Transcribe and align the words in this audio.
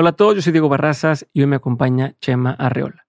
Hola 0.00 0.08
a 0.08 0.12
todos, 0.12 0.34
yo 0.34 0.40
soy 0.40 0.52
Diego 0.52 0.70
Barrazas 0.70 1.26
y 1.34 1.42
hoy 1.42 1.46
me 1.46 1.56
acompaña 1.56 2.14
Chema 2.22 2.52
Arreola. 2.52 3.06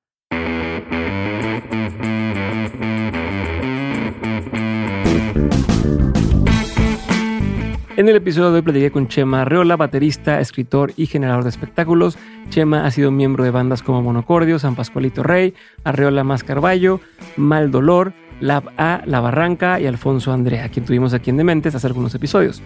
En 7.95 8.09
el 8.09 8.15
episodio 8.17 8.51
de 8.51 8.57
hoy 8.57 8.61
platiqué 8.61 8.91
con 8.91 9.07
Chema 9.07 9.43
Arreola, 9.43 9.77
baterista, 9.77 10.41
escritor 10.41 10.91
y 10.97 11.05
generador 11.05 11.43
de 11.43 11.51
espectáculos. 11.51 12.17
Chema 12.49 12.85
ha 12.85 12.91
sido 12.91 13.09
miembro 13.09 13.45
de 13.45 13.51
bandas 13.51 13.83
como 13.83 14.01
Monocordio, 14.01 14.59
San 14.59 14.75
Pascualito 14.75 15.23
Rey, 15.23 15.53
Arreola 15.85 16.25
Más 16.25 16.43
Carballo, 16.43 16.99
Mal 17.37 17.71
Dolor, 17.71 18.11
Lab 18.41 18.65
A, 18.77 19.01
La 19.05 19.21
Barranca 19.21 19.79
y 19.79 19.85
Alfonso 19.85 20.33
Andrea, 20.33 20.67
quien 20.69 20.85
tuvimos 20.85 21.13
aquí 21.13 21.29
en 21.29 21.37
Dementes 21.37 21.75
hace 21.75 21.87
algunos 21.87 22.13
episodios. 22.15 22.61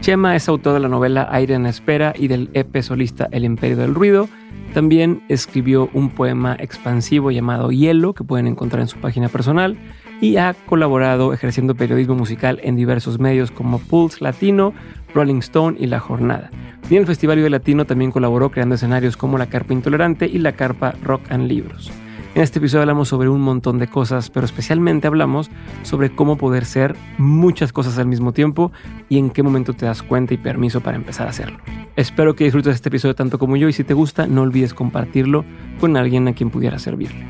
Chema 0.00 0.36
es 0.36 0.48
autor 0.48 0.74
de 0.74 0.80
la 0.80 0.88
novela 0.88 1.28
Aire 1.30 1.54
en 1.54 1.62
la 1.62 1.68
Espera 1.70 2.12
y 2.16 2.28
del 2.28 2.50
EP 2.52 2.82
solista 2.82 3.28
El 3.30 3.44
Imperio 3.44 3.76
del 3.76 3.94
Ruido. 3.94 4.28
También 4.74 5.22
escribió 5.28 5.88
un 5.92 6.10
poema 6.10 6.56
expansivo 6.58 7.30
llamado 7.30 7.70
Hielo, 7.70 8.12
que 8.12 8.24
pueden 8.24 8.46
encontrar 8.46 8.82
en 8.82 8.88
su 8.88 8.98
página 8.98 9.28
personal, 9.28 9.76
y 10.20 10.36
ha 10.36 10.54
colaborado 10.66 11.32
ejerciendo 11.32 11.74
periodismo 11.74 12.14
musical 12.14 12.60
en 12.62 12.76
diversos 12.76 13.18
medios 13.18 13.50
como 13.50 13.78
Pulse 13.78 14.22
Latino, 14.22 14.74
Rolling 15.14 15.38
Stone 15.38 15.76
y 15.80 15.86
La 15.86 16.00
Jornada. 16.00 16.50
Y 16.88 16.94
en 16.94 17.02
el 17.02 17.06
Festival 17.06 17.50
Latino 17.50 17.84
también 17.84 18.10
colaboró 18.10 18.50
creando 18.50 18.74
escenarios 18.74 19.16
como 19.16 19.38
La 19.38 19.46
Carpa 19.46 19.72
Intolerante 19.72 20.26
y 20.26 20.38
La 20.38 20.52
Carpa 20.52 20.94
Rock 21.02 21.22
and 21.30 21.46
Libros. 21.46 21.90
En 22.32 22.42
este 22.42 22.60
episodio 22.60 22.82
hablamos 22.82 23.08
sobre 23.08 23.28
un 23.28 23.40
montón 23.40 23.78
de 23.78 23.88
cosas, 23.88 24.30
pero 24.30 24.46
especialmente 24.46 25.08
hablamos 25.08 25.50
sobre 25.82 26.14
cómo 26.14 26.38
poder 26.38 26.64
ser 26.64 26.94
muchas 27.18 27.72
cosas 27.72 27.98
al 27.98 28.06
mismo 28.06 28.32
tiempo 28.32 28.70
y 29.08 29.18
en 29.18 29.30
qué 29.30 29.42
momento 29.42 29.72
te 29.72 29.86
das 29.86 30.04
cuenta 30.04 30.32
y 30.32 30.36
permiso 30.36 30.80
para 30.80 30.96
empezar 30.96 31.26
a 31.26 31.30
hacerlo. 31.30 31.58
Espero 31.96 32.36
que 32.36 32.44
disfrutes 32.44 32.76
este 32.76 32.88
episodio 32.88 33.16
tanto 33.16 33.38
como 33.38 33.56
yo 33.56 33.68
y 33.68 33.72
si 33.72 33.82
te 33.82 33.94
gusta 33.94 34.28
no 34.28 34.42
olvides 34.42 34.74
compartirlo 34.74 35.44
con 35.80 35.96
alguien 35.96 36.28
a 36.28 36.32
quien 36.32 36.50
pudiera 36.50 36.78
servirle. 36.78 37.26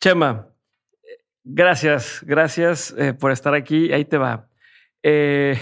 Chema, 0.00 0.48
gracias, 1.44 2.24
gracias 2.26 2.92
eh, 2.98 3.12
por 3.12 3.30
estar 3.30 3.54
aquí. 3.54 3.92
Ahí 3.92 4.04
te 4.04 4.18
va. 4.18 4.48
Eh, 5.02 5.56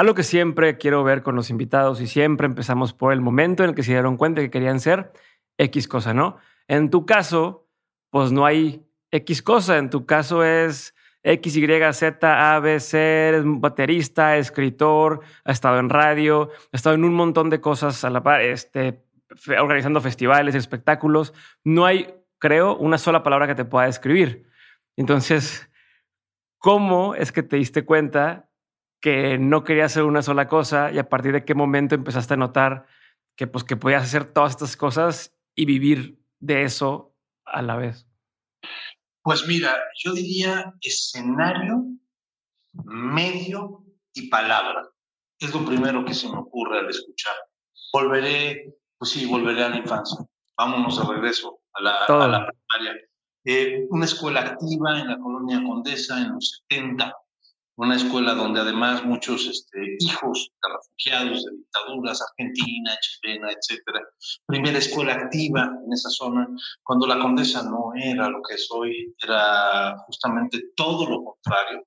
algo 0.00 0.14
que 0.14 0.22
siempre 0.22 0.78
quiero 0.78 1.04
ver 1.04 1.22
con 1.22 1.36
los 1.36 1.50
invitados 1.50 2.00
y 2.00 2.06
siempre 2.06 2.46
empezamos 2.46 2.94
por 2.94 3.12
el 3.12 3.20
momento 3.20 3.62
en 3.62 3.68
el 3.68 3.74
que 3.74 3.82
se 3.82 3.92
dieron 3.92 4.16
cuenta 4.16 4.40
que 4.40 4.50
querían 4.50 4.80
ser 4.80 5.12
X 5.58 5.86
cosa, 5.86 6.14
¿no? 6.14 6.38
En 6.68 6.88
tu 6.88 7.04
caso, 7.04 7.68
pues 8.08 8.32
no 8.32 8.46
hay 8.46 8.82
X 9.10 9.42
cosa. 9.42 9.76
En 9.76 9.90
tu 9.90 10.06
caso 10.06 10.42
es 10.42 10.94
X, 11.22 11.54
Y, 11.54 11.66
Z, 11.92 12.54
A, 12.54 12.58
B, 12.60 12.80
C, 12.80 13.28
eres 13.28 13.42
baterista, 13.44 14.38
escritor, 14.38 15.20
ha 15.44 15.52
estado 15.52 15.78
en 15.78 15.90
radio, 15.90 16.48
ha 16.72 16.76
estado 16.76 16.94
en 16.94 17.04
un 17.04 17.12
montón 17.12 17.50
de 17.50 17.60
cosas 17.60 18.02
a 18.02 18.08
la 18.08 18.22
par, 18.22 18.40
este, 18.40 19.04
organizando 19.60 20.00
festivales, 20.00 20.54
espectáculos. 20.54 21.34
No 21.62 21.84
hay 21.84 22.14
creo, 22.38 22.74
una 22.78 22.96
sola 22.96 23.22
palabra 23.22 23.46
que 23.46 23.54
te 23.54 23.66
pueda 23.66 23.84
describir. 23.84 24.46
Entonces, 24.96 25.70
¿cómo 26.56 27.14
es 27.14 27.32
que 27.32 27.42
te 27.42 27.56
diste 27.56 27.84
cuenta 27.84 28.49
que 29.00 29.38
no 29.38 29.64
querías 29.64 29.92
hacer 29.92 30.04
una 30.04 30.22
sola 30.22 30.48
cosa 30.48 30.92
y 30.92 30.98
a 30.98 31.08
partir 31.08 31.32
de 31.32 31.44
qué 31.44 31.54
momento 31.54 31.94
empezaste 31.94 32.34
a 32.34 32.36
notar 32.36 32.86
que, 33.36 33.46
pues, 33.46 33.64
que 33.64 33.76
podías 33.76 34.02
hacer 34.02 34.32
todas 34.32 34.52
estas 34.52 34.76
cosas 34.76 35.34
y 35.54 35.64
vivir 35.64 36.20
de 36.38 36.64
eso 36.64 37.16
a 37.44 37.62
la 37.62 37.76
vez? 37.76 38.06
Pues 39.22 39.46
mira, 39.46 39.76
yo 40.02 40.12
diría 40.12 40.74
escenario, 40.80 41.84
medio 42.84 43.84
y 44.14 44.28
palabra. 44.28 44.88
Es 45.38 45.54
lo 45.54 45.64
primero 45.64 46.04
que 46.04 46.14
se 46.14 46.28
me 46.28 46.38
ocurre 46.38 46.80
al 46.80 46.88
escuchar. 46.88 47.34
Volveré, 47.92 48.74
pues 48.98 49.10
sí, 49.12 49.26
volveré 49.26 49.64
a 49.64 49.68
la 49.68 49.76
infancia. 49.76 50.18
Vámonos 50.56 50.98
de 50.98 51.14
regreso 51.14 51.60
a 51.74 51.82
la, 51.82 52.06
primaria. 52.06 53.02
Eh, 53.44 53.86
una 53.88 54.04
escuela 54.04 54.40
activa 54.40 55.00
en 55.00 55.08
la 55.08 55.18
colonia 55.18 55.62
Condesa 55.66 56.20
en 56.20 56.34
los 56.34 56.62
70, 56.68 57.14
una 57.86 57.96
escuela 57.96 58.34
donde 58.34 58.60
además 58.60 59.04
muchos 59.06 59.46
este, 59.46 59.96
hijos 60.00 60.50
de 60.62 60.68
refugiados 60.68 61.44
de 61.44 61.52
dictaduras, 61.56 62.20
Argentina, 62.20 62.94
chilena, 63.00 63.48
etcétera. 63.52 64.00
Primera 64.44 64.78
escuela 64.78 65.14
activa 65.14 65.72
en 65.86 65.90
esa 65.90 66.10
zona, 66.10 66.46
cuando 66.82 67.06
la 67.06 67.18
Condesa 67.18 67.62
no 67.62 67.92
era 67.96 68.28
lo 68.28 68.42
que 68.42 68.56
es 68.56 68.68
hoy, 68.70 69.14
era 69.22 69.96
justamente 70.06 70.60
todo 70.76 71.08
lo 71.08 71.24
contrario. 71.24 71.86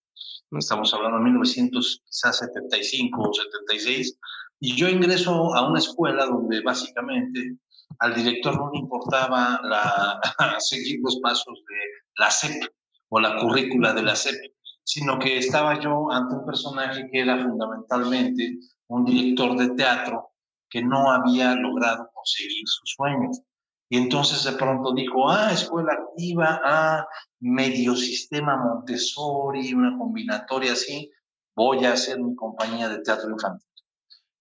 Estamos 0.57 0.91
hablando 0.95 1.17
de 1.17 1.25
1975 1.25 3.21
o 3.21 3.33
76, 3.33 4.17
y 4.61 4.75
yo 4.75 4.89
ingreso 4.89 5.53
a 5.53 5.67
una 5.67 5.77
escuela 5.77 6.25
donde 6.25 6.61
básicamente 6.61 7.57
al 7.99 8.15
director 8.15 8.55
no 8.55 8.71
le 8.71 8.79
importaba 8.79 9.59
la, 9.63 10.19
seguir 10.59 10.99
los 11.03 11.19
pasos 11.21 11.59
de 11.69 11.75
la 12.17 12.31
CEP 12.31 12.63
o 13.09 13.19
la 13.19 13.37
currícula 13.37 13.93
de 13.93 14.01
la 14.01 14.15
CEP, 14.15 14.53
sino 14.83 15.17
que 15.19 15.37
estaba 15.37 15.79
yo 15.79 16.11
ante 16.11 16.35
un 16.35 16.45
personaje 16.45 17.07
que 17.11 17.21
era 17.21 17.41
fundamentalmente 17.41 18.57
un 18.87 19.05
director 19.05 19.57
de 19.57 19.69
teatro 19.75 20.31
que 20.69 20.81
no 20.81 21.11
había 21.11 21.55
logrado 21.55 22.09
conseguir 22.13 22.63
sus 22.65 22.93
sueños. 22.95 23.41
Y 23.89 23.97
entonces 23.97 24.43
de 24.43 24.57
pronto 24.57 24.93
dijo, 24.93 25.29
ah, 25.29 25.51
escuela 25.51 25.93
activa, 25.93 26.59
ah, 26.63 27.07
medio 27.39 27.95
sistema 27.95 28.57
Montessori, 28.57 29.73
una 29.73 29.97
combinatoria 29.97 30.73
así, 30.73 31.11
voy 31.55 31.85
a 31.85 31.93
hacer 31.93 32.19
mi 32.19 32.35
compañía 32.35 32.89
de 32.89 32.99
teatro 32.99 33.29
infantil. 33.29 33.67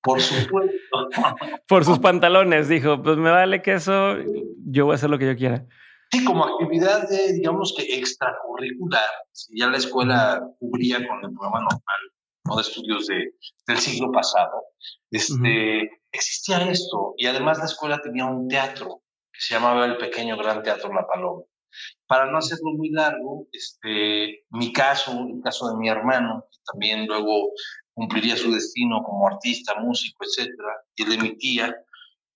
Por 0.03 0.21
supuesto. 0.23 1.09
Por 1.69 1.85
sus 1.85 1.99
pantalones, 1.99 2.69
dijo, 2.69 3.03
pues 3.03 3.19
me 3.19 3.31
vale 3.31 3.61
que 3.63 3.75
eso, 3.75 4.17
yo 4.65 4.87
voy 4.87 4.93
a 4.93 4.97
hacer 4.97 5.11
lo 5.11 5.19
que 5.19 5.27
yo 5.27 5.37
quiera. 5.37 5.67
Sí, 6.13 6.25
como 6.25 6.45
actividad, 6.45 7.09
de, 7.09 7.33
digamos 7.33 7.75
que 7.75 7.85
extracurricular, 7.97 9.09
si 9.33 9.59
ya 9.59 9.69
la 9.69 9.79
escuela 9.79 10.47
cubría 10.59 10.97
con 11.09 11.25
el 11.25 11.33
programa 11.33 11.61
normal, 11.61 12.01
¿no? 12.45 12.57
de 12.57 12.61
estudios 12.61 13.07
de, 13.07 13.33
del 13.67 13.79
siglo 13.79 14.13
pasado, 14.13 14.63
este, 15.11 15.91
existía 16.13 16.71
esto, 16.71 17.15
y 17.17 17.27
además 17.27 17.59
la 17.61 17.65
escuela 17.65 17.99
tenía 18.03 18.27
un 18.27 18.47
teatro 18.47 19.01
que 19.33 19.41
se 19.41 19.55
llamaba 19.55 19.87
el 19.87 19.97
Pequeño 19.97 20.37
Gran 20.37 20.63
Teatro 20.63 20.93
La 20.93 21.07
Paloma. 21.07 21.45
Para 22.07 22.31
no 22.31 22.37
hacerlo 22.37 22.73
muy 22.77 22.91
largo, 22.91 23.47
este, 23.51 24.45
mi 24.51 24.71
caso, 24.71 25.13
el 25.13 25.41
caso 25.43 25.71
de 25.71 25.79
mi 25.79 25.89
hermano, 25.89 26.45
también 26.71 27.07
luego 27.07 27.53
cumpliría 27.95 28.37
su 28.37 28.53
destino 28.53 29.03
como 29.03 29.29
artista, 29.29 29.81
músico, 29.81 30.27
etcétera, 30.27 30.75
y 30.95 31.05
de 31.07 31.17
mi 31.17 31.39
tía, 31.39 31.75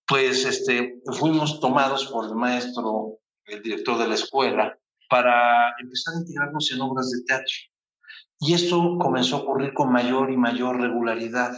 pues 0.07 0.47
este, 0.47 1.03
fuimos 1.19 1.61
tomados 1.61 2.07
por 2.07 2.25
el 2.25 2.35
maestro, 2.35 3.19
el 3.47 3.63
director 3.63 3.99
de 3.99 4.09
la 4.09 4.15
escuela, 4.15 4.79
para 5.09 5.75
empezar 5.81 6.15
a 6.15 6.19
integrarnos 6.19 6.71
en 6.73 6.81
obras 6.81 7.11
de 7.11 7.23
teatro. 7.25 7.55
Y 8.41 8.55
esto 8.55 8.99
comenzó 8.99 9.37
a 9.37 9.41
ocurrir 9.41 9.73
con 9.73 9.93
mayor 9.93 10.31
y 10.31 10.37
mayor 10.37 10.81
regularidad. 10.81 11.57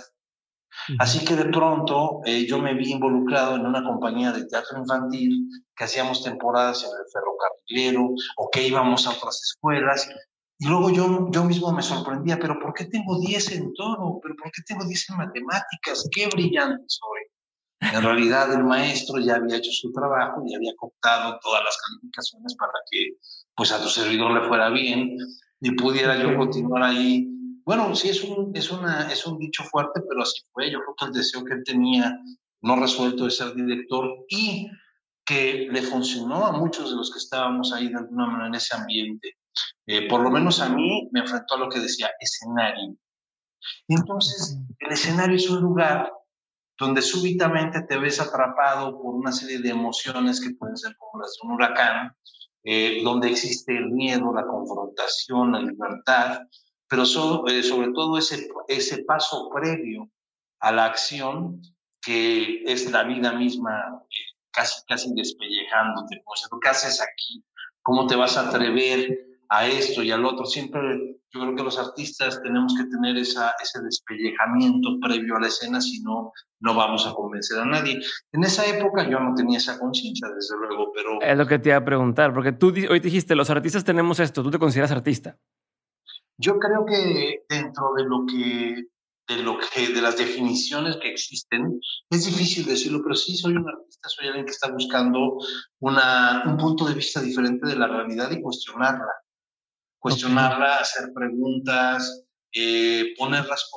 Así 0.99 1.25
que 1.25 1.35
de 1.35 1.47
pronto 1.47 2.21
eh, 2.25 2.47
yo 2.47 2.59
me 2.59 2.75
vi 2.75 2.93
involucrado 2.93 3.57
en 3.57 3.67
una 3.67 3.83
compañía 3.83 4.33
de 4.33 4.47
teatro 4.47 4.79
infantil 4.79 5.49
que 5.75 5.85
hacíamos 5.85 6.23
temporadas 6.23 6.85
en 6.85 6.91
el 6.91 7.07
ferrocarrilero 7.13 8.15
o 8.37 8.51
que 8.51 8.69
íbamos 8.69 9.07
a 9.07 9.11
otras 9.11 9.43
escuelas 9.43 10.09
y 10.61 10.67
luego 10.67 10.91
yo, 10.91 11.29
yo 11.31 11.45
mismo 11.45 11.73
me 11.73 11.83
sorprendía, 11.83 12.39
pero 12.41 12.59
¿por 12.59 12.75
qué 12.75 12.87
tengo 12.87 13.21
10 13.21 13.53
en 13.53 13.75
todo? 13.75 14.19
¿Pero 14.21 14.35
por 14.35 14.51
qué 14.51 14.63
tengo 14.67 14.85
10 14.85 15.11
en 15.11 15.17
matemáticas? 15.17 16.09
¡Qué 16.11 16.27
brillante 16.27 16.85
soy! 16.89 17.21
En 17.81 18.03
realidad 18.03 18.53
el 18.53 18.65
maestro 18.65 19.19
ya 19.21 19.37
había 19.37 19.57
hecho 19.57 19.71
su 19.71 19.93
trabajo 19.93 20.43
y 20.47 20.55
había 20.55 20.75
cooptado 20.77 21.39
todas 21.41 21.63
las 21.65 21.77
calificaciones 21.87 22.57
para 22.57 22.73
que 22.91 23.17
pues 23.55 23.73
a 23.73 23.83
tu 23.83 23.89
servidor 23.89 24.33
le 24.33 24.49
fuera 24.49 24.69
bien 24.71 25.17
y 25.61 25.71
pudiera 25.73 26.21
yo 26.21 26.37
continuar 26.37 26.83
ahí. 26.83 27.29
Bueno, 27.65 27.95
sí, 27.95 28.09
es 28.09 28.23
un, 28.25 28.51
es, 28.55 28.71
una, 28.71 29.13
es 29.13 29.27
un 29.27 29.39
dicho 29.39 29.63
fuerte, 29.65 30.01
pero 30.09 30.23
así 30.23 30.41
fue. 30.53 30.71
Yo 30.71 30.81
creo 30.81 30.95
que 30.99 31.05
el 31.07 31.13
deseo 31.13 31.45
que 31.45 31.55
él 31.55 31.63
tenía 31.65 32.19
no 32.63 32.77
resuelto 32.77 33.25
de 33.25 33.31
ser 33.31 33.55
director 33.55 34.25
y 34.29 34.69
que 35.25 35.69
le 35.71 35.83
funcionó 35.83 36.47
a 36.47 36.53
muchos 36.53 36.91
de 36.91 36.97
los 36.97 37.13
que 37.13 37.19
estábamos 37.19 37.73
ahí 37.73 37.89
de 37.89 37.99
alguna 37.99 38.27
manera 38.27 38.49
en 38.49 38.55
ese 38.55 38.75
ambiente 38.77 39.37
eh, 39.87 40.07
por 40.07 40.21
lo 40.21 40.31
menos 40.31 40.61
a 40.61 40.69
mí 40.69 41.09
me 41.13 41.21
enfrentó 41.21 41.55
a 41.55 41.59
lo 41.59 41.69
que 41.69 41.81
decía 41.81 42.11
escenario. 42.21 42.97
Entonces, 43.89 44.59
el 44.79 44.93
escenario 44.93 45.37
es 45.37 45.49
un 45.49 45.63
lugar 45.63 46.13
donde 46.79 47.03
súbitamente 47.03 47.83
te 47.83 47.99
ves 47.99 48.21
atrapado 48.21 49.03
por 49.03 49.15
una 49.17 49.33
serie 49.33 49.59
de 49.59 49.71
emociones 49.71 50.41
que 50.41 50.55
pueden 50.55 50.77
ser 50.77 50.97
como 50.97 51.21
las 51.21 51.33
de 51.33 51.49
un 51.49 51.55
huracán, 51.55 52.17
eh, 52.63 53.01
donde 53.03 53.31
existe 53.31 53.77
el 53.77 53.91
miedo, 53.91 54.33
la 54.33 54.47
confrontación, 54.47 55.53
la 55.53 55.61
libertad, 55.61 56.43
pero 56.89 57.03
eh, 57.03 57.63
sobre 57.63 57.93
todo 57.93 58.17
ese, 58.17 58.49
ese 58.69 59.05
paso 59.05 59.51
previo 59.53 60.09
a 60.61 60.73
la 60.73 60.87
acción 60.87 61.61
que 62.01 62.63
es 62.65 62.91
la 62.91 63.03
vida 63.03 63.33
misma 63.33 64.03
casi, 64.53 64.81
casi 64.87 65.13
despellejándote, 65.15 66.23
pues, 66.25 66.49
¿qué 66.63 66.69
haces 66.69 67.03
aquí? 67.03 67.45
¿Cómo 67.83 68.07
te 68.07 68.17
vas 68.17 68.37
a 68.37 68.49
atrever 68.49 69.19
a 69.49 69.67
esto 69.67 70.03
y 70.03 70.13
al 70.13 70.25
otro? 70.25 70.47
Siempre 70.47 71.18
Yo 71.31 71.41
creo 71.41 71.55
que 71.55 71.63
los 71.63 71.79
artistas 71.79 72.41
tenemos 72.43 72.75
que 72.75 72.85
tener 72.85 73.19
esa, 73.19 73.53
ese 73.63 73.81
despellejamiento 73.83 74.99
previo 75.01 75.37
a 75.37 75.41
la 75.41 75.49
escena, 75.49 75.81
si 75.81 76.03
no, 76.03 76.33
no 76.61 76.75
vamos 76.75 77.07
a 77.07 77.13
convencer 77.13 77.59
a 77.59 77.67
nadie. 77.67 78.01
En 78.33 78.45
esa 78.45 78.65
época 78.67 79.09
yo 79.09 79.21
no 79.21 79.35
tenía 79.35 79.59
esa 79.59 79.79
conciencia, 79.79 80.29
desde 80.29 80.57
luego, 80.57 80.91
pero... 80.95 81.21
Es 81.21 81.37
lo 81.37 81.47
que 81.47 81.59
te 81.59 81.69
iba 81.69 81.79
a 81.79 81.85
preguntar, 81.85 82.33
porque 82.33 82.53
tú 82.53 82.69
hoy 82.89 83.01
dijiste, 83.01 83.35
los 83.35 83.51
artistas 83.51 83.85
tenemos 83.85 84.21
esto, 84.21 84.43
¿tú 84.43 84.51
te 84.51 84.59
consideras 84.59 84.91
artista? 84.91 85.37
Yo 86.39 86.59
creo 86.59 86.87
que 86.87 87.45
dentro 87.49 87.93
de 87.97 88.05
lo 88.05 88.25
que 88.27 88.85
de 89.29 89.43
lo 89.43 89.59
que 89.59 89.93
de 89.93 90.01
las 90.01 90.17
definiciones 90.17 90.97
que 90.97 91.11
existen 91.11 91.79
es 92.09 92.25
difícil 92.25 92.65
decirlo 92.65 93.03
pero 93.03 93.15
sí 93.15 93.37
soy 93.37 93.53
un 93.57 93.69
artista 93.69 94.09
soy 94.09 94.29
alguien 94.29 94.47
que 94.47 94.53
está 94.53 94.73
buscando 94.73 95.37
una, 95.81 96.45
un 96.47 96.57
punto 96.57 96.87
de 96.87 96.95
vista 96.95 97.21
diferente 97.21 97.69
de 97.69 97.77
la 97.77 97.89
realidad 97.89 98.31
y 98.31 98.41
cuestionarla 98.41 99.13
cuestionarla, 99.99 100.79
hacer 100.79 101.13
preguntas, 101.15 102.25
eh, 102.53 103.15
poner 103.19 103.45
las 103.47 103.71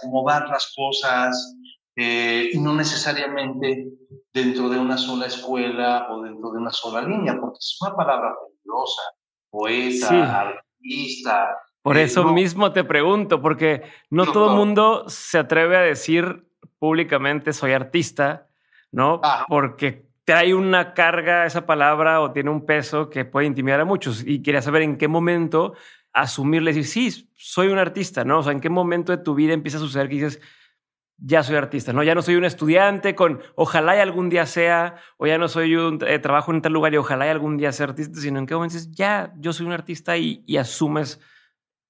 acomodar 0.00 0.48
las 0.48 0.72
cosas, 0.76 1.56
eh, 1.96 2.50
y 2.52 2.58
no 2.58 2.74
necesariamente 2.74 3.88
dentro 4.32 4.68
de 4.68 4.78
una 4.78 4.96
sola 4.96 5.26
escuela 5.26 6.06
o 6.10 6.22
dentro 6.22 6.52
de 6.52 6.58
una 6.58 6.70
sola 6.70 7.02
línea, 7.02 7.36
porque 7.40 7.58
es 7.58 7.76
una 7.80 7.96
palabra 7.96 8.34
peligrosa, 8.46 9.02
poeta, 9.50 10.40
artista. 10.40 11.48
Por 11.82 11.96
eh, 11.96 12.04
eso 12.04 12.24
mismo 12.32 12.72
te 12.72 12.84
pregunto, 12.84 13.40
porque 13.40 13.82
no 14.10 14.30
todo 14.30 14.50
el 14.50 14.56
mundo 14.56 15.08
se 15.08 15.38
atreve 15.38 15.76
a 15.76 15.80
decir 15.80 16.48
públicamente 16.78 17.52
soy 17.52 17.72
artista, 17.72 18.46
¿no? 18.92 19.20
Porque 19.48 20.07
trae 20.28 20.52
una 20.52 20.92
carga 20.92 21.46
esa 21.46 21.64
palabra 21.64 22.20
o 22.20 22.32
tiene 22.32 22.50
un 22.50 22.66
peso 22.66 23.08
que 23.08 23.24
puede 23.24 23.46
intimidar 23.46 23.80
a 23.80 23.86
muchos. 23.86 24.22
Y 24.26 24.42
quería 24.42 24.60
saber 24.60 24.82
en 24.82 24.98
qué 24.98 25.08
momento 25.08 25.72
asumirle, 26.12 26.74
decir, 26.74 26.84
sí, 26.84 27.30
soy 27.34 27.68
un 27.68 27.78
artista, 27.78 28.26
¿no? 28.26 28.40
O 28.40 28.42
sea, 28.42 28.52
en 28.52 28.60
qué 28.60 28.68
momento 28.68 29.10
de 29.10 29.22
tu 29.22 29.34
vida 29.34 29.54
empieza 29.54 29.78
a 29.78 29.80
suceder 29.80 30.06
que 30.10 30.16
dices, 30.16 30.40
ya 31.16 31.42
soy 31.42 31.56
artista, 31.56 31.94
¿no? 31.94 32.02
Ya 32.02 32.14
no 32.14 32.20
soy 32.20 32.34
un 32.34 32.44
estudiante 32.44 33.14
con 33.14 33.40
ojalá 33.54 33.96
y 33.96 34.00
algún 34.00 34.28
día 34.28 34.44
sea, 34.44 34.96
o 35.16 35.26
ya 35.26 35.38
no 35.38 35.48
soy 35.48 35.76
un 35.76 35.98
eh, 36.06 36.18
trabajo 36.18 36.52
en 36.52 36.60
tal 36.60 36.74
lugar 36.74 36.92
y 36.92 36.98
ojalá 36.98 37.24
y 37.24 37.30
algún 37.30 37.56
día 37.56 37.72
sea 37.72 37.86
artista, 37.86 38.20
sino 38.20 38.38
en 38.38 38.44
qué 38.44 38.54
momento 38.54 38.74
dices, 38.74 38.90
ya, 38.92 39.32
yo 39.38 39.54
soy 39.54 39.64
un 39.64 39.72
artista 39.72 40.18
y, 40.18 40.44
y 40.46 40.58
asumes 40.58 41.22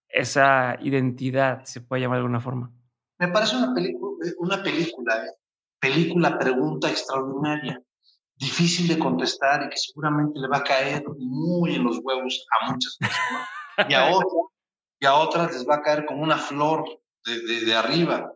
esa 0.09 0.77
identidad, 0.81 1.65
se 1.65 1.81
puede 1.81 2.03
llamar 2.03 2.19
de 2.19 2.21
alguna 2.21 2.41
forma. 2.41 2.71
Me 3.19 3.27
parece 3.33 3.57
una, 3.57 3.75
película, 3.75 4.31
una 4.39 4.63
película, 4.63 5.27
¿eh? 5.27 5.33
película 5.81 6.39
pregunta 6.39 6.89
extraordinaria 6.89 7.83
difícil 8.39 8.87
de 8.89 8.99
contestar 8.99 9.65
y 9.65 9.69
que 9.69 9.77
seguramente 9.77 10.39
le 10.39 10.49
va 10.49 10.59
a 10.59 10.65
caer 10.65 11.05
muy 11.19 11.75
en 11.75 11.85
los 11.85 11.99
huevos 12.03 12.47
a 12.61 12.71
muchas 12.71 12.97
personas 12.99 13.49
y 13.89 13.95
a 13.95 14.07
otras, 14.15 14.33
y 15.01 15.07
a 15.07 15.15
otras 15.15 15.53
les 15.53 15.69
va 15.69 15.77
a 15.77 15.83
caer 15.83 16.07
como 16.07 16.23
una 16.23 16.39
flor 16.39 16.85
de, 17.25 17.65
de, 17.65 17.75
arriba. 17.75 18.33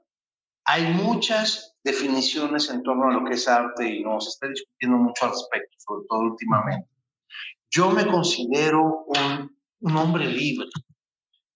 Hay 0.65 0.93
muchas 0.93 1.77
definiciones 1.85 2.69
en 2.69 2.83
torno 2.83 3.09
a 3.09 3.13
lo 3.13 3.25
que 3.25 3.35
es 3.35 3.49
arte 3.49 3.89
y 3.89 4.03
no 4.03 4.21
se 4.21 4.31
está 4.31 4.49
discutiendo 4.49 4.99
mucho 4.99 5.25
al 5.25 5.31
respecto, 5.31 5.77
sobre 5.79 6.05
todo 6.09 6.21
últimamente. 6.21 6.89
Yo 7.71 7.91
me 7.91 8.07
considero 8.07 9.05
un, 9.07 9.57
un 9.81 9.97
hombre 9.97 10.27
libre 10.27 10.69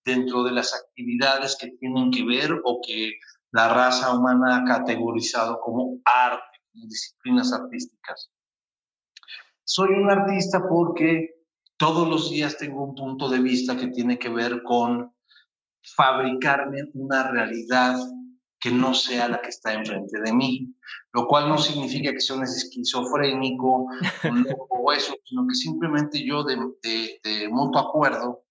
dentro 0.05 0.45
de 0.45 0.53
las 0.53 0.73
actividades 0.73 1.57
que 1.61 1.73
tienen 1.79 2.11
que 2.11 2.25
ver 2.25 2.53
o 2.65 2.81
que 2.85 3.13
la 3.51 3.69
raza 3.69 4.15
humana 4.15 4.57
ha 4.57 4.65
categorizado 4.65 5.61
como 5.61 5.99
arte, 6.05 6.59
como 6.73 6.87
disciplinas 6.87 7.53
artísticas. 7.53 8.31
Soy 9.69 9.95
un 9.95 10.09
artista 10.09 10.63
porque 10.69 11.43
todos 11.77 12.09
los 12.09 12.31
días 12.31 12.57
tengo 12.57 12.85
un 12.85 12.95
punto 12.95 13.29
de 13.29 13.41
vista 13.41 13.77
que 13.77 13.89
tiene 13.89 14.17
que 14.17 14.29
ver 14.29 14.63
con 14.63 15.13
fabricarme 15.83 16.85
una 16.95 17.29
realidad 17.33 17.99
que 18.61 18.71
no 18.71 18.95
sea 18.95 19.29
la 19.29 19.41
que 19.41 19.49
está 19.49 19.75
enfrente 19.75 20.21
de 20.21 20.33
mí, 20.33 20.73
lo 21.13 21.27
cual 21.27 21.49
no 21.49 21.59
significa 21.59 22.13
que 22.13 22.21
sea 22.21 22.37
un 22.37 22.45
esquizofrénico 22.45 23.89
o 24.71 24.93
eso, 24.93 25.17
sino 25.25 25.49
que 25.49 25.55
simplemente 25.57 26.25
yo 26.25 26.45
de, 26.45 26.57
de, 26.85 27.21
de 27.25 27.49
mutuo 27.49 27.81
acuerdo 27.81 28.45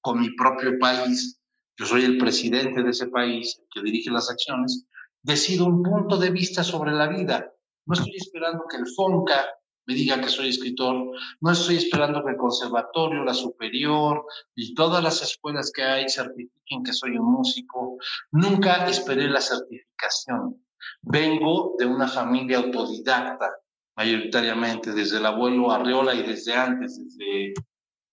con 0.00 0.20
mi 0.20 0.30
propio 0.36 0.78
país, 0.78 1.40
yo 1.76 1.84
soy 1.84 2.04
el 2.04 2.18
presidente 2.18 2.80
de 2.80 2.90
ese 2.90 3.08
país 3.08 3.60
que 3.74 3.82
dirige 3.82 4.12
las 4.12 4.30
acciones, 4.30 4.86
decido 5.20 5.66
un 5.66 5.82
punto 5.82 6.16
de 6.16 6.30
vista 6.30 6.62
sobre 6.62 6.92
la 6.92 7.08
vida. 7.08 7.52
No 7.86 7.94
estoy 7.94 8.14
esperando 8.16 8.66
que 8.70 8.76
el 8.76 8.86
FONCA 8.86 9.44
me 9.86 9.94
diga 9.94 10.20
que 10.20 10.28
soy 10.28 10.48
escritor. 10.48 11.10
No 11.40 11.50
estoy 11.50 11.76
esperando 11.76 12.24
que 12.24 12.32
el 12.32 12.36
conservatorio, 12.36 13.24
la 13.24 13.34
superior 13.34 14.24
y 14.54 14.74
todas 14.74 15.02
las 15.02 15.22
escuelas 15.22 15.72
que 15.74 15.82
hay 15.82 16.08
certifiquen 16.08 16.82
que 16.84 16.92
soy 16.92 17.16
un 17.16 17.32
músico. 17.32 17.98
Nunca 18.30 18.86
esperé 18.86 19.28
la 19.28 19.40
certificación. 19.40 20.64
Vengo 21.02 21.74
de 21.78 21.86
una 21.86 22.08
familia 22.08 22.58
autodidacta, 22.58 23.50
mayoritariamente, 23.96 24.92
desde 24.92 25.18
el 25.18 25.26
abuelo 25.26 25.70
Arreola 25.70 26.14
y 26.14 26.22
desde 26.22 26.54
antes, 26.54 26.98
desde 27.02 27.54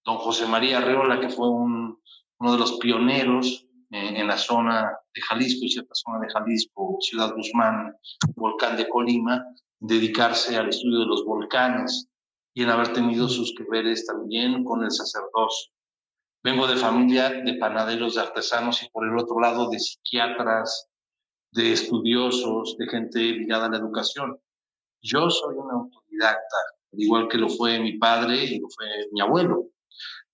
don 0.03 0.17
José 0.17 0.45
María 0.47 0.79
Arreola, 0.79 1.19
que 1.19 1.29
fue 1.29 1.49
un, 1.49 1.99
uno 2.39 2.51
de 2.51 2.57
los 2.57 2.77
pioneros 2.79 3.65
en, 3.91 4.17
en 4.17 4.27
la 4.27 4.37
zona 4.37 4.91
de 5.13 5.21
Jalisco 5.21 5.65
y 5.65 5.69
cierta 5.69 5.93
zona 5.93 6.19
de 6.19 6.29
Jalisco, 6.31 6.97
Ciudad 7.01 7.33
Guzmán, 7.35 7.95
Volcán 8.35 8.77
de 8.77 8.87
Colima, 8.87 9.43
dedicarse 9.79 10.57
al 10.57 10.69
estudio 10.69 10.99
de 10.99 11.05
los 11.05 11.25
volcanes 11.25 12.07
y 12.53 12.63
en 12.63 12.69
haber 12.69 12.93
tenido 12.93 13.27
sus 13.29 13.53
que 13.55 13.63
veres 13.69 14.05
también 14.05 14.63
con 14.63 14.83
el 14.83 14.91
sacerdocio. 14.91 15.71
Vengo 16.43 16.67
de 16.67 16.77
familia 16.77 17.29
de 17.29 17.53
panaderos, 17.55 18.15
de 18.15 18.21
artesanos 18.21 18.81
y 18.83 18.89
por 18.89 19.07
el 19.07 19.17
otro 19.17 19.39
lado 19.39 19.69
de 19.69 19.79
psiquiatras, 19.79 20.87
de 21.51 21.73
estudiosos, 21.73 22.77
de 22.77 22.87
gente 22.87 23.19
ligada 23.19 23.65
a 23.65 23.69
la 23.69 23.77
educación. 23.77 24.39
Yo 25.01 25.29
soy 25.29 25.55
una 25.55 25.73
autodidacta, 25.73 26.57
igual 26.93 27.27
que 27.27 27.37
lo 27.37 27.49
fue 27.49 27.79
mi 27.79 27.97
padre 27.97 28.43
y 28.43 28.59
lo 28.59 28.67
fue 28.69 28.87
mi 29.11 29.21
abuelo. 29.21 29.69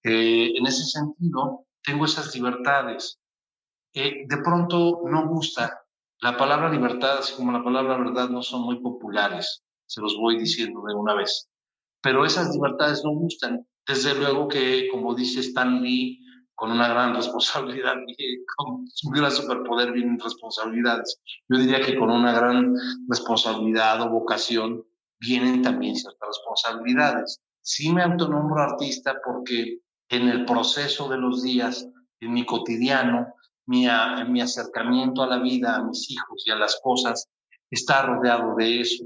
Eh, 0.04 0.54
en 0.56 0.66
ese 0.68 0.84
sentido, 0.86 1.66
tengo 1.84 2.06
esas 2.06 2.34
libertades. 2.36 3.20
Eh, 3.94 4.26
de 4.28 4.38
pronto 4.38 5.02
no 5.06 5.28
gusta 5.28 5.85
la 6.26 6.38
palabra 6.38 6.72
libertad, 6.72 7.20
así 7.20 7.36
como 7.36 7.52
la 7.52 7.64
palabra 7.64 8.00
verdad, 8.00 8.30
no 8.30 8.42
son 8.42 8.64
muy 8.64 8.80
populares, 8.82 9.64
se 9.86 10.02
los 10.02 10.18
voy 10.18 10.40
diciendo 10.40 10.82
de 10.88 10.96
una 10.96 11.14
vez. 11.14 11.48
Pero 12.02 12.26
esas 12.26 12.52
libertades 12.52 13.04
no 13.04 13.12
gustan. 13.12 13.68
Desde 13.88 14.16
luego 14.16 14.48
que, 14.48 14.88
como 14.92 15.14
dice 15.14 15.42
Stan 15.42 15.84
Lee, 15.84 16.20
con 16.56 16.72
una 16.72 16.88
gran 16.88 17.14
responsabilidad, 17.16 17.94
con 18.58 18.86
un 19.04 19.12
gran 19.12 19.32
superpoder 19.32 19.92
vienen 19.92 20.20
responsabilidades. 20.20 21.22
Yo 21.48 21.60
diría 21.60 21.80
que 21.80 21.96
con 21.96 22.10
una 22.10 22.32
gran 22.34 22.74
responsabilidad 23.08 24.02
o 24.02 24.10
vocación 24.10 24.84
vienen 25.20 25.62
también 25.62 25.96
ciertas 25.96 26.28
responsabilidades. 26.28 27.40
Sí 27.62 27.94
me 27.94 28.02
autonombro 28.02 28.64
artista 28.64 29.22
porque 29.24 29.78
en 30.10 30.30
el 30.30 30.44
proceso 30.46 31.08
de 31.08 31.20
los 31.20 31.44
días, 31.44 31.88
en 32.20 32.34
mi 32.34 32.48
cotidiano, 32.48 33.28
mi, 33.68 33.88
mi 34.30 34.42
acercamiento 34.42 35.24
a 35.24 35.28
la 35.28 35.40
vida, 35.40 35.76
a 35.76 35.84
mis 35.84 36.10
hijos 36.12 36.44
y 36.46 36.52
a 36.52 36.56
las 36.56 36.80
cosas, 36.84 37.28
está 37.70 38.04
rodeado 38.04 38.56
de 38.56 38.82
eso, 38.82 39.06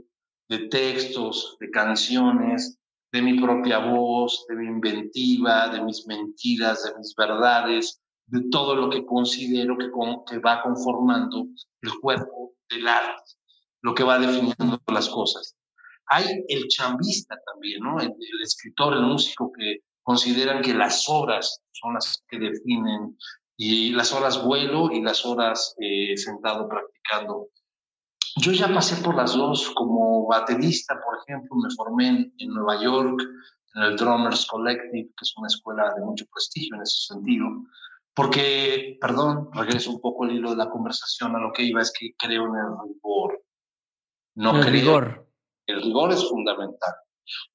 de 0.49 0.67
textos, 0.67 1.57
de 1.59 1.69
canciones, 1.69 2.77
de 3.11 3.21
mi 3.21 3.39
propia 3.39 3.79
voz, 3.79 4.45
de 4.47 4.55
mi 4.55 4.67
inventiva, 4.67 5.69
de 5.69 5.81
mis 5.81 6.05
mentiras, 6.05 6.83
de 6.83 6.97
mis 6.97 7.15
verdades, 7.15 8.01
de 8.27 8.41
todo 8.51 8.75
lo 8.75 8.89
que 8.89 9.05
considero 9.05 9.77
que, 9.77 9.89
que 10.29 10.39
va 10.39 10.61
conformando 10.61 11.47
el 11.81 11.91
cuerpo 11.99 12.53
del 12.69 12.87
arte, 12.87 13.33
lo 13.81 13.95
que 13.95 14.03
va 14.03 14.19
definiendo 14.19 14.79
las 14.87 15.09
cosas. 15.09 15.55
Hay 16.07 16.25
el 16.47 16.67
chambista 16.67 17.35
también, 17.51 17.81
¿no? 17.81 17.99
El, 17.99 18.07
el 18.07 18.41
escritor, 18.43 18.93
el 18.93 19.03
músico 19.03 19.51
que 19.51 19.79
consideran 20.03 20.61
que 20.61 20.73
las 20.73 21.07
obras 21.07 21.61
son 21.71 21.93
las 21.93 22.23
que 22.27 22.39
definen 22.39 23.17
y 23.61 23.91
las 23.91 24.13
horas 24.13 24.41
vuelo 24.41 24.89
y 24.89 25.01
las 25.01 25.25
horas 25.25 25.75
eh, 25.81 26.15
sentado 26.15 26.69
practicando. 26.69 27.49
Yo 28.37 28.53
ya 28.53 28.73
pasé 28.73 29.03
por 29.03 29.15
las 29.15 29.35
dos 29.35 29.71
como 29.71 30.25
baterista, 30.27 30.95
por 31.03 31.17
ejemplo, 31.19 31.57
me 31.57 31.69
formé 31.75 32.31
en, 32.37 32.49
Nueva 32.53 32.81
York, 32.81 33.21
en 33.75 33.83
el 33.83 33.97
Drummers 33.97 34.45
Collective, 34.45 35.09
que 35.09 35.23
es 35.23 35.33
una 35.35 35.47
escuela 35.47 35.93
de 35.93 36.05
mucho 36.05 36.25
prestigio 36.31 36.77
en 36.77 36.83
ese 36.83 37.13
sentido, 37.13 37.47
porque, 38.15 38.97
perdón, 39.01 39.49
regreso 39.51 39.91
un 39.91 39.99
poco 39.99 40.23
al 40.23 40.31
hilo 40.31 40.51
de 40.51 40.55
la 40.55 40.69
conversación, 40.69 41.35
a 41.35 41.39
lo 41.39 41.51
que 41.51 41.63
iba 41.63 41.81
es 41.81 41.91
que 41.91 42.13
creo 42.17 42.45
en 42.45 42.55
el 42.55 42.93
rigor. 42.93 43.43
No 44.35 44.55
el 44.55 44.71
rigor. 44.71 45.27
El 45.65 45.81
rigor 45.81 46.13
es 46.13 46.25
fundamental. 46.29 46.93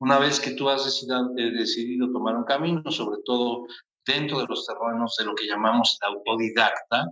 Una 0.00 0.18
vez 0.18 0.38
que 0.38 0.50
tú 0.50 0.68
has 0.68 0.84
decidido, 0.84 1.32
eh, 1.38 1.50
decidido 1.50 2.12
tomar 2.12 2.36
un 2.36 2.44
camino, 2.44 2.90
sobre 2.90 3.22
todo 3.24 3.64
dentro 4.06 4.38
de 4.38 4.46
los 4.46 4.66
terrenos 4.66 5.16
de 5.18 5.24
lo 5.24 5.34
que 5.34 5.46
llamamos 5.46 5.98
autodidacta, 6.02 7.08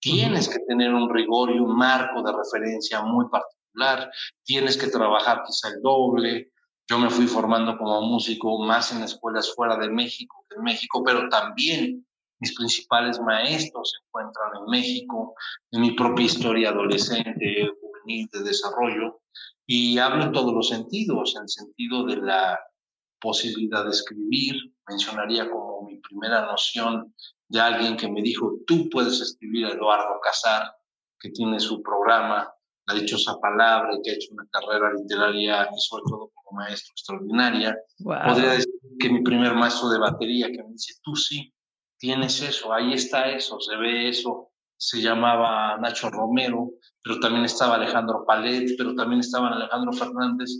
tienes 0.00 0.48
que 0.48 0.60
tener 0.60 0.92
un 0.92 1.12
rigor 1.12 1.50
y 1.50 1.58
un 1.58 1.76
marco 1.76 2.22
de 2.22 2.32
referencia 2.32 3.02
muy 3.02 3.28
particular, 3.28 4.10
tienes 4.44 4.76
que 4.76 4.88
trabajar 4.88 5.42
quizá 5.46 5.68
el 5.68 5.82
doble. 5.82 6.52
Yo 6.88 6.98
me 6.98 7.10
fui 7.10 7.26
formando 7.26 7.76
como 7.76 8.00
músico 8.02 8.58
más 8.62 8.92
en 8.92 9.02
escuelas 9.02 9.54
fuera 9.54 9.76
de 9.76 9.90
México 9.90 10.44
que 10.48 10.56
en 10.56 10.62
México, 10.62 11.02
pero 11.04 11.28
también 11.28 12.06
mis 12.40 12.54
principales 12.54 13.20
maestros 13.20 13.90
se 13.90 14.06
encuentran 14.06 14.62
en 14.62 14.70
México, 14.70 15.34
en 15.72 15.80
mi 15.80 15.90
propia 15.92 16.26
historia 16.26 16.70
adolescente, 16.70 17.68
juvenil, 17.80 18.28
de 18.32 18.42
desarrollo, 18.42 19.20
y 19.66 19.98
hablo 19.98 20.24
en 20.24 20.32
todos 20.32 20.54
los 20.54 20.68
sentidos, 20.68 21.34
en 21.36 21.42
el 21.42 21.48
sentido 21.48 22.04
de 22.04 22.16
la 22.16 22.58
posibilidad 23.20 23.84
de 23.84 23.90
escribir, 23.90 24.56
mencionaría 24.88 25.50
como 25.50 25.82
mi 25.82 25.98
primera 25.98 26.46
noción 26.46 27.14
de 27.48 27.60
alguien 27.60 27.96
que 27.96 28.10
me 28.10 28.22
dijo, 28.22 28.58
tú 28.66 28.88
puedes 28.90 29.20
escribir 29.20 29.66
a 29.66 29.70
Eduardo 29.70 30.20
Casar, 30.22 30.70
que 31.18 31.30
tiene 31.30 31.58
su 31.58 31.82
programa, 31.82 32.52
La 32.86 32.94
Dichosa 32.94 33.38
Palabra, 33.40 33.90
y 33.94 34.02
que 34.02 34.10
ha 34.10 34.14
hecho 34.14 34.32
una 34.32 34.46
carrera 34.50 34.92
literaria 34.92 35.68
y 35.74 35.80
sobre 35.80 36.02
todo 36.08 36.30
como 36.34 36.60
maestro 36.60 36.92
extraordinaria. 36.92 37.76
Podría 37.98 38.52
decir 38.52 38.72
que 38.98 39.10
mi 39.10 39.22
primer 39.22 39.54
maestro 39.54 39.88
de 39.88 39.98
batería, 39.98 40.48
que 40.48 40.62
me 40.62 40.72
dice, 40.72 40.94
tú 41.02 41.16
sí, 41.16 41.52
tienes 41.98 42.40
eso, 42.42 42.72
ahí 42.72 42.92
está 42.92 43.30
eso, 43.30 43.58
se 43.60 43.76
ve 43.76 44.08
eso, 44.08 44.50
se 44.76 45.00
llamaba 45.00 45.76
Nacho 45.78 46.08
Romero, 46.08 46.70
pero 47.02 47.18
también 47.20 47.44
estaba 47.44 47.74
Alejandro 47.74 48.24
Palet, 48.26 48.74
pero 48.78 48.94
también 48.94 49.20
estaba 49.20 49.48
Alejandro 49.48 49.92
Fernández. 49.92 50.50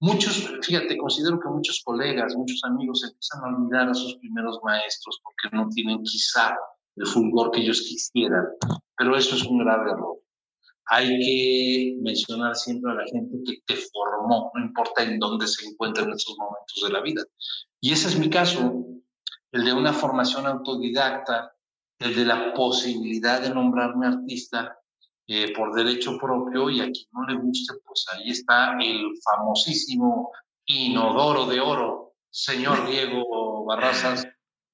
Muchos, 0.00 0.52
fíjate, 0.62 0.98
considero 0.98 1.40
que 1.40 1.48
muchos 1.48 1.82
colegas, 1.82 2.34
muchos 2.36 2.62
amigos 2.64 3.02
empiezan 3.02 3.40
a 3.44 3.56
olvidar 3.56 3.88
a 3.88 3.94
sus 3.94 4.16
primeros 4.16 4.60
maestros 4.62 5.20
porque 5.22 5.56
no 5.56 5.68
tienen 5.70 6.02
quizá 6.02 6.54
el 6.96 7.06
fulgor 7.06 7.50
que 7.50 7.62
ellos 7.62 7.80
quisieran, 7.80 8.46
pero 8.96 9.16
eso 9.16 9.36
es 9.36 9.44
un 9.44 9.58
grave 9.58 9.90
error. 9.90 10.18
Hay 10.88 11.08
que 11.18 11.96
mencionar 12.02 12.54
siempre 12.54 12.92
a 12.92 12.94
la 12.94 13.04
gente 13.06 13.38
que 13.44 13.62
te 13.66 13.80
formó, 13.90 14.52
no 14.54 14.64
importa 14.64 15.02
en 15.02 15.18
dónde 15.18 15.48
se 15.48 15.66
encuentra 15.66 16.04
en 16.04 16.12
esos 16.12 16.36
momentos 16.38 16.82
de 16.82 16.92
la 16.92 17.00
vida. 17.00 17.22
Y 17.80 17.92
ese 17.92 18.08
es 18.08 18.18
mi 18.18 18.28
caso, 18.28 18.84
el 19.52 19.64
de 19.64 19.72
una 19.72 19.92
formación 19.92 20.46
autodidacta, 20.46 21.54
el 21.98 22.14
de 22.14 22.24
la 22.26 22.52
posibilidad 22.52 23.40
de 23.40 23.50
nombrarme 23.50 24.06
artista 24.06 24.78
eh, 25.28 25.52
por 25.54 25.74
derecho 25.74 26.18
propio 26.18 26.70
y 26.70 26.80
a 26.80 26.84
quien 26.84 27.06
no 27.12 27.26
le 27.26 27.36
guste, 27.36 27.74
pues 27.84 28.06
ahí 28.12 28.30
está 28.30 28.76
el 28.80 29.02
famosísimo 29.24 30.32
inodoro 30.66 31.46
de 31.46 31.60
oro, 31.60 32.14
señor 32.30 32.86
Diego 32.88 33.64
Barrazas 33.64 34.26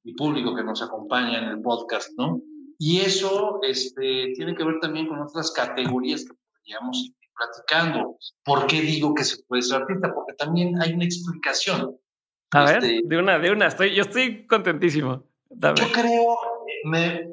y 0.04 0.14
público 0.14 0.54
que 0.54 0.64
nos 0.64 0.82
acompaña 0.82 1.38
en 1.38 1.44
el 1.44 1.62
podcast, 1.62 2.10
¿no? 2.16 2.40
Y 2.78 3.00
eso 3.00 3.60
este, 3.62 4.32
tiene 4.34 4.54
que 4.54 4.64
ver 4.64 4.80
también 4.80 5.06
con 5.06 5.20
otras 5.20 5.52
categorías 5.52 6.24
que 6.24 6.34
podríamos 6.34 6.98
ir 6.98 7.14
platicando. 7.34 8.18
¿Por 8.44 8.66
qué 8.66 8.80
digo 8.80 9.14
que 9.14 9.24
se 9.24 9.42
puede 9.44 9.62
ser 9.62 9.82
artista? 9.82 10.12
Porque 10.12 10.34
también 10.34 10.80
hay 10.82 10.92
una 10.92 11.04
explicación. 11.04 11.96
A 12.50 12.64
ver, 12.64 12.84
este 12.84 13.00
de 13.04 13.18
una, 13.18 13.38
de 13.38 13.52
una, 13.52 13.68
estoy, 13.68 13.94
yo 13.94 14.02
estoy 14.02 14.46
contentísimo. 14.46 15.24
Yo 15.48 15.92
creo, 15.92 16.36
me 16.84 17.28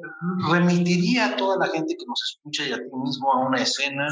remitiría 0.48 1.26
a 1.26 1.36
toda 1.36 1.58
la 1.58 1.72
gente 1.72 1.96
que 1.96 2.06
nos 2.06 2.22
escucha 2.22 2.66
y 2.66 2.72
a 2.72 2.78
ti 2.78 2.90
mismo 2.92 3.32
a 3.32 3.46
una 3.46 3.62
escena, 3.62 4.08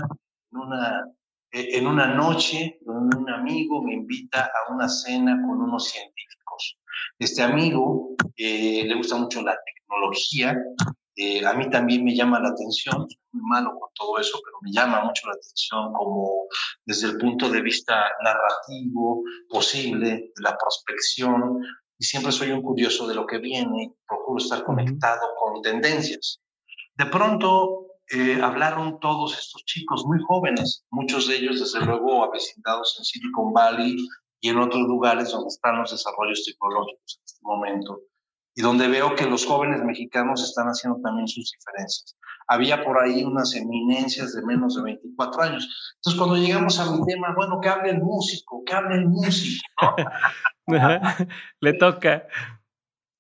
en 0.53 0.59
una, 0.59 1.05
en 1.53 1.87
una 1.87 2.15
noche 2.15 2.79
donde 2.83 3.17
un 3.17 3.31
amigo 3.31 3.83
me 3.83 3.95
invita 3.95 4.45
a 4.45 4.73
una 4.73 4.89
cena 4.89 5.41
con 5.47 5.61
unos 5.61 5.89
científicos. 5.89 6.79
Este 7.19 7.43
amigo 7.43 8.11
eh, 8.37 8.85
le 8.87 8.95
gusta 8.95 9.17
mucho 9.17 9.43
la 9.43 9.57
tecnología, 9.65 10.57
eh, 11.21 11.45
a 11.45 11.53
mí 11.53 11.69
también 11.69 12.05
me 12.05 12.15
llama 12.15 12.39
la 12.39 12.51
atención, 12.51 12.95
soy 12.95 13.19
muy 13.33 13.43
malo 13.43 13.71
con 13.71 13.89
todo 13.95 14.19
eso, 14.21 14.39
pero 14.45 14.57
me 14.63 14.71
llama 14.71 15.03
mucho 15.03 15.27
la 15.27 15.33
atención 15.33 15.93
como 15.93 16.47
desde 16.87 17.09
el 17.09 17.19
punto 17.19 17.51
de 17.51 17.61
vista 17.61 18.07
narrativo, 18.23 19.25
posible, 19.49 20.09
de 20.09 20.43
la 20.43 20.57
prospección, 20.57 21.61
y 21.99 22.05
siempre 22.05 22.33
soy 22.33 22.51
un 22.53 22.63
curioso 22.63 23.07
de 23.07 23.15
lo 23.15 23.27
que 23.27 23.39
viene, 23.39 23.95
procuro 24.07 24.39
estar 24.39 24.65
conectado 24.65 25.21
con 25.39 25.61
tendencias. 25.63 26.41
De 26.97 27.07
pronto 27.07 27.87
eh, 28.11 28.41
hablaron 28.43 29.01
todos 29.01 29.39
estos 29.39 29.65
chicos 29.65 30.05
muy 30.07 30.19
jóvenes, 30.27 30.85
muchos 30.91 31.29
de 31.29 31.37
ellos 31.37 31.61
desde 31.61 31.85
luego 31.85 32.25
avecindados 32.25 32.97
en 32.99 33.05
Silicon 33.05 33.53
Valley 33.53 33.97
y 34.41 34.49
en 34.49 34.59
otros 34.59 34.83
lugares 34.83 35.31
donde 35.31 35.49
están 35.49 35.79
los 35.79 35.91
desarrollos 35.91 36.45
tecnológicos 36.45 37.19
en 37.19 37.25
este 37.25 37.41
momento, 37.43 38.01
y 38.55 38.63
donde 38.63 38.89
veo 38.89 39.15
que 39.15 39.27
los 39.27 39.45
jóvenes 39.45 39.83
mexicanos 39.85 40.43
están 40.43 40.69
haciendo 40.69 41.01
también 41.01 41.27
sus 41.27 41.51
diferencias. 41.51 42.17
Había 42.49 42.83
por 42.83 42.99
ahí 42.99 43.23
unas 43.23 43.55
eminencias 43.55 44.33
de 44.35 44.43
menos 44.43 44.75
de 44.77 44.83
24 44.83 45.43
años. 45.43 45.95
Entonces, 45.97 46.19
cuando 46.19 46.37
llegamos 46.37 46.79
a 46.81 46.91
mi 46.91 47.05
tema, 47.05 47.35
bueno, 47.37 47.61
que 47.61 47.69
hable 47.69 47.91
el 47.91 48.01
músico, 48.01 48.63
que 48.65 48.75
hable 48.75 48.97
el 48.97 49.09
músico. 49.09 49.97
Le 51.61 51.73
toca. 51.75 52.27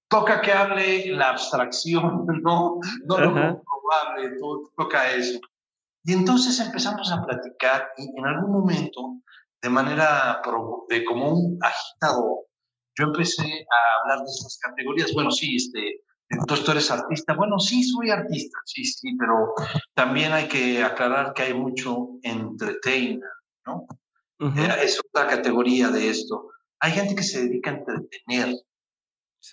Toca 0.08 0.40
que 0.40 0.52
hable 0.52 1.06
la 1.14 1.30
abstracción, 1.30 2.24
¿no? 2.42 2.80
No 3.04 3.18
lo 3.18 3.32
comprobable, 3.34 4.38
toca 4.74 5.10
eso. 5.10 5.38
Y 6.04 6.14
entonces 6.14 6.58
empezamos 6.60 7.12
a 7.12 7.22
platicar 7.22 7.90
y 7.98 8.18
en 8.18 8.24
algún 8.24 8.50
momento, 8.50 9.16
de 9.60 9.68
manera 9.68 10.40
de 10.88 11.04
como 11.04 11.32
un 11.34 11.58
agitador, 11.60 12.46
yo 12.98 13.04
empecé 13.04 13.44
a 13.44 14.00
hablar 14.00 14.24
de 14.24 14.30
estas 14.30 14.58
categorías. 14.62 15.12
Bueno, 15.12 15.30
sí, 15.30 15.56
este, 15.56 16.00
entonces 16.30 16.64
tú 16.64 16.72
eres 16.72 16.90
artista. 16.90 17.34
Bueno, 17.34 17.58
sí, 17.58 17.82
soy 17.82 18.10
artista, 18.10 18.58
sí, 18.64 18.84
sí, 18.84 19.16
pero 19.18 19.54
también 19.94 20.32
hay 20.32 20.48
que 20.48 20.82
aclarar 20.82 21.32
que 21.32 21.42
hay 21.42 21.54
mucho 21.54 22.10
entertainer, 22.22 23.30
¿no? 23.66 23.86
Es 24.82 25.00
otra 25.00 25.26
categoría 25.26 25.88
de 25.88 26.10
esto. 26.10 26.48
Hay 26.80 26.92
gente 26.92 27.14
que 27.14 27.24
se 27.24 27.42
dedica 27.42 27.70
a 27.70 27.74
entretener, 27.74 28.54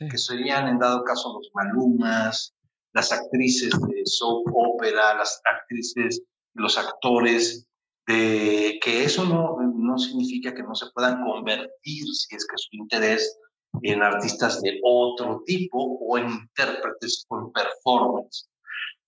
que 0.10 0.18
serían 0.18 0.68
en 0.68 0.78
dado 0.78 1.04
caso 1.04 1.34
los 1.34 1.50
malumas, 1.54 2.54
las 2.94 3.12
actrices 3.12 3.72
de 3.72 4.02
soap 4.06 4.46
opera, 4.54 5.16
las 5.16 5.42
actrices, 5.44 6.22
los 6.54 6.78
actores, 6.78 7.68
de 8.08 8.80
que 8.84 9.04
eso 9.04 9.26
no, 9.26 9.58
no 9.76 9.98
significa 9.98 10.54
que 10.54 10.62
no 10.62 10.76
se 10.76 10.86
puedan 10.94 11.24
convertir, 11.24 12.06
si 12.06 12.36
es 12.36 12.46
que 12.46 12.58
su 12.58 12.70
interés, 12.72 13.38
en 13.84 14.04
artistas 14.04 14.62
de 14.62 14.80
otro 14.84 15.44
tipo 15.46 15.78
o 15.78 16.18
en 16.18 16.30
intérpretes 16.30 17.26
con 17.28 17.52
performance. 17.52 18.50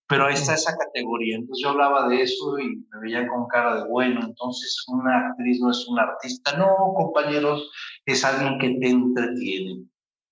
Pero 0.08 0.26
ahí 0.26 0.36
está 0.36 0.54
esa 0.54 0.76
categoría. 0.78 1.36
Entonces 1.36 1.62
yo 1.64 1.70
hablaba 1.70 2.08
de 2.08 2.22
eso 2.22 2.58
y 2.60 2.78
me 2.90 3.02
veían 3.02 3.28
con 3.28 3.48
cara 3.48 3.84
de 3.84 3.90
bueno, 3.90 4.22
entonces 4.24 4.86
una 4.88 5.28
actriz 5.28 5.60
no 5.60 5.72
es 5.72 5.86
un 5.88 6.00
artista. 6.00 6.58
No, 6.58 6.94
compañeros, 6.96 7.70
es 8.06 8.24
alguien 8.24 8.58
que 8.60 8.80
te 8.80 8.90
entretiene. 8.90 9.84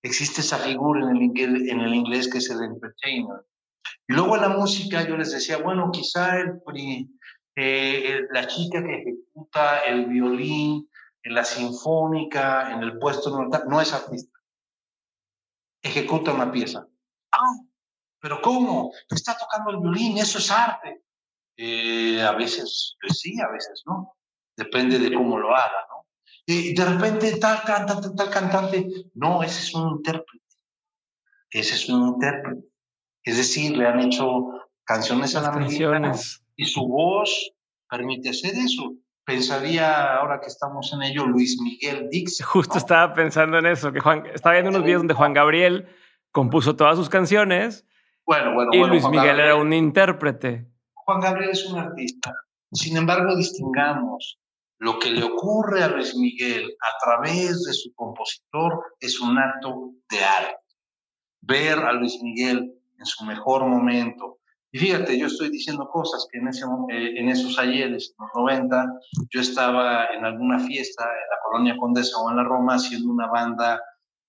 Existe 0.02 0.40
esa 0.40 0.58
figura 0.58 1.02
en 1.02 1.16
el, 1.16 1.22
inglés, 1.22 1.68
en 1.68 1.80
el 1.80 1.94
inglés 1.94 2.30
que 2.30 2.38
es 2.38 2.48
el 2.48 2.62
entertainer. 2.62 3.44
Y 4.08 4.14
luego 4.14 4.36
en 4.36 4.42
la 4.42 4.48
música 4.48 5.06
yo 5.06 5.16
les 5.16 5.32
decía, 5.32 5.58
bueno, 5.58 5.90
quizá 5.92 6.38
el, 6.38 6.60
eh, 7.56 8.20
la 8.30 8.46
chica 8.46 8.82
que 8.82 9.00
ejecuta 9.00 9.80
el 9.80 10.06
violín 10.06 10.88
en 11.26 11.34
la 11.34 11.44
sinfónica, 11.44 12.70
en 12.72 12.84
el 12.84 12.98
puesto 13.00 13.30
no 13.66 13.80
es 13.80 13.92
artista. 13.92 14.38
Ejecuta 15.82 16.32
una 16.32 16.52
pieza. 16.52 16.86
Ah, 17.32 17.56
pero 18.20 18.40
¿cómo? 18.40 18.92
Está 19.10 19.36
tocando 19.36 19.72
el 19.72 19.78
violín, 19.78 20.18
eso 20.18 20.38
es 20.38 20.48
arte. 20.52 21.02
Eh, 21.56 22.22
a 22.22 22.30
veces 22.32 22.96
pues 23.00 23.18
sí, 23.18 23.40
a 23.40 23.50
veces 23.50 23.82
no. 23.86 24.16
Depende 24.56 25.00
de 25.00 25.12
cómo 25.12 25.36
lo 25.36 25.54
haga, 25.54 25.86
¿no? 25.90 26.06
Y 26.46 26.72
de 26.72 26.84
repente 26.84 27.36
tal 27.38 27.60
cantante, 27.64 28.10
tal 28.16 28.30
cantante, 28.30 28.88
no, 29.14 29.42
ese 29.42 29.62
es 29.64 29.74
un 29.74 29.96
intérprete. 29.96 30.46
Ese 31.50 31.74
es 31.74 31.88
un 31.88 32.06
intérprete. 32.06 32.68
Es 33.24 33.36
decir, 33.36 33.76
le 33.76 33.88
han 33.88 33.98
hecho 33.98 34.46
canciones 34.84 35.34
a 35.34 35.40
la 35.40 35.50
canciones. 35.50 36.40
y 36.54 36.66
su 36.66 36.86
voz 36.86 37.52
permite 37.90 38.28
hacer 38.28 38.54
eso. 38.54 38.94
Pensaría, 39.26 40.14
ahora 40.16 40.40
que 40.40 40.46
estamos 40.46 40.92
en 40.92 41.02
ello, 41.02 41.26
Luis 41.26 41.60
Miguel 41.60 42.08
Dix. 42.10 42.42
Justo 42.46 42.78
estaba 42.78 43.12
pensando 43.12 43.58
en 43.58 43.66
eso, 43.66 43.92
que 43.92 44.00
Juan, 44.00 44.24
estaba 44.32 44.54
viendo 44.54 44.70
unos 44.70 44.84
videos 44.84 45.00
donde 45.00 45.14
Juan 45.14 45.34
Gabriel 45.34 45.88
compuso 46.30 46.76
todas 46.76 46.96
sus 46.96 47.08
canciones 47.08 47.84
bueno, 48.26 48.54
bueno, 48.54 48.70
y 48.72 48.84
Luis 48.84 49.08
Miguel 49.08 49.38
era 49.38 49.54
un 49.54 49.72
intérprete. 49.72 50.68
Juan 50.94 51.20
Gabriel 51.20 51.50
es 51.50 51.64
un 51.66 51.78
artista. 51.78 52.34
Sin 52.72 52.96
embargo, 52.96 53.36
distingamos 53.36 54.40
lo 54.78 54.98
que 54.98 55.10
le 55.10 55.22
ocurre 55.22 55.82
a 55.82 55.88
Luis 55.88 56.14
Miguel 56.16 56.76
a 56.80 57.04
través 57.04 57.64
de 57.64 57.72
su 57.72 57.94
compositor 57.94 58.96
es 59.00 59.20
un 59.20 59.38
acto 59.38 59.92
de 60.10 60.24
arte. 60.24 60.56
Ver 61.40 61.78
a 61.78 61.92
Luis 61.92 62.18
Miguel 62.20 62.74
en 62.98 63.06
su 63.06 63.24
mejor 63.24 63.64
momento. 63.64 64.38
Y 64.72 64.78
fíjate, 64.78 65.18
yo 65.18 65.26
estoy 65.26 65.50
diciendo 65.50 65.88
cosas 65.88 66.26
que 66.30 66.38
en, 66.38 66.48
ese, 66.48 66.64
eh, 66.90 67.14
en 67.16 67.28
esos 67.28 67.58
ayeres, 67.58 68.14
en 68.18 68.26
los 68.26 68.30
90, 68.34 69.00
yo 69.30 69.40
estaba 69.40 70.06
en 70.06 70.24
alguna 70.24 70.58
fiesta 70.58 71.04
en 71.04 71.30
la 71.30 71.36
Colonia 71.44 71.76
Condesa 71.78 72.18
o 72.18 72.30
en 72.30 72.36
la 72.36 72.44
Roma 72.44 72.74
haciendo 72.74 73.10
una 73.10 73.28
banda 73.28 73.80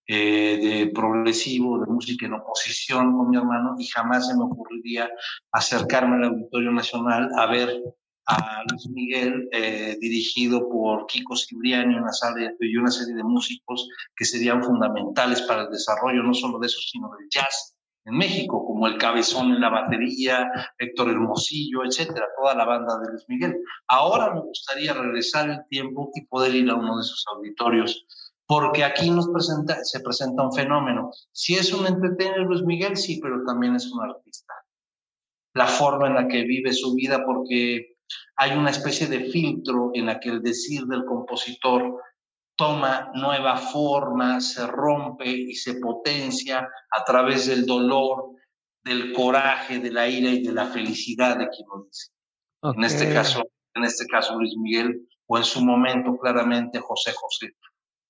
eh, 0.09 0.57
de 0.61 0.91
progresivo, 0.93 1.79
de 1.79 1.87
música 1.87 2.27
en 2.27 2.33
oposición 2.33 3.17
con 3.17 3.29
mi 3.29 3.35
hermano 3.35 3.75
y 3.77 3.85
jamás 3.87 4.27
se 4.27 4.37
me 4.37 4.45
ocurriría 4.45 5.09
acercarme 5.51 6.15
al 6.15 6.31
Auditorio 6.31 6.71
Nacional 6.71 7.29
a 7.35 7.45
ver 7.47 7.83
a 8.27 8.63
Luis 8.69 8.87
Miguel 8.89 9.49
eh, 9.51 9.97
dirigido 9.99 10.69
por 10.69 11.07
Kiko 11.07 11.35
Cibriani 11.35 11.95
una 11.95 12.13
sala, 12.13 12.53
y 12.59 12.77
una 12.77 12.91
serie 12.91 13.15
de 13.15 13.23
músicos 13.23 13.89
que 14.15 14.23
serían 14.23 14.63
fundamentales 14.63 15.41
para 15.41 15.63
el 15.63 15.71
desarrollo 15.71 16.23
no 16.23 16.33
solo 16.33 16.59
de 16.59 16.67
eso, 16.67 16.79
sino 16.79 17.09
del 17.17 17.27
jazz 17.29 17.76
en 18.07 18.17
México, 18.17 18.65
como 18.65 18.87
el 18.87 18.97
Cabezón 18.97 19.51
en 19.51 19.59
la 19.59 19.69
batería, 19.69 20.49
Héctor 20.77 21.09
Hermosillo, 21.09 21.83
etcétera, 21.83 22.25
toda 22.37 22.55
la 22.55 22.63
banda 22.63 22.97
de 22.99 23.11
Luis 23.11 23.25
Miguel. 23.27 23.57
Ahora 23.89 24.33
me 24.33 24.39
gustaría 24.39 24.93
regresar 24.93 25.49
el 25.49 25.59
tiempo 25.69 26.09
y 26.15 26.25
poder 26.25 26.55
ir 26.55 26.69
a 26.69 26.75
uno 26.75 26.95
de 26.95 27.01
esos 27.01 27.25
auditorios, 27.35 28.05
porque 28.45 28.85
aquí 28.85 29.09
nos 29.11 29.27
presenta, 29.27 29.83
se 29.83 29.99
presenta 29.99 30.41
un 30.43 30.53
fenómeno. 30.53 31.11
Si 31.33 31.55
es 31.55 31.73
un 31.73 31.85
entertainer 31.85 32.39
Luis 32.39 32.63
Miguel, 32.63 32.95
sí, 32.95 33.19
pero 33.21 33.43
también 33.45 33.75
es 33.75 33.91
un 33.91 34.01
artista. 34.01 34.53
La 35.53 35.67
forma 35.67 36.07
en 36.07 36.15
la 36.15 36.27
que 36.29 36.43
vive 36.43 36.71
su 36.71 36.95
vida, 36.95 37.25
porque 37.25 37.97
hay 38.37 38.57
una 38.57 38.69
especie 38.69 39.07
de 39.07 39.25
filtro 39.31 39.91
en 39.93 40.05
la 40.05 40.17
que 40.21 40.29
el 40.29 40.41
decir 40.41 40.85
del 40.85 41.03
compositor 41.03 42.01
toma 42.57 43.11
nueva 43.13 43.55
forma, 43.55 44.41
se 44.41 44.65
rompe 44.67 45.29
y 45.29 45.53
se 45.53 45.75
potencia 45.75 46.67
a 46.89 47.03
través 47.05 47.47
del 47.47 47.65
dolor, 47.65 48.31
del 48.83 49.13
coraje, 49.13 49.79
de 49.79 49.91
la 49.91 50.09
ira 50.09 50.29
y 50.29 50.41
de 50.41 50.51
la 50.51 50.65
felicidad 50.65 51.37
de 51.37 51.47
quien 51.49 51.67
lo 51.69 51.83
dice. 51.83 52.11
En 52.63 52.83
este 52.83 53.13
caso, 53.13 53.43
en 53.75 53.83
este 53.83 54.05
caso 54.07 54.35
Luis 54.37 54.55
Miguel 54.57 55.07
o 55.27 55.37
en 55.37 55.43
su 55.43 55.63
momento 55.63 56.17
claramente 56.17 56.79
José 56.79 57.13
José 57.13 57.53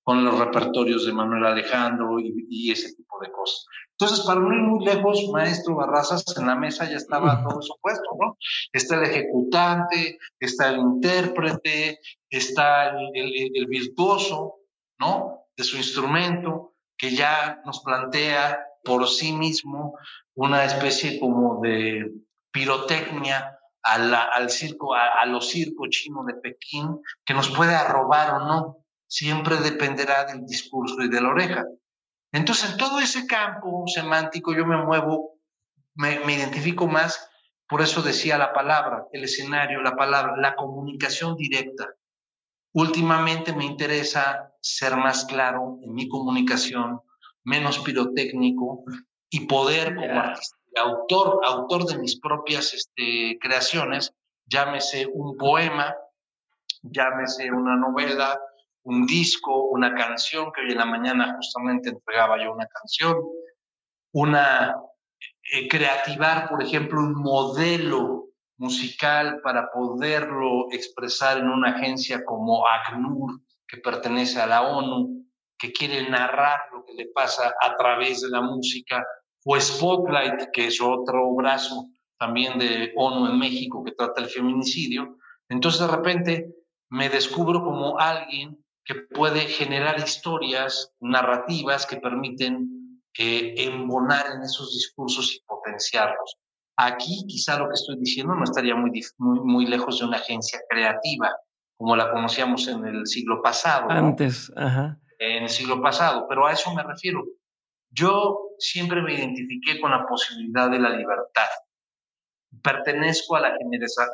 con 0.08 0.24
los 0.24 0.38
repertorios 0.38 1.04
de 1.04 1.12
Manuel 1.12 1.44
Alejandro 1.44 2.18
y, 2.18 2.72
ese 2.72 2.94
tipo 2.94 3.20
de 3.20 3.30
cosas. 3.30 3.66
Entonces, 3.90 4.24
para 4.24 4.40
no 4.40 4.54
ir 4.54 4.62
muy 4.62 4.82
lejos, 4.82 5.28
maestro 5.30 5.74
Barrazas, 5.74 6.24
en 6.38 6.46
la 6.46 6.54
mesa 6.54 6.88
ya 6.88 6.96
estaba 6.96 7.44
todo 7.46 7.60
eso 7.60 7.76
puesto, 7.82 8.08
¿no? 8.18 8.38
Está 8.72 8.96
el 8.96 9.02
ejecutante, 9.02 10.18
está 10.40 10.70
el 10.70 10.78
intérprete, 10.78 12.00
está 12.30 12.88
el, 12.88 13.66
virtuoso, 13.66 14.60
¿no? 14.98 15.42
De 15.54 15.62
su 15.62 15.76
instrumento, 15.76 16.72
que 16.96 17.10
ya 17.10 17.60
nos 17.66 17.80
plantea 17.80 18.64
por 18.82 19.06
sí 19.08 19.34
mismo 19.34 19.98
una 20.34 20.64
especie 20.64 21.20
como 21.20 21.60
de 21.60 22.10
pirotecnia 22.50 23.58
al 23.82 24.48
circo, 24.48 24.94
a, 24.94 25.20
a 25.20 25.26
los 25.26 25.50
circos 25.50 25.90
chinos 25.90 26.24
de 26.24 26.32
Pekín, 26.32 26.98
que 27.26 27.34
nos 27.34 27.50
puede 27.50 27.74
arrobar 27.74 28.36
o 28.36 28.38
no 28.38 28.87
siempre 29.08 29.56
dependerá 29.56 30.24
del 30.24 30.46
discurso 30.46 31.02
y 31.02 31.08
de 31.08 31.20
la 31.20 31.30
oreja. 31.30 31.64
Entonces, 32.30 32.72
en 32.72 32.76
todo 32.76 33.00
ese 33.00 33.26
campo 33.26 33.84
semántico 33.86 34.54
yo 34.54 34.66
me 34.66 34.76
muevo, 34.76 35.38
me, 35.94 36.14
identifico 36.32 36.86
más, 36.86 37.30
por 37.66 37.80
eso 37.80 38.02
decía 38.02 38.38
la 38.38 38.52
palabra, 38.52 39.06
el 39.12 39.24
escenario, 39.24 39.80
la 39.80 39.96
palabra, 39.96 40.36
la 40.36 40.54
comunicación 40.54 41.36
directa. 41.36 41.88
Últimamente 42.74 43.54
me 43.54 43.64
interesa 43.64 44.52
ser 44.60 44.96
más 44.96 45.24
claro 45.24 45.78
en 45.82 45.94
mi 45.94 46.08
comunicación, 46.08 47.00
menos 47.44 47.78
pirotécnico 47.78 48.84
y 49.30 49.46
poder 49.46 49.94
como 49.94 50.20
artista, 50.20 50.56
autor, 50.76 51.40
autor 51.44 51.86
de 51.86 51.98
mis 51.98 52.20
propias 52.20 52.74
este, 52.74 53.38
creaciones, 53.40 54.12
llámese 54.46 55.08
un 55.12 55.36
poema, 55.36 55.94
llámese 56.82 57.50
una 57.50 57.76
novela, 57.76 58.38
un 58.84 59.06
disco, 59.06 59.64
una 59.64 59.94
canción, 59.94 60.50
que 60.52 60.62
hoy 60.62 60.72
en 60.72 60.78
la 60.78 60.86
mañana 60.86 61.34
justamente 61.36 61.90
entregaba 61.90 62.42
yo 62.42 62.52
una 62.52 62.66
canción, 62.66 63.16
una 64.12 64.76
eh, 65.52 65.68
creativar, 65.68 66.48
por 66.48 66.62
ejemplo, 66.62 67.00
un 67.00 67.14
modelo 67.14 68.28
musical 68.58 69.40
para 69.42 69.70
poderlo 69.70 70.70
expresar 70.72 71.38
en 71.38 71.48
una 71.48 71.70
agencia 71.70 72.24
como 72.24 72.66
ACNUR, 72.66 73.40
que 73.66 73.78
pertenece 73.78 74.40
a 74.40 74.46
la 74.46 74.62
ONU, 74.62 75.24
que 75.58 75.72
quiere 75.72 76.08
narrar 76.08 76.60
lo 76.72 76.84
que 76.84 76.94
le 76.94 77.06
pasa 77.06 77.54
a 77.60 77.76
través 77.76 78.20
de 78.22 78.30
la 78.30 78.40
música, 78.40 79.04
o 79.44 79.58
Spotlight, 79.58 80.50
que 80.52 80.66
es 80.66 80.80
otro 80.80 81.34
brazo 81.34 81.88
también 82.18 82.58
de 82.58 82.92
ONU 82.96 83.30
en 83.30 83.38
México 83.38 83.82
que 83.84 83.92
trata 83.92 84.20
el 84.20 84.28
feminicidio. 84.28 85.16
Entonces 85.48 85.80
de 85.80 85.96
repente 85.96 86.54
me 86.90 87.08
descubro 87.08 87.62
como 87.62 87.98
alguien 87.98 88.62
que 88.88 88.94
puede 88.94 89.40
generar 89.42 89.98
historias 89.98 90.94
narrativas 90.98 91.84
que 91.84 91.98
permiten 91.98 93.02
eh, 93.18 93.54
embonar 93.58 94.24
en 94.34 94.42
esos 94.42 94.72
discursos 94.72 95.34
y 95.34 95.40
potenciarlos. 95.46 96.38
Aquí 96.74 97.24
quizá 97.28 97.58
lo 97.58 97.66
que 97.68 97.74
estoy 97.74 97.96
diciendo 97.98 98.34
no 98.34 98.44
estaría 98.44 98.74
muy, 98.74 98.90
muy, 99.18 99.40
muy 99.40 99.66
lejos 99.66 99.98
de 99.98 100.06
una 100.06 100.16
agencia 100.16 100.60
creativa, 100.70 101.36
como 101.76 101.96
la 101.96 102.10
conocíamos 102.10 102.66
en 102.68 102.86
el 102.86 103.06
siglo 103.06 103.42
pasado. 103.42 103.90
Antes, 103.90 104.50
ajá. 104.56 104.98
En 105.18 105.42
el 105.42 105.48
siglo 105.50 105.82
pasado, 105.82 106.26
pero 106.26 106.46
a 106.46 106.52
eso 106.52 106.72
me 106.74 106.82
refiero. 106.82 107.24
Yo 107.90 108.38
siempre 108.58 109.02
me 109.02 109.14
identifiqué 109.14 109.80
con 109.80 109.90
la 109.90 110.06
posibilidad 110.06 110.70
de 110.70 110.78
la 110.78 110.90
libertad. 110.90 111.48
Pertenezco 112.62 113.36
a 113.36 113.40
la 113.40 113.56
generación, 113.58 114.08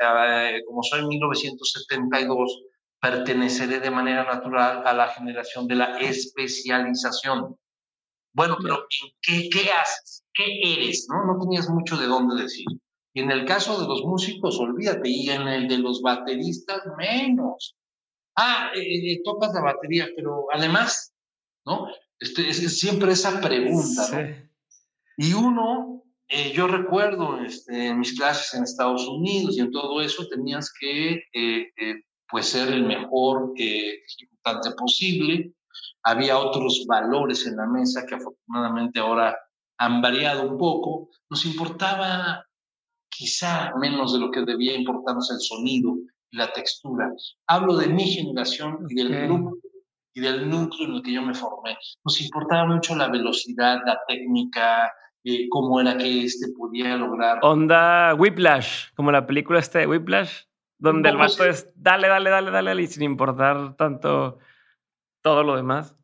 como 0.67 0.83
soy 0.83 1.07
1972, 1.07 2.63
perteneceré 3.05 3.81
de 3.81 3.91
manera 3.91 4.25
natural 4.25 4.83
a 4.87 4.95
la 4.95 5.09
generación 5.09 5.69
de 5.69 5.75
la 5.75 5.99
especialización. 5.99 7.55
Bueno, 8.33 8.57
pero 8.63 8.77
¿en 8.79 9.11
qué, 9.21 9.51
qué 9.51 9.71
haces? 9.71 10.25
¿Qué 10.33 10.47
eres? 10.73 11.07
¿no? 11.11 11.27
no 11.27 11.39
tenías 11.39 11.69
mucho 11.69 11.99
de 11.99 12.07
dónde 12.07 12.43
decir. 12.43 12.65
Y 13.13 13.21
en 13.21 13.31
el 13.31 13.45
caso 13.45 13.79
de 13.79 13.87
los 13.87 14.03
músicos, 14.05 14.59
olvídate, 14.59 15.11
y 15.11 15.29
en 15.29 15.47
el 15.47 15.69
de 15.69 15.79
los 15.79 16.01
bateristas, 16.01 16.81
menos. 16.97 17.77
Ah, 18.37 18.71
eh, 18.75 19.13
eh, 19.13 19.21
tocas 19.23 19.53
la 19.53 19.61
batería, 19.61 20.09
pero 20.17 20.47
además, 20.51 21.15
¿no? 21.67 21.87
Este, 22.19 22.49
es, 22.49 22.81
siempre 22.81 23.13
esa 23.13 23.39
pregunta, 23.39 24.09
¿no? 24.11 24.49
Y 25.19 25.35
uno, 25.35 26.03
eh, 26.27 26.53
yo 26.53 26.67
recuerdo 26.67 27.39
este, 27.41 27.89
en 27.89 27.99
mis 27.99 28.19
clases 28.19 28.55
en 28.55 28.65
Estados 28.65 29.07
Unidos 29.07 29.59
y 29.59 29.61
en 29.61 29.71
todo 29.71 30.01
eso, 30.01 30.27
tenías 30.27 30.73
que 30.81 31.23
pues 32.35 32.49
ser 32.49 32.67
el 32.73 32.85
mejor 32.85 33.53
eh, 33.57 34.03
ejecutante 34.09 34.73
posible. 34.73 35.53
Había 36.03 36.37
otros 36.37 36.85
valores 36.85 37.47
en 37.47 37.59
la 37.59 37.67
mesa 37.69 38.05
que 38.05 38.17
afortunadamente 38.17 38.99
ahora 38.99 39.39
han 39.79 40.03
variado 40.03 40.43
un 40.51 40.59
poco. 40.59 41.11
Nos 41.31 41.47
importaba 41.47 42.45
quizá 43.09 43.73
menos 43.77 44.15
de 44.15 44.19
lo 44.19 44.33
que 44.33 44.41
debía 44.41 44.75
importarnos 44.75 45.31
el 45.31 45.39
sonido 45.39 45.95
y 46.33 46.37
la 46.37 46.53
textura. 46.53 47.13
Hablo 47.47 47.77
de 47.77 47.87
mi 47.87 48.03
generación 48.03 48.85
y 48.89 48.97
del 48.97 49.29
núcleo 49.29 49.53
y 50.13 50.21
del 50.21 50.51
núcleo 50.51 50.89
en 50.89 50.95
el 50.97 51.03
que 51.03 51.13
yo 51.13 51.23
me 51.23 51.35
formé. 51.35 51.79
Nos 52.05 52.21
importaba 52.21 52.67
mucho 52.67 52.97
la 52.97 53.07
velocidad, 53.07 53.79
la 53.87 54.01
técnica, 54.09 54.91
eh, 55.23 55.49
cómo 55.51 55.81
era 55.81 55.97
que 55.97 56.25
este 56.25 56.49
podía 56.59 56.97
lograr. 56.97 57.39
Onda 57.43 58.13
Whiplash, 58.19 58.93
como 58.97 59.13
la 59.13 59.25
película 59.25 59.61
esta 59.61 59.79
de 59.79 59.87
Whiplash 59.87 60.47
donde 60.79 61.09
el 61.09 61.17
vato 61.17 61.45
es 61.45 61.71
dale, 61.75 62.09
dale, 62.09 62.31
dale, 62.31 62.51
dale, 62.51 62.83
y 62.83 62.87
sin 62.87 63.03
importar 63.03 63.77
tanto 63.77 64.39
todo 65.23 65.43
lo 65.43 65.57
demás. 65.57 65.97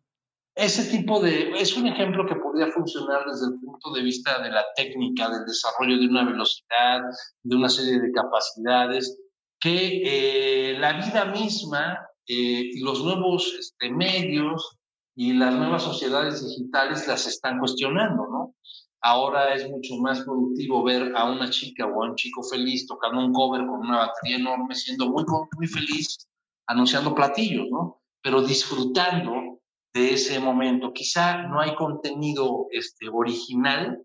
Ese 0.54 0.90
tipo 0.90 1.20
de, 1.20 1.52
es 1.52 1.76
un 1.76 1.86
ejemplo 1.86 2.26
que 2.26 2.34
podría 2.34 2.66
funcionar 2.68 3.24
desde 3.24 3.46
el 3.46 3.60
punto 3.60 3.92
de 3.92 4.02
vista 4.02 4.42
de 4.42 4.50
la 4.50 4.64
técnica, 4.74 5.30
del 5.30 5.46
desarrollo 5.46 5.98
de 5.98 6.06
una 6.06 6.24
velocidad, 6.24 7.00
de 7.42 7.56
una 7.56 7.68
serie 7.68 8.00
de 8.00 8.12
capacidades, 8.12 9.18
que 9.60 10.02
eh, 10.04 10.78
la 10.78 10.94
vida 10.94 11.26
misma 11.26 11.98
eh, 12.26 12.70
y 12.72 12.80
los 12.80 13.04
nuevos 13.04 13.54
este, 13.58 13.90
medios 13.90 14.78
y 15.14 15.34
las 15.34 15.54
nuevas 15.54 15.82
sociedades 15.82 16.46
digitales 16.46 17.06
las 17.06 17.26
están 17.26 17.58
cuestionando, 17.58 18.26
¿no? 18.26 18.54
Ahora 19.02 19.54
es 19.54 19.68
mucho 19.68 19.96
más 19.96 20.20
productivo 20.20 20.82
ver 20.82 21.12
a 21.16 21.30
una 21.30 21.48
chica 21.48 21.86
o 21.86 22.02
a 22.02 22.10
un 22.10 22.16
chico 22.16 22.42
feliz 22.42 22.86
tocando 22.86 23.24
un 23.24 23.32
cover 23.32 23.62
con 23.62 23.80
una 23.80 23.98
batería 23.98 24.36
enorme, 24.36 24.74
siendo 24.74 25.08
muy, 25.08 25.24
muy 25.56 25.66
feliz, 25.66 26.28
anunciando 26.66 27.14
platillos, 27.14 27.66
¿no? 27.70 28.02
Pero 28.22 28.42
disfrutando 28.42 29.60
de 29.94 30.14
ese 30.14 30.38
momento. 30.38 30.92
Quizá 30.92 31.42
no 31.42 31.60
hay 31.60 31.74
contenido 31.74 32.66
este, 32.70 33.08
original, 33.08 34.02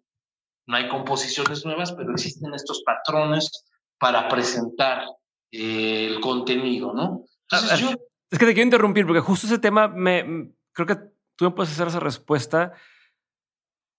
no 0.68 0.78
hay 0.78 0.88
composiciones 0.88 1.66
nuevas, 1.66 1.92
pero 1.92 2.14
existen 2.14 2.54
estos 2.54 2.82
patrones 2.84 3.66
para 4.00 4.28
presentar 4.30 5.04
eh, 5.52 6.08
el 6.08 6.22
contenido, 6.22 6.94
¿no? 6.94 7.26
Entonces, 7.50 7.80
yo... 7.80 7.90
Es 8.32 8.40
que 8.40 8.46
te 8.46 8.54
quiero 8.54 8.66
interrumpir 8.66 9.06
porque 9.06 9.22
justo 9.22 9.46
ese 9.46 9.60
tema 9.60 9.88
me 9.88 10.54
creo 10.74 10.88
que 10.88 10.98
tú 11.36 11.46
me 11.46 11.52
puedes 11.52 11.72
hacer 11.72 11.88
esa 11.88 12.00
respuesta 12.00 12.74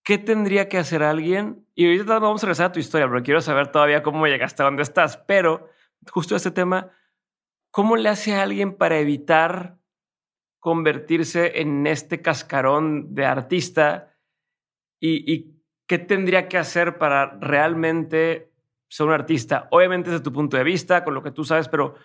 ¿qué 0.07 0.19
tendría 0.19 0.69
que 0.69 0.79
hacer 0.79 1.03
alguien? 1.03 1.67
Y 1.75 1.85
ahorita 1.85 2.21
vamos 2.21 2.43
a 2.43 2.47
regresar 2.47 2.67
a 2.67 2.73
tu 2.73 2.79
historia, 2.79 3.09
pero 3.09 3.25
quiero 3.25 3.41
saber 3.41 3.73
todavía 3.73 4.05
cómo 4.05 4.25
llegaste 4.29 4.63
a 4.63 4.67
donde 4.67 4.85
estás. 4.85 5.17
Pero 5.17 5.69
justo 6.13 6.37
este 6.37 6.53
tema, 6.53 6.93
¿cómo 7.73 7.97
le 7.97 8.09
hace 8.09 8.37
a 8.37 8.43
alguien 8.43 8.77
para 8.77 8.99
evitar 8.99 9.79
convertirse 10.61 11.61
en 11.61 11.89
este 11.89 12.23
cascarón 12.23 13.17
de 13.17 13.27
artista? 13.27 14.17
¿Y, 15.01 15.57
qué 15.89 15.99
tendría 15.99 16.49
que 16.49 16.59
hacer 16.59 16.99
para 16.99 17.39
realmente 17.41 18.53
ser 18.89 19.07
un 19.07 19.13
artista? 19.13 19.67
Obviamente 19.73 20.11
desde 20.11 20.23
tu 20.23 20.33
punto 20.33 20.57
de 20.57 20.63
vista, 20.63 21.03
con 21.03 21.15
lo 21.15 21.23
que 21.25 21.33
tú 21.33 21.43
sabes, 21.43 21.69
pero 21.69 21.97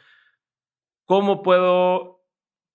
¿cómo 1.06 1.44
puedo 1.44 2.26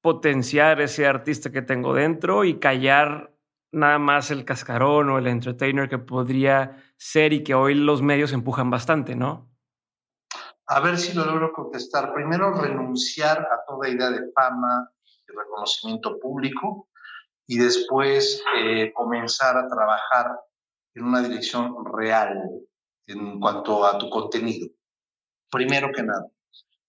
potenciar 0.02 0.80
ese 0.80 1.04
artista 1.04 1.50
que 1.50 1.62
tengo 1.62 1.94
dentro 1.94 2.44
y 2.44 2.60
callar 2.60 3.35
nada 3.76 3.98
más 3.98 4.30
el 4.30 4.44
cascarón 4.44 5.10
o 5.10 5.18
el 5.18 5.26
entertainer 5.26 5.88
que 5.88 5.98
podría 5.98 6.82
ser 6.96 7.32
y 7.32 7.44
que 7.44 7.54
hoy 7.54 7.74
los 7.74 8.02
medios 8.02 8.32
empujan 8.32 8.70
bastante, 8.70 9.14
¿no? 9.14 9.50
A 10.66 10.80
ver 10.80 10.98
si 10.98 11.14
lo 11.14 11.24
logro 11.24 11.52
contestar. 11.52 12.12
Primero, 12.12 12.52
renunciar 12.52 13.38
a 13.38 13.64
toda 13.68 13.88
idea 13.88 14.10
de 14.10 14.32
fama 14.32 14.90
y 15.28 15.32
reconocimiento 15.32 16.18
público 16.18 16.88
y 17.46 17.58
después 17.58 18.42
eh, 18.58 18.92
comenzar 18.92 19.56
a 19.56 19.68
trabajar 19.68 20.40
en 20.94 21.04
una 21.04 21.22
dirección 21.22 21.72
real 21.94 22.50
en 23.06 23.38
cuanto 23.38 23.84
a 23.84 23.98
tu 23.98 24.10
contenido. 24.10 24.68
Primero 25.50 25.92
que 25.94 26.02
nada, 26.02 26.26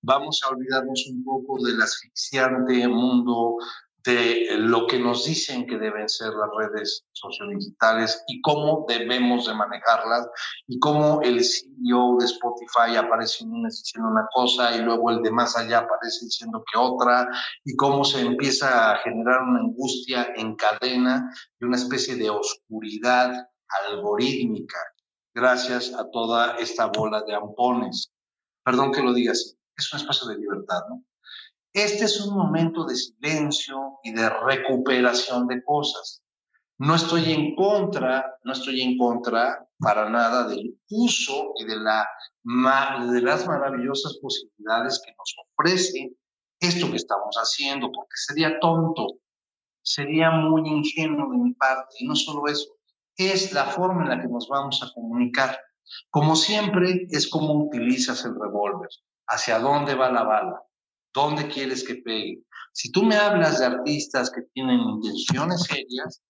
vamos 0.02 0.42
a 0.44 0.50
olvidarnos 0.50 1.06
un 1.12 1.24
poco 1.24 1.64
del 1.64 1.80
asfixiante 1.80 2.88
mundo 2.88 3.58
de 4.08 4.48
lo 4.58 4.88
que 4.88 4.98
nos 4.98 5.26
dicen 5.26 5.68
que 5.68 5.78
deben 5.78 6.08
ser 6.08 6.30
las 6.34 6.50
redes 6.58 7.06
sociodigitales 7.12 8.24
y 8.28 8.40
cómo 8.42 8.86
debemos 8.88 9.48
de 9.48 9.54
manejarlas 9.54 10.30
y 10.66 10.80
cómo 10.80 11.22
el 11.24 11.44
CEO 11.44 12.16
de 12.18 12.26
Spotify 12.26 12.96
aparece 12.96 13.44
diciendo 13.46 14.10
una 14.10 14.26
cosa 14.34 14.74
y 14.78 14.82
luego 14.82 15.12
el 15.12 15.22
de 15.22 15.32
más 15.32 15.58
allá 15.58 15.80
aparece 15.80 16.24
diciendo 16.26 16.64
que 16.72 16.80
otra 16.80 17.28
y 17.66 17.76
cómo 17.76 18.06
se 18.06 18.22
empieza 18.22 18.94
a 18.94 18.98
generar 19.00 19.42
una 19.42 19.60
angustia 19.60 20.32
en 20.38 20.56
cadena 20.56 21.30
y 21.60 21.66
una 21.66 21.76
especie 21.76 22.16
de 22.16 22.30
oscuridad 22.30 23.34
algorítmica 23.90 24.78
gracias 25.36 25.94
a 25.94 26.10
toda 26.10 26.56
esta 26.56 26.86
bola 26.88 27.24
de 27.24 27.36
ampones. 27.36 28.10
Perdón 28.64 28.94
que 28.94 29.04
lo 29.04 29.14
diga 29.14 29.34
es 29.34 29.94
un 29.94 30.00
espacio 30.00 30.30
de 30.30 30.38
libertad, 30.38 30.80
¿no? 30.90 31.04
Este 31.74 32.06
es 32.06 32.22
un 32.22 32.36
momento 32.36 32.86
de 32.86 32.96
silencio 32.96 34.00
y 34.04 34.14
de 34.14 34.30
recuperación 34.30 35.48
de 35.48 35.64
cosas. 35.64 36.24
No 36.80 36.96
estoy 36.96 37.32
en 37.34 37.56
contra, 37.56 38.38
no 38.44 38.54
estoy 38.54 38.82
en 38.82 38.98
contra 38.98 39.68
para 39.80 40.10
nada 40.10 40.48
del 40.48 40.80
uso 40.90 41.54
y 41.60 41.66
de, 41.66 41.76
la, 41.78 42.08
de 43.12 43.22
las 43.22 43.48
maravillosas 43.48 44.18
posibilidades 44.22 45.02
que 45.04 45.12
nos 45.18 45.36
ofrece 45.56 46.16
esto 46.60 46.90
que 46.90 46.98
estamos 46.98 47.36
haciendo, 47.36 47.92
porque 47.92 48.16
sería 48.16 48.60
tonto, 48.60 49.20
sería 49.82 50.32
muy 50.32 50.68
ingenuo 50.68 51.32
de 51.32 51.38
mi 51.38 51.54
parte, 51.54 51.96
y 52.00 52.08
no 52.08 52.16
solo 52.16 52.48
eso, 52.48 52.78
es 53.16 53.54
la 53.54 53.66
forma 53.66 54.04
en 54.04 54.10
la 54.10 54.22
que 54.22 54.28
nos 54.28 54.48
vamos 54.48 54.82
a 54.84 54.92
comunicar. 54.94 55.60
Como 56.10 56.36
siempre, 56.36 57.08
es 57.10 57.30
como 57.30 57.54
utilizas 57.66 58.26
el 58.26 58.36
revólver, 58.40 58.90
hacia 59.28 59.60
dónde 59.60 59.96
va 59.96 60.12
la 60.12 60.24
bala. 60.24 60.64
¿Dónde 61.18 61.48
quieres 61.48 61.84
que 61.84 61.96
pegue? 61.96 62.44
Si 62.72 62.92
tú 62.92 63.02
me 63.02 63.16
hablas 63.16 63.58
de 63.58 63.66
artistas 63.66 64.30
que 64.30 64.44
tienen 64.54 64.80
intenciones 64.80 65.64
serias, 65.64 66.22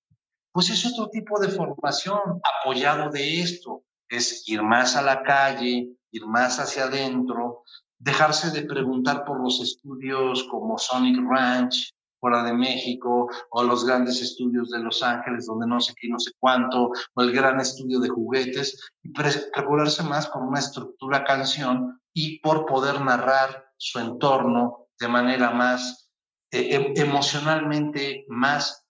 pues 0.54 0.70
es 0.70 0.86
otro 0.86 1.10
tipo 1.10 1.38
de 1.42 1.50
formación 1.50 2.22
apoyado 2.62 3.10
de 3.10 3.42
esto. 3.42 3.84
Es 4.08 4.48
ir 4.48 4.64
más 4.64 4.96
a 4.96 5.02
la 5.02 5.24
calle, 5.24 5.90
ir 6.12 6.26
más 6.26 6.62
hacia 6.62 6.86
adentro, 6.86 7.64
dejarse 8.00 8.50
de 8.52 8.66
preguntar 8.66 9.26
por 9.26 9.44
los 9.44 9.60
estudios 9.60 10.46
como 10.46 10.78
Sonic 10.78 11.20
Ranch, 11.30 11.94
fuera 12.22 12.42
de 12.44 12.54
México, 12.54 13.30
o 13.50 13.64
los 13.64 13.86
grandes 13.86 14.22
estudios 14.22 14.70
de 14.70 14.80
Los 14.80 15.04
Ángeles, 15.04 15.48
donde 15.48 15.68
no 15.68 15.82
sé 15.82 15.94
qué, 16.00 16.08
no 16.08 16.18
sé 16.18 16.32
cuánto, 16.40 16.92
o 17.14 17.22
el 17.22 17.34
gran 17.34 17.60
estudio 17.60 18.00
de 18.00 18.08
juguetes, 18.08 18.90
y 19.04 19.10
procurarse 19.10 20.04
más 20.04 20.28
por 20.30 20.44
una 20.44 20.60
estructura 20.60 21.26
canción 21.26 22.00
y 22.20 22.40
por 22.40 22.66
poder 22.66 23.00
narrar 23.00 23.70
su 23.78 24.00
entorno 24.00 24.88
de 25.00 25.08
manera 25.08 25.52
más 25.52 26.10
eh, 26.50 26.74
em, 26.74 26.94
emocionalmente 26.96 28.26
más 28.28 28.88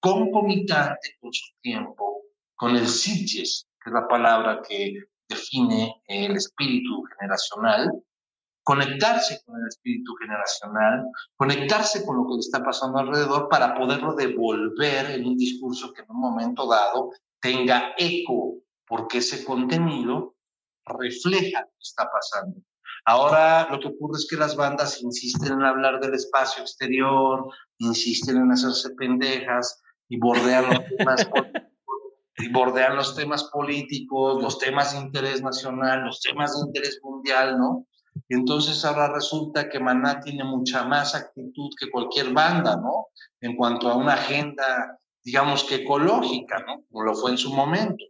concomitante 0.00 1.18
con 1.20 1.30
su 1.34 1.52
tiempo, 1.60 2.22
con 2.54 2.76
el 2.76 2.88
sitges, 2.88 3.68
que 3.78 3.90
es 3.90 3.94
la 3.94 4.08
palabra 4.08 4.62
que 4.66 4.94
define 5.28 6.00
el 6.06 6.36
espíritu 6.36 7.02
generacional, 7.18 7.92
conectarse 8.62 9.42
con 9.44 9.60
el 9.60 9.68
espíritu 9.68 10.14
generacional, 10.14 11.04
conectarse 11.36 12.06
con 12.06 12.16
lo 12.16 12.26
que 12.26 12.38
está 12.38 12.64
pasando 12.64 13.00
alrededor 13.00 13.50
para 13.50 13.74
poderlo 13.74 14.14
devolver 14.14 15.10
en 15.10 15.26
un 15.26 15.36
discurso 15.36 15.92
que 15.92 16.00
en 16.00 16.10
un 16.10 16.20
momento 16.20 16.66
dado 16.66 17.10
tenga 17.38 17.92
eco, 17.98 18.54
porque 18.86 19.18
ese 19.18 19.44
contenido 19.44 20.33
refleja 20.86 21.60
lo 21.60 21.66
que 21.66 21.82
está 21.82 22.08
pasando. 22.10 22.56
Ahora 23.06 23.68
lo 23.70 23.80
que 23.80 23.88
ocurre 23.88 24.16
es 24.18 24.26
que 24.28 24.36
las 24.36 24.56
bandas 24.56 25.02
insisten 25.02 25.52
en 25.52 25.62
hablar 25.62 26.00
del 26.00 26.14
espacio 26.14 26.62
exterior, 26.62 27.46
insisten 27.78 28.38
en 28.38 28.50
hacerse 28.50 28.90
pendejas 28.94 29.82
y 30.08 30.18
bordean 30.18 30.70
los 30.70 30.84
temas, 30.96 31.28
y 32.38 32.48
bordean 32.50 32.96
los 32.96 33.14
temas 33.14 33.44
políticos, 33.44 34.42
los 34.42 34.58
temas 34.58 34.92
de 34.92 35.00
interés 35.00 35.42
nacional, 35.42 36.04
los 36.04 36.20
temas 36.20 36.54
de 36.54 36.66
interés 36.66 36.98
mundial, 37.02 37.58
¿no? 37.58 37.86
Y 38.28 38.36
entonces 38.36 38.84
ahora 38.84 39.12
resulta 39.12 39.68
que 39.68 39.80
Maná 39.80 40.20
tiene 40.20 40.44
mucha 40.44 40.84
más 40.84 41.14
actitud 41.14 41.70
que 41.78 41.90
cualquier 41.90 42.32
banda, 42.32 42.76
¿no? 42.76 43.08
En 43.40 43.56
cuanto 43.56 43.90
a 43.90 43.96
una 43.96 44.14
agenda, 44.14 44.98
digamos 45.22 45.64
que 45.64 45.76
ecológica, 45.76 46.60
¿no? 46.60 46.84
Como 46.90 47.04
lo 47.04 47.14
fue 47.14 47.32
en 47.32 47.38
su 47.38 47.52
momento. 47.52 48.04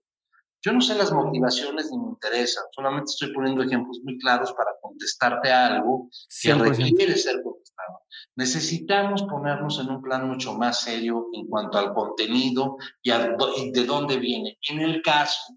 Yo 0.64 0.72
no 0.72 0.80
sé 0.80 0.94
las 0.94 1.12
motivaciones 1.12 1.90
ni 1.90 1.98
me 1.98 2.08
interesan, 2.08 2.64
solamente 2.72 3.10
estoy 3.10 3.34
poniendo 3.34 3.62
ejemplos 3.62 4.00
muy 4.02 4.18
claros 4.18 4.50
para 4.54 4.70
contestarte 4.80 5.52
a 5.52 5.66
algo 5.66 6.08
que 6.42 6.54
requiere 6.54 7.18
ser 7.18 7.42
contestado. 7.42 8.00
Necesitamos 8.34 9.24
ponernos 9.24 9.78
en 9.78 9.90
un 9.90 10.00
plan 10.00 10.26
mucho 10.26 10.54
más 10.54 10.80
serio 10.80 11.28
en 11.34 11.48
cuanto 11.48 11.76
al 11.76 11.92
contenido 11.92 12.78
y, 13.02 13.12
y 13.12 13.72
de 13.72 13.84
dónde 13.84 14.16
viene. 14.16 14.58
En 14.70 14.80
el 14.80 15.02
caso 15.02 15.54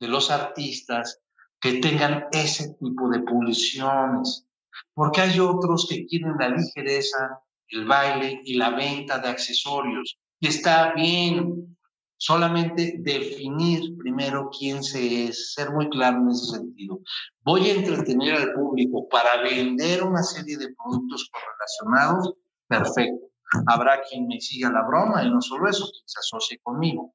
de 0.00 0.08
los 0.08 0.30
artistas 0.30 1.20
que 1.60 1.74
tengan 1.74 2.26
ese 2.32 2.74
tipo 2.80 3.10
de 3.10 3.20
pulsiones, 3.20 4.46
porque 4.94 5.20
hay 5.20 5.40
otros 5.40 5.86
que 5.90 6.06
quieren 6.06 6.36
la 6.38 6.48
ligereza, 6.48 7.42
el 7.68 7.84
baile 7.84 8.40
y 8.44 8.54
la 8.54 8.70
venta 8.70 9.18
de 9.18 9.28
accesorios. 9.28 10.18
Y 10.40 10.48
está 10.48 10.94
bien, 10.94 11.75
solamente 12.18 12.96
definir 12.98 13.96
primero 13.98 14.48
quién 14.56 14.82
se 14.82 15.24
es, 15.24 15.52
ser 15.52 15.70
muy 15.70 15.88
claro 15.90 16.18
en 16.18 16.30
ese 16.30 16.56
sentido. 16.56 17.00
Voy 17.44 17.68
a 17.68 17.74
entretener 17.74 18.34
al 18.34 18.54
público 18.54 19.08
para 19.08 19.42
vender 19.42 20.02
una 20.02 20.22
serie 20.22 20.56
de 20.56 20.74
productos 20.74 21.30
correlacionados, 21.30 22.34
perfecto. 22.66 23.26
Habrá 23.66 24.02
quien 24.08 24.26
me 24.26 24.40
siga 24.40 24.70
la 24.70 24.82
broma 24.86 25.22
y 25.22 25.30
no 25.30 25.40
solo 25.40 25.68
eso, 25.68 25.84
quien 25.84 26.02
se 26.06 26.18
asocie 26.18 26.58
conmigo. 26.62 27.14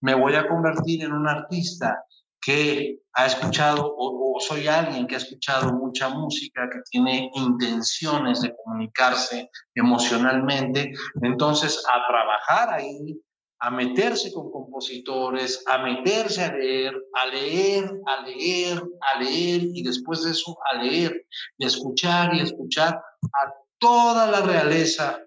Me 0.00 0.14
voy 0.14 0.34
a 0.34 0.48
convertir 0.48 1.04
en 1.04 1.12
un 1.12 1.28
artista 1.28 2.02
que 2.40 3.00
ha 3.14 3.26
escuchado 3.26 3.86
o, 3.86 4.36
o, 4.36 4.40
soy 4.40 4.68
alguien 4.68 5.06
que 5.06 5.16
ha 5.16 5.18
escuchado 5.18 5.72
mucha 5.72 6.08
música, 6.10 6.68
que 6.70 6.78
tiene 6.90 7.30
intenciones 7.34 8.42
de 8.42 8.54
comunicarse 8.62 9.50
emocionalmente, 9.74 10.92
entonces 11.22 11.82
a 11.92 12.06
trabajar 12.06 12.74
ahí 12.74 13.18
a 13.58 13.70
meterse 13.70 14.32
con 14.32 14.50
compositores, 14.50 15.62
a 15.66 15.78
meterse 15.78 16.44
a 16.44 16.52
leer, 16.52 16.94
a 17.14 17.26
leer, 17.26 18.00
a 18.06 18.26
leer, 18.26 18.82
a 19.00 19.18
leer 19.18 19.62
y 19.74 19.82
después 19.82 20.22
de 20.22 20.32
eso 20.32 20.56
a 20.70 20.82
leer 20.82 21.26
y 21.58 21.66
escuchar 21.66 22.34
y 22.34 22.40
escuchar 22.40 22.94
a 22.94 23.52
toda 23.78 24.30
la 24.30 24.40
realeza 24.40 25.18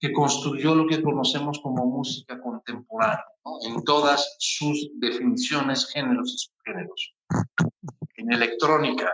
que 0.00 0.12
construyó 0.12 0.74
lo 0.74 0.86
que 0.86 1.02
conocemos 1.02 1.60
como 1.62 1.86
música 1.86 2.40
contemporánea, 2.40 3.24
en 3.66 3.82
todas 3.84 4.36
sus 4.38 4.90
definiciones, 4.98 5.90
géneros 5.92 6.34
y 6.34 6.38
subgéneros. 6.38 7.14
En 8.16 8.32
electrónica, 8.32 9.12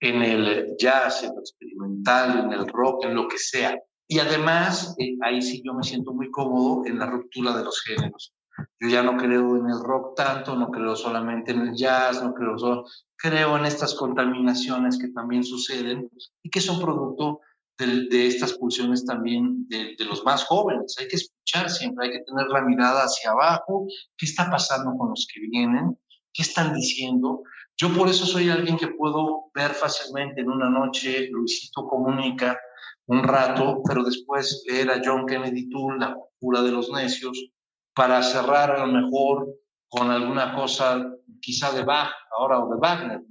en 0.00 0.22
el 0.22 0.76
jazz, 0.78 1.22
en 1.22 1.34
lo 1.34 1.40
experimental, 1.40 2.44
en 2.44 2.52
el 2.52 2.68
rock, 2.68 3.04
en 3.04 3.14
lo 3.14 3.28
que 3.28 3.38
sea. 3.38 3.78
Y 4.08 4.18
además, 4.20 4.94
eh, 4.98 5.16
ahí 5.22 5.42
sí 5.42 5.62
yo 5.64 5.74
me 5.74 5.82
siento 5.82 6.12
muy 6.12 6.30
cómodo 6.30 6.86
en 6.86 6.98
la 6.98 7.06
ruptura 7.06 7.56
de 7.56 7.64
los 7.64 7.80
géneros. 7.82 8.32
Yo 8.80 8.88
ya 8.88 9.02
no 9.02 9.16
creo 9.16 9.56
en 9.56 9.68
el 9.68 9.80
rock 9.82 10.16
tanto, 10.16 10.56
no 10.56 10.70
creo 10.70 10.96
solamente 10.96 11.52
en 11.52 11.68
el 11.68 11.74
jazz, 11.74 12.22
no 12.22 12.32
creo 12.32 12.58
solo, 12.58 12.84
creo 13.16 13.56
en 13.56 13.66
estas 13.66 13.94
contaminaciones 13.94 14.98
que 14.98 15.08
también 15.08 15.44
suceden 15.44 16.08
y 16.42 16.50
que 16.50 16.60
son 16.60 16.80
producto 16.80 17.40
de, 17.78 18.26
estas 18.26 18.54
pulsiones 18.54 19.04
también 19.04 19.68
de, 19.68 19.94
de, 19.98 20.04
los 20.06 20.24
más 20.24 20.44
jóvenes. 20.44 20.96
Hay 20.98 21.08
que 21.08 21.16
escuchar 21.16 21.68
siempre, 21.68 22.06
hay 22.06 22.12
que 22.12 22.24
tener 22.24 22.46
la 22.48 22.62
mirada 22.62 23.02
hacia 23.02 23.32
abajo, 23.32 23.86
qué 24.16 24.24
está 24.24 24.50
pasando 24.50 24.96
con 24.96 25.10
los 25.10 25.26
que 25.32 25.40
vienen, 25.40 25.98
qué 26.32 26.42
están 26.42 26.72
diciendo. 26.72 27.42
Yo 27.76 27.92
por 27.92 28.08
eso 28.08 28.24
soy 28.24 28.48
alguien 28.48 28.78
que 28.78 28.88
puedo 28.88 29.50
ver 29.54 29.72
fácilmente 29.72 30.40
en 30.40 30.50
una 30.50 30.70
noche, 30.70 31.28
Luisito 31.30 31.86
comunica, 31.86 32.58
un 33.06 33.22
rato, 33.22 33.82
pero 33.86 34.02
después 34.02 34.64
leer 34.68 34.90
a 34.90 35.00
John 35.04 35.26
Kennedy 35.26 35.68
Toole, 35.68 35.98
La 35.98 36.16
cura 36.38 36.62
de 36.62 36.72
los 36.72 36.90
necios, 36.90 37.50
para 37.94 38.22
cerrar 38.22 38.70
a 38.72 38.86
lo 38.86 38.92
mejor 38.92 39.48
con 39.88 40.10
alguna 40.10 40.54
cosa 40.54 41.06
quizá 41.40 41.72
de 41.72 41.84
Bach 41.84 42.12
ahora 42.36 42.60
o 42.60 42.68
de 42.68 42.80
Wagner. 42.80 43.22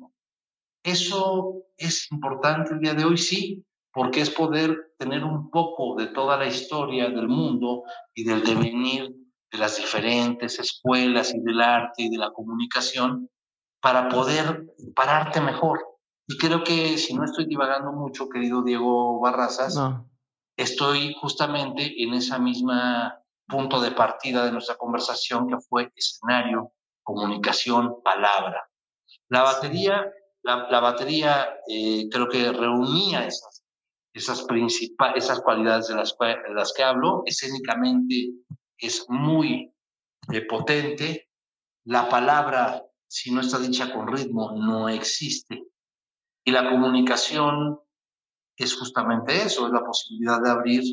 Eso 0.84 1.64
es 1.78 2.12
importante 2.12 2.74
el 2.74 2.80
día 2.80 2.94
de 2.94 3.06
hoy, 3.06 3.18
sí, 3.18 3.66
porque 3.92 4.22
es 4.22 4.30
poder 4.30 4.94
tener 4.98 5.24
un 5.24 5.50
poco 5.50 5.96
de 5.96 6.08
toda 6.08 6.38
la 6.38 6.48
historia 6.48 7.10
del 7.10 7.28
mundo 7.28 7.84
y 8.14 8.24
del 8.24 8.44
devenir 8.44 9.16
de 9.52 9.58
las 9.58 9.78
diferentes 9.78 10.60
escuelas 10.60 11.34
y 11.34 11.40
del 11.42 11.62
arte 11.62 12.04
y 12.04 12.10
de 12.10 12.18
la 12.18 12.32
comunicación 12.32 13.30
para 13.82 14.10
poder 14.10 14.66
pararte 14.96 15.42
mejor. 15.42 15.80
Y 16.28 16.38
creo 16.38 16.64
que 16.64 16.98
si 16.98 17.14
no 17.14 17.24
estoy 17.24 17.46
divagando 17.46 17.92
mucho, 17.92 18.30
querido 18.30 18.64
Diego 18.64 19.20
Barrazas, 19.20 19.80
estoy 20.58 21.16
justamente 21.20 22.02
en 22.02 22.14
esa 22.14 22.40
misma 22.40 23.22
punto 23.48 23.80
de 23.80 23.92
partida 23.92 24.44
de 24.44 24.52
nuestra 24.52 24.76
conversación 24.76 25.48
que 25.48 25.58
fue 25.60 25.92
escenario, 25.96 26.72
comunicación, 27.04 28.02
palabra. 28.04 28.68
La 29.30 29.44
batería, 29.44 30.12
la, 30.42 30.80
batería 30.80 31.48
eh, 31.68 32.08
creo 32.10 32.28
que 32.28 32.52
reunía 32.52 33.28
esas, 33.28 33.64
esas, 34.14 34.46
esas 35.16 35.42
cualidades 35.42 35.88
de 35.88 35.96
las, 35.96 36.16
de 36.20 36.54
las 36.54 36.74
que 36.74 36.84
hablo. 36.84 37.22
Escénicamente 37.26 38.32
es 38.78 39.06
muy 39.10 39.72
eh, 40.32 40.42
potente. 40.48 41.30
La 41.86 42.10
palabra, 42.10 42.84
si 43.08 43.32
no 43.32 43.42
está 43.42 43.60
dicha 43.60 43.94
con 43.94 44.08
ritmo, 44.08 44.54
no 44.54 44.90
existe. 44.90 45.64
Y 46.46 46.52
la 46.52 46.70
comunicación 46.70 47.80
es 48.56 48.76
justamente 48.76 49.36
eso, 49.36 49.66
es 49.66 49.74
la 49.74 49.84
posibilidad 49.84 50.42
de 50.42 50.52
abrir. 50.52 50.84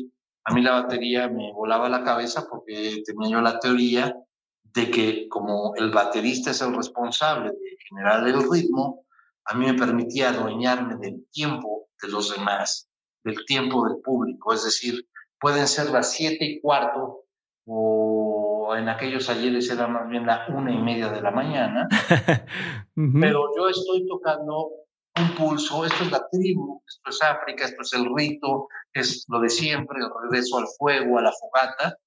A 0.45 0.53
mí 0.53 0.61
la 0.61 0.81
batería 0.81 1.29
me 1.29 1.53
volaba 1.53 1.87
la 1.87 2.03
cabeza 2.03 2.47
porque 2.49 3.03
tenía 3.05 3.29
yo 3.29 3.41
la 3.41 3.59
teoría 3.59 4.15
de 4.63 4.89
que 4.89 5.29
como 5.29 5.75
el 5.75 5.91
baterista 5.91 6.51
es 6.51 6.61
el 6.61 6.75
responsable 6.75 7.51
de 7.51 7.77
generar 7.87 8.27
el 8.27 8.49
ritmo, 8.49 9.05
a 9.45 9.55
mí 9.55 9.67
me 9.67 9.75
permitía 9.75 10.29
adueñarme 10.29 10.97
del 10.97 11.27
tiempo 11.31 11.89
de 12.01 12.07
los 12.09 12.35
demás, 12.35 12.89
del 13.23 13.45
tiempo 13.45 13.87
del 13.87 14.01
público. 14.01 14.53
Es 14.53 14.63
decir, 14.63 15.07
pueden 15.39 15.67
ser 15.67 15.91
las 15.91 16.11
siete 16.11 16.43
y 16.45 16.61
cuarto 16.61 17.25
o 17.65 18.75
en 18.75 18.89
aquellos 18.89 19.29
ayeres 19.29 19.69
era 19.69 19.87
más 19.87 20.09
bien 20.09 20.25
la 20.25 20.45
una 20.49 20.71
y 20.71 20.77
media 20.77 21.09
de 21.09 21.21
la 21.21 21.31
mañana, 21.31 21.87
pero 23.21 23.55
yo 23.55 23.69
estoy 23.69 24.07
tocando 24.07 24.71
un 25.19 25.35
pulso, 25.35 25.85
esto 25.85 26.03
es 26.03 26.11
la 26.11 26.27
tribu, 26.31 26.81
esto 26.87 27.09
es 27.09 27.21
África, 27.21 27.65
esto 27.65 27.81
es 27.81 27.93
el 27.93 28.07
rito, 28.15 28.67
es 28.93 29.25
lo 29.27 29.39
de 29.39 29.49
siempre, 29.49 29.99
el 29.99 30.09
regreso 30.23 30.57
al 30.57 30.65
fuego, 30.77 31.19
a 31.19 31.21
la 31.21 31.31
fogata, 31.31 31.97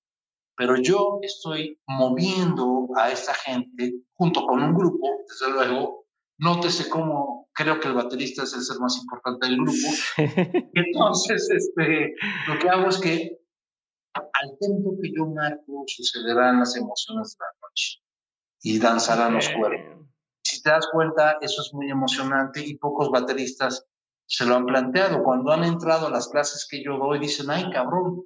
pero 0.57 0.77
yo 0.77 1.21
estoy 1.23 1.79
moviendo 1.87 2.89
a 2.97 3.11
esta 3.11 3.35
gente 3.35 3.93
junto 4.15 4.45
con 4.47 4.63
un 4.63 4.75
grupo, 4.75 5.07
desde 5.29 5.53
luego, 5.53 6.07
nótese 6.39 6.89
cómo 6.89 7.49
creo 7.53 7.79
que 7.81 7.89
el 7.89 7.95
baterista 7.95 8.43
es 8.43 8.55
el 8.55 8.63
ser 8.63 8.79
más 8.81 8.99
importante 8.99 9.47
del 9.47 9.57
grupo, 9.57 9.89
entonces 10.75 11.49
este, 11.51 12.15
lo 12.49 12.59
que 12.59 12.69
hago 12.69 12.89
es 12.89 12.99
que 12.99 13.39
al 14.15 14.59
tiempo 14.59 14.97
que 15.01 15.13
yo 15.15 15.27
marco 15.27 15.85
sucederán 15.87 16.61
las 16.61 16.75
emociones 16.75 17.37
de 17.39 17.45
la 17.45 17.69
noche 17.69 17.99
y 18.63 18.79
danzarán 18.79 19.35
los 19.35 19.49
cuerpos 19.51 19.97
si 20.47 20.63
te 20.63 20.71
das 20.71 20.89
cuenta, 20.93 21.39
eso 21.41 21.63
es 21.63 21.75
muy 21.75 21.91
emocionante 21.91 22.65
y 22.65 22.79
pocos 22.79 23.11
bateristas 23.11 23.87
se 24.27 24.45
lo 24.45 24.57
han 24.57 24.67
planteado. 24.67 25.23
Cuando 25.23 25.53
han 25.53 25.65
entrado 25.65 26.07
a 26.07 26.11
las 26.11 26.29
clases 26.29 26.67
que 26.69 26.83
yo 26.83 26.99
doy, 26.99 27.19
dicen, 27.19 27.51
ay, 27.51 27.71
cabrón, 27.71 28.25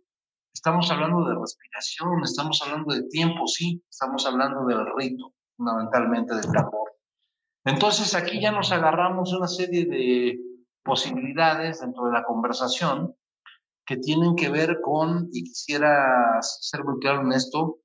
estamos 0.55 0.91
hablando 0.91 1.25
de 1.25 1.35
respiración, 1.35 2.23
estamos 2.23 2.61
hablando 2.63 2.95
de 2.95 3.03
tiempo, 3.05 3.47
sí, 3.47 3.83
estamos 3.89 4.27
hablando 4.27 4.65
del 4.67 4.87
rito, 4.97 5.35
fundamentalmente 5.57 6.35
del 6.35 6.51
tambor. 6.53 6.93
Entonces 7.65 8.15
aquí 8.15 8.41
ya 8.41 8.53
nos 8.53 8.73
agarramos 8.73 9.33
una 9.33 9.49
serie 9.49 9.87
de 9.87 10.39
posibilidades 10.83 11.81
dentro 11.81 12.07
de 12.07 12.13
la 12.13 12.25
conversación 12.25 13.15
que 13.87 13.97
tienen 13.97 14.37
que 14.37 14.49
ver 14.49 14.81
con, 14.81 15.29
y 15.33 15.45
quisiera 15.45 16.39
ser 16.41 16.85
muy 16.85 16.99
claro 17.01 17.23
en 17.23 17.33
esto, 17.33 17.81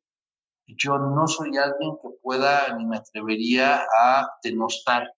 yo 0.68 0.98
no 0.98 1.28
soy 1.28 1.58
alguien 1.58 1.98
que 2.02 2.10
pueda 2.22 2.76
ni 2.78 2.86
me 2.86 2.98
atrevería 2.98 3.86
a 4.02 4.30
denostar 4.44 5.12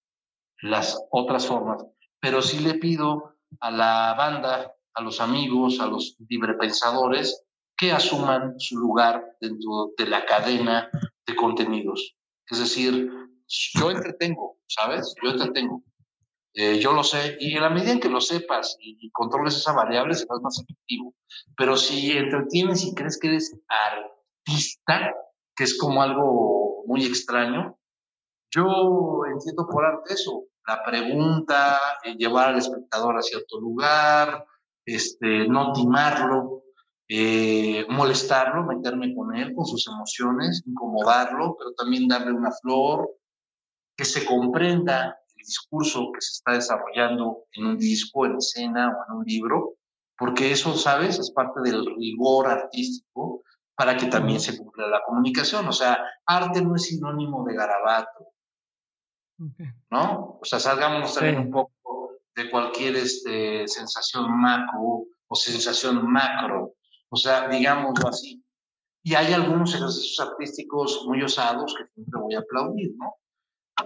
las 0.62 0.99
otras 1.12 1.45
formas, 1.45 1.86
pero 2.19 2.41
sí 2.41 2.60
le 2.60 2.75
pido 2.75 3.36
a 3.60 3.71
la 3.71 4.15
banda, 4.17 4.73
a 4.93 5.01
los 5.01 5.21
amigos, 5.21 5.79
a 5.79 5.88
los 5.88 6.17
librepensadores, 6.27 7.43
que 7.77 7.91
asuman 7.91 8.60
su 8.60 8.77
lugar 8.77 9.23
dentro 9.39 9.91
de 9.97 10.07
la 10.07 10.25
cadena 10.25 10.89
de 11.25 11.36
contenidos. 11.36 12.15
Es 12.49 12.60
decir, 12.60 13.12
yo 13.75 13.91
entretengo, 13.91 14.57
¿sabes? 14.67 15.13
Yo 15.23 15.29
entretengo. 15.29 15.83
Eh, 16.53 16.79
yo 16.79 16.91
lo 16.91 17.03
sé, 17.03 17.38
y 17.39 17.55
en 17.55 17.62
la 17.62 17.69
medida 17.69 17.91
en 17.91 17.99
que 17.99 18.10
lo 18.10 18.19
sepas 18.19 18.77
y, 18.79 19.12
controles 19.12 19.55
esa 19.55 19.73
variable, 19.73 20.15
serás 20.15 20.41
más 20.41 20.60
efectivo. 20.60 21.13
Pero 21.55 21.77
si 21.77 22.17
entretienes 22.17 22.83
y 22.83 22.95
crees 22.95 23.19
que 23.19 23.27
eres 23.27 23.55
artista, 23.67 25.13
que 25.58 25.63
es 25.63 25.78
como 25.78 26.02
algo 26.02 26.84
muy 26.86 27.04
extraño. 27.04 27.78
Yo 28.52 29.24
entiendo 29.30 29.67
por 29.67 29.84
arte 29.84 30.13
eso, 30.13 30.46
la 30.65 30.84
pregunta, 30.86 31.80
eh, 32.04 32.15
llevar 32.15 32.50
al 32.50 32.60
espectador 32.60 33.17
a 33.17 33.22
cierto 33.24 33.60
lugar, 33.60 34.46
este, 34.86 35.48
no 35.48 35.74
timarlo, 35.74 36.63
eh, 37.10 37.86
molestarlo, 37.89 38.65
meterme 38.65 39.15
con 39.15 39.36
él, 39.36 39.54
con 39.56 39.65
sus 39.65 39.88
emociones, 39.88 40.63
incomodarlo, 40.65 41.56
pero 41.58 41.74
también 41.74 42.08
darle 42.08 42.34
una 42.34 42.52
flor, 42.52 43.10
que 43.98 44.06
se 44.06 44.26
comprenda 44.26 45.17
el 45.36 45.43
discurso 45.43 46.12
que 46.13 46.22
se 46.22 46.34
está 46.34 46.54
desarrollando 46.54 47.46
en 47.54 47.65
un 47.65 47.78
disco, 47.78 48.26
en 48.26 48.38
escena 48.38 48.89
o 48.89 49.12
en 49.12 49.17
un 49.20 49.26
libro, 49.26 49.74
porque 50.17 50.52
eso, 50.52 50.76
¿sabes? 50.76 51.17
Es 51.17 51.32
parte 51.32 51.62
del 51.62 51.84
rigor 51.98 52.48
artístico 52.48 53.43
para 53.77 53.95
que 53.95 54.07
también 54.07 54.39
se 54.39 54.57
cumpla 54.57 54.87
la 54.87 55.03
comunicación. 55.05 55.67
O 55.67 55.71
sea, 55.71 56.03
arte 56.25 56.61
no 56.61 56.75
es 56.75 56.85
sinónimo 56.85 57.45
de 57.45 57.53
garabato, 57.53 58.33
¿no? 59.91 60.39
O 60.41 60.45
sea, 60.45 60.59
salgamos 60.59 61.13
también 61.13 61.37
un 61.37 61.51
poco 61.51 62.17
de 62.35 62.49
cualquier 62.49 62.95
este, 62.95 63.67
sensación 63.67 64.35
macro 64.35 65.03
o 65.27 65.35
sensación 65.35 66.11
macro. 66.11 66.73
O 67.09 67.15
sea, 67.15 67.47
digámoslo 67.47 68.09
así. 68.09 68.43
Y 69.03 69.13
hay 69.13 69.31
algunos 69.33 69.75
ejercicios 69.75 70.27
artísticos 70.27 71.05
muy 71.07 71.21
osados 71.21 71.75
que 71.77 71.85
siempre 71.93 72.19
voy 72.19 72.33
a 72.33 72.39
aplaudir, 72.39 72.95
¿no? 72.97 73.13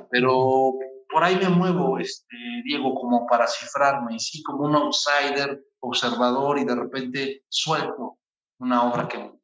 Pero 0.09 0.73
por 1.11 1.21
ahí 1.21 1.35
me 1.35 1.49
muevo, 1.49 1.99
este, 1.99 2.37
Diego, 2.63 2.95
como 2.95 3.27
para 3.27 3.45
cifrarme, 3.45 4.15
y 4.15 4.19
sí, 4.19 4.41
como 4.41 4.63
un 4.63 4.75
outsider, 4.75 5.61
observador, 5.81 6.59
y 6.59 6.63
de 6.63 6.75
repente 6.75 7.43
suelto 7.49 8.19
una 8.59 8.89
obra 8.89 9.07
que 9.09 9.40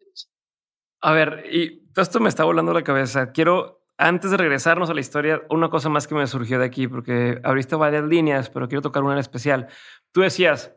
a 1.01 1.11
ver, 1.11 1.45
y 1.51 1.87
todo 1.93 2.03
esto 2.03 2.19
me 2.19 2.29
está 2.29 2.43
volando 2.43 2.73
la 2.73 2.83
cabeza. 2.83 3.31
Quiero, 3.31 3.85
antes 3.97 4.31
de 4.31 4.37
regresarnos 4.37 4.89
a 4.89 4.93
la 4.93 4.99
historia, 4.99 5.41
una 5.49 5.69
cosa 5.69 5.89
más 5.89 6.07
que 6.07 6.15
me 6.15 6.27
surgió 6.27 6.59
de 6.59 6.65
aquí, 6.65 6.87
porque 6.87 7.39
abriste 7.43 7.75
varias 7.75 8.03
líneas, 8.03 8.49
pero 8.49 8.67
quiero 8.67 8.81
tocar 8.81 9.03
una 9.03 9.13
en 9.13 9.19
especial. 9.19 9.67
Tú 10.11 10.21
decías, 10.21 10.75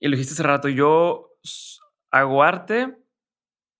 y 0.00 0.08
lo 0.08 0.16
dijiste 0.16 0.34
hace 0.34 0.42
rato, 0.42 0.68
yo 0.68 1.36
hago 2.10 2.42
arte, 2.42 2.98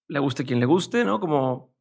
le 0.08 0.18
guste 0.18 0.44
quien 0.44 0.60
le 0.60 0.66
guste, 0.66 1.04
¿no? 1.04 1.18
Como 1.20 1.74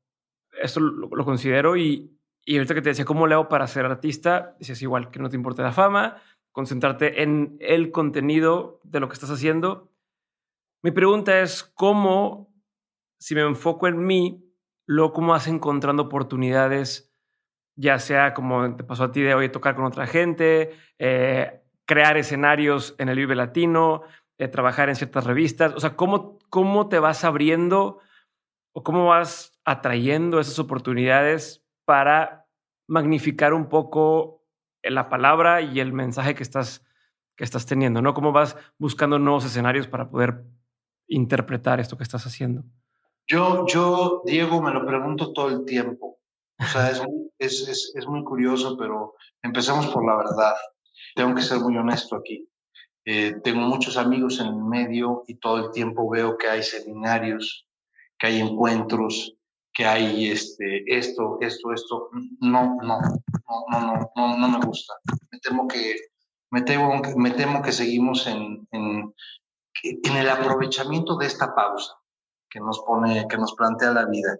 esto 0.61 0.79
lo, 0.79 1.25
considero 1.25 1.75
y, 1.77 2.19
y 2.45 2.57
ahorita 2.57 2.73
que 2.73 2.81
te 2.81 2.89
decía, 2.89 3.05
¿cómo 3.05 3.27
le 3.27 3.35
hago 3.35 3.49
para 3.49 3.67
ser 3.67 3.85
artista? 3.85 4.55
Dices 4.59 4.81
igual, 4.81 5.11
que 5.11 5.19
no 5.19 5.29
te 5.29 5.35
importe 5.35 5.61
la 5.61 5.71
fama, 5.71 6.21
concentrarte 6.51 7.23
en 7.23 7.57
el 7.59 7.91
contenido 7.91 8.79
de 8.83 8.99
lo 8.99 9.07
que 9.07 9.13
estás 9.13 9.31
haciendo. 9.31 9.91
Mi 10.83 10.91
pregunta 10.91 11.39
es, 11.41 11.63
¿cómo 11.63 12.52
si 13.23 13.35
me 13.35 13.41
enfoco 13.41 13.87
en 13.87 14.05
mí, 14.05 14.43
luego 14.85 15.13
cómo 15.13 15.31
vas 15.31 15.47
encontrando 15.47 16.03
oportunidades, 16.03 17.09
ya 17.77 17.97
sea 17.97 18.33
como 18.33 18.75
te 18.75 18.83
pasó 18.83 19.05
a 19.05 19.11
ti 19.13 19.21
de 19.21 19.33
hoy, 19.33 19.47
tocar 19.47 19.75
con 19.75 19.85
otra 19.85 20.07
gente, 20.07 20.71
eh, 20.99 21.63
crear 21.85 22.17
escenarios 22.17 22.95
en 22.97 23.07
el 23.07 23.15
Vive 23.15 23.35
Latino, 23.35 24.01
eh, 24.37 24.49
trabajar 24.49 24.89
en 24.89 24.97
ciertas 24.97 25.23
revistas, 25.23 25.73
o 25.73 25.79
sea, 25.79 25.95
¿cómo, 25.95 26.37
cómo 26.49 26.89
te 26.89 26.99
vas 26.99 27.23
abriendo 27.23 27.99
o 28.73 28.83
cómo 28.83 29.05
vas 29.05 29.57
atrayendo 29.63 30.41
esas 30.41 30.59
oportunidades 30.59 31.65
para 31.85 32.45
magnificar 32.89 33.53
un 33.53 33.69
poco 33.69 34.43
la 34.83 35.07
palabra 35.07 35.61
y 35.61 35.79
el 35.79 35.93
mensaje 35.93 36.35
que 36.35 36.43
estás, 36.43 36.85
que 37.37 37.45
estás 37.45 37.65
teniendo, 37.65 38.01
¿no? 38.01 38.13
¿Cómo 38.13 38.33
vas 38.33 38.57
buscando 38.77 39.17
nuevos 39.17 39.45
escenarios 39.45 39.87
para 39.87 40.09
poder 40.09 40.43
interpretar 41.07 41.79
esto 41.79 41.95
que 41.95 42.03
estás 42.03 42.25
haciendo? 42.25 42.65
Yo, 43.27 43.65
yo, 43.67 44.21
Diego, 44.25 44.61
me 44.61 44.71
lo 44.71 44.85
pregunto 44.85 45.31
todo 45.31 45.49
el 45.49 45.65
tiempo. 45.65 46.19
O 46.59 46.65
sea, 46.65 46.89
es, 46.89 47.01
es, 47.67 47.93
es, 47.95 48.07
muy 48.07 48.23
curioso, 48.23 48.77
pero 48.77 49.15
empezamos 49.41 49.87
por 49.87 50.05
la 50.05 50.17
verdad. 50.17 50.53
Tengo 51.15 51.33
que 51.33 51.41
ser 51.41 51.59
muy 51.59 51.77
honesto 51.77 52.17
aquí. 52.17 52.47
Eh, 53.05 53.35
tengo 53.43 53.61
muchos 53.61 53.97
amigos 53.97 54.39
en 54.39 54.47
el 54.47 54.63
medio 54.63 55.23
y 55.27 55.35
todo 55.35 55.57
el 55.57 55.71
tiempo 55.71 56.09
veo 56.09 56.37
que 56.37 56.47
hay 56.47 56.63
seminarios, 56.63 57.65
que 58.17 58.27
hay 58.27 58.39
encuentros, 58.39 59.35
que 59.73 59.85
hay 59.85 60.29
este, 60.29 60.83
esto, 60.85 61.37
esto, 61.41 61.73
esto. 61.73 62.09
No, 62.39 62.77
no, 62.81 62.99
no, 62.99 63.79
no, 63.79 64.11
no, 64.15 64.37
no, 64.37 64.49
me 64.49 64.65
gusta. 64.65 64.93
Me 65.31 65.39
temo 65.39 65.67
que, 65.67 65.95
me 66.51 66.61
temo, 66.61 67.01
me 67.15 67.31
temo 67.31 67.61
que 67.61 67.71
seguimos 67.71 68.27
en, 68.27 68.67
en, 68.71 69.13
en 69.83 70.17
el 70.17 70.29
aprovechamiento 70.29 71.15
de 71.17 71.27
esta 71.27 71.55
pausa 71.55 71.93
que 72.53 72.59
nos 72.59 72.83
pone, 72.85 73.27
que 73.27 73.37
nos 73.37 73.55
plantea 73.55 73.91
la 73.91 74.05
vida. 74.05 74.37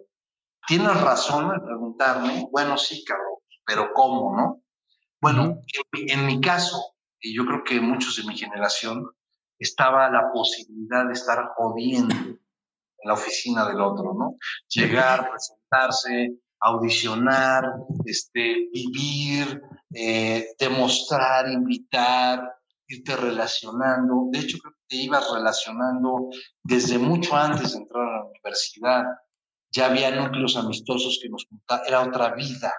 Tienes 0.68 1.00
razón 1.00 1.50
al 1.50 1.62
preguntarme, 1.62 2.46
bueno, 2.52 2.78
sí, 2.78 3.04
Carlos, 3.04 3.40
pero 3.66 3.92
¿cómo, 3.92 4.36
no? 4.36 4.62
Bueno, 5.20 5.58
en, 5.92 6.26
mi 6.26 6.40
caso, 6.40 6.94
y 7.20 7.34
yo 7.34 7.44
creo 7.44 7.64
que 7.64 7.80
muchos 7.80 8.16
de 8.16 8.24
mi 8.24 8.36
generación, 8.36 9.04
estaba 9.58 10.08
la 10.10 10.30
posibilidad 10.32 11.06
de 11.06 11.14
estar 11.14 11.52
jodiendo 11.56 12.14
en 12.14 12.38
la 13.02 13.14
oficina 13.14 13.66
del 13.66 13.80
otro, 13.80 14.14
¿no? 14.14 14.36
Llegar, 14.68 15.30
presentarse, 15.30 16.36
audicionar, 16.60 17.64
este, 18.04 18.68
vivir, 18.72 19.60
eh, 19.92 20.54
demostrar, 20.58 21.50
invitar, 21.50 22.54
irte 22.86 23.16
relacionando. 23.16 24.28
De 24.30 24.40
hecho, 24.40 24.58
creo 24.58 24.72
que 24.72 24.73
te 24.88 24.96
ibas 24.96 25.30
relacionando 25.32 26.28
desde 26.62 26.98
mucho 26.98 27.36
antes 27.36 27.72
de 27.72 27.78
entrar 27.78 28.02
a 28.02 28.18
la 28.18 28.24
universidad. 28.24 29.04
Ya 29.70 29.86
había 29.86 30.10
núcleos 30.10 30.56
amistosos 30.56 31.20
que 31.22 31.28
nos 31.28 31.46
juntaban, 31.46 31.86
era 31.86 32.02
otra 32.02 32.34
vida, 32.34 32.72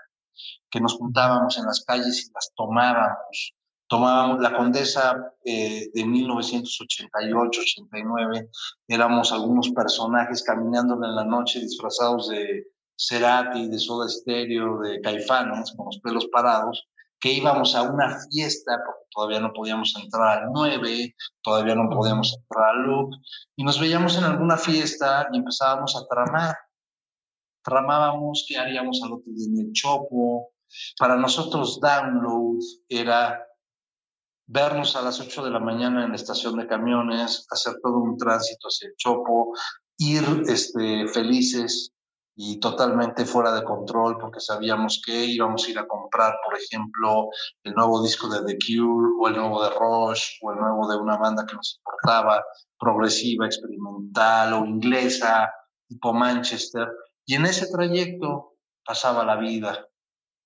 que 0.69 0.79
nos 0.79 0.93
juntábamos 0.93 1.57
en 1.57 1.65
las 1.65 1.83
calles 1.83 2.27
y 2.27 2.31
las 2.33 2.51
tomábamos. 2.55 3.55
Tomábamos 3.87 4.41
la 4.41 4.55
condesa 4.55 5.31
eh, 5.43 5.89
de 5.93 6.05
1988-89, 6.05 8.49
éramos 8.87 9.31
algunos 9.31 9.69
personajes 9.69 10.41
caminando 10.41 10.95
en 10.95 11.15
la 11.15 11.23
noche 11.23 11.59
disfrazados 11.59 12.29
de 12.29 12.65
Cerati, 12.97 13.69
de 13.69 13.77
Soda 13.77 14.09
Stereo, 14.09 14.79
de 14.79 15.01
Caifanes, 15.01 15.71
con 15.75 15.85
los 15.85 15.99
pelos 15.99 16.25
parados, 16.27 16.87
que 17.25 17.33
íbamos 17.33 17.73
a 17.73 17.81
una 17.81 18.19
fiesta, 18.31 18.77
porque 18.85 19.05
todavía 19.09 19.39
no 19.39 19.51
podíamos 19.51 19.95
entrar 19.99 20.43
al 20.43 20.51
9, 20.53 21.15
todavía 21.41 21.73
no 21.73 21.89
podíamos 21.89 22.37
entrar 22.37 22.75
al 22.75 22.83
look, 22.83 23.15
y 23.55 23.63
nos 23.63 23.79
veíamos 23.79 24.15
en 24.19 24.25
alguna 24.25 24.57
fiesta 24.57 25.27
y 25.33 25.37
empezábamos 25.37 25.95
a 25.95 26.05
tramar. 26.05 26.55
Tramábamos 27.63 28.45
qué 28.47 28.59
haríamos 28.59 29.01
al 29.03 29.13
otro 29.13 29.33
día 29.33 29.47
en 29.47 29.59
el 29.59 29.73
Chopo. 29.73 30.51
Para 30.99 31.15
nosotros, 31.15 31.79
download 31.81 32.59
era 32.87 33.43
vernos 34.45 34.95
a 34.95 35.01
las 35.01 35.19
8 35.19 35.45
de 35.45 35.49
la 35.49 35.59
mañana 35.59 36.03
en 36.03 36.11
la 36.11 36.17
estación 36.17 36.55
de 36.57 36.67
camiones, 36.67 37.47
hacer 37.49 37.73
todo 37.81 37.97
un 38.03 38.19
tránsito 38.19 38.67
hacia 38.67 38.89
el 38.89 38.95
Chopo, 38.97 39.51
ir 39.97 40.43
este, 40.47 41.07
felices 41.07 41.94
y 42.35 42.59
totalmente 42.59 43.25
fuera 43.25 43.53
de 43.53 43.63
control 43.63 44.17
porque 44.19 44.41
sabíamos 44.41 45.01
que 45.05 45.25
íbamos 45.25 45.65
a 45.65 45.71
ir 45.71 45.79
a 45.79 45.87
comprar, 45.87 46.35
por 46.43 46.57
ejemplo, 46.57 47.29
el 47.63 47.73
nuevo 47.73 48.03
disco 48.03 48.27
de 48.27 48.43
The 48.43 48.57
Cure 48.57 49.09
o 49.19 49.27
el 49.29 49.37
nuevo 49.37 49.63
de 49.63 49.69
Rush 49.69 50.39
o 50.41 50.51
el 50.51 50.59
nuevo 50.59 50.87
de 50.89 50.97
una 50.97 51.17
banda 51.17 51.45
que 51.45 51.55
nos 51.55 51.77
importaba, 51.77 52.43
progresiva, 52.77 53.45
experimental 53.45 54.53
o 54.53 54.65
inglesa, 54.65 55.49
tipo 55.87 56.11
Manchester. 56.13 56.89
Y 57.25 57.35
en 57.35 57.45
ese 57.45 57.71
trayecto 57.71 58.57
pasaba 58.85 59.23
la 59.23 59.37
vida. 59.37 59.87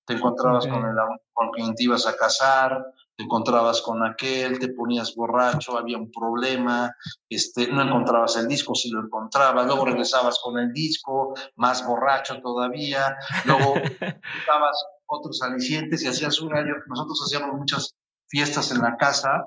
Te 0.06 0.14
encontrabas 0.14 0.66
con, 0.66 0.84
el, 0.84 0.96
con 1.32 1.50
quien 1.50 1.74
te 1.74 1.84
ibas 1.84 2.06
a 2.06 2.16
casar, 2.16 2.84
te 3.20 3.24
encontrabas 3.24 3.82
con 3.82 4.02
aquel, 4.02 4.58
te 4.58 4.68
ponías 4.68 5.14
borracho, 5.14 5.76
había 5.76 5.98
un 5.98 6.10
problema, 6.10 6.90
este, 7.28 7.70
no 7.70 7.82
encontrabas 7.82 8.38
el 8.38 8.48
disco, 8.48 8.74
si 8.74 8.88
lo 8.88 9.00
encontrabas, 9.00 9.66
luego 9.66 9.84
regresabas 9.84 10.38
con 10.42 10.58
el 10.58 10.72
disco, 10.72 11.34
más 11.56 11.86
borracho 11.86 12.40
todavía, 12.40 13.14
luego 13.44 13.74
buscabas 14.34 14.86
otros 15.04 15.42
alicientes 15.42 16.02
y 16.02 16.06
hacías 16.06 16.40
un 16.40 16.56
año, 16.56 16.72
nosotros 16.86 17.22
hacíamos 17.26 17.58
muchas 17.58 17.94
fiestas 18.26 18.70
en 18.70 18.80
la 18.80 18.96
casa 18.96 19.44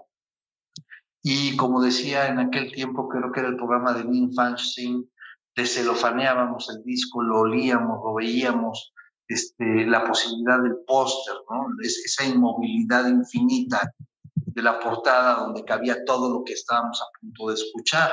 y 1.24 1.58
como 1.58 1.82
decía 1.82 2.28
en 2.28 2.38
aquel 2.38 2.72
tiempo, 2.74 3.10
creo 3.10 3.32
que 3.32 3.40
era 3.40 3.50
el 3.50 3.56
programa 3.56 3.94
de 3.94 4.04
Lin 4.04 4.32
Fanching, 4.36 5.10
celofaneábamos 5.56 6.70
el 6.70 6.84
disco, 6.84 7.24
lo 7.24 7.40
olíamos, 7.40 8.02
lo 8.04 8.14
veíamos, 8.14 8.94
este, 9.34 9.86
la 9.86 10.06
posibilidad 10.06 10.62
del 10.62 10.78
póster, 10.86 11.36
¿no? 11.50 11.68
esa 11.82 12.26
inmovilidad 12.26 13.08
infinita 13.08 13.94
de 14.36 14.62
la 14.62 14.80
portada 14.80 15.36
donde 15.36 15.66
cabía 15.66 16.06
todo 16.06 16.32
lo 16.32 16.44
que 16.44 16.54
estábamos 16.54 17.02
a 17.02 17.20
punto 17.20 17.50
de 17.50 17.56
escuchar. 17.56 18.12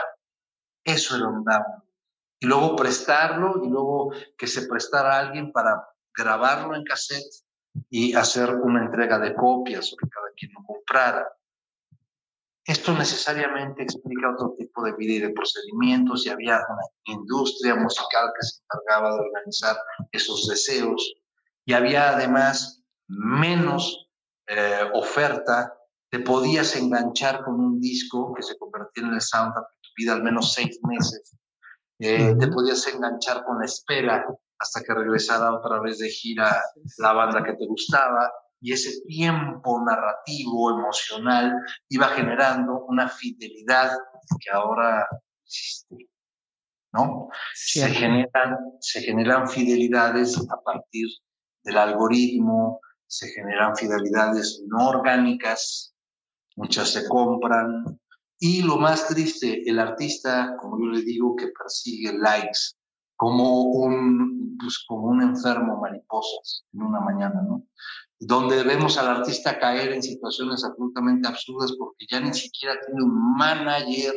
Eso 0.84 1.16
era 1.16 1.28
un 1.28 1.44
download. 1.44 1.84
Y 2.40 2.46
luego 2.46 2.76
prestarlo 2.76 3.62
y 3.62 3.68
luego 3.68 4.12
que 4.36 4.46
se 4.46 4.66
prestara 4.66 5.16
a 5.16 5.20
alguien 5.20 5.52
para 5.52 5.86
grabarlo 6.16 6.74
en 6.74 6.84
cassette 6.84 7.44
y 7.90 8.14
hacer 8.14 8.54
una 8.54 8.84
entrega 8.84 9.18
de 9.18 9.34
copias 9.34 9.92
o 9.92 9.96
que 9.96 10.08
cada 10.08 10.28
quien 10.36 10.52
lo 10.52 10.64
comprara. 10.64 11.28
Esto 12.70 12.92
necesariamente 12.92 13.82
explica 13.82 14.30
otro 14.30 14.54
tipo 14.56 14.84
de 14.84 14.92
vida 14.92 15.14
y 15.14 15.18
de 15.18 15.30
procedimientos 15.30 16.24
y 16.24 16.28
había 16.28 16.54
una 16.68 17.16
industria 17.18 17.74
musical 17.74 18.30
que 18.32 18.46
se 18.46 18.60
encargaba 18.62 19.12
de 19.12 19.22
organizar 19.22 19.76
esos 20.12 20.46
deseos 20.46 21.14
y 21.64 21.72
había 21.72 22.10
además 22.10 22.84
menos 23.08 24.08
eh, 24.46 24.88
oferta, 24.94 25.74
te 26.12 26.20
podías 26.20 26.76
enganchar 26.76 27.42
con 27.42 27.54
un 27.58 27.80
disco 27.80 28.32
que 28.34 28.42
se 28.44 28.56
convertía 28.56 29.02
en 29.04 29.14
el 29.14 29.20
soundtrack 29.20 29.66
de 29.66 29.78
tu 29.82 29.90
vida 29.96 30.12
al 30.12 30.22
menos 30.22 30.52
seis 30.52 30.78
meses, 30.84 31.34
eh, 31.98 32.36
te 32.38 32.46
podías 32.46 32.86
enganchar 32.86 33.44
con 33.44 33.58
la 33.58 33.64
espera 33.64 34.24
hasta 34.60 34.80
que 34.82 34.94
regresara 34.94 35.56
otra 35.56 35.80
vez 35.80 35.98
de 35.98 36.08
gira 36.08 36.62
la 36.98 37.14
banda 37.14 37.42
que 37.42 37.54
te 37.54 37.66
gustaba, 37.66 38.30
y 38.60 38.72
ese 38.72 39.00
tiempo 39.06 39.82
narrativo, 39.84 40.78
emocional, 40.78 41.54
iba 41.88 42.08
generando 42.08 42.84
una 42.86 43.08
fidelidad 43.08 43.92
que 44.38 44.50
ahora 44.50 45.06
existe. 45.44 46.10
¿no? 46.92 47.28
Se 47.54 47.88
generan, 47.88 48.56
se 48.80 49.00
generan 49.00 49.48
fidelidades 49.48 50.36
a 50.50 50.60
partir 50.62 51.06
del 51.64 51.78
algoritmo, 51.78 52.80
se 53.06 53.28
generan 53.28 53.76
fidelidades 53.76 54.62
no 54.66 54.88
orgánicas, 54.88 55.94
muchas 56.56 56.90
se 56.90 57.08
compran. 57.08 57.98
Y 58.38 58.62
lo 58.62 58.78
más 58.78 59.06
triste, 59.08 59.68
el 59.68 59.78
artista, 59.78 60.56
como 60.60 60.78
yo 60.78 60.86
le 60.86 61.02
digo, 61.02 61.36
que 61.36 61.48
persigue 61.48 62.16
likes, 62.18 62.72
como 63.16 63.64
un, 63.64 64.56
pues, 64.58 64.82
como 64.88 65.08
un 65.08 65.22
enfermo 65.22 65.78
mariposas 65.80 66.64
en 66.72 66.82
una 66.82 67.00
mañana, 67.00 67.42
¿no? 67.46 67.66
Donde 68.20 68.62
vemos 68.62 68.98
al 68.98 69.08
artista 69.08 69.58
caer 69.58 69.92
en 69.92 70.02
situaciones 70.02 70.62
absolutamente 70.62 71.26
absurdas 71.26 71.72
porque 71.78 72.04
ya 72.08 72.20
ni 72.20 72.34
siquiera 72.34 72.78
tiene 72.84 73.02
un 73.02 73.36
manager, 73.36 74.14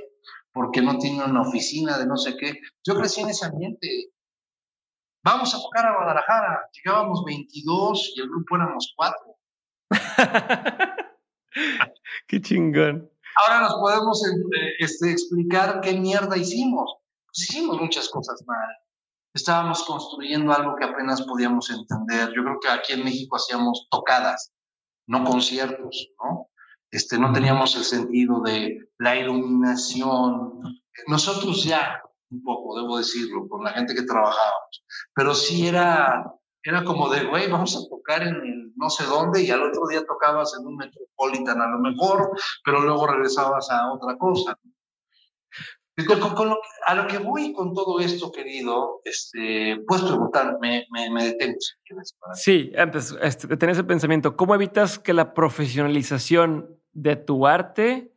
porque 0.51 0.81
no 0.81 0.97
tiene 0.97 1.23
una 1.23 1.41
oficina 1.41 1.97
de 1.97 2.05
no 2.05 2.17
sé 2.17 2.35
qué. 2.37 2.59
Yo 2.83 2.95
crecí 2.95 3.21
en 3.21 3.29
ese 3.29 3.45
ambiente. 3.45 4.11
Vamos 5.23 5.55
a 5.55 5.57
tocar 5.57 5.85
a 5.85 5.95
Guadalajara. 5.95 6.69
Llegábamos 6.73 7.23
22 7.25 8.13
y 8.17 8.21
el 8.21 8.27
grupo 8.27 8.57
éramos 8.57 8.93
cuatro. 8.93 9.37
qué 12.27 12.41
chingón. 12.41 13.09
Ahora 13.35 13.61
nos 13.61 13.75
podemos 13.75 14.21
eh, 14.27 14.73
este, 14.79 15.11
explicar 15.11 15.79
qué 15.79 15.93
mierda 15.93 16.35
hicimos. 16.35 16.97
Pues 17.25 17.49
hicimos 17.49 17.79
muchas 17.79 18.09
cosas 18.09 18.43
mal 18.45 18.82
estábamos 19.33 19.83
construyendo 19.83 20.53
algo 20.53 20.75
que 20.75 20.85
apenas 20.85 21.21
podíamos 21.23 21.69
entender. 21.69 22.31
Yo 22.35 22.43
creo 22.43 22.59
que 22.61 22.69
aquí 22.69 22.93
en 22.93 23.03
México 23.03 23.35
hacíamos 23.35 23.87
tocadas, 23.89 24.53
no 25.07 25.23
conciertos, 25.23 26.09
¿no? 26.23 26.49
Este, 26.91 27.17
no 27.17 27.33
teníamos 27.33 27.75
el 27.75 27.83
sentido 27.83 28.41
de 28.41 28.77
la 28.99 29.15
iluminación. 29.15 30.61
Nosotros 31.07 31.63
ya, 31.63 32.01
un 32.29 32.43
poco, 32.43 32.79
debo 32.79 32.97
decirlo, 32.97 33.47
con 33.49 33.63
la 33.63 33.71
gente 33.71 33.95
que 33.95 34.03
trabajábamos, 34.03 34.85
pero 35.15 35.33
sí 35.33 35.67
era, 35.67 36.23
era 36.61 36.83
como 36.83 37.09
de, 37.09 37.25
güey, 37.25 37.49
vamos 37.49 37.75
a 37.75 37.89
tocar 37.89 38.21
en 38.21 38.35
el 38.35 38.73
no 38.75 38.89
sé 38.89 39.05
dónde 39.05 39.41
y 39.41 39.49
al 39.49 39.63
otro 39.63 39.87
día 39.87 40.05
tocabas 40.05 40.55
en 40.59 40.67
un 40.67 40.77
Metropolitan 40.77 41.61
a 41.61 41.67
lo 41.67 41.79
mejor, 41.79 42.31
pero 42.63 42.81
luego 42.81 43.07
regresabas 43.07 43.69
a 43.71 43.91
otra 43.91 44.17
cosa 44.17 44.57
a 46.87 46.95
lo 46.95 47.07
que 47.07 47.19
voy 47.19 47.53
con 47.53 47.73
todo 47.73 47.99
esto, 47.99 48.31
querido, 48.31 49.01
este, 49.03 49.77
puedes 49.87 50.03
preguntar, 50.05 50.57
me, 50.59 50.87
me, 50.91 51.23
detengo 51.23 51.57
Sí, 52.33 52.71
antes 52.77 53.15
este, 53.21 53.55
tener 53.57 53.73
ese 53.73 53.83
pensamiento, 53.83 54.35
¿cómo 54.35 54.55
evitas 54.55 54.97
que 54.97 55.13
la 55.13 55.33
profesionalización 55.33 56.79
de 56.93 57.15
tu 57.15 57.45
arte 57.45 58.15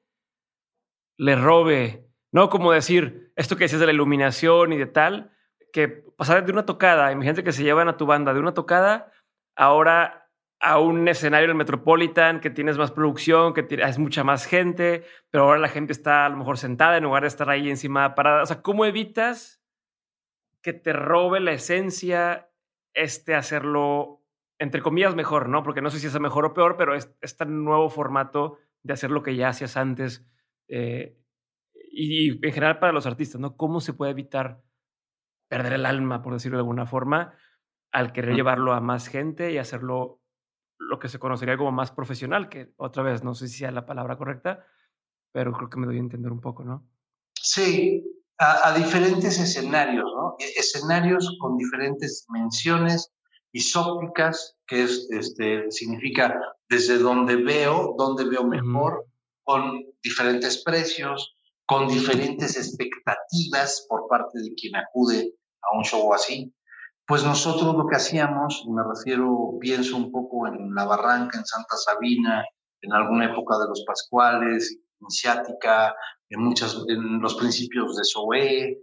le 1.18 1.36
robe? 1.36 2.09
No 2.32 2.48
como 2.48 2.72
decir 2.72 3.32
esto 3.36 3.57
que 3.57 3.64
decías 3.64 3.80
de 3.80 3.86
la 3.86 3.92
iluminación 3.92 4.72
y 4.72 4.78
de 4.78 4.86
tal, 4.86 5.32
que 5.72 5.88
pasar 5.88 6.44
de 6.44 6.53
una 6.53 6.64
tocada, 6.64 7.12
imagínate 7.12 7.44
que 7.44 7.53
se 7.53 7.62
llevan 7.62 7.88
a 7.88 7.98
tu 7.98 8.07
banda 8.07 8.32
de 8.32 8.40
una 8.40 8.55
tocada, 8.55 9.12
ahora 9.55 10.26
a 10.61 10.78
un 10.78 11.07
escenario 11.09 11.44
en 11.44 11.50
el 11.50 11.57
Metropolitan 11.57 12.40
que 12.40 12.50
tienes 12.50 12.78
más 12.78 12.90
producción, 12.90 13.52
que 13.52 13.66
es 13.68 13.98
mucha 13.98 14.24
más 14.24 14.46
gente, 14.46 15.04
pero 15.30 15.44
ahora 15.44 15.59
la 15.59 15.68
gente 15.68 15.92
está 15.92 16.26
a 16.26 16.28
lo 16.28 16.36
mejor 16.36 16.59
sentada 16.59 16.96
en 16.96 17.04
lugar 17.04 17.22
de 17.22 17.28
estar 17.28 17.50
ahí 17.50 17.68
encima 17.68 18.14
parada. 18.14 18.42
O 18.42 18.46
sea, 18.46 18.62
¿cómo 18.62 18.84
evitas 18.84 19.62
que 20.62 20.72
te 20.72 20.92
robe 20.92 21.40
la 21.40 21.52
esencia 21.52 22.50
este 22.94 23.34
hacerlo, 23.34 24.24
entre 24.59 24.82
comillas, 24.82 25.14
mejor, 25.14 25.48
¿no? 25.48 25.62
Porque 25.62 25.82
no 25.82 25.90
sé 25.90 26.00
si 26.00 26.07
es 26.07 26.20
mejor 26.20 26.46
o 26.46 26.54
peor, 26.54 26.76
pero 26.76 26.94
es 26.94 27.14
este 27.20 27.44
nuevo 27.44 27.90
formato 27.90 28.59
de 28.82 28.94
hacer 28.94 29.11
lo 29.11 29.22
que 29.22 29.36
ya 29.36 29.50
hacías 29.50 29.76
antes. 29.76 30.26
Eh, 30.68 31.18
y, 31.74 32.44
en 32.44 32.52
general 32.52 32.78
para 32.78 32.92
los 32.92 33.07
artistas, 33.07 33.40
¿no? 33.40 33.57
¿Cómo 33.57 33.80
se 33.80 33.92
puede 33.92 34.12
evitar 34.12 34.62
perder 35.48 35.74
el 35.74 35.86
alma, 35.86 36.22
por 36.22 36.32
decirlo 36.32 36.57
de 36.57 36.62
alguna 36.62 36.86
forma, 36.86 37.34
al 37.92 38.12
querer 38.12 38.34
llevarlo 38.34 38.72
a 38.72 38.80
más 38.80 39.09
gente 39.09 39.52
y 39.52 39.59
hacerlo 39.59 40.20
lo 40.79 40.99
que 40.99 41.09
se 41.09 41.18
conocería 41.18 41.57
como 41.57 41.72
más 41.72 41.91
profesional, 41.91 42.49
que 42.49 42.72
otra 42.77 43.03
vez 43.03 43.24
no 43.24 43.35
sé 43.35 43.49
si 43.49 43.59
sea 43.59 43.70
la 43.70 43.87
palabra 43.87 44.16
correcta, 44.16 44.66
pero 45.33 45.53
creo 45.53 45.68
que 45.68 45.79
me 45.79 45.87
doy 45.87 45.97
a 45.97 46.01
entender 46.01 46.33
un 46.33 46.41
poco, 46.41 46.64
¿no? 46.64 46.89
Sí, 47.41 48.05
a, 48.39 48.74
diferentes 48.77 49.39
escenarios, 49.39 50.11
¿no? 50.14 50.37
E, 50.39 50.59
escenarios 50.59 51.37
con 51.41 51.57
diferentes 51.57 52.27
dimensiones 52.27 53.12
isópticas, 53.53 54.57
que 54.66 54.83
es, 54.83 55.09
este, 55.11 55.70
significa 55.70 56.39
desde 56.68 56.99
donde 56.99 57.37
veo, 57.37 57.95
donde 57.97 58.24
veo 58.24 58.45
mejor, 58.45 59.07
con 59.45 59.85
diferentes 60.03 60.62
precios, 60.62 61.37
con 61.66 61.89
diferentes 61.89 62.57
expectativas 62.57 63.87
por 63.89 64.07
parte 64.09 64.41
de 64.41 64.55
quien 64.55 64.77
acude 64.77 65.35
a 65.62 65.77
un 65.77 65.85
show 65.85 66.12
así. 66.12 66.53
Pues 67.07 67.24
nosotros 67.24 67.76
lo 67.76 67.86
que 67.86 67.96
hacíamos, 67.96 68.64
me 68.68 68.82
refiero, 68.82 69.57
pienso 69.61 69.96
un 69.96 70.11
poco 70.11 70.48
en 70.48 70.74
La 70.74 70.84
Barranca, 70.84 71.38
en 71.38 71.46
Santa 71.46 71.76
Sabina, 71.76 72.44
en 72.82 72.92
alguna 72.92 73.26
época 73.26 73.59
de 73.59 73.68
los 73.68 73.84
Pascuales, 73.86 74.76
iniciática, 75.00 75.94
en, 76.30 76.40
muchas, 76.40 76.76
en 76.88 77.20
los 77.20 77.36
principios 77.36 77.96
de 77.96 78.04
SOE. 78.04 78.78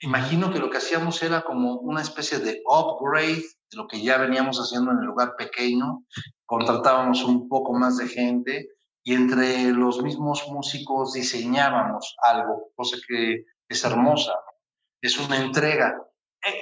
Imagino 0.00 0.52
que 0.52 0.58
lo 0.58 0.70
que 0.70 0.78
hacíamos 0.78 1.22
era 1.22 1.42
como 1.42 1.76
una 1.76 2.02
especie 2.02 2.38
de 2.38 2.62
upgrade 2.66 3.44
de 3.70 3.76
lo 3.76 3.86
que 3.86 4.02
ya 4.02 4.18
veníamos 4.18 4.58
haciendo 4.58 4.90
en 4.90 4.98
el 4.98 5.04
lugar 5.04 5.36
pequeño. 5.36 6.04
Contratábamos 6.46 7.22
un 7.24 7.48
poco 7.48 7.72
más 7.72 7.96
de 7.96 8.08
gente 8.08 8.70
y 9.04 9.14
entre 9.14 9.70
los 9.70 10.02
mismos 10.02 10.48
músicos 10.48 11.12
diseñábamos 11.12 12.16
algo, 12.26 12.70
cosa 12.74 12.96
que 13.06 13.44
es 13.68 13.84
hermosa. 13.84 14.32
Es 15.00 15.16
una 15.18 15.36
entrega. 15.36 15.96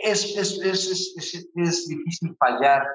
Es, 0.03 0.37
es, 0.37 0.61
es, 0.61 1.49
es 1.55 1.89
difícil 1.89 2.37
fallar 2.39 2.87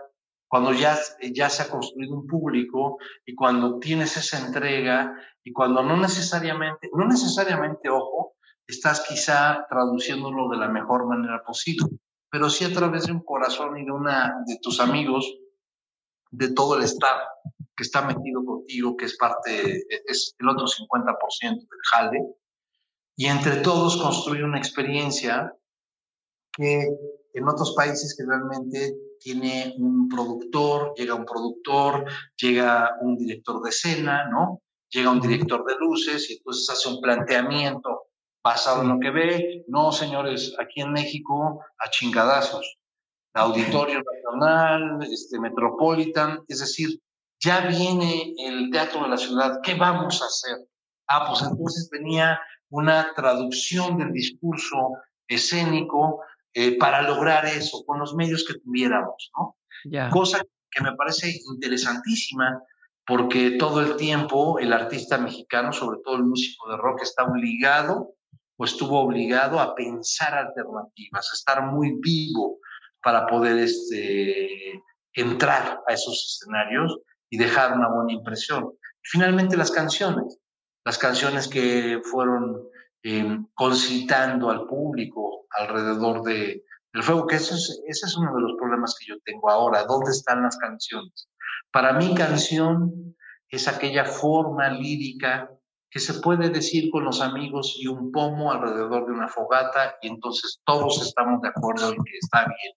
cuando 0.49 0.73
ya, 0.73 0.97
ya 1.31 1.49
se 1.49 1.61
ha 1.61 1.69
construido 1.69 2.15
un 2.15 2.27
público 2.27 2.97
y 3.25 3.35
cuando 3.35 3.77
tienes 3.79 4.17
esa 4.17 4.39
entrega 4.45 5.13
y 5.43 5.53
cuando 5.53 5.83
no 5.83 5.95
necesariamente, 5.95 6.89
no 6.91 7.05
necesariamente, 7.05 7.89
ojo, 7.89 8.33
estás 8.67 9.05
quizá 9.07 9.67
traduciéndolo 9.69 10.49
de 10.49 10.57
la 10.57 10.67
mejor 10.67 11.05
manera 11.05 11.43
posible, 11.43 11.85
pero 12.31 12.49
sí 12.49 12.65
a 12.65 12.73
través 12.73 13.05
de 13.05 13.11
un 13.11 13.23
corazón 13.23 13.77
y 13.77 13.85
de 13.85 13.91
una 13.91 14.43
de 14.47 14.57
tus 14.59 14.79
amigos, 14.79 15.31
de 16.31 16.51
todo 16.53 16.77
el 16.77 16.83
staff 16.83 17.21
que 17.75 17.83
está 17.83 18.01
metido 18.01 18.43
contigo, 18.43 18.97
que 18.97 19.05
es 19.05 19.17
parte, 19.17 19.85
es 20.05 20.35
el 20.39 20.49
otro 20.49 20.65
50% 20.65 21.39
del 21.41 21.79
jale, 21.91 22.19
y 23.15 23.27
entre 23.27 23.57
todos 23.57 24.01
construir 24.01 24.43
una 24.43 24.57
experiencia 24.57 25.53
que 26.59 26.89
en 27.33 27.47
otros 27.47 27.73
países 27.75 28.15
que 28.17 28.25
realmente 28.25 28.95
tiene 29.19 29.75
un 29.77 30.09
productor, 30.09 30.93
llega 30.95 31.15
un 31.15 31.25
productor, 31.25 32.05
llega 32.35 32.97
un 33.01 33.17
director 33.17 33.61
de 33.61 33.69
escena, 33.69 34.27
¿no? 34.29 34.61
Llega 34.89 35.11
un 35.11 35.21
director 35.21 35.65
de 35.65 35.75
luces 35.75 36.29
y 36.29 36.33
entonces 36.33 36.69
hace 36.69 36.89
un 36.89 36.99
planteamiento 36.99 38.07
basado 38.43 38.81
en 38.81 38.89
lo 38.89 38.99
que 38.99 39.11
ve. 39.11 39.65
No, 39.67 39.91
señores, 39.91 40.55
aquí 40.59 40.81
en 40.81 40.91
México 40.91 41.63
a 41.77 41.89
chingadazos. 41.89 42.77
Auditorio 43.33 44.01
Nacional, 44.13 44.99
este, 45.03 45.39
Metropolitan, 45.39 46.39
es 46.47 46.59
decir, 46.59 46.99
ya 47.41 47.67
viene 47.67 48.33
el 48.37 48.69
teatro 48.71 49.03
de 49.03 49.09
la 49.09 49.17
ciudad, 49.17 49.59
¿qué 49.63 49.75
vamos 49.75 50.21
a 50.21 50.25
hacer? 50.25 50.67
Ah, 51.07 51.27
pues 51.27 51.41
entonces 51.41 51.89
venía 51.89 52.39
una 52.69 53.13
traducción 53.15 53.97
del 53.97 54.11
discurso 54.11 54.93
escénico 55.27 56.21
eh, 56.59 56.77
para 56.77 57.01
lograr 57.01 57.45
eso 57.45 57.85
con 57.85 57.99
los 57.99 58.13
medios 58.15 58.43
que 58.45 58.59
tuviéramos, 58.59 59.31
¿no? 59.37 59.55
Cosa 60.09 60.41
que 60.69 60.83
me 60.83 60.93
parece 60.93 61.39
interesantísima 61.53 62.61
porque 63.07 63.51
todo 63.51 63.79
el 63.79 63.95
tiempo 63.95 64.59
el 64.59 64.73
artista 64.73 65.17
mexicano, 65.17 65.71
sobre 65.71 66.01
todo 66.03 66.17
el 66.17 66.25
músico 66.25 66.69
de 66.69 66.75
rock, 66.75 67.03
está 67.03 67.23
obligado 67.23 68.13
o 68.57 68.65
estuvo 68.65 68.99
obligado 68.99 69.57
a 69.61 69.73
pensar 69.73 70.33
alternativas, 70.33 71.29
a 71.31 71.33
estar 71.33 71.65
muy 71.65 71.97
vivo 72.01 72.57
para 73.01 73.25
poder 73.25 73.57
este, 73.59 74.83
entrar 75.13 75.81
a 75.87 75.93
esos 75.93 76.41
escenarios 76.41 76.99
y 77.29 77.37
dejar 77.37 77.71
una 77.71 77.87
buena 77.87 78.11
impresión. 78.11 78.73
finalmente 79.01 79.55
las 79.55 79.71
canciones, 79.71 80.37
las 80.83 80.97
canciones 80.97 81.47
que 81.47 82.01
fueron 82.03 82.67
eh, 83.03 83.39
concitando 83.53 84.49
al 84.49 84.65
público 84.67 85.38
alrededor 85.57 86.23
de, 86.23 86.63
del 86.93 87.03
fuego, 87.03 87.27
que 87.27 87.35
ese 87.35 87.55
es, 87.55 87.81
ese 87.87 88.05
es 88.05 88.17
uno 88.17 88.35
de 88.35 88.41
los 88.41 88.53
problemas 88.57 88.95
que 88.99 89.07
yo 89.07 89.15
tengo 89.25 89.49
ahora. 89.49 89.85
¿Dónde 89.85 90.11
están 90.11 90.43
las 90.43 90.57
canciones? 90.57 91.29
Para 91.71 91.93
mí 91.93 92.13
canción 92.15 93.15
es 93.49 93.67
aquella 93.67 94.05
forma 94.05 94.69
lírica 94.69 95.49
que 95.89 95.99
se 95.99 96.15
puede 96.15 96.49
decir 96.49 96.89
con 96.91 97.03
los 97.03 97.21
amigos 97.21 97.75
y 97.79 97.87
un 97.87 98.11
pomo 98.11 98.51
alrededor 98.51 99.07
de 99.07 99.13
una 99.13 99.27
fogata 99.27 99.95
y 100.01 100.07
entonces 100.07 100.61
todos 100.63 101.01
estamos 101.01 101.41
de 101.41 101.49
acuerdo 101.49 101.89
en 101.89 102.03
que 102.03 102.17
está 102.21 102.45
bien. 102.45 102.73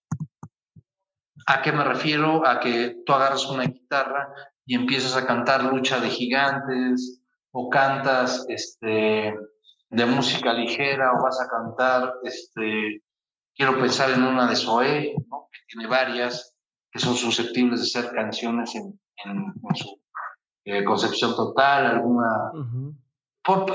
¿A 1.45 1.61
qué 1.61 1.71
me 1.71 1.83
refiero? 1.83 2.47
A 2.47 2.59
que 2.59 3.03
tú 3.05 3.13
agarras 3.13 3.45
una 3.45 3.65
guitarra 3.65 4.33
y 4.65 4.75
empiezas 4.75 5.15
a 5.15 5.27
cantar 5.27 5.63
Lucha 5.63 5.99
de 5.99 6.09
Gigantes 6.09 7.21
o 7.51 7.69
cantas 7.69 8.45
este, 8.47 9.35
de 9.93 10.05
música 10.07 10.53
ligera 10.53 11.13
o 11.13 11.23
vas 11.23 11.39
a 11.39 11.47
cantar, 11.47 12.15
este, 12.23 13.03
quiero 13.55 13.79
pensar 13.79 14.09
en 14.09 14.23
una 14.23 14.49
de 14.49 14.55
Zoé, 14.55 15.13
¿no? 15.29 15.49
que 15.51 15.59
tiene 15.67 15.87
varias, 15.87 16.55
que 16.91 16.99
son 16.99 17.15
susceptibles 17.15 17.79
de 17.79 17.85
ser 17.85 18.11
canciones 18.11 18.73
en, 18.75 18.99
en, 19.23 19.53
su 19.75 20.01
eh, 20.65 20.83
concepción 20.83 21.35
total, 21.35 21.85
alguna... 21.85 22.51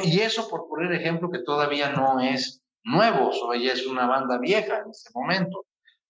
y 0.02 0.20
eso 0.20 0.48
por 0.48 0.68
poner 0.68 0.92
ejemplo 0.92 1.30
que 1.30 1.44
todavía 1.44 1.92
no 1.92 2.20
es 2.20 2.62
nuevo, 2.82 3.32
Zoé 3.32 3.62
ya 3.62 3.72
es 3.74 3.86
una 3.86 4.06
banda 4.08 4.38
vieja 4.38 4.78
en 4.78 4.90
este 4.90 5.10
momento, 5.14 5.66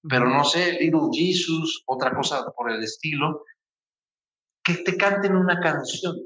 pero 0.08 0.26
no 0.26 0.42
sé, 0.44 0.78
Little 0.80 1.10
Jesus, 1.12 1.82
otra 1.86 2.14
cosa 2.14 2.50
por 2.56 2.70
el 2.70 2.82
estilo, 2.82 3.44
que 4.64 4.74
te 4.74 4.96
canten 4.96 5.36
una 5.36 5.60
canción. 5.60 6.16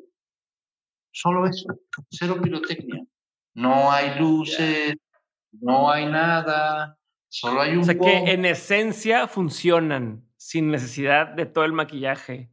Solo 1.11 1.47
eso, 1.47 1.67
cero 2.11 2.37
pirotecnia. 2.41 3.02
No 3.55 3.91
hay 3.91 4.19
luces, 4.19 4.95
no 5.53 5.91
hay 5.91 6.07
nada, 6.07 6.99
solo 7.29 7.61
hay 7.61 7.73
un... 7.73 7.81
O 7.81 7.85
sea 7.85 7.99
que 7.99 8.33
en 8.33 8.45
esencia 8.45 9.29
funcionan 9.29 10.27
sin 10.37 10.71
necesidad 10.71 11.29
de 11.29 11.47
todo 11.47 11.65
el 11.65 11.73
maquillaje. 11.73 12.51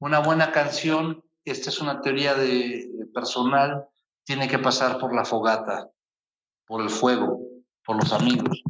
Una 0.00 0.20
buena 0.20 0.52
canción, 0.52 1.24
esta 1.44 1.70
es 1.70 1.80
una 1.80 2.00
teoría 2.00 2.34
de, 2.34 2.88
personal, 3.14 3.86
tiene 4.24 4.48
que 4.48 4.58
pasar 4.58 4.98
por 4.98 5.14
la 5.14 5.24
fogata, 5.24 5.90
por 6.66 6.82
el 6.82 6.90
fuego, 6.90 7.40
por 7.84 7.96
los 7.96 8.12
amigos. 8.12 8.62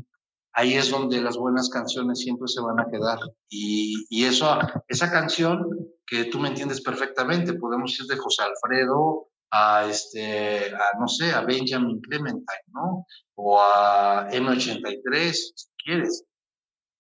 Ahí 0.53 0.75
es 0.75 0.91
donde 0.91 1.21
las 1.21 1.37
buenas 1.37 1.69
canciones 1.71 2.21
siempre 2.21 2.49
se 2.49 2.61
van 2.61 2.81
a 2.81 2.91
quedar. 2.91 3.19
Y, 3.49 4.07
y 4.11 4.25
eso, 4.25 4.59
esa 4.89 5.11
canción 5.11 5.69
que 6.07 6.25
tú 6.25 6.41
me 6.41 6.49
entiendes 6.49 6.81
perfectamente, 6.81 7.53
podemos 7.55 7.99
ir 8.01 8.07
de 8.07 8.17
José 8.17 8.43
Alfredo 8.43 9.28
a 9.51 9.87
este, 9.87 10.75
a, 10.75 10.99
no 10.99 11.09
sé, 11.09 11.33
a 11.33 11.43
Benjamin 11.43 12.01
Clementine, 12.01 12.65
¿no? 12.69 13.07
O 13.35 13.61
a 13.61 14.29
M83, 14.31 15.33
si 15.33 15.67
quieres. 15.85 16.25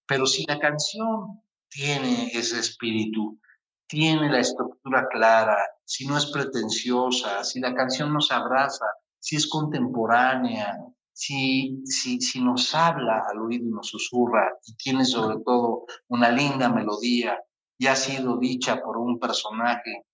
Pero 0.07 0.27
si 0.27 0.45
la 0.47 0.59
canción 0.59 1.43
tiene 1.69 2.31
ese 2.33 2.59
espíritu, 2.59 3.39
tiene 3.87 4.31
la 4.31 4.41
estructura 4.41 5.07
clara, 5.09 5.57
si 5.85 6.07
no 6.07 6.17
es 6.17 6.27
pretenciosa, 6.27 7.45
si 7.45 7.61
la 7.61 7.75
canción 7.75 8.13
nos 8.13 8.31
abraza, 8.31 8.87
si 9.19 9.37
es 9.37 9.49
contemporánea, 9.49 10.77
si, 11.13 11.83
si, 11.85 12.21
si 12.21 12.41
nos 12.41 12.75
habla 12.75 13.25
al 13.29 13.41
oído 13.41 13.67
y 13.67 13.71
nos 13.71 13.89
susurra 13.89 14.57
y 14.65 14.75
tiene 14.77 15.05
sobre 15.05 15.39
todo 15.45 15.85
una 16.09 16.31
linda 16.31 16.69
melodía 16.69 17.39
y 17.77 17.87
ha 17.87 17.97
sido 17.97 18.39
dicha 18.39 18.81
por 18.81 18.99
un 18.99 19.19
personaje 19.19 20.05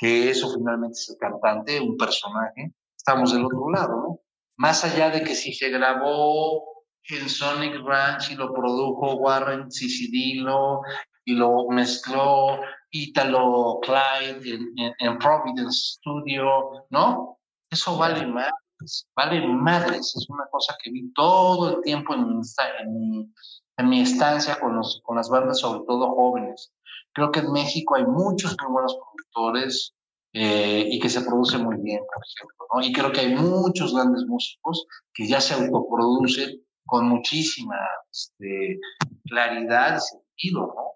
que 0.00 0.30
eso 0.30 0.50
finalmente 0.54 0.94
es 0.94 1.10
el 1.10 1.18
cantante, 1.18 1.78
un 1.78 1.96
personaje, 1.98 2.72
estamos 2.96 3.34
del 3.34 3.44
otro 3.44 3.70
lado, 3.70 3.96
¿no? 3.96 4.20
Más 4.56 4.82
allá 4.82 5.10
de 5.10 5.22
que 5.22 5.34
si 5.34 5.52
se 5.52 5.68
grabó 5.68 6.84
en 7.04 7.28
Sonic 7.28 7.74
Ranch 7.84 8.30
y 8.30 8.34
lo 8.34 8.52
produjo 8.52 9.16
Warren 9.16 9.70
Cicidilo 9.70 10.80
y 11.24 11.34
lo 11.34 11.68
mezcló 11.68 12.60
Italo 12.90 13.78
Clyde 13.82 14.58
en, 14.98 15.18
Providence 15.18 15.98
Studio, 15.98 16.86
¿no? 16.88 17.38
Eso 17.70 17.98
vale 17.98 18.26
madres, 18.26 19.06
vale 19.14 19.46
madres, 19.46 20.14
es 20.16 20.26
una 20.30 20.46
cosa 20.50 20.76
que 20.82 20.90
vi 20.90 21.12
todo 21.12 21.76
el 21.76 21.82
tiempo 21.82 22.14
en 22.14 22.26
mi, 22.26 22.40
en 22.80 23.34
en 23.80 23.88
mi 23.88 24.02
estancia 24.02 24.60
con, 24.60 24.76
los, 24.76 25.00
con 25.02 25.16
las 25.16 25.28
bandas, 25.30 25.60
sobre 25.60 25.80
todo 25.86 26.14
jóvenes. 26.14 26.72
Creo 27.12 27.32
que 27.32 27.40
en 27.40 27.52
México 27.52 27.96
hay 27.96 28.04
muchos 28.04 28.56
muy 28.62 28.72
buenos 28.72 28.96
eh, 30.32 30.86
y 30.90 31.00
que 31.00 31.08
se 31.08 31.22
produce 31.22 31.58
muy 31.58 31.76
bien, 31.82 32.00
por 32.00 32.22
ejemplo. 32.24 32.66
¿no? 32.72 32.80
Y 32.82 32.92
creo 32.92 33.12
que 33.12 33.20
hay 33.20 33.34
muchos 33.34 33.94
grandes 33.94 34.24
músicos 34.26 34.86
que 35.12 35.26
ya 35.26 35.40
se 35.40 35.54
autoproducen 35.54 36.62
con 36.86 37.08
muchísima 37.08 37.76
este, 38.10 38.78
claridad 39.24 39.96
y 39.96 40.00
sentido, 40.00 40.66
¿no? 40.66 40.90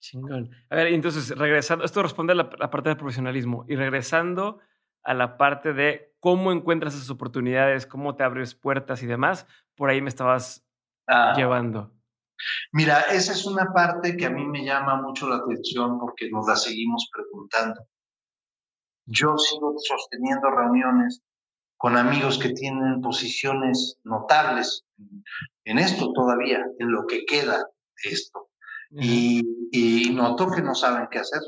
Chingón. 0.00 0.50
A 0.68 0.76
ver, 0.76 0.88
entonces, 0.88 1.36
regresando, 1.36 1.84
esto 1.84 2.02
responde 2.02 2.32
a 2.32 2.36
la, 2.36 2.50
parte 2.70 2.88
del 2.88 2.98
profesionalismo 2.98 3.64
y 3.68 3.76
regresando 3.76 4.58
a 5.04 5.14
la 5.14 5.36
parte 5.36 5.72
de 5.72 6.14
cómo 6.18 6.50
encuentras 6.50 6.94
esas 6.94 7.10
oportunidades, 7.10 7.86
cómo 7.86 8.16
te 8.16 8.24
abres 8.24 8.54
puertas 8.54 9.02
y 9.02 9.06
demás, 9.06 9.46
por 9.76 9.90
ahí 9.90 10.00
me 10.00 10.08
estabas 10.08 10.66
ah. 11.06 11.34
llevando. 11.36 11.92
Mira, 12.72 13.00
esa 13.02 13.32
es 13.32 13.46
una 13.46 13.72
parte 13.72 14.16
que 14.16 14.26
a 14.26 14.30
mí 14.30 14.44
me 14.46 14.64
llama 14.64 15.00
mucho 15.00 15.28
la 15.28 15.36
atención 15.36 15.98
porque 15.98 16.30
nos 16.30 16.46
la 16.46 16.56
seguimos 16.56 17.08
preguntando. 17.12 17.86
Yo 19.06 19.36
sigo 19.36 19.74
sosteniendo 19.78 20.50
reuniones 20.50 21.22
con 21.76 21.96
amigos 21.96 22.38
que 22.38 22.50
tienen 22.50 23.00
posiciones 23.00 23.98
notables 24.04 24.84
en 25.64 25.78
esto 25.78 26.12
todavía, 26.12 26.64
en 26.78 26.92
lo 26.92 27.06
que 27.06 27.24
queda 27.24 27.58
de 27.58 28.10
esto. 28.10 28.50
Y, 28.90 30.10
noto 30.14 30.50
que 30.50 30.62
no 30.62 30.74
saben 30.74 31.08
qué 31.10 31.18
hacer. 31.18 31.40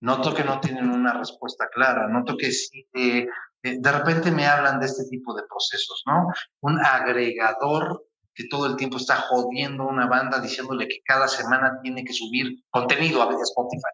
Noto 0.00 0.34
que 0.34 0.44
no 0.44 0.60
tienen 0.60 0.90
una 0.90 1.12
respuesta 1.12 1.68
clara. 1.68 2.08
Noto 2.08 2.36
que 2.36 2.50
eh, 2.94 3.26
de 3.62 3.92
repente 3.92 4.30
me 4.30 4.46
hablan 4.46 4.80
de 4.80 4.86
este 4.86 5.04
tipo 5.04 5.34
de 5.34 5.42
procesos, 5.48 6.02
¿no? 6.06 6.28
Un 6.60 6.78
agregador 6.84 8.07
que 8.38 8.46
todo 8.46 8.66
el 8.66 8.76
tiempo 8.76 8.98
está 8.98 9.16
jodiendo 9.16 9.82
a 9.82 9.88
una 9.88 10.06
banda 10.06 10.38
diciéndole 10.38 10.86
que 10.86 11.00
cada 11.04 11.26
semana 11.26 11.80
tiene 11.82 12.04
que 12.04 12.12
subir 12.12 12.62
contenido 12.70 13.20
a 13.20 13.24
Spotify. 13.42 13.90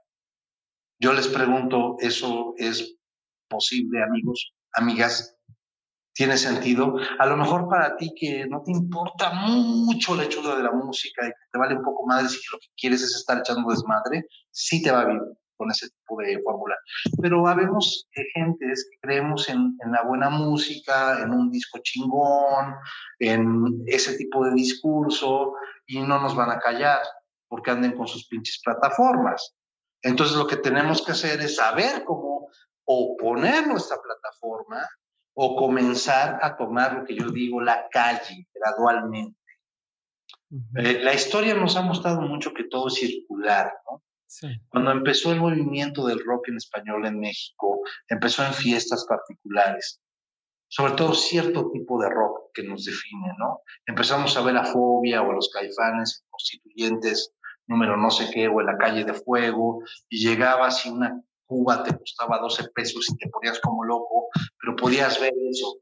Yo 1.01 1.15
les 1.15 1.29
pregunto, 1.29 1.97
¿eso 1.99 2.53
es 2.59 2.99
posible, 3.49 4.03
amigos, 4.03 4.53
amigas? 4.75 5.35
tiene 6.17 6.37
sentido. 6.37 6.95
A 7.19 7.27
lo 7.27 7.37
mejor 7.37 7.69
para 7.69 7.97
ti 7.97 8.15
que 8.15 8.47
no 8.47 8.63
te 8.63 8.71
importa 8.71 9.33
mucho 9.33 10.15
la 10.15 10.23
hechura 10.23 10.55
de 10.55 10.63
la 10.63 10.71
música 10.71 11.27
y 11.27 11.31
que 11.31 11.47
te 11.51 11.59
vale 11.59 11.75
un 11.75 11.83
poco 11.83 12.07
más 12.07 12.31
si 12.31 12.39
lo 12.53 12.59
que 12.61 12.69
quieres 12.77 13.03
es 13.03 13.17
estar 13.17 13.39
echando 13.39 13.69
desmadre, 13.69 14.25
sí 14.53 14.81
te 14.81 14.93
va 14.93 15.07
bien 15.07 15.21
con 15.57 15.71
ese 15.71 15.89
tipo 15.89 16.21
de 16.21 16.41
fórmula. 16.43 16.77
Pero 17.21 17.47
habemos 17.47 18.09
gentes 18.35 18.89
que 18.91 18.99
creemos 19.01 19.49
en, 19.49 19.77
en, 19.85 19.93
la 19.93 20.03
buena 20.03 20.31
música, 20.31 21.21
en 21.23 21.31
un 21.31 21.51
disco 21.51 21.79
chingón, 21.83 22.75
en 23.19 23.83
ese 23.87 24.17
tipo 24.17 24.45
de 24.45 24.55
discurso 24.55 25.55
y 25.87 26.01
no 26.01 26.21
nos 26.21 26.35
van 26.35 26.51
a 26.51 26.59
callar 26.59 27.01
porque 27.49 27.71
anden 27.71 27.97
con 27.97 28.09
sus 28.09 28.27
pinches 28.27 28.61
plataformas. 28.65 29.55
Entonces 30.03 30.37
lo 30.37 30.47
que 30.47 30.57
tenemos 30.57 31.05
que 31.05 31.13
hacer 31.13 31.41
es 31.41 31.57
saber 31.57 32.05
cómo 32.05 32.49
oponer 32.85 33.67
nuestra 33.67 33.97
plataforma 34.03 34.87
o 35.35 35.57
comenzar 35.57 36.39
a 36.43 36.57
tomar 36.57 36.95
lo 36.95 37.05
que 37.05 37.17
yo 37.17 37.31
digo, 37.31 37.61
la 37.61 37.89
calle, 37.91 38.47
gradualmente. 38.55 39.39
Eh, 40.77 41.01
la 41.03 41.15
historia 41.15 41.55
nos 41.55 41.77
ha 41.77 41.83
mostrado 41.83 42.21
mucho 42.21 42.53
que 42.53 42.65
todo 42.65 42.89
es 42.89 42.95
circular, 42.95 43.73
¿no? 43.91 44.03
Cuando 44.69 44.91
empezó 44.91 45.33
el 45.33 45.41
movimiento 45.41 46.07
del 46.07 46.25
rock 46.25 46.49
en 46.49 46.57
español 46.57 47.07
en 47.07 47.19
México, 47.19 47.81
empezó 48.09 48.45
en 48.45 48.53
fiestas 48.53 49.07
particulares, 49.09 50.01
sobre 50.69 50.95
todo 50.95 51.15
cierto 51.15 51.71
tipo 51.71 52.01
de 52.01 52.09
rock 52.09 52.51
que 52.53 52.65
nos 52.65 52.85
define, 52.85 53.33
¿no? 53.39 53.61
Empezamos 53.87 54.37
a 54.37 54.43
ver 54.43 54.57
a 54.57 54.65
Fobia 54.65 55.23
o 55.23 55.31
a 55.31 55.35
los 55.35 55.51
caifanes 55.51 56.25
constituyentes, 56.31 57.33
número 57.67 57.97
no 57.97 58.11
sé 58.11 58.31
qué, 58.33 58.49
o 58.49 58.61
en 58.61 58.67
la 58.67 58.77
calle 58.77 59.05
de 59.05 59.15
fuego, 59.15 59.83
y 60.09 60.27
llegaba 60.27 60.67
así 60.67 60.89
una 60.89 61.21
Cuba 61.47 61.83
te 61.83 61.97
costaba 61.97 62.39
12 62.39 62.71
pesos 62.75 63.07
y 63.11 63.17
te 63.17 63.29
ponías 63.29 63.61
como 63.61 63.85
loco, 63.85 64.29
pero 64.59 64.77
podías 64.77 65.21
ver 65.21 65.33
eso. 65.51 65.79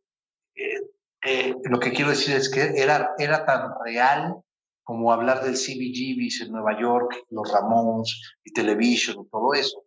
Eh, 0.56 0.80
eh, 1.24 1.54
lo 1.64 1.78
que 1.78 1.92
quiero 1.92 2.10
decir 2.10 2.34
es 2.34 2.50
que 2.50 2.60
era, 2.76 3.12
era 3.16 3.44
tan 3.46 3.70
real 3.84 4.42
como 4.92 5.10
hablar 5.10 5.42
del 5.42 5.54
CBGBs 5.54 6.42
en 6.42 6.52
Nueva 6.52 6.78
York, 6.78 7.24
los 7.30 7.50
Ramones 7.50 8.36
y 8.44 8.52
Television 8.52 9.26
todo 9.30 9.54
eso. 9.54 9.82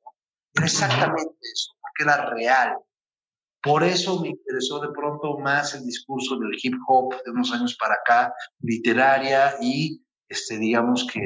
Era 0.56 0.66
exactamente 0.66 1.36
eso, 1.54 1.74
porque 1.80 2.12
era 2.12 2.28
real. 2.32 2.76
Por 3.62 3.84
eso 3.84 4.20
me 4.20 4.30
interesó 4.30 4.80
de 4.80 4.90
pronto 4.90 5.38
más 5.38 5.76
el 5.76 5.86
discurso 5.86 6.40
del 6.40 6.58
hip 6.60 6.74
hop 6.88 7.14
de 7.24 7.30
unos 7.30 7.54
años 7.54 7.78
para 7.80 7.94
acá, 7.94 8.34
literaria 8.62 9.54
y, 9.62 10.04
este, 10.28 10.58
digamos 10.58 11.06
que 11.14 11.22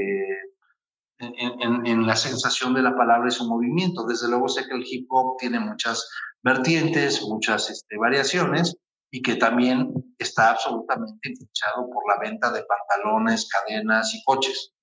en, 1.20 2.06
la 2.06 2.18
sensación 2.18 2.74
de 2.74 2.82
la 2.82 2.98
palabra 2.98 3.30
y 3.30 3.32
su 3.32 3.48
movimiento. 3.48 4.06
Desde 4.06 4.28
luego 4.28 4.50
sé 4.50 4.68
que 4.68 4.76
el 4.76 4.84
hip 4.86 5.08
hop 5.10 5.38
tiene 5.38 5.62
muchas 5.62 6.06
vertientes, 6.44 7.22
muchas 7.22 7.70
este, 7.70 7.98
variaciones 7.98 8.76
y 9.12 9.22
que 9.22 9.36
también 9.36 9.92
está 10.18 10.52
absolutamente 10.52 11.30
hinchado 11.30 11.90
por 11.90 12.04
la 12.08 12.20
venta 12.20 12.52
de 12.52 12.64
pantalones, 12.64 13.50
cadenas 13.50 14.14
y 14.14 14.24
coches. 14.24 14.74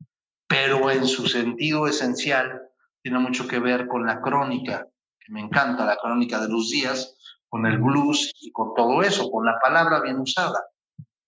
Pero 0.49 0.91
en 0.91 1.07
su 1.07 1.27
sentido 1.27 1.87
esencial 1.87 2.63
tiene 3.03 3.19
mucho 3.19 3.47
que 3.47 3.59
ver 3.59 3.87
con 3.87 4.07
la 4.07 4.21
crónica, 4.21 4.87
que 5.21 5.33
me 5.33 5.41
encanta, 5.41 5.85
la 5.85 5.97
crónica 5.97 6.41
de 6.41 6.49
los 6.49 6.71
días, 6.71 7.17
con 7.49 7.67
el 7.67 7.79
blues 7.79 8.33
y 8.41 8.51
con 8.53 8.75
todo 8.75 9.03
eso, 9.03 9.31
con 9.31 9.45
la 9.47 9.59
palabra 9.61 10.01
bien 10.01 10.19
usada. 10.19 10.61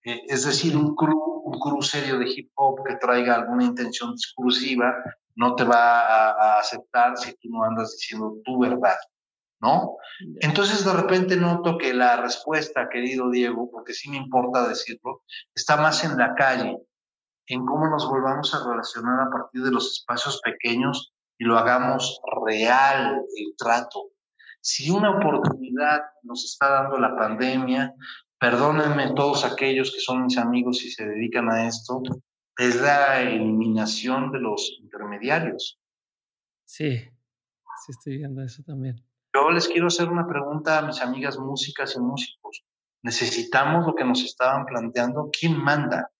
Eh, 0.05 0.23
es 0.29 0.45
decir, 0.45 0.77
un, 0.77 0.95
cru, 0.95 1.83
serio 1.83 2.19
de 2.19 2.29
hip 2.29 2.51
hop 2.55 2.85
que 2.87 2.97
traiga 2.97 3.37
alguna 3.37 3.65
intención 3.65 4.13
discursiva 4.13 4.95
no 5.37 5.55
te 5.55 5.65
va 5.65 6.01
a, 6.01 6.59
aceptar 6.59 7.17
si 7.17 7.33
tú 7.35 7.49
no 7.51 7.63
andas 7.63 7.93
diciendo 7.93 8.37
tu 8.45 8.59
verdad, 8.59 8.97
¿no? 9.61 9.97
Entonces 10.41 10.85
de 10.85 10.93
repente 10.93 11.37
noto 11.37 11.79
que 11.79 11.93
la 11.95 12.17
respuesta, 12.17 12.89
querido 12.89 13.31
Diego, 13.31 13.71
porque 13.71 13.93
sí 13.93 14.11
me 14.11 14.17
importa 14.17 14.69
decirlo, 14.69 15.23
está 15.55 15.77
más 15.77 16.05
en 16.05 16.17
la 16.17 16.35
calle, 16.35 16.79
en 17.47 17.65
cómo 17.65 17.89
nos 17.89 18.09
volvamos 18.09 18.55
a 18.55 18.69
relacionar 18.69 19.21
a 19.21 19.31
partir 19.31 19.63
de 19.63 19.71
los 19.71 19.93
espacios 19.93 20.41
pequeños 20.43 21.13
y 21.39 21.45
lo 21.45 21.57
hagamos 21.57 22.21
real 22.45 23.23
el 23.37 23.55
trato. 23.57 24.11
Si 24.61 24.91
una 24.91 25.17
oportunidad 25.17 26.03
nos 26.23 26.45
está 26.45 26.69
dando 26.69 26.99
la 26.99 27.17
pandemia, 27.17 27.95
perdónenme 28.39 29.15
todos 29.15 29.45
aquellos 29.45 29.93
que 29.93 30.01
son 30.01 30.25
mis 30.25 30.37
amigos 30.37 30.85
y 30.85 30.91
se 30.91 31.07
dedican 31.07 31.51
a 31.51 31.67
esto, 31.67 32.03
es 32.59 32.81
la 32.81 33.21
eliminación 33.21 34.33
de 34.33 34.41
los 34.41 34.79
intermediarios. 34.81 35.81
Sí, 36.65 36.99
sí 36.99 37.93
estoy 37.93 38.19
viendo 38.19 38.43
eso 38.43 38.63
también. 38.65 39.08
Yo 39.35 39.51
les 39.51 39.69
quiero 39.69 39.89
hacer 39.89 40.09
una 40.09 40.27
pregunta 40.27 40.79
a 40.79 40.83
mis 40.83 41.01
amigas 41.01 41.39
músicas 41.39 41.95
y 41.97 42.01
músicos. 42.01 42.65
¿Necesitamos 43.03 43.87
lo 43.87 43.95
que 43.95 44.05
nos 44.05 44.23
estaban 44.23 44.65
planteando? 44.65 45.31
¿Quién 45.31 45.57
manda? 45.57 46.11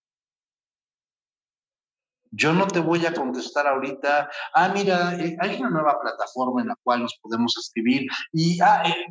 Yo 2.31 2.53
no 2.53 2.67
te 2.67 2.81
voy 2.81 3.07
a 3.07 3.15
contestar 3.15 3.67
ahorita, 3.67 4.29
ah, 4.53 4.69
mira, 4.69 5.17
eh, 5.17 5.37
hay 5.41 5.61
una 5.61 5.71
nueva 5.71 5.99
plataforma 6.01 6.61
en 6.61 6.69
la 6.69 6.77
cual 6.83 7.03
nos 7.03 7.19
podemos 7.23 7.57
escribir 7.57 8.07
y, 8.33 8.61
ah, 8.61 8.83
eh, 8.85 9.07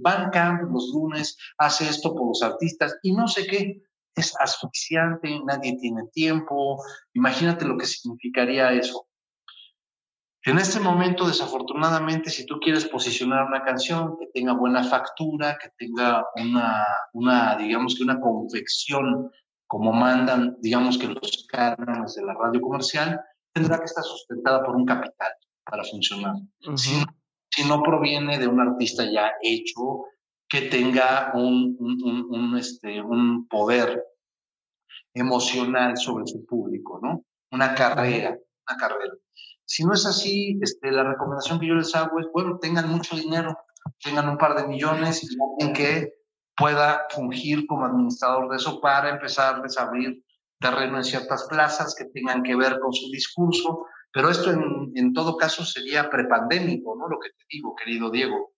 Bandcamp, 0.00 0.70
los 0.70 0.90
lunes 0.92 1.38
hace 1.56 1.88
esto 1.88 2.14
por 2.14 2.28
los 2.28 2.42
artistas 2.42 2.98
y 3.02 3.12
no 3.12 3.26
sé 3.26 3.46
qué. 3.46 3.82
Es 4.14 4.34
asfixiante, 4.40 5.40
nadie 5.46 5.78
tiene 5.78 6.02
tiempo. 6.12 6.82
Imagínate 7.14 7.64
lo 7.64 7.78
que 7.78 7.86
significaría 7.86 8.72
eso. 8.72 9.06
En 10.44 10.58
este 10.58 10.80
momento, 10.80 11.26
desafortunadamente, 11.26 12.30
si 12.30 12.46
tú 12.46 12.58
quieres 12.60 12.86
posicionar 12.88 13.46
una 13.46 13.62
canción 13.62 14.16
que 14.18 14.26
tenga 14.32 14.54
buena 14.54 14.82
factura, 14.82 15.58
que 15.60 15.68
tenga 15.76 16.24
una, 16.36 16.86
una 17.12 17.56
digamos 17.56 17.94
que 17.94 18.04
una 18.04 18.18
confección 18.18 19.30
como 19.66 19.92
mandan, 19.92 20.56
digamos 20.60 20.98
que 20.98 21.08
los 21.08 21.46
cánones 21.48 22.14
de 22.14 22.24
la 22.24 22.34
radio 22.34 22.60
comercial, 22.60 23.20
tendrá 23.52 23.78
que 23.78 23.84
estar 23.84 24.02
sustentada 24.02 24.64
por 24.64 24.74
un 24.74 24.84
capital 24.84 25.30
para 25.64 25.84
funcionar. 25.84 26.34
si, 26.76 27.64
no 27.68 27.82
proviene 27.82 28.38
de 28.38 28.48
un 28.48 28.60
artista 28.60 29.04
ya 29.04 29.32
hecho 29.42 30.06
que 30.48 30.62
tenga 30.62 31.30
un, 31.34 31.76
un, 31.78 32.26
un, 32.30 32.58
este, 32.58 33.00
un 33.00 33.46
poder 33.46 34.02
emocional 35.14 35.96
sobre 35.96 36.26
su 36.26 36.44
público, 36.46 36.98
¿no? 37.02 37.24
Una 37.52 37.74
carrera, 37.74 38.36
una 38.66 38.76
carrera. 38.76 39.14
Si 39.70 39.84
no 39.84 39.94
es 39.94 40.04
así, 40.04 40.58
este, 40.60 40.90
la 40.90 41.04
recomendación 41.04 41.60
que 41.60 41.68
yo 41.68 41.74
les 41.74 41.94
hago 41.94 42.18
es, 42.18 42.26
bueno, 42.32 42.58
tengan 42.58 42.88
mucho 42.88 43.14
dinero, 43.14 43.56
tengan 44.02 44.28
un 44.28 44.36
par 44.36 44.56
de 44.56 44.66
millones 44.66 45.22
y 45.22 45.28
alguien 45.40 45.72
que 45.72 46.14
pueda 46.56 47.06
fungir 47.10 47.68
como 47.68 47.84
administrador 47.84 48.50
de 48.50 48.56
eso 48.56 48.80
para 48.80 49.10
empezarles 49.10 49.78
a 49.78 49.82
abrir 49.84 50.24
terreno 50.58 50.96
en 50.96 51.04
ciertas 51.04 51.44
plazas 51.44 51.94
que 51.96 52.06
tengan 52.06 52.42
que 52.42 52.56
ver 52.56 52.80
con 52.80 52.92
su 52.92 53.12
discurso, 53.12 53.86
pero 54.12 54.28
esto 54.28 54.50
en, 54.50 54.90
en 54.96 55.14
todo 55.14 55.36
caso 55.36 55.64
sería 55.64 56.10
prepandémico, 56.10 56.96
¿no? 56.96 57.08
Lo 57.08 57.20
que 57.20 57.28
te 57.30 57.44
digo, 57.48 57.76
querido 57.76 58.10
Diego. 58.10 58.50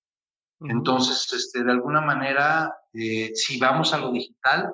Entonces, 0.60 1.30
este, 1.34 1.62
de 1.62 1.72
alguna 1.72 2.00
manera, 2.00 2.74
eh, 2.94 3.32
si 3.34 3.58
vamos 3.58 3.92
a 3.92 3.98
lo 3.98 4.12
digital, 4.12 4.72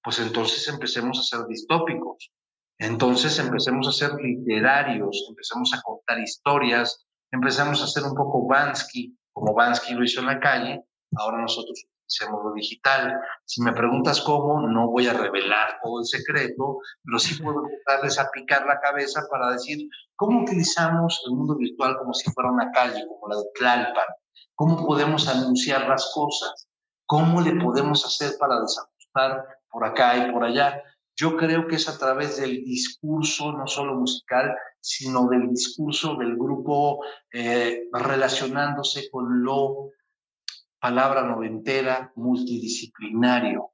pues 0.00 0.20
entonces 0.20 0.68
empecemos 0.68 1.18
a 1.18 1.36
ser 1.36 1.46
distópicos, 1.48 2.30
entonces 2.80 3.38
empecemos 3.38 3.86
a 3.88 3.92
ser 3.92 4.14
literarios, 4.14 5.26
empecemos 5.28 5.70
a 5.74 5.82
contar 5.82 6.18
historias, 6.18 7.06
empecemos 7.30 7.82
a 7.82 7.86
ser 7.86 8.04
un 8.04 8.14
poco 8.14 8.46
Bansky, 8.48 9.14
como 9.32 9.52
Bansky 9.52 9.92
lo 9.92 10.02
hizo 10.02 10.20
en 10.20 10.26
la 10.26 10.40
calle, 10.40 10.82
ahora 11.16 11.42
nosotros 11.42 11.84
utilicemos 11.84 12.42
lo 12.42 12.54
digital. 12.54 13.20
Si 13.44 13.62
me 13.62 13.74
preguntas 13.74 14.22
cómo, 14.22 14.66
no 14.66 14.88
voy 14.88 15.06
a 15.08 15.12
revelar 15.12 15.78
todo 15.82 16.00
el 16.00 16.06
secreto, 16.06 16.78
pero 17.04 17.18
sí 17.18 17.40
puedo 17.42 17.62
darles 17.86 18.18
a 18.18 18.30
picar 18.30 18.64
la 18.64 18.80
cabeza 18.80 19.26
para 19.30 19.52
decir 19.52 19.86
cómo 20.16 20.40
utilizamos 20.40 21.22
el 21.26 21.32
mundo 21.36 21.56
virtual 21.56 21.98
como 21.98 22.14
si 22.14 22.30
fuera 22.30 22.50
una 22.50 22.70
calle, 22.72 23.06
como 23.06 23.28
la 23.28 23.40
de 23.40 23.44
Tlalpan, 23.58 24.06
cómo 24.54 24.86
podemos 24.86 25.28
anunciar 25.28 25.86
las 25.86 26.10
cosas, 26.14 26.66
cómo 27.04 27.42
le 27.42 27.60
podemos 27.60 28.06
hacer 28.06 28.38
para 28.38 28.58
desajustar 28.58 29.44
por 29.70 29.84
acá 29.84 30.16
y 30.16 30.32
por 30.32 30.44
allá. 30.44 30.82
Yo 31.20 31.36
creo 31.36 31.68
que 31.68 31.76
es 31.76 31.86
a 31.86 31.98
través 31.98 32.38
del 32.38 32.64
discurso, 32.64 33.52
no 33.52 33.66
solo 33.66 33.94
musical, 33.94 34.56
sino 34.80 35.28
del 35.28 35.50
discurso 35.50 36.16
del 36.16 36.34
grupo 36.34 37.04
eh, 37.30 37.88
relacionándose 37.92 39.10
con 39.10 39.42
lo, 39.42 39.90
palabra 40.78 41.22
noventera, 41.22 42.10
multidisciplinario. 42.16 43.72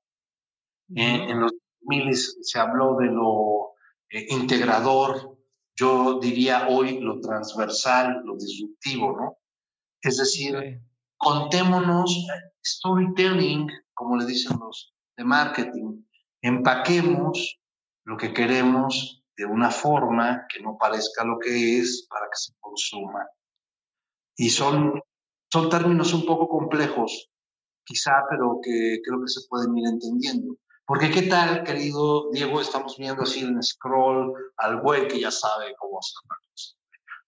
Eh, 0.97 1.31
en 1.31 1.39
los 1.39 1.53
miles 1.83 2.37
se 2.43 2.59
habló 2.59 2.97
de 2.97 3.07
lo 3.07 3.75
eh, 4.11 4.27
integrador, 4.31 5.39
yo 5.77 6.19
diría 6.19 6.67
hoy 6.69 6.99
lo 6.99 7.21
transversal, 7.21 8.23
lo 8.25 8.35
disruptivo, 8.35 9.17
¿no? 9.17 9.37
Es 10.01 10.17
decir, 10.17 10.81
contémonos 11.17 12.27
storytelling, 12.65 13.71
como 13.95 14.17
le 14.17 14.27
dicen 14.27 14.59
los 14.59 14.93
de 15.17 15.25
marketing, 15.25 16.06
empaquemos 16.47 17.59
lo 18.05 18.17
que 18.17 18.33
queremos 18.33 19.25
de 19.37 19.45
una 19.45 19.71
forma 19.71 20.47
que 20.49 20.63
no 20.63 20.79
parezca 20.79 21.25
lo 21.25 21.39
que 21.39 21.79
es 21.79 22.07
para 22.09 22.27
que 22.27 22.37
se 22.37 22.53
consuma. 22.61 23.27
Y 24.37 24.51
son, 24.51 25.01
son 25.53 25.69
términos 25.69 26.13
un 26.15 26.25
poco 26.25 26.49
complejos, 26.49 27.31
quizá, 27.85 28.23
pero 28.31 28.61
que 28.63 29.01
creo 29.05 29.21
que 29.21 29.29
se 29.29 29.47
pueden 29.49 29.77
ir 29.77 29.87
entendiendo. 29.89 30.57
Porque 30.87 31.11
qué 31.11 31.23
tal, 31.23 31.65
querido 31.65 32.31
Diego, 32.31 32.61
estamos 32.61 32.97
viendo 32.97 33.25
así 33.25 33.41
en 33.41 33.61
scroll 33.63 34.33
al 34.57 34.81
güey 34.81 35.09
que 35.09 35.21
ya 35.21 35.31
sabe 35.31 35.75
cómo 35.79 35.99
hacer. 35.99 36.77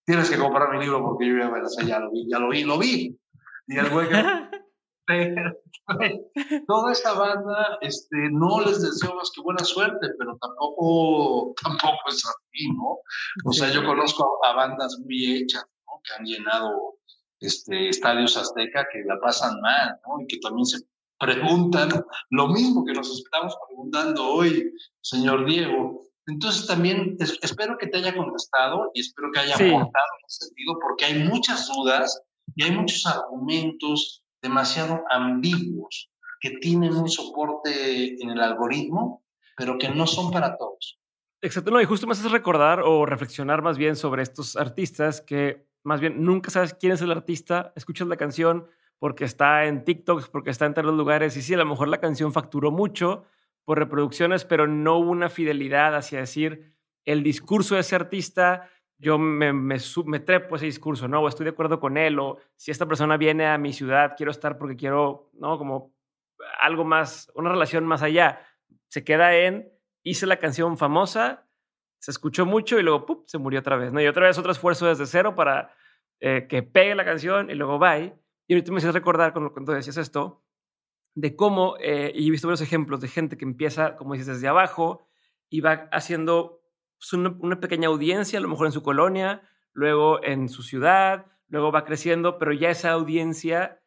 Tienes 0.05 0.31
que 0.31 0.39
comprar 0.39 0.73
mi 0.73 0.81
libro 0.85 1.03
porque 1.03 1.27
yo 1.27 1.35
ya, 1.37 1.85
ya 1.85 1.99
lo 1.99 2.11
vi, 2.11 2.27
ya 2.31 2.39
lo 2.39 2.49
vi, 2.49 2.65
lo 2.65 2.79
vi. 2.79 3.19
Y 3.67 3.77
el 3.77 3.91
güey 3.91 4.09
que 4.09 4.15
toda 6.67 6.93
esta 6.93 7.15
banda, 7.15 7.79
este, 7.81 8.17
no 8.31 8.61
les 8.61 8.83
deseo 8.83 9.15
más 9.15 9.31
que 9.35 9.41
buena 9.41 9.65
suerte, 9.65 10.09
pero 10.19 10.37
tampoco, 10.39 11.55
tampoco 11.63 11.99
es 12.09 12.23
así, 12.27 12.69
¿no? 12.75 12.99
O 13.45 13.53
sea, 13.53 13.71
yo 13.71 13.85
conozco 13.85 14.39
a, 14.45 14.53
bandas 14.53 14.99
muy 15.05 15.37
hechas, 15.37 15.65
¿no? 15.87 16.01
Que 16.05 16.15
han 16.15 16.27
llenado 16.27 16.99
este, 17.41 17.89
estadios 17.89 18.37
azteca 18.37 18.87
que 18.93 19.03
la 19.07 19.19
pasan 19.21 19.61
mal, 19.61 19.99
¿no? 20.07 20.21
Y 20.23 20.27
que 20.27 20.39
también 20.39 20.67
se 20.67 20.79
preguntan 21.19 21.89
lo 22.31 22.49
mismo 22.49 22.85
que 22.85 22.93
nos 22.93 23.11
estamos 23.11 23.57
preguntando 23.67 24.27
hoy, 24.27 24.73
señor 25.01 25.47
Diego. 25.47 26.03
Entonces 26.27 26.67
también 26.67 27.17
espero 27.19 27.79
que 27.79 27.87
te 27.87 27.97
haya 27.99 28.15
contestado 28.15 28.91
y 28.93 29.01
espero 29.01 29.31
que 29.33 29.41
haya 29.41 29.55
aportado 29.55 29.81
en 30.19 30.27
ese 30.27 30.47
sentido, 30.47 30.79
porque 30.79 31.07
hay 31.07 31.25
muchas 31.25 31.67
dudas 31.69 32.23
y 32.55 32.65
hay 32.65 32.73
muchos 32.73 33.07
argumentos 33.07 34.23
demasiado 34.43 35.05
ambiguos 35.11 36.11
que 36.41 36.51
tienen 36.59 36.95
un 36.95 37.09
soporte 37.09 38.23
en 38.23 38.31
el 38.31 38.41
algoritmo, 38.41 39.25
pero 39.57 39.77
que 39.79 39.89
no 39.89 40.07
son 40.07 40.31
para 40.31 40.57
todos. 40.57 40.99
Exacto, 41.41 41.71
no, 41.71 41.81
y 41.81 41.85
justo 41.85 42.07
me 42.07 42.13
haces 42.13 42.31
recordar 42.31 42.81
o 42.81 43.07
reflexionar 43.07 43.63
más 43.63 43.79
bien 43.79 43.97
sobre 43.97 44.23
estos 44.23 44.57
artistas 44.57 45.21
que 45.21 45.67
más 45.85 46.01
bien 46.01 46.25
nunca 46.25 46.51
sabes 46.51 46.75
quién 46.75 46.93
es 46.93 47.03
el 47.03 47.13
artista, 47.13 47.73
escuchas 47.77 48.09
la 48.09 48.17
canción 48.17 48.69
porque 48.99 49.25
está 49.25 49.67
en 49.67 49.85
TikTok, 49.85 50.29
porque 50.31 50.51
está 50.51 50.67
en 50.67 50.75
los 50.75 50.97
lugares, 50.97 51.37
y 51.37 51.43
sí, 51.43 51.55
a 51.55 51.59
lo 51.59 51.67
mejor 51.67 51.89
la 51.89 52.01
canción 52.01 52.33
facturó 52.33 52.73
mucho 52.73 53.25
por 53.65 53.79
reproducciones, 53.79 54.45
pero 54.45 54.67
no 54.67 54.99
una 54.99 55.29
fidelidad 55.29 55.95
hacia 55.95 56.21
decir 56.21 56.75
el 57.05 57.23
discurso 57.23 57.75
de 57.75 57.83
ese 57.83 57.95
artista 57.95 58.69
yo 58.99 59.19
me, 59.19 59.53
me, 59.53 59.77
me, 60.07 60.21
trepo 60.21 60.57
ese 60.57 60.67
discurso, 60.67 61.07
¿no? 61.07 61.21
O 61.21 61.29
estoy 61.29 61.45
de 61.45 61.51
acuerdo 61.51 61.79
con 61.79 61.97
él, 61.97 62.19
o 62.19 62.39
si 62.57 62.71
esta 62.71 62.87
persona 62.87 63.17
viene 63.17 63.47
a 63.47 63.57
mi 63.57 63.73
ciudad, 63.73 64.15
quiero 64.17 64.33
estar 64.33 64.59
porque 64.59 64.77
quiero, 64.77 65.31
¿no? 65.35 65.57
Como 65.57 65.95
algo 66.61 66.85
más, 66.85 67.31
una 67.35 67.51
relación 67.51 67.87
más 67.87 68.03
allá. 68.03 68.45
Se 68.89 69.05
queda 69.05 69.37
en, 69.37 69.73
hice 70.03 70.27
la 70.27 70.39
canción 70.39 70.77
famosa, 70.77 71.47
se 72.01 72.11
escuchó 72.11 72.45
mucho 72.47 72.79
y 72.79 72.83
luego, 72.83 73.07
¡pum!, 73.07 73.23
se 73.27 73.39
murió 73.39 73.61
otra 73.61 73.77
vez, 73.77 73.93
¿no? 73.93 74.01
Y 74.01 74.07
otra 74.07 74.27
vez 74.27 74.39
otro 74.39 74.53
esfuerzo 74.53 74.87
desde 74.87 75.07
cero 75.07 75.35
para 75.35 75.75
eh, 76.21 76.47
que 76.49 76.63
pegue 76.63 76.95
la 76.95 77.05
canción 77.05 77.51
y 77.51 77.55
luego 77.55 77.79
bye. 77.79 78.15
Y 78.49 78.55
ahorita 78.55 78.73
me 78.73 78.79
hice 78.79 78.91
recordar 78.93 79.33
cuando, 79.33 79.53
cuando 79.53 79.73
decías 79.73 79.97
esto, 79.97 80.43
de 81.15 81.37
cómo, 81.37 81.77
eh, 81.81 82.13
y 82.15 82.29
he 82.29 82.31
visto 82.31 82.49
varios 82.49 82.61
ejemplos 82.61 83.01
de 83.01 83.09
gente 83.09 83.37
que 83.37 83.45
empieza, 83.45 83.97
como 83.97 84.15
dices, 84.15 84.27
desde 84.29 84.49
abajo 84.49 85.09
y 85.51 85.61
va 85.61 85.89
haciendo 85.93 86.58
pues, 86.99 87.13
una, 87.13 87.61
pequeña 87.61 87.89
audiencia, 87.89 88.39
a 88.39 88.43
lo 88.43 88.49
mejor 88.49 88.67
en 88.67 88.73
su 88.73 88.83
colonia, 88.83 89.43
luego 89.73 90.23
en 90.23 90.49
su 90.49 90.63
ciudad, 90.63 91.27
luego 91.49 91.73
va 91.73 91.85
creciendo, 91.85 92.39
pero 92.39 92.53
ya 92.53 92.71
esa 92.71 92.91
audiencia 92.91 93.81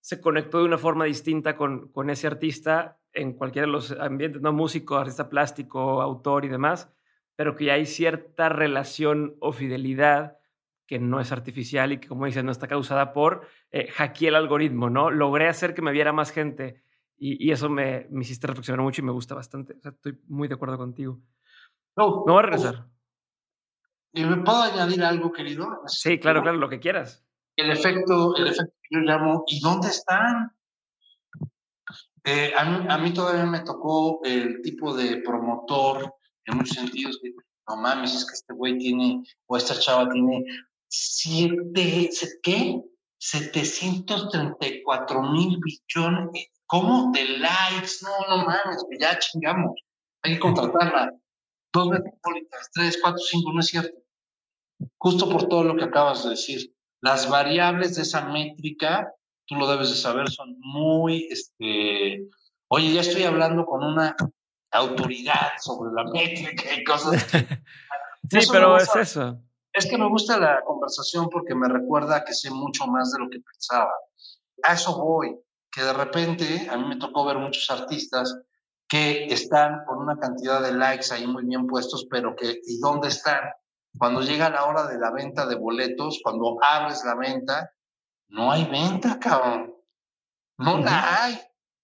se 0.00 0.20
conectó 0.20 0.58
de 0.58 0.64
una 0.64 0.78
forma 0.78 1.04
distinta 1.04 1.56
con, 1.56 1.92
con 1.92 2.10
ese 2.10 2.26
artista 2.26 2.98
en 3.12 3.32
cualquiera 3.34 3.66
de 3.66 3.72
los 3.72 3.92
ambientes, 3.92 4.40
no 4.40 4.52
músico, 4.52 4.96
artista 4.96 5.28
plástico, 5.28 6.00
autor 6.02 6.44
y 6.44 6.48
demás, 6.48 6.90
pero 7.36 7.54
que 7.54 7.66
ya 7.66 7.74
hay 7.74 7.86
cierta 7.86 8.48
relación 8.48 9.36
o 9.40 9.52
fidelidad 9.52 10.38
que 10.86 10.98
no 10.98 11.20
es 11.20 11.32
artificial 11.32 11.92
y 11.92 11.98
que, 11.98 12.08
como 12.08 12.24
dices, 12.24 12.42
no 12.42 12.50
está 12.50 12.66
causada 12.66 13.12
por 13.12 13.46
eh, 13.70 13.90
el 14.20 14.34
algoritmo, 14.34 14.88
¿no? 14.88 15.10
Logré 15.10 15.46
hacer 15.46 15.74
que 15.74 15.82
me 15.82 15.92
viera 15.92 16.12
más 16.12 16.30
gente 16.30 16.82
y, 17.20 17.50
eso 17.50 17.68
me, 17.68 18.06
me, 18.10 18.22
hiciste 18.22 18.46
reflexionar 18.46 18.82
mucho 18.82 19.02
y 19.02 19.04
me 19.04 19.12
gusta 19.12 19.34
bastante. 19.34 19.76
estoy 19.82 20.18
muy 20.28 20.48
de 20.48 20.54
acuerdo 20.54 20.78
contigo. 20.78 21.20
No, 21.98 22.22
no 22.24 22.32
voy 22.32 22.38
a 22.38 22.42
regresar. 22.42 22.86
¿Y 24.12 24.24
me 24.24 24.36
puedo 24.36 24.62
añadir 24.62 25.02
algo, 25.02 25.32
querido? 25.32 25.80
Sí, 25.86 26.20
claro, 26.20 26.42
claro, 26.42 26.58
lo 26.58 26.68
que 26.68 26.78
quieras. 26.78 27.26
El 27.56 27.72
efecto, 27.72 28.36
el 28.36 28.46
efecto 28.46 28.72
que 28.82 28.96
yo 28.96 29.00
llamo, 29.00 29.42
¿y 29.48 29.58
dónde 29.58 29.88
están? 29.88 30.52
Eh, 32.22 32.52
a, 32.56 32.98
mí, 32.98 33.12
todavía 33.12 33.46
me 33.46 33.62
tocó 33.62 34.20
el 34.22 34.62
tipo 34.62 34.94
de 34.94 35.22
promotor, 35.22 36.14
en 36.44 36.58
muchos 36.58 36.76
sentidos, 36.76 37.18
que 37.20 37.32
no 37.68 37.78
mames, 37.78 38.14
es 38.14 38.24
que 38.24 38.34
este 38.34 38.54
güey 38.54 38.78
tiene, 38.78 39.24
o 39.46 39.56
esta 39.56 39.76
chava 39.76 40.08
tiene 40.08 40.44
siete, 40.86 42.10
¿qué? 42.44 42.80
734 43.18 45.22
mil 45.32 45.58
billones, 45.58 46.46
¿cómo? 46.66 47.10
De 47.12 47.24
likes, 47.38 47.90
no, 48.02 48.36
no 48.36 48.44
mames, 48.44 48.86
ya 49.00 49.18
chingamos, 49.18 49.72
hay 50.22 50.34
que 50.34 50.38
contratarla 50.38 51.12
dos 51.72 51.88
metropolitas, 51.88 52.70
tres, 52.72 52.98
cuatro, 53.00 53.22
cinco, 53.24 53.52
no 53.52 53.60
es 53.60 53.66
cierto. 53.66 53.96
Justo 54.98 55.28
por 55.28 55.48
todo 55.48 55.64
lo 55.64 55.76
que 55.76 55.84
acabas 55.84 56.24
de 56.24 56.30
decir. 56.30 56.74
Las 57.00 57.28
variables 57.28 57.96
de 57.96 58.02
esa 58.02 58.26
métrica, 58.26 59.12
tú 59.46 59.54
lo 59.54 59.70
debes 59.70 59.90
de 59.90 59.96
saber, 59.96 60.28
son 60.28 60.56
muy, 60.58 61.28
este, 61.30 62.26
oye, 62.68 62.92
ya 62.92 63.00
estoy 63.00 63.22
hablando 63.22 63.64
con 63.64 63.84
una 63.84 64.16
autoridad 64.72 65.52
sobre 65.60 65.92
la 65.92 66.04
métrica 66.10 66.74
y 66.74 66.84
cosas. 66.84 67.24
sí, 68.30 68.38
pero 68.50 68.76
es 68.76 68.94
eso. 68.96 69.40
Es 69.72 69.86
que 69.86 69.98
me 69.98 70.08
gusta 70.08 70.38
la 70.38 70.62
conversación 70.64 71.28
porque 71.30 71.54
me 71.54 71.68
recuerda 71.68 72.24
que 72.24 72.34
sé 72.34 72.50
mucho 72.50 72.86
más 72.86 73.12
de 73.12 73.20
lo 73.20 73.30
que 73.30 73.38
pensaba. 73.40 73.92
A 74.64 74.74
eso 74.74 74.98
voy, 74.98 75.38
que 75.70 75.82
de 75.82 75.92
repente 75.92 76.68
a 76.68 76.76
mí 76.76 76.88
me 76.88 76.96
tocó 76.96 77.24
ver 77.24 77.38
muchos 77.38 77.70
artistas 77.70 78.36
que 78.88 79.26
están 79.26 79.84
con 79.84 79.98
una 79.98 80.18
cantidad 80.18 80.62
de 80.62 80.72
likes 80.72 81.12
ahí 81.12 81.26
muy 81.26 81.44
bien 81.44 81.66
puestos, 81.66 82.06
pero 82.10 82.34
que, 82.34 82.60
¿y 82.64 82.78
dónde 82.80 83.08
están? 83.08 83.40
Cuando 83.98 84.22
llega 84.22 84.48
la 84.48 84.64
hora 84.64 84.86
de 84.86 84.98
la 84.98 85.10
venta 85.10 85.46
de 85.46 85.56
boletos, 85.56 86.20
cuando 86.22 86.56
abres 86.62 87.04
la 87.04 87.14
venta, 87.14 87.70
no 88.28 88.50
hay 88.50 88.64
venta, 88.64 89.18
cabrón. 89.18 89.74
No 90.58 90.78
la 90.78 91.22
hay. 91.22 91.38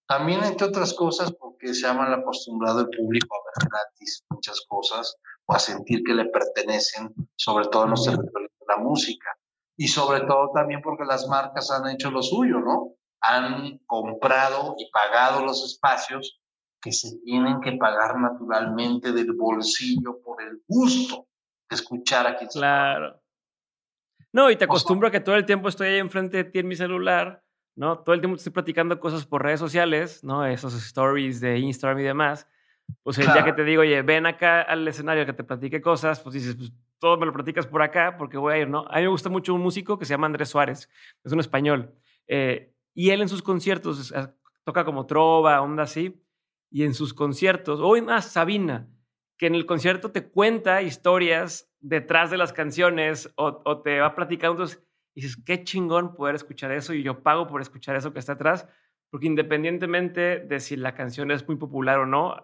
También, 0.07 0.43
entre 0.43 0.67
otras 0.67 0.93
cosas, 0.93 1.31
porque 1.33 1.73
se 1.73 1.87
han 1.87 1.99
acostumbrado 1.99 2.81
el 2.81 2.89
público 2.89 3.35
a 3.35 3.39
ver 3.45 3.69
gratis 3.69 4.23
muchas 4.29 4.61
cosas 4.67 5.15
o 5.45 5.53
a 5.53 5.59
sentir 5.59 6.03
que 6.03 6.13
le 6.13 6.25
pertenecen, 6.25 7.13
sobre 7.35 7.67
todo 7.67 7.85
en 7.85 7.91
los 7.91 8.03
territorios 8.03 8.51
de 8.59 8.65
la 8.67 8.77
música. 8.77 9.29
Y 9.77 9.87
sobre 9.87 10.21
todo 10.21 10.51
también 10.53 10.81
porque 10.81 11.05
las 11.05 11.27
marcas 11.27 11.69
han 11.69 11.87
hecho 11.89 12.09
lo 12.09 12.21
suyo, 12.21 12.59
¿no? 12.59 12.93
Han 13.21 13.79
comprado 13.85 14.75
y 14.77 14.89
pagado 14.91 15.43
los 15.43 15.63
espacios 15.63 16.39
que 16.85 16.91
se 16.91 17.17
tienen 17.23 17.59
que 17.61 17.71
pagar 17.71 18.19
naturalmente 18.19 19.11
del 19.11 19.33
bolsillo 19.33 20.21
por 20.23 20.39
el 20.43 20.61
gusto 20.67 21.25
de 21.67 21.75
escuchar 21.75 22.27
a 22.27 22.37
quien 22.37 22.47
Claro. 22.51 23.19
No, 24.31 24.51
y 24.51 24.55
te 24.55 24.65
acostumbro 24.65 25.07
a 25.07 25.11
que 25.11 25.19
todo 25.19 25.35
el 25.35 25.47
tiempo 25.47 25.67
estoy 25.67 25.87
ahí 25.87 25.97
enfrente 25.97 26.37
de 26.37 26.43
ti 26.43 26.59
en 26.59 26.67
mi 26.67 26.75
celular, 26.75 27.43
¿no? 27.75 27.97
Todo 27.97 28.13
el 28.13 28.21
tiempo 28.21 28.35
estoy 28.35 28.51
platicando 28.51 28.99
cosas 28.99 29.25
por 29.25 29.41
redes 29.41 29.59
sociales, 29.59 30.23
¿no? 30.23 30.45
Esos 30.45 30.75
stories 30.75 31.41
de 31.41 31.57
Instagram 31.57 32.01
y 32.01 32.03
demás. 32.03 32.47
Pues 33.01 33.17
el 33.17 33.33
día 33.33 33.43
que 33.43 33.53
te 33.53 33.63
digo, 33.63 33.81
oye, 33.81 34.03
ven 34.03 34.27
acá 34.27 34.61
al 34.61 34.87
escenario 34.87 35.25
que 35.25 35.33
te 35.33 35.43
platique 35.43 35.81
cosas, 35.81 36.19
pues 36.19 36.35
dices, 36.35 36.55
pues 36.55 36.71
todo 36.99 37.17
me 37.17 37.25
lo 37.25 37.33
platicas 37.33 37.65
por 37.65 37.81
acá 37.81 38.15
porque 38.15 38.37
voy 38.37 38.53
a 38.53 38.57
ir, 38.59 38.69
¿no? 38.69 38.85
A 38.89 38.97
mí 38.97 39.01
me 39.01 39.07
gusta 39.07 39.29
mucho 39.29 39.55
un 39.55 39.61
músico 39.61 39.97
que 39.97 40.05
se 40.05 40.13
llama 40.13 40.27
Andrés 40.27 40.49
Suárez, 40.49 40.87
es 41.23 41.31
un 41.31 41.39
español. 41.39 41.95
Eh, 42.27 42.75
y 42.93 43.09
él 43.09 43.23
en 43.23 43.29
sus 43.29 43.41
conciertos 43.41 44.13
toca 44.63 44.85
como 44.85 45.07
trova, 45.07 45.61
onda 45.61 45.83
así, 45.83 46.21
y 46.69 46.83
en 46.83 46.93
sus 46.93 47.13
conciertos, 47.13 47.79
o 47.81 48.01
más 48.03 48.31
Sabina, 48.31 48.89
que 49.37 49.47
en 49.47 49.55
el 49.55 49.65
concierto 49.65 50.11
te 50.11 50.29
cuenta 50.29 50.81
historias 50.81 51.71
detrás 51.79 52.31
de 52.31 52.37
las 52.37 52.53
canciones 52.53 53.31
o, 53.35 53.81
te 53.81 53.99
va 53.99 54.15
platicando, 54.15 54.53
entonces 54.53 54.83
dices, 55.13 55.37
qué 55.45 55.63
chingón 55.63 56.15
poder 56.15 56.35
escuchar 56.35 56.71
eso 56.71 56.93
y 56.93 57.03
yo 57.03 57.21
pago 57.21 57.47
por 57.47 57.61
escuchar 57.61 57.95
eso 57.95 58.13
que 58.13 58.19
está 58.19 58.33
atrás, 58.33 58.67
porque 59.09 59.27
independientemente 59.27 60.39
de 60.39 60.59
si 60.59 60.75
la 60.75 60.95
canción 60.95 61.31
es 61.31 61.47
muy 61.47 61.57
popular 61.57 61.99
o 61.99 62.05
no, 62.05 62.35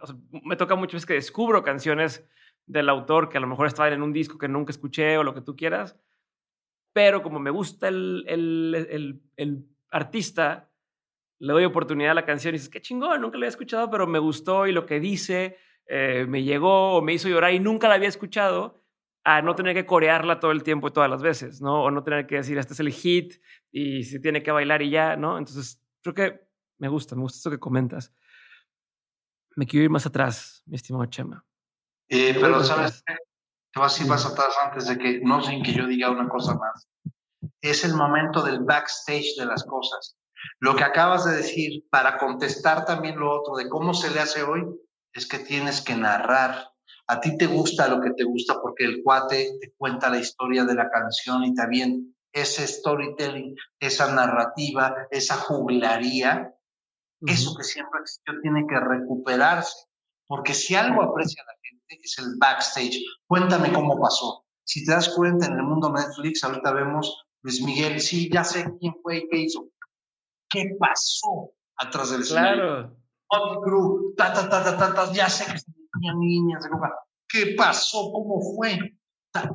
me 0.43 0.55
toca 0.55 0.75
muchas 0.75 0.93
veces 0.93 1.05
que 1.05 1.13
descubro 1.15 1.63
canciones 1.63 2.27
del 2.65 2.87
autor 2.87 3.29
que 3.29 3.37
a 3.37 3.41
lo 3.41 3.47
mejor 3.47 3.67
estaban 3.67 3.93
en 3.93 4.03
un 4.03 4.13
disco 4.13 4.37
que 4.37 4.47
nunca 4.47 4.71
escuché 4.71 5.17
o 5.17 5.23
lo 5.23 5.33
que 5.33 5.41
tú 5.41 5.55
quieras, 5.55 5.97
pero 6.93 7.23
como 7.23 7.39
me 7.39 7.51
gusta 7.51 7.87
el, 7.87 8.25
el, 8.27 9.21
el, 9.35 9.65
artista, 9.89 10.70
le 11.41 11.53
doy 11.53 11.65
oportunidad 11.65 12.11
a 12.11 12.15
la 12.15 12.25
canción 12.25 12.53
y 12.53 12.57
dices, 12.57 12.69
qué 12.69 12.81
chingón, 12.81 13.19
nunca 13.19 13.37
la 13.37 13.45
había 13.45 13.49
escuchado, 13.49 13.89
pero 13.89 14.05
me 14.05 14.19
gustó 14.19 14.67
y 14.67 14.71
lo 14.71 14.85
que 14.85 14.99
dice 14.99 15.57
eh, 15.87 16.25
me 16.29 16.43
llegó 16.43 16.93
o 16.97 17.01
me 17.01 17.13
hizo 17.13 17.29
llorar 17.29 17.51
y 17.51 17.59
nunca 17.59 17.87
la 17.87 17.95
había 17.95 18.09
escuchado, 18.09 18.79
a 19.23 19.41
no 19.41 19.55
tener 19.55 19.73
que 19.73 19.87
corearla 19.87 20.39
todo 20.39 20.51
el 20.51 20.61
tiempo 20.61 20.87
y 20.87 20.91
todas 20.91 21.09
las 21.09 21.23
veces, 21.23 21.59
¿no? 21.59 21.83
O 21.83 21.91
no 21.91 22.03
tener 22.03 22.27
que 22.27 22.35
decir, 22.35 22.59
este 22.59 22.73
es 22.73 22.79
el 22.79 22.91
hit 22.91 23.41
y 23.71 24.03
se 24.03 24.19
tiene 24.19 24.43
que 24.43 24.51
bailar 24.51 24.83
y 24.83 24.91
ya, 24.91 25.15
¿no? 25.15 25.39
Entonces, 25.39 25.81
creo 26.01 26.13
que 26.13 26.47
me 26.77 26.87
gusta, 26.87 27.15
me 27.15 27.21
gusta 27.21 27.37
eso 27.37 27.49
que 27.49 27.59
comentas. 27.59 28.13
Me 29.55 29.65
quiero 29.65 29.83
ir 29.85 29.89
más 29.89 30.05
atrás, 30.05 30.61
mi 30.67 30.75
estimado 30.75 31.05
Chema. 31.05 31.43
Eh, 32.07 32.37
pero, 32.39 32.63
¿sabes? 32.63 33.03
Te 33.05 33.79
vas 33.79 33.99
a 33.99 34.03
ir 34.03 34.09
más 34.09 34.25
atrás 34.25 34.53
antes 34.63 34.87
de 34.87 34.97
que, 34.97 35.21
no 35.23 35.41
sin 35.41 35.63
que 35.63 35.73
yo 35.73 35.87
diga 35.87 36.11
una 36.11 36.29
cosa 36.29 36.55
más. 36.55 36.87
Es 37.61 37.83
el 37.83 37.95
momento 37.95 38.43
del 38.43 38.59
backstage 38.59 39.35
de 39.37 39.45
las 39.45 39.63
cosas. 39.63 40.17
Lo 40.59 40.75
que 40.75 40.83
acabas 40.83 41.25
de 41.25 41.37
decir, 41.37 41.85
para 41.89 42.17
contestar 42.17 42.85
también 42.85 43.19
lo 43.19 43.31
otro 43.31 43.55
de 43.55 43.69
cómo 43.69 43.93
se 43.93 44.11
le 44.11 44.19
hace 44.19 44.43
hoy, 44.43 44.63
es 45.13 45.27
que 45.27 45.39
tienes 45.39 45.81
que 45.81 45.95
narrar. 45.95 46.69
A 47.07 47.19
ti 47.19 47.37
te 47.37 47.47
gusta 47.47 47.87
lo 47.87 47.99
que 47.99 48.11
te 48.11 48.23
gusta 48.23 48.61
porque 48.61 48.85
el 48.85 49.01
cuate 49.03 49.57
te 49.59 49.73
cuenta 49.77 50.09
la 50.09 50.19
historia 50.19 50.63
de 50.63 50.75
la 50.75 50.89
canción 50.89 51.43
y 51.43 51.53
también 51.53 52.15
ese 52.31 52.65
storytelling, 52.65 53.55
esa 53.79 54.13
narrativa, 54.13 54.95
esa 55.11 55.35
juglaría, 55.35 56.53
eso 57.25 57.55
que 57.55 57.63
siempre 57.63 57.99
existió 58.01 58.33
tiene 58.41 58.65
que 58.67 58.79
recuperarse. 58.79 59.87
Porque 60.27 60.53
si 60.53 60.75
algo 60.75 61.03
aprecia 61.03 61.43
la 61.45 61.53
gente 61.61 61.99
es 62.01 62.17
el 62.19 62.37
backstage. 62.37 63.03
Cuéntame 63.27 63.73
cómo 63.73 63.99
pasó. 63.99 64.45
Si 64.63 64.85
te 64.85 64.91
das 64.91 65.09
cuenta 65.09 65.47
en 65.47 65.53
el 65.53 65.63
mundo 65.63 65.91
Netflix, 65.91 66.43
ahorita 66.43 66.71
vemos 66.71 67.25
Luis 67.41 67.61
Miguel, 67.61 67.99
sí, 67.99 68.29
ya 68.31 68.43
sé 68.43 68.65
quién 68.79 68.93
fue 69.01 69.17
y 69.17 69.27
qué 69.29 69.37
hizo. 69.39 69.67
¿Qué 70.51 70.75
pasó 70.77 71.53
atrás 71.77 72.11
del 72.11 72.23
Claro. 72.25 72.97
Crew, 73.63 74.13
ta, 74.17 74.33
ta, 74.33 74.49
ta, 74.49 74.77
ta, 74.77 74.93
ta, 74.93 75.11
ya 75.13 75.29
sé 75.29 75.45
que 75.45 75.59
tenía 75.93 76.13
niñas, 76.13 76.67
¿qué 77.29 77.55
pasó? 77.57 78.11
¿Cómo 78.11 78.41
fue? 78.55 78.77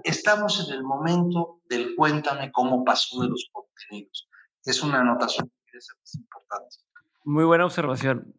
Estamos 0.03 0.67
en 0.67 0.75
el 0.75 0.83
momento 0.83 1.61
del 1.69 1.95
cuéntame 1.95 2.51
cómo 2.51 2.83
pasó 2.83 3.21
de 3.21 3.29
los 3.29 3.51
contenidos. 3.53 4.29
Es 4.65 4.83
una 4.83 5.01
anotación 5.01 5.53
que 5.71 5.77
es 5.77 6.15
importante. 6.15 6.77
Muy 7.25 7.45
buena 7.45 7.67
observación. 7.67 8.35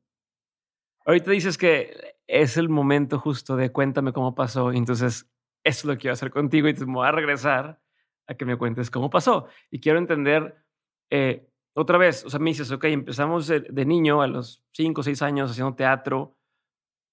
Ahorita 1.05 1.29
dices 1.29 1.57
que 1.57 2.15
es 2.25 2.57
el 2.57 2.67
momento 2.67 3.19
justo 3.19 3.55
de 3.55 3.71
cuéntame 3.71 4.13
cómo 4.13 4.33
pasó, 4.33 4.71
entonces 4.71 5.29
eso 5.63 5.79
es 5.79 5.85
lo 5.85 5.93
que 5.93 5.99
quiero 5.99 6.13
hacer 6.13 6.31
contigo 6.31 6.67
y 6.67 6.73
te 6.73 6.83
voy 6.83 7.07
a 7.07 7.11
regresar 7.11 7.79
a 8.27 8.33
que 8.33 8.45
me 8.45 8.57
cuentes 8.57 8.89
cómo 8.89 9.09
pasó. 9.09 9.47
Y 9.69 9.79
quiero 9.79 9.99
entender 9.99 10.65
eh, 11.09 11.46
otra 11.77 11.99
vez, 11.99 12.25
o 12.25 12.29
sea, 12.31 12.39
me 12.39 12.49
dices, 12.49 12.71
ok, 12.71 12.85
empezamos 12.85 13.45
de, 13.45 13.85
niño 13.85 14.23
a 14.23 14.27
los 14.27 14.63
5 14.73 15.01
o 15.01 15.03
6 15.03 15.21
años 15.21 15.51
haciendo 15.51 15.75
teatro, 15.75 16.35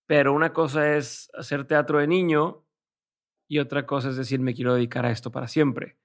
pero 0.07 0.33
una 0.33 0.55
cosa 0.55 0.97
es 0.97 1.31
hacer 1.35 1.67
teatro 1.67 1.99
de 1.99 2.07
niño 2.07 2.65
y 3.47 3.59
otra 3.59 3.85
cosa 3.85 4.09
es 4.09 4.17
decir, 4.17 4.41
me 4.41 4.55
quiero 4.55 4.75
dedicar 4.75 5.05
a 5.05 5.11
esto 5.11 5.31
para 5.31 5.49
siempre. 5.49 5.99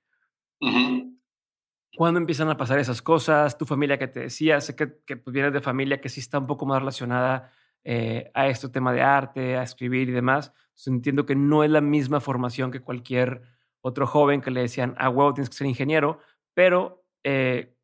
¿Cuándo 1.96 2.20
empiezan 2.20 2.50
a 2.50 2.58
pasar 2.58 2.80
esas 2.80 3.02
cosas? 3.02 3.58
Tu 3.58 3.66
familia 3.66 3.98
que 3.98 4.10
te 4.10 4.20
decía, 4.20 4.60
sé 4.60 4.76
que, 4.76 5.00
que 5.06 5.16
pues, 5.16 5.34
vienes 5.34 5.54
de 5.54 5.62
familia 5.62 6.02
que 6.02 6.10
sí 6.10 6.20
está 6.20 6.38
un 6.38 6.48
poco 6.48 6.66
más 6.66 6.80
relacionada 6.80 7.54
eh, 7.86 8.30
a 8.34 8.50
este 8.50 8.68
tema 8.68 8.92
de 8.92 9.02
arte, 9.02 9.56
a 9.56 9.64
escribir 9.64 10.10
y 10.10 10.12
demás. 10.12 10.52
Entonces, 10.72 10.88
entiendo 10.88 11.26
que 11.26 11.36
no 11.36 11.64
es 11.64 11.70
la 11.72 11.80
misma 11.80 12.20
formación 12.20 12.72
que 12.72 12.82
cualquier 12.82 13.42
otro 13.80 14.06
joven 14.06 14.42
que 14.42 14.52
le 14.52 14.60
decían, 14.60 14.96
ah, 14.98 15.10
huevo, 15.10 15.34
tienes 15.34 15.50
que 15.50 15.56
ser 15.56 15.68
ingeniero, 15.68 16.20
pero 16.54 17.06
eh, 17.24 17.78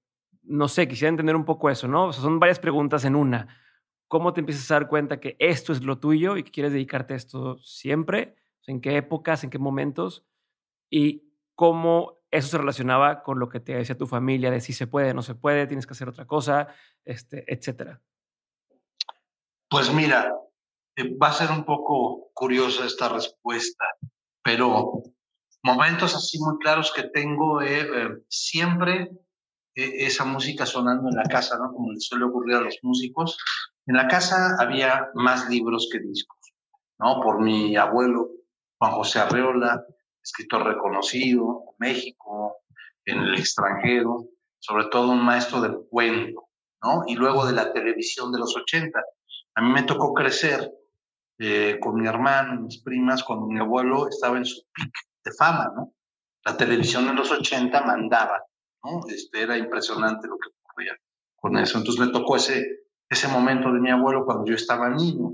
no 0.47 0.67
sé, 0.67 0.87
quisiera 0.87 1.09
entender 1.09 1.35
un 1.35 1.45
poco 1.45 1.69
eso, 1.69 1.87
¿no? 1.87 2.13
son 2.13 2.39
varias 2.39 2.59
preguntas 2.59 3.05
en 3.05 3.15
una. 3.15 3.47
¿Cómo 4.07 4.33
te 4.33 4.39
empiezas 4.39 4.69
a 4.69 4.75
dar 4.75 4.87
cuenta 4.87 5.19
que 5.19 5.35
esto 5.39 5.73
es 5.73 5.83
lo 5.83 5.99
tuyo 5.99 6.37
y 6.37 6.43
que 6.43 6.51
quieres 6.51 6.71
dedicarte 6.71 7.13
a 7.13 7.17
esto 7.17 7.57
siempre? 7.59 8.35
¿En 8.67 8.81
qué 8.81 8.97
épocas, 8.97 9.43
en 9.43 9.49
qué 9.49 9.57
momentos? 9.57 10.25
Y 10.89 11.23
cómo 11.55 12.19
eso 12.31 12.49
se 12.49 12.57
relacionaba 12.57 13.23
con 13.23 13.39
lo 13.39 13.49
que 13.49 13.59
te 13.59 13.75
decía 13.75 13.97
tu 13.97 14.07
familia 14.07 14.51
de 14.51 14.61
si 14.61 14.73
se 14.73 14.87
puede, 14.87 15.13
no 15.13 15.21
se 15.21 15.35
puede, 15.35 15.67
tienes 15.67 15.87
que 15.87 15.93
hacer 15.93 16.09
otra 16.09 16.25
cosa, 16.25 16.67
este, 17.03 17.51
etcétera. 17.51 18.01
Pues 19.69 19.93
mira, 19.93 20.33
eh, 20.95 21.17
va 21.17 21.29
a 21.29 21.33
ser 21.33 21.51
un 21.51 21.63
poco 21.65 22.29
curiosa 22.33 22.85
esta 22.85 23.09
respuesta, 23.09 23.85
pero 24.43 25.01
momentos 25.63 26.15
así 26.15 26.39
muy 26.39 26.57
claros 26.59 26.93
que 26.93 27.03
tengo 27.03 27.61
eh, 27.61 27.81
eh, 27.81 28.09
siempre 28.29 29.11
esa 29.75 30.23
música 30.23 30.65
sonando 30.65 31.09
en 31.09 31.15
la 31.15 31.23
casa, 31.23 31.57
¿no? 31.57 31.73
Como 31.73 31.91
les 31.91 32.05
suele 32.05 32.25
ocurrir 32.25 32.55
a 32.55 32.61
los 32.61 32.79
músicos. 32.81 33.37
En 33.85 33.95
la 33.95 34.07
casa 34.07 34.55
había 34.59 35.09
más 35.13 35.49
libros 35.49 35.89
que 35.91 35.99
discos, 35.99 36.53
¿no? 36.97 37.19
Por 37.21 37.41
mi 37.41 37.75
abuelo, 37.75 38.29
Juan 38.79 38.91
José 38.93 39.19
Arreola, 39.19 39.85
escritor 40.23 40.65
reconocido 40.65 41.63
en 41.67 41.75
México, 41.79 42.57
en 43.03 43.19
el 43.19 43.35
extranjero, 43.35 44.25
sobre 44.59 44.85
todo 44.85 45.11
un 45.11 45.23
maestro 45.23 45.61
del 45.61 45.77
cuento, 45.89 46.47
¿no? 46.81 47.03
Y 47.07 47.15
luego 47.15 47.45
de 47.45 47.53
la 47.53 47.73
televisión 47.73 48.31
de 48.31 48.39
los 48.39 48.55
80. 48.55 48.97
A 49.55 49.61
mí 49.61 49.71
me 49.71 49.83
tocó 49.83 50.13
crecer 50.13 50.71
eh, 51.37 51.77
con 51.81 51.99
mi 51.99 52.07
hermano, 52.07 52.61
mis 52.61 52.81
primas, 52.81 53.23
cuando 53.23 53.47
mi 53.47 53.59
abuelo 53.59 54.07
estaba 54.07 54.37
en 54.37 54.45
su 54.45 54.61
pic 54.73 54.91
de 55.23 55.31
fama, 55.33 55.71
¿no? 55.75 55.93
La 56.45 56.55
televisión 56.55 57.07
en 57.09 57.15
los 57.15 57.31
80 57.31 57.81
mandaba 57.81 58.41
este, 59.09 59.41
era 59.41 59.57
impresionante 59.57 60.27
lo 60.27 60.37
que 60.37 60.49
ocurría 60.49 60.97
con 61.35 61.57
eso. 61.57 61.77
Entonces 61.77 62.05
me 62.05 62.11
tocó 62.11 62.35
ese, 62.35 62.85
ese 63.09 63.27
momento 63.27 63.71
de 63.71 63.79
mi 63.79 63.91
abuelo 63.91 64.25
cuando 64.25 64.45
yo 64.45 64.55
estaba 64.55 64.89
niño. 64.89 65.33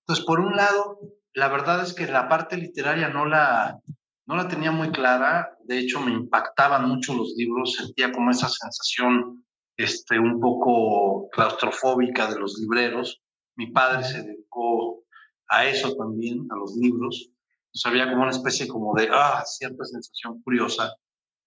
Entonces, 0.00 0.24
por 0.24 0.40
un 0.40 0.56
lado, 0.56 1.00
la 1.34 1.48
verdad 1.48 1.82
es 1.82 1.94
que 1.94 2.06
la 2.06 2.28
parte 2.28 2.56
literaria 2.56 3.08
no 3.08 3.26
la, 3.26 3.80
no 4.26 4.36
la 4.36 4.48
tenía 4.48 4.70
muy 4.70 4.90
clara. 4.90 5.56
De 5.64 5.78
hecho, 5.78 6.00
me 6.00 6.12
impactaban 6.12 6.88
mucho 6.88 7.14
los 7.14 7.34
libros. 7.36 7.74
Sentía 7.74 8.12
como 8.12 8.30
esa 8.30 8.48
sensación 8.48 9.44
este, 9.76 10.18
un 10.18 10.40
poco 10.40 11.28
claustrofóbica 11.30 12.30
de 12.30 12.38
los 12.38 12.58
libreros. 12.58 13.22
Mi 13.56 13.70
padre 13.70 14.04
se 14.04 14.22
dedicó 14.22 15.04
a 15.48 15.66
eso 15.66 15.94
también, 15.96 16.46
a 16.50 16.56
los 16.56 16.74
libros. 16.76 17.30
Entonces 17.66 17.86
había 17.86 18.10
como 18.10 18.22
una 18.22 18.30
especie 18.30 18.66
como 18.66 18.94
de, 18.94 19.08
ah, 19.12 19.42
cierta 19.44 19.84
sensación 19.84 20.42
curiosa 20.42 20.94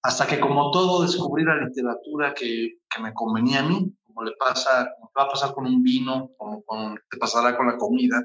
hasta 0.03 0.25
que 0.25 0.39
como 0.39 0.71
todo 0.71 1.03
descubrí 1.03 1.43
la 1.43 1.57
literatura 1.57 2.33
que, 2.33 2.79
que 2.89 3.01
me 3.01 3.13
convenía 3.13 3.59
a 3.59 3.63
mí, 3.63 3.93
como 4.03 4.23
le 4.23 4.35
pasa, 4.35 4.91
como 4.95 5.11
va 5.17 5.23
a 5.23 5.29
pasar 5.29 5.53
con 5.53 5.65
un 5.65 5.81
vino, 5.81 6.31
como, 6.37 6.63
te 7.09 7.17
pasará 7.17 7.55
con 7.55 7.67
la 7.67 7.77
comida, 7.77 8.21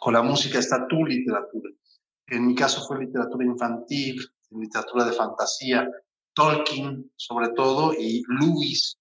con 0.00 0.14
la 0.14 0.22
música 0.22 0.58
está 0.58 0.86
tu 0.88 1.04
literatura. 1.04 1.70
En 2.26 2.46
mi 2.46 2.54
caso 2.54 2.86
fue 2.86 3.04
literatura 3.04 3.44
infantil, 3.44 4.20
literatura 4.50 5.04
de 5.04 5.12
fantasía, 5.12 5.88
Tolkien 6.32 7.12
sobre 7.16 7.48
todo, 7.50 7.92
y 7.92 8.22
Lewis, 8.40 8.98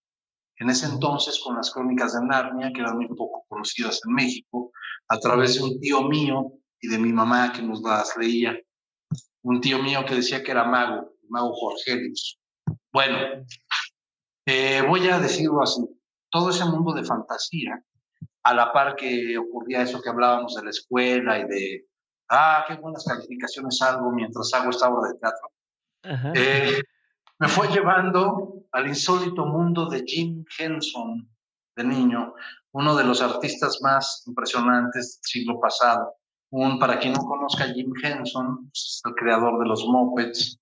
en 0.58 0.70
ese 0.70 0.88
entonces 0.88 1.40
con 1.44 1.56
las 1.56 1.72
crónicas 1.72 2.14
de 2.14 2.26
Narnia, 2.26 2.72
que 2.74 2.82
eran 2.82 2.98
muy 2.98 3.08
poco 3.08 3.46
conocidas 3.48 4.02
en 4.06 4.14
México, 4.14 4.72
a 5.08 5.18
través 5.20 5.56
de 5.56 5.64
un 5.64 5.80
tío 5.80 6.02
mío 6.04 6.54
y 6.82 6.88
de 6.90 6.98
mi 6.98 7.14
mamá 7.14 7.54
que 7.54 7.62
nos 7.62 7.82
las 7.82 8.16
leía. 8.18 8.58
Un 9.42 9.62
tío 9.62 9.82
mío 9.82 10.06
que 10.06 10.16
decía 10.16 10.44
que 10.44 10.52
era 10.52 10.66
mago, 10.66 11.14
Mau 11.30 11.54
Jorgelius. 11.54 12.40
Bueno, 12.92 13.46
eh, 14.46 14.82
voy 14.88 15.08
a 15.08 15.20
decirlo 15.20 15.62
así, 15.62 15.82
todo 16.30 16.50
ese 16.50 16.66
mundo 16.66 16.94
de 16.94 17.04
fantasía, 17.04 17.84
a 18.44 18.54
la 18.54 18.72
par 18.74 18.96
que 18.96 19.38
ocurría 19.38 19.82
eso 19.82 20.02
que 20.02 20.10
hablábamos 20.10 20.56
de 20.56 20.64
la 20.64 20.70
escuela 20.70 21.40
y 21.40 21.48
de, 21.48 21.86
ah, 22.30 22.66
qué 22.68 22.76
buenas 22.76 23.06
calificaciones 23.06 23.82
hago 23.82 24.12
mientras 24.12 24.54
hago 24.54 24.70
esta 24.70 24.90
obra 24.90 25.10
de 25.10 25.20
teatro, 25.20 26.34
eh, 26.36 26.82
me 27.40 27.48
fue 27.48 27.68
llevando 27.68 28.66
al 28.72 28.88
insólito 28.88 29.46
mundo 29.46 29.88
de 29.88 30.04
Jim 30.06 30.44
Henson 30.58 31.30
de 31.76 31.84
niño, 31.84 32.34
uno 32.72 32.96
de 32.96 33.04
los 33.04 33.22
artistas 33.22 33.80
más 33.82 34.24
impresionantes 34.28 35.20
del 35.22 35.24
siglo 35.24 35.60
pasado. 35.60 36.16
Un, 36.52 36.80
para 36.80 36.98
quien 37.00 37.14
no 37.14 37.20
conozca 37.20 37.72
Jim 37.74 37.94
Henson, 38.02 38.72
el 39.06 39.14
creador 39.14 39.60
de 39.60 39.68
los 39.68 39.86
Muppets, 39.86 40.59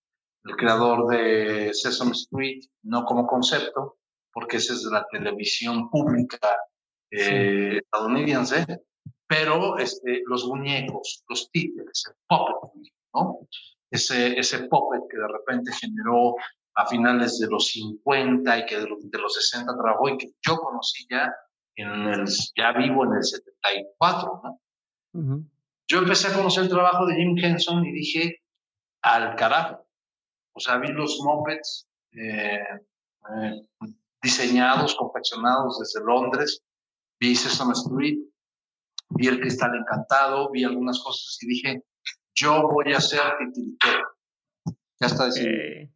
el 0.47 0.55
creador 0.55 1.07
de 1.07 1.73
Sesame 1.73 2.11
Street, 2.11 2.63
no 2.83 3.03
como 3.05 3.27
concepto, 3.27 3.97
porque 4.31 4.57
esa 4.57 4.73
es 4.73 4.83
la 4.83 5.05
televisión 5.11 5.89
pública 5.89 6.39
eh, 7.11 7.79
estadounidense, 7.83 8.65
pero 9.27 9.77
este, 9.77 10.21
los 10.25 10.45
muñecos, 10.47 11.23
los 11.27 11.51
títeres, 11.51 12.03
el 12.07 12.15
puppet, 12.27 12.93
¿no? 13.13 13.39
Ese, 13.91 14.37
ese 14.39 14.67
puppet 14.67 15.01
que 15.09 15.17
de 15.17 15.27
repente 15.27 15.71
generó 15.73 16.35
a 16.75 16.85
finales 16.85 17.39
de 17.39 17.47
los 17.47 17.67
50 17.67 18.59
y 18.59 18.65
que 18.65 18.79
de 18.79 18.87
los, 18.87 19.09
de 19.09 19.17
los 19.17 19.33
60 19.33 19.75
trabajó 19.75 20.09
y 20.09 20.17
que 20.17 20.27
yo 20.45 20.57
conocí 20.57 21.07
ya, 21.09 21.33
en 21.75 21.89
el, 21.89 22.25
ya 22.55 22.71
vivo 22.73 23.05
en 23.05 23.13
el 23.13 23.23
74, 23.23 24.41
¿no? 24.43 24.61
Yo 25.89 25.99
empecé 25.99 26.27
a 26.27 26.33
conocer 26.33 26.63
el 26.63 26.69
trabajo 26.69 27.05
de 27.05 27.15
Jim 27.15 27.35
Henson 27.37 27.85
y 27.85 27.91
dije, 27.91 28.41
al 29.01 29.35
carajo. 29.35 29.86
O 30.57 30.59
sea, 30.59 30.79
vi 30.79 30.87
los 30.91 31.19
mopeds 31.23 31.87
eh, 32.13 32.57
eh, 32.57 33.61
diseñados, 34.23 34.95
confeccionados 34.95 35.77
desde 35.77 36.03
Londres, 36.03 36.63
vi 37.19 37.35
Sesame 37.35 37.73
Street, 37.73 38.17
vi 39.09 39.27
el 39.27 39.39
cristal 39.39 39.75
encantado, 39.75 40.49
vi 40.49 40.63
algunas 40.63 40.99
cosas 41.03 41.37
y 41.41 41.47
dije, 41.47 41.83
yo 42.33 42.67
voy 42.69 42.91
a 42.91 42.99
ser 42.99 43.21
titiritero. 43.37 44.07
Ya 44.99 45.05
está 45.05 45.27
diciendo. 45.27 45.93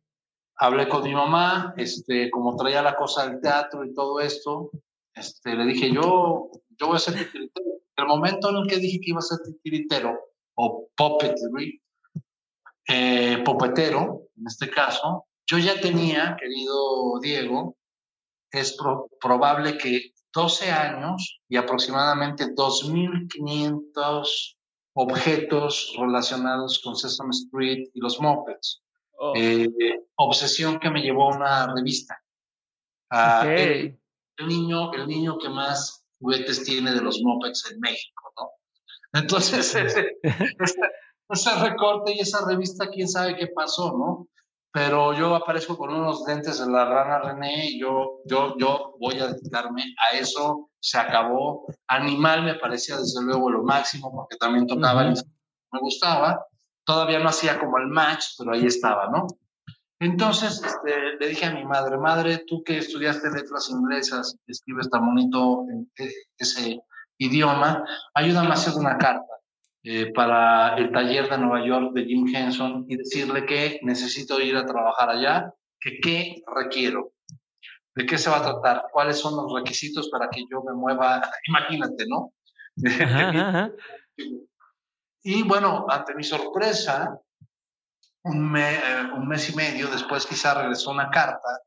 Hablé 0.57 0.87
con 0.87 1.03
mi 1.05 1.15
mamá, 1.15 1.73
este, 1.77 2.29
como 2.29 2.55
traía 2.55 2.83
la 2.83 2.95
cosa 2.95 3.27
del 3.27 3.41
teatro 3.41 3.83
y 3.83 3.95
todo 3.95 4.19
esto, 4.19 4.69
este, 5.15 5.55
le 5.55 5.65
dije, 5.65 5.91
yo, 5.91 6.51
yo 6.77 6.87
voy 6.87 6.97
a 6.97 6.99
ser 6.99 7.15
titiritero. 7.15 7.65
El 7.95 8.05
momento 8.05 8.51
en 8.51 8.57
el 8.57 8.67
que 8.67 8.77
dije 8.77 8.99
que 8.99 9.09
iba 9.09 9.19
a 9.19 9.23
ser 9.23 9.39
titiritero, 9.39 10.19
o 10.53 10.87
puppetry, 10.95 11.81
eh, 12.93 13.41
popetero, 13.45 14.27
en 14.35 14.47
este 14.47 14.69
caso, 14.69 15.25
yo 15.49 15.57
ya 15.57 15.79
tenía, 15.79 16.35
querido 16.37 17.21
Diego, 17.21 17.77
es 18.51 18.75
probable 19.19 19.77
que 19.77 20.11
12 20.33 20.71
años 20.71 21.39
y 21.47 21.55
aproximadamente 21.55 22.53
2.500 22.53 24.57
objetos 24.93 25.95
relacionados 25.97 26.81
con 26.83 26.97
Sesame 26.97 27.31
Street 27.31 27.87
y 27.93 28.01
los 28.01 28.19
Muppets. 28.19 28.81
Oh. 29.17 29.31
Eh, 29.37 29.69
obsesión 30.15 30.77
que 30.79 30.89
me 30.89 31.01
llevó 31.01 31.31
a 31.31 31.37
una 31.37 31.73
revista. 31.73 32.21
el, 33.09 33.97
niño, 34.45 34.91
el 34.93 35.07
niño 35.07 35.37
que 35.37 35.47
más 35.47 36.05
juguetes 36.19 36.65
tiene 36.65 36.91
de 36.91 37.01
los 37.01 37.21
Muppets 37.21 37.71
en 37.71 37.79
México, 37.79 38.33
¿no? 38.37 38.49
Entonces, 39.13 39.73
ese, 39.75 40.17
ese 40.23 40.81
recorte 41.59 42.13
y 42.13 42.19
esa 42.19 42.45
revista, 42.45 42.89
quién 42.89 43.07
sabe 43.07 43.35
qué 43.35 43.47
pasó, 43.47 43.97
¿no? 43.97 44.27
Pero 44.73 45.13
yo 45.13 45.35
aparezco 45.35 45.77
con 45.77 45.93
unos 45.93 46.23
lentes 46.25 46.59
de 46.59 46.71
la 46.71 46.85
rana 46.85 47.19
René 47.19 47.71
y 47.71 47.79
yo, 47.79 48.21
yo, 48.25 48.55
yo 48.57 48.95
voy 48.99 49.19
a 49.19 49.27
dedicarme 49.27 49.83
a 49.83 50.15
eso, 50.15 50.69
se 50.79 50.97
acabó. 50.97 51.65
Animal 51.87 52.43
me 52.43 52.55
parecía 52.55 52.97
desde 52.97 53.21
luego 53.21 53.49
lo 53.49 53.63
máximo 53.63 54.11
porque 54.11 54.37
también 54.37 54.67
tocaba, 54.67 55.03
me 55.03 55.79
gustaba. 55.79 56.45
Todavía 56.85 57.19
no 57.19 57.29
hacía 57.29 57.59
como 57.59 57.77
el 57.77 57.87
match, 57.87 58.25
pero 58.37 58.53
ahí 58.53 58.65
estaba, 58.65 59.09
¿no? 59.09 59.27
Entonces 59.99 60.63
este, 60.63 61.17
le 61.19 61.27
dije 61.27 61.45
a 61.45 61.53
mi 61.53 61.65
madre, 61.65 61.97
madre, 61.97 62.43
tú 62.47 62.63
que 62.63 62.77
estudiaste 62.77 63.29
letras 63.29 63.69
inglesas, 63.69 64.35
escribes 64.47 64.89
tan 64.89 65.05
bonito 65.05 65.65
en 65.69 65.91
ese 66.37 66.79
idioma, 67.19 67.85
ayúdame 68.15 68.49
a 68.49 68.53
hacer 68.53 68.73
una 68.73 68.97
carta 68.97 69.31
eh, 69.83 70.13
para 70.13 70.75
el 70.77 70.91
taller 70.91 71.27
de 71.27 71.39
Nueva 71.39 71.65
York 71.65 71.93
de 71.93 72.05
Jim 72.05 72.27
Henson 72.31 72.85
y 72.87 72.97
decirle 72.97 73.47
que 73.47 73.79
necesito 73.81 74.39
ir 74.39 74.55
a 74.55 74.65
trabajar 74.65 75.09
allá, 75.09 75.51
que 75.79 75.99
qué 75.99 76.43
requiero, 76.55 77.13
de 77.95 78.05
qué 78.05 78.19
se 78.19 78.29
va 78.29 78.37
a 78.37 78.43
tratar, 78.43 78.83
cuáles 78.91 79.17
son 79.17 79.35
los 79.35 79.51
requisitos 79.51 80.07
para 80.09 80.29
que 80.29 80.43
yo 80.51 80.61
me 80.61 80.73
mueva, 80.73 81.19
imagínate, 81.47 82.05
¿no? 82.07 82.31
y 85.23 85.43
bueno, 85.43 85.87
ante 85.89 86.13
mi 86.13 86.23
sorpresa, 86.23 87.19
un, 88.23 88.55
eh, 88.55 89.09
un, 89.15 89.27
mes 89.27 89.49
y 89.49 89.55
medio 89.55 89.87
después 89.87 90.27
quizá 90.27 90.53
regresó 90.53 90.91
una 90.91 91.09
carta 91.09 91.63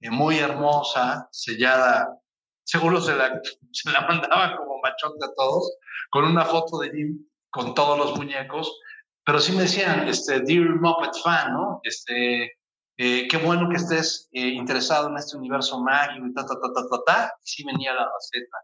eh, 0.00 0.10
muy 0.10 0.38
hermosa, 0.38 1.28
sellada, 1.32 2.16
seguro 2.62 3.00
se 3.00 3.16
la, 3.16 3.40
se 3.72 3.90
la 3.90 4.02
mandaban 4.02 4.56
como 4.56 4.80
machote 4.80 5.24
a 5.24 5.34
todos, 5.34 5.76
con 6.10 6.26
una 6.26 6.44
foto 6.44 6.78
de 6.78 6.90
Jim 6.90 7.26
con 7.56 7.74
todos 7.74 7.98
los 7.98 8.16
muñecos, 8.16 8.78
pero 9.24 9.40
sí 9.40 9.52
me 9.52 9.62
decían, 9.62 10.06
este, 10.06 10.40
Dear 10.40 10.76
Muppet 10.80 11.14
fan, 11.24 11.54
¿no? 11.54 11.80
Este, 11.82 12.52
eh, 12.98 13.26
qué 13.28 13.36
bueno 13.38 13.68
que 13.68 13.76
estés 13.76 14.28
eh, 14.32 14.48
interesado 14.48 15.08
en 15.08 15.16
este 15.16 15.36
universo 15.36 15.80
mágico 15.80 16.26
y 16.26 16.34
ta, 16.34 16.46
ta, 16.46 16.54
ta, 16.54 16.72
ta, 16.72 16.88
ta, 16.88 17.02
ta. 17.04 17.32
Y 17.42 17.48
sí 17.48 17.64
venía 17.64 17.92
la 17.94 18.08
receta. 18.14 18.58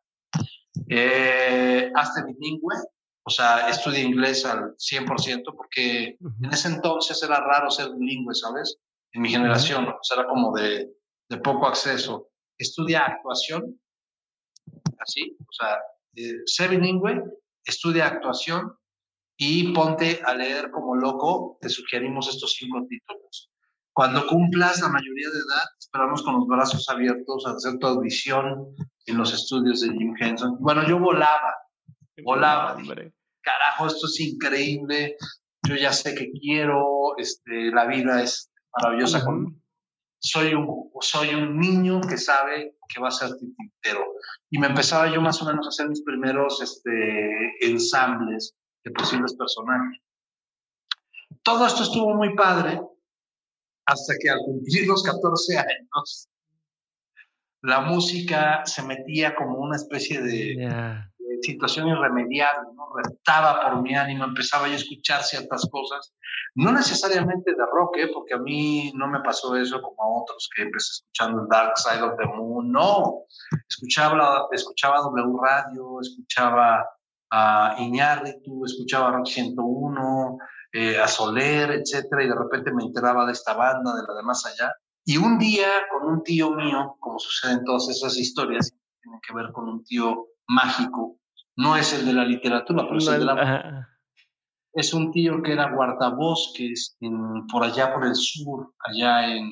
Eh, 0.89 1.91
hazte 1.97 2.23
bilingüe, 2.25 2.77
o 3.25 3.31
sea, 3.31 3.69
estudia 3.69 4.01
inglés 4.01 4.45
al 4.45 4.77
100%, 4.77 5.55
porque 5.57 6.17
en 6.21 6.53
ese 6.53 6.69
entonces 6.69 7.23
era 7.23 7.41
raro 7.41 7.71
ser 7.71 7.91
bilingüe, 7.91 8.35
¿sabes? 8.35 8.79
En 9.13 9.23
mi 9.23 9.31
generación, 9.31 9.89
o 9.89 9.99
sea, 10.03 10.19
era 10.21 10.29
como 10.29 10.53
de, 10.55 10.93
de 11.29 11.37
poco 11.39 11.67
acceso. 11.67 12.29
Estudia 12.59 13.07
actuación, 13.07 13.81
así, 14.99 15.37
o 15.41 15.53
sea, 15.53 15.79
sé 16.47 16.69
bilingüe, 16.69 17.23
estudia 17.65 18.07
actuación 18.07 18.77
y 19.45 19.73
ponte 19.73 20.21
a 20.25 20.35
leer 20.35 20.71
como 20.71 20.95
loco, 20.95 21.59
te 21.61 21.69
sugerimos 21.69 22.29
estos 22.29 22.53
cinco 22.53 22.87
títulos. 22.89 23.51
Cuando 23.93 24.25
cumplas 24.29 24.81
la 24.81 24.89
mayoría 24.89 25.29
de 25.31 25.39
edad, 25.39 25.65
esperamos 25.77 26.23
con 26.23 26.37
los 26.37 26.47
brazos 26.47 26.89
abiertos 26.89 27.45
a 27.45 27.51
hacer 27.51 27.77
tu 27.81 27.89
audición 27.89 28.69
en 29.07 29.19
los 29.19 29.35
estudios 29.35 29.81
de 29.81 29.89
Jim 29.95 30.15
Henson. 30.17 30.59
Bueno, 30.61 30.87
yo 30.87 31.01
volaba, 31.01 31.57
volaba. 32.23 32.77
Carajo, 33.41 33.89
esto 33.89 34.07
es 34.07 34.21
increíble. 34.21 35.17
Yo 35.69 35.75
ya 35.75 35.93
sé 35.93 36.15
que 36.15 36.31
quiero, 36.31 37.19
este, 37.19 37.73
la 37.73 37.87
vida 37.87 38.23
es 38.23 38.49
maravillosa 38.77 39.25
Soy 40.21 40.55
un, 40.55 40.89
soy 41.01 41.35
un 41.35 41.59
niño 41.59 42.01
que 42.01 42.17
sabe 42.17 42.77
que 42.89 43.01
va 43.01 43.09
a 43.09 43.11
ser 43.11 43.31
tintero. 43.39 44.07
Y 44.51 44.59
me 44.59 44.69
empezaba 44.69 45.13
yo 45.13 45.21
más 45.21 45.43
o 45.43 45.47
menos 45.47 45.67
a 45.67 45.71
hacer 45.71 45.89
mis 45.89 46.05
primeros 46.05 46.63
este, 46.63 47.67
ensambles 47.67 48.55
de 48.85 48.91
posibles 48.91 49.35
personajes. 49.35 50.01
Todo 51.43 51.67
esto 51.67 51.83
estuvo 51.83 52.15
muy 52.15 52.35
padre 52.35 52.81
hasta 53.87 54.15
que 54.21 54.31
al 54.31 54.39
cumplir 54.45 54.87
los 54.87 55.03
14 55.03 55.59
años, 55.59 56.29
la 57.63 57.81
música 57.81 58.63
se 58.65 58.83
metía 58.83 59.35
como 59.35 59.59
una 59.59 59.77
especie 59.77 60.21
de, 60.21 60.69
situación 61.43 61.89
irremediable, 61.89 62.69
¿no? 62.75 62.89
Retaba 62.95 63.63
por 63.63 63.83
mi 63.83 63.95
ánimo, 63.95 64.25
empezaba 64.25 64.69
yo 64.69 64.75
a 64.75 64.77
escuchar 64.77 65.23
ciertas 65.23 65.69
cosas, 65.71 66.15
no 66.55 66.73
necesariamente 66.73 67.53
de 67.53 67.67
rock, 67.73 67.97
¿eh? 67.99 68.11
porque 68.13 68.35
a 68.35 68.39
mí 68.39 68.93
no 68.95 69.09
me 69.09 69.21
pasó 69.21 69.57
eso 69.57 69.83
como 69.83 70.03
a 70.03 70.23
otros 70.23 70.49
que 70.55 70.63
empecé 70.63 70.93
escuchando 70.93 71.43
el 71.43 71.49
Dark 71.49 71.77
Side 71.77 72.03
of 72.03 72.17
the 72.17 72.27
Moon, 72.27 72.71
no, 72.71 73.25
escuchaba, 73.69 74.47
escuchaba 74.53 75.01
W 75.01 75.37
Radio, 75.43 76.01
escuchaba 76.01 76.87
a 77.35 77.77
Iñárritu, 77.79 78.63
escuchaba 78.67 79.11
Rock 79.11 79.27
101, 79.27 80.39
eh, 80.71 80.99
a 80.99 81.09
Soler, 81.09 81.71
etcétera, 81.71 82.25
y 82.25 82.29
de 82.29 82.35
repente 82.35 82.73
me 82.73 82.85
enteraba 82.85 83.25
de 83.25 83.33
esta 83.33 83.55
banda, 83.55 83.97
de 83.97 84.03
la 84.07 84.15
de 84.15 84.23
más 84.23 84.45
allá. 84.45 84.71
Y 85.07 85.17
un 85.17 85.39
día 85.39 85.67
con 85.91 86.13
un 86.13 86.23
tío 86.23 86.51
mío, 86.51 86.97
como 87.01 87.19
sucede 87.19 87.55
en 87.55 87.65
todas 87.65 87.89
esas 87.89 88.19
historias, 88.19 88.75
tienen 89.01 89.19
que 89.27 89.35
ver 89.35 89.51
con 89.51 89.67
un 89.67 89.83
tío 89.83 90.27
mágico, 90.47 91.17
no 91.57 91.75
es 91.75 91.95
el 91.95 92.05
de 92.05 92.13
la 92.13 92.25
literatura, 92.25 92.85
pero 92.85 92.99
es 92.99 93.07
el 93.09 93.21
de 93.21 93.25
la... 93.25 93.89
Es 94.75 94.93
un 94.93 95.11
tío 95.11 95.43
que 95.43 95.53
era 95.53 95.71
guardabosques 95.71 96.97
en, 97.01 97.47
por 97.47 97.65
allá 97.65 97.95
por 97.95 98.07
el 98.07 98.15
sur, 98.15 98.75
allá 98.79 99.35
en 99.35 99.51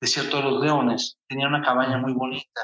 Desierto 0.00 0.38
de 0.38 0.42
los 0.44 0.62
Leones. 0.62 1.18
Tenía 1.28 1.48
una 1.48 1.62
cabaña 1.62 1.96
muy 1.98 2.12
bonita. 2.12 2.60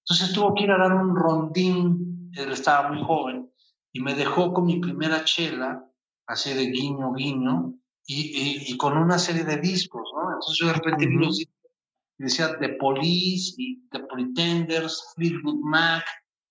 Entonces 0.00 0.34
tuvo 0.34 0.54
que 0.54 0.64
ir 0.64 0.70
a 0.70 0.78
dar 0.78 0.92
un 0.92 1.14
rondín, 1.14 2.30
él 2.34 2.52
estaba 2.52 2.88
muy 2.88 3.02
joven, 3.02 3.50
y 3.94 4.00
me 4.00 4.14
dejó 4.14 4.52
con 4.52 4.66
mi 4.66 4.80
primera 4.80 5.24
chela, 5.24 5.88
así 6.26 6.52
de 6.52 6.66
guiño, 6.66 7.12
guiño, 7.12 7.74
y, 8.06 8.72
y, 8.72 8.76
con 8.76 8.98
una 8.98 9.18
serie 9.18 9.44
de 9.44 9.56
discos, 9.58 10.10
¿no? 10.14 10.32
Entonces 10.32 10.58
yo 10.58 10.66
de 10.66 10.72
repente 10.74 11.06
vi 11.06 11.14
los 11.14 11.38
discos 11.38 11.70
y 12.18 12.24
decía 12.24 12.58
The 12.58 12.70
Police, 12.70 13.54
y 13.56 13.88
The 13.90 14.00
Pretenders, 14.00 15.14
Fleetwood 15.14 15.60
Mac, 15.60 16.04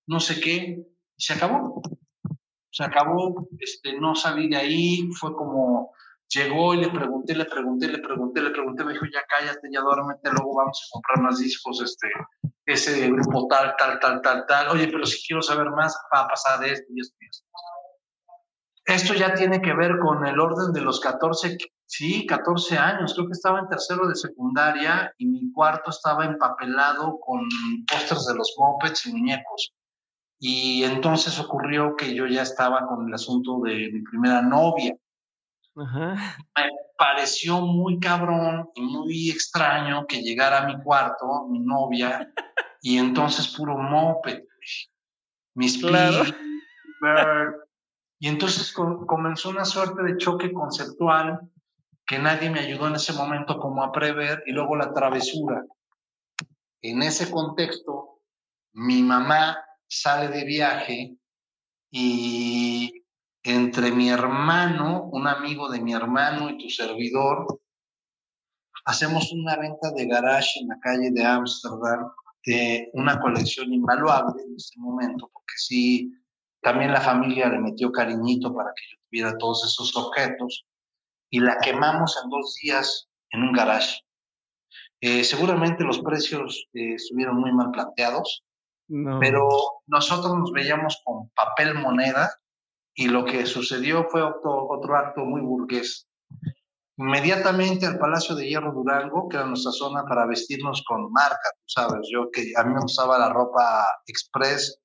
no 0.08 0.22
sé 0.22 0.40
qué, 0.40 0.84
y 1.18 1.22
se 1.22 1.34
acabó. 1.34 1.82
Se 2.72 2.84
acabó, 2.86 3.48
este, 3.60 4.00
no 4.00 4.16
salí 4.16 4.48
de 4.48 4.56
ahí, 4.56 5.10
fue 5.12 5.36
como, 5.36 5.92
llegó 6.30 6.74
y 6.74 6.78
le 6.78 6.90
pregunté, 6.90 7.36
le 7.36 7.46
pregunté, 7.46 7.90
le 7.90 8.00
pregunté, 8.00 8.42
le 8.42 8.52
pregunté, 8.52 8.86
me 8.86 8.94
dijo, 8.94 9.06
ya 9.14 9.22
cállate, 9.28 9.68
ya 9.70 9.82
duérmete, 9.82 10.32
luego 10.32 10.56
vamos 10.56 10.82
a 10.82 10.94
comprar 10.94 11.22
más 11.22 11.40
discos, 11.40 11.82
este, 11.82 12.08
ese 12.66 13.10
grupo 13.10 13.48
tal, 13.48 13.76
tal, 13.78 14.00
tal, 14.00 14.22
tal, 14.22 14.46
tal. 14.46 14.68
Oye, 14.70 14.88
pero 14.88 15.06
si 15.06 15.26
quiero 15.26 15.42
saber 15.42 15.70
más, 15.72 15.96
va 16.14 16.22
a 16.22 16.28
pasar 16.28 16.64
esto 16.64 16.86
y 16.94 17.02
esto 17.02 17.16
y 17.20 17.26
esto. 17.26 17.48
Esto 18.86 19.14
ya 19.14 19.34
tiene 19.34 19.62
que 19.62 19.74
ver 19.74 19.98
con 20.00 20.26
el 20.26 20.40
orden 20.40 20.74
de 20.74 20.82
los 20.82 21.00
14, 21.00 21.58
sí, 21.86 22.26
14 22.26 22.78
años. 22.78 23.14
Creo 23.14 23.28
que 23.28 23.34
estaba 23.34 23.60
en 23.60 23.70
tercero 23.70 24.08
de 24.08 24.16
secundaria 24.16 25.14
y 25.18 25.26
mi 25.26 25.52
cuarto 25.54 25.90
estaba 25.90 26.26
empapelado 26.26 27.18
con 27.20 27.48
pósters 27.88 28.26
de 28.26 28.36
los 28.36 28.54
mopeds 28.58 29.06
y 29.06 29.14
muñecos. 29.14 29.74
Y 30.40 30.84
entonces 30.84 31.40
ocurrió 31.40 31.96
que 31.96 32.14
yo 32.14 32.28
ya 32.28 32.42
estaba 32.42 32.86
con 32.86 33.08
el 33.08 33.14
asunto 33.14 33.62
de 33.62 33.90
mi 33.94 34.02
primera 34.02 34.42
novia. 34.42 34.94
Me 35.76 36.70
pareció 36.98 37.62
muy 37.62 38.00
cabrón 38.00 38.70
y 38.76 38.82
muy 38.82 39.30
extraño 39.30 40.06
que 40.08 40.22
llegara 40.22 40.60
a 40.60 40.68
mi 40.68 40.82
cuarto 40.84 41.48
mi 41.50 41.60
novia 41.60 42.32
y 42.82 42.98
entonces 42.98 43.48
puro 43.48 43.78
moped. 43.78 44.44
Mis 45.56 45.78
claro. 45.78 46.26
Y 48.20 48.28
entonces 48.28 48.72
comenzó 48.72 49.50
una 49.50 49.66
suerte 49.66 50.02
de 50.04 50.18
choque 50.18 50.54
conceptual 50.54 51.42
que 52.06 52.20
nadie 52.20 52.50
me 52.50 52.60
ayudó 52.60 52.88
en 52.88 52.96
ese 52.96 53.14
momento 53.14 53.60
como 53.60 53.84
a 53.84 53.92
prever 53.92 54.44
y 54.46 54.52
luego 54.52 54.76
la 54.76 54.94
travesura. 54.94 55.66
En 56.82 57.02
ese 57.02 57.32
contexto, 57.32 58.22
mi 58.74 59.02
mamá 59.02 59.58
sale 59.88 60.28
de 60.30 60.44
viaje 60.46 61.18
y 61.92 63.03
entre 63.44 63.92
mi 63.92 64.10
hermano, 64.10 65.10
un 65.12 65.28
amigo 65.28 65.70
de 65.70 65.82
mi 65.82 65.94
hermano 65.94 66.50
y 66.50 66.58
tu 66.58 66.70
servidor, 66.70 67.60
hacemos 68.86 69.32
una 69.34 69.58
venta 69.58 69.92
de 69.92 70.08
garage 70.08 70.62
en 70.62 70.70
la 70.70 70.80
calle 70.80 71.12
de 71.12 71.26
Ámsterdam 71.26 72.10
de 72.46 72.90
una 72.94 73.20
colección 73.20 73.72
invaluable 73.74 74.44
en 74.44 74.56
ese 74.56 74.80
momento, 74.80 75.30
porque 75.32 75.54
sí 75.58 76.12
también 76.62 76.94
la 76.94 77.02
familia 77.02 77.50
le 77.50 77.60
metió 77.60 77.92
cariñito 77.92 78.54
para 78.54 78.70
que 78.76 78.84
yo 78.90 78.98
tuviera 79.10 79.38
todos 79.38 79.66
esos 79.66 79.96
objetos 79.98 80.66
y 81.30 81.40
la 81.40 81.58
quemamos 81.60 82.18
en 82.24 82.30
dos 82.30 82.56
días 82.62 83.10
en 83.32 83.44
un 83.44 83.52
garage. 83.52 84.00
Eh, 85.02 85.26
seguramente 85.26 85.84
los 85.84 86.00
precios 86.00 86.70
eh, 86.74 86.94
estuvieron 86.94 87.38
muy 87.38 87.52
mal 87.52 87.72
planteados, 87.72 88.46
pero 89.20 89.50
nosotros 89.88 90.38
nos 90.38 90.52
veíamos 90.52 91.02
con 91.04 91.30
papel 91.30 91.74
moneda 91.74 92.30
y 92.96 93.08
lo 93.08 93.26
que 93.26 93.46
sucedió 93.46 94.08
fue 94.10 94.22
otro, 94.22 94.68
otro 94.70 94.96
acto 94.96 95.26
muy 95.26 95.42
burgués. 95.42 96.08
Inmediatamente 96.98 97.88
al 97.88 97.98
Palacio 97.98 98.36
de 98.36 98.48
Hierro 98.48 98.72
Durango, 98.72 99.28
que 99.28 99.38
era 99.38 99.48
nuestra 99.48 99.72
zona 99.72 100.06
para 100.06 100.28
vestirnos 100.28 100.84
con 100.88 101.12
marca, 101.12 101.50
tú 101.56 101.64
sabes, 101.66 102.08
yo 102.12 102.30
que 102.32 102.54
a 102.56 102.64
mí 102.64 102.74
me 102.74 102.82
gustaba 102.82 103.18
la 103.18 103.30
ropa 103.30 103.84
express, 104.06 104.80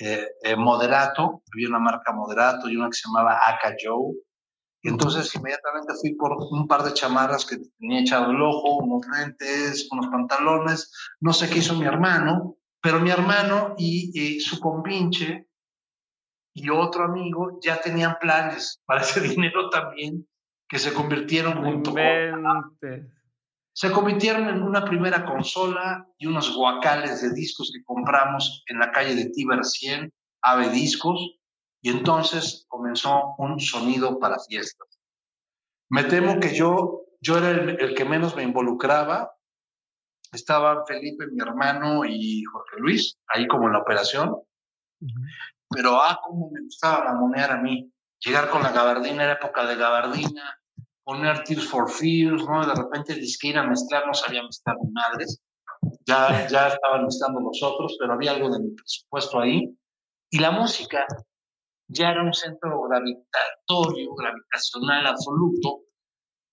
eh, 0.00 0.28
eh, 0.44 0.56
Moderato, 0.56 1.42
había 1.52 1.68
una 1.68 1.80
marca 1.80 2.12
Moderato 2.12 2.68
y 2.68 2.76
una 2.76 2.88
que 2.88 2.94
se 2.94 3.08
llamaba 3.08 3.40
Aka 3.44 3.74
Joe. 3.82 4.14
Y 4.82 4.90
entonces 4.90 5.34
inmediatamente 5.34 5.94
fui 6.00 6.14
por 6.14 6.36
un 6.52 6.68
par 6.68 6.84
de 6.84 6.94
chamarras 6.94 7.44
que 7.44 7.58
tenía 7.80 8.02
echado 8.02 8.30
el 8.30 8.40
ojo, 8.40 8.76
unos 8.76 9.04
lentes, 9.08 9.88
unos 9.90 10.06
pantalones, 10.06 10.92
no 11.18 11.32
sé 11.32 11.50
qué 11.50 11.58
hizo 11.58 11.74
mi 11.74 11.84
hermano, 11.84 12.56
pero 12.80 13.00
mi 13.00 13.10
hermano 13.10 13.74
y, 13.76 14.38
su 14.38 14.60
compinche 14.60 15.47
y 16.62 16.70
otro 16.70 17.04
amigo 17.04 17.58
ya 17.62 17.80
tenían 17.80 18.16
planes 18.20 18.80
para 18.84 19.02
ese 19.02 19.20
dinero 19.28 19.70
también, 19.70 20.26
que 20.68 20.78
se 20.78 20.92
convirtieron 20.92 21.64
junto 21.64 21.92
se 23.78 23.92
convirtieron 23.92 24.48
en 24.48 24.64
una 24.64 24.84
primera 24.84 25.24
consola 25.24 26.04
y 26.18 26.26
unos 26.26 26.52
guacales 26.52 27.22
de 27.22 27.32
discos 27.32 27.70
que 27.72 27.84
compramos 27.84 28.64
en 28.66 28.80
la 28.80 28.90
calle 28.90 29.14
de 29.14 29.30
Tiber 29.30 29.64
100, 29.64 30.12
Ave 30.42 30.70
Discos, 30.70 31.38
y 31.80 31.90
entonces 31.90 32.66
comenzó 32.66 33.36
un 33.38 33.60
sonido 33.60 34.18
para 34.18 34.36
fiestas. 34.40 34.98
Me 35.90 36.02
temo 36.02 36.40
que 36.40 36.56
yo, 36.56 37.04
yo 37.20 37.38
era 37.38 37.50
el, 37.50 37.94
que 37.94 38.04
menos 38.04 38.34
me 38.34 38.42
involucraba. 38.42 39.30
Estaban 40.32 40.78
Felipe, 40.84 41.28
mi 41.28 41.40
hermano, 41.40 42.04
y 42.04 42.42
Jorge 42.42 42.80
Luis, 42.80 43.16
ahí 43.28 43.46
como 43.46 43.68
en 43.68 43.74
la 43.74 43.78
operación. 43.78 44.38
Pero, 45.70 46.00
ah, 46.02 46.18
cómo 46.24 46.50
me 46.50 46.62
gustaba 46.62 47.04
mamonear 47.04 47.52
a 47.52 47.58
mí. 47.58 47.92
Llegar 48.20 48.50
con 48.50 48.62
la 48.62 48.72
gabardina, 48.72 49.24
era 49.24 49.34
época 49.34 49.66
de 49.66 49.76
gabardina, 49.76 50.58
poner 51.04 51.44
Tears 51.44 51.66
for 51.68 51.90
Fears, 51.90 52.44
¿no? 52.44 52.66
De 52.66 52.74
repente 52.74 53.14
que 53.40 53.48
ir 53.48 53.58
a 53.58 53.62
mezclar, 53.62 54.06
no 54.06 54.14
sabía 54.14 54.42
mezclar 54.42 54.76
ni 54.82 54.90
madres. 54.90 55.40
Ya, 56.06 56.46
ya 56.48 56.68
estaban 56.68 57.04
mezclando 57.04 57.40
los 57.40 57.62
otros, 57.62 57.96
pero 57.98 58.14
había 58.14 58.32
algo 58.32 58.50
de 58.50 58.60
mi 58.60 58.70
presupuesto 58.70 59.40
ahí. 59.40 59.74
Y 60.30 60.38
la 60.40 60.50
música 60.50 61.06
ya 61.88 62.10
era 62.10 62.22
un 62.22 62.34
centro 62.34 62.82
gravitatorio, 62.82 64.14
gravitacional 64.14 65.06
absoluto, 65.06 65.84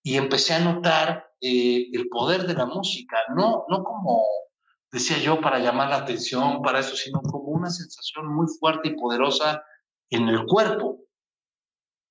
y 0.03 0.17
empecé 0.17 0.53
a 0.53 0.59
notar 0.59 1.25
eh, 1.41 1.89
el 1.91 2.07
poder 2.09 2.47
de 2.47 2.53
la 2.53 2.65
música, 2.65 3.17
no, 3.35 3.65
no 3.67 3.83
como 3.83 4.23
decía 4.95 5.17
yo 5.17 5.41
para 5.41 5.59
llamar 5.59 5.89
la 5.89 5.97
atención, 5.97 6.61
para 6.61 6.79
eso, 6.79 6.95
sino 6.95 7.21
como 7.21 7.49
una 7.49 7.69
sensación 7.69 8.33
muy 8.33 8.47
fuerte 8.57 8.87
y 8.87 8.95
poderosa 8.95 9.61
en 10.09 10.29
el 10.29 10.45
cuerpo. 10.45 11.01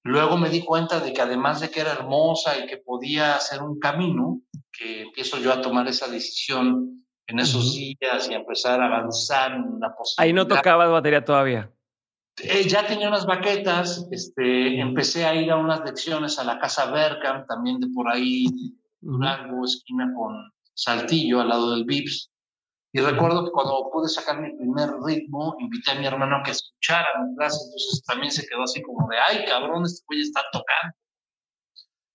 Luego 0.02 0.36
me 0.36 0.50
di 0.50 0.62
cuenta 0.62 1.00
de 1.00 1.14
que 1.14 1.22
además 1.22 1.60
de 1.60 1.70
que 1.70 1.80
era 1.80 1.92
hermosa 1.92 2.58
y 2.58 2.66
que 2.66 2.76
podía 2.76 3.36
hacer 3.36 3.62
un 3.62 3.80
camino, 3.80 4.42
que 4.70 5.00
empiezo 5.00 5.38
yo 5.38 5.50
a 5.50 5.62
tomar 5.62 5.88
esa 5.88 6.08
decisión 6.08 7.06
en 7.26 7.38
esos 7.38 7.74
días 7.74 8.28
y 8.28 8.34
a 8.34 8.36
empezar 8.36 8.82
a 8.82 8.86
avanzar 8.86 9.52
en 9.52 9.80
la 9.80 9.94
posibilidad. 9.96 10.18
Ahí 10.18 10.32
no 10.34 10.46
tocabas 10.46 10.90
batería 10.90 11.24
todavía. 11.24 11.72
Eh, 12.42 12.68
ya 12.68 12.86
tenía 12.86 13.08
unas 13.08 13.24
baquetas, 13.24 14.06
este, 14.10 14.78
empecé 14.78 15.24
a 15.24 15.34
ir 15.34 15.50
a 15.50 15.56
unas 15.56 15.82
lecciones 15.86 16.38
a 16.38 16.44
la 16.44 16.58
casa 16.58 16.90
Berkham, 16.90 17.46
también 17.46 17.80
de 17.80 17.86
por 17.94 18.10
ahí, 18.10 18.46
Durango, 19.00 19.64
esquina 19.64 20.12
con 20.14 20.52
Saltillo, 20.74 21.40
al 21.40 21.48
lado 21.48 21.70
del 21.70 21.86
Vips. 21.86 22.33
Y 22.94 23.00
recuerdo 23.00 23.44
que 23.44 23.50
cuando 23.50 23.90
pude 23.90 24.08
sacar 24.08 24.40
mi 24.40 24.54
primer 24.56 24.88
ritmo, 25.04 25.56
invité 25.58 25.90
a 25.90 25.94
mi 25.96 26.06
hermano 26.06 26.36
a 26.36 26.42
que 26.44 26.52
escuchara 26.52 27.08
mi 27.24 27.34
clase, 27.34 27.58
entonces 27.64 28.04
también 28.06 28.30
se 28.30 28.46
quedó 28.46 28.62
así 28.62 28.80
como 28.82 29.08
de, 29.08 29.16
ay, 29.18 29.44
cabrón, 29.46 29.82
este 29.84 30.04
güey 30.06 30.20
está 30.20 30.42
tocando. 30.52 30.94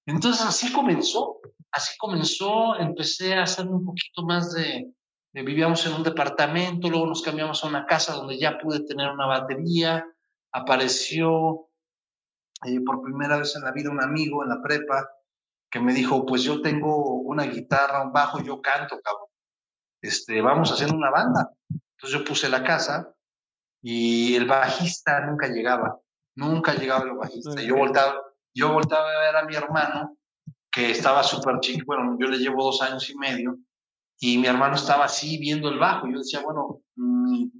Entonces 0.05 0.45
así 0.45 0.71
comenzó, 0.71 1.41
así 1.73 1.97
comenzó, 1.97 2.77
empecé 2.77 3.35
a 3.35 3.43
hacer 3.43 3.67
un 3.67 3.83
poquito 3.83 4.23
más 4.23 4.53
de, 4.53 4.89
vivíamos 5.33 5.85
en 5.85 5.95
un 5.95 6.03
departamento, 6.03 6.89
luego 6.89 7.07
nos 7.07 7.23
cambiamos 7.23 7.61
a 7.61 7.67
una 7.67 7.85
casa 7.85 8.13
donde 8.13 8.39
ya 8.39 8.57
pude 8.57 8.79
tener 8.85 9.09
una 9.11 9.25
batería, 9.25 10.05
apareció 10.53 11.67
eh, 12.65 12.79
por 12.85 13.01
primera 13.01 13.37
vez 13.37 13.53
en 13.57 13.63
la 13.63 13.73
vida 13.73 13.91
un 13.91 14.01
amigo 14.01 14.43
en 14.43 14.49
la 14.49 14.61
prepa 14.61 15.09
que 15.69 15.81
me 15.81 15.93
dijo, 15.93 16.25
pues 16.25 16.41
yo 16.43 16.61
tengo 16.61 17.15
una 17.15 17.43
guitarra, 17.43 18.01
un 18.01 18.13
bajo, 18.13 18.41
yo 18.41 18.61
canto, 18.61 18.97
cabrón 19.03 19.28
este, 20.01 20.41
vamos 20.41 20.71
a 20.71 20.75
hacer 20.75 20.93
una 20.93 21.09
banda. 21.09 21.51
Entonces 21.69 22.19
yo 22.19 22.25
puse 22.25 22.49
la 22.49 22.63
casa 22.63 23.13
y 23.81 24.35
el 24.35 24.45
bajista 24.45 25.21
nunca 25.21 25.47
llegaba, 25.47 25.99
nunca 26.35 26.73
llegaba 26.73 27.05
el 27.05 27.17
bajista. 27.17 27.61
Yo 27.61 27.75
voltaba, 27.75 28.21
yo 28.53 28.73
voltaba 28.73 29.09
a 29.09 29.19
ver 29.19 29.35
a 29.35 29.45
mi 29.45 29.55
hermano, 29.55 30.17
que 30.71 30.91
estaba 30.91 31.23
súper 31.23 31.59
chico, 31.59 31.83
bueno, 31.87 32.17
yo 32.19 32.27
le 32.27 32.37
llevo 32.37 32.63
dos 32.63 32.81
años 32.81 33.09
y 33.09 33.17
medio, 33.17 33.57
y 34.19 34.37
mi 34.37 34.47
hermano 34.47 34.75
estaba 34.75 35.05
así 35.05 35.37
viendo 35.37 35.69
el 35.69 35.79
bajo. 35.79 36.07
Yo 36.07 36.19
decía, 36.19 36.41
bueno, 36.41 36.81
ni, 36.95 37.51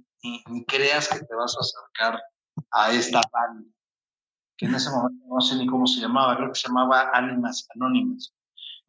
creas 0.66 1.08
que 1.08 1.20
te 1.20 1.34
vas 1.34 1.56
a 1.56 1.60
acercar 1.60 2.22
a 2.70 2.92
esta 2.92 3.20
banda, 3.32 3.68
que 4.56 4.66
en 4.66 4.74
ese 4.74 4.90
momento 4.90 5.24
no 5.26 5.40
sé 5.40 5.56
ni 5.56 5.66
cómo 5.66 5.86
se 5.86 6.00
llamaba, 6.00 6.36
creo 6.36 6.48
que 6.50 6.58
se 6.58 6.68
llamaba 6.68 7.10
Ánimas 7.14 7.66
Anónimas. 7.74 8.34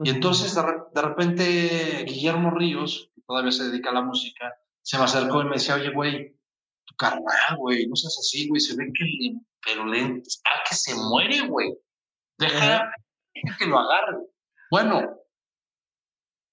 Y 0.03 0.09
entonces 0.09 0.55
de 0.55 1.01
repente 1.01 2.03
Guillermo 2.07 2.51
Ríos, 2.51 3.10
todavía 3.31 3.51
se 3.53 3.63
dedica 3.63 3.91
a 3.91 3.93
la 3.93 4.01
música, 4.01 4.53
se 4.81 4.97
me 4.97 5.05
acercó 5.05 5.41
y 5.41 5.45
me 5.45 5.53
decía, 5.53 5.75
oye, 5.75 5.89
güey, 5.91 6.37
tu 6.85 6.95
carnal, 6.97 7.55
güey, 7.57 7.87
no 7.87 7.95
seas 7.95 8.17
así, 8.19 8.49
güey, 8.49 8.59
se 8.59 8.75
ve 8.75 8.91
que 8.93 9.05
le, 9.05 9.39
pero 9.65 9.85
le 9.85 10.17
está 10.17 10.49
que 10.67 10.75
se 10.75 10.93
muere, 10.95 11.47
güey. 11.47 11.73
Deja, 12.37 12.91
que 13.57 13.65
lo 13.65 13.79
agarre. 13.79 14.17
Bueno, 14.69 15.15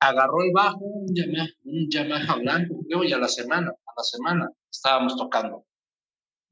agarró 0.01 0.43
el 0.45 0.53
bajo, 0.55 0.79
un 0.79 1.13
Yamaha, 1.13 1.49
un 1.65 1.91
Yamaha 1.91 2.37
blanco, 2.37 2.75
y 2.87 3.13
a 3.13 3.19
la 3.19 3.29
semana, 3.29 3.71
a 3.71 3.93
la 3.97 4.05
semana 4.05 4.51
estábamos 4.71 5.17
tocando. 5.17 5.67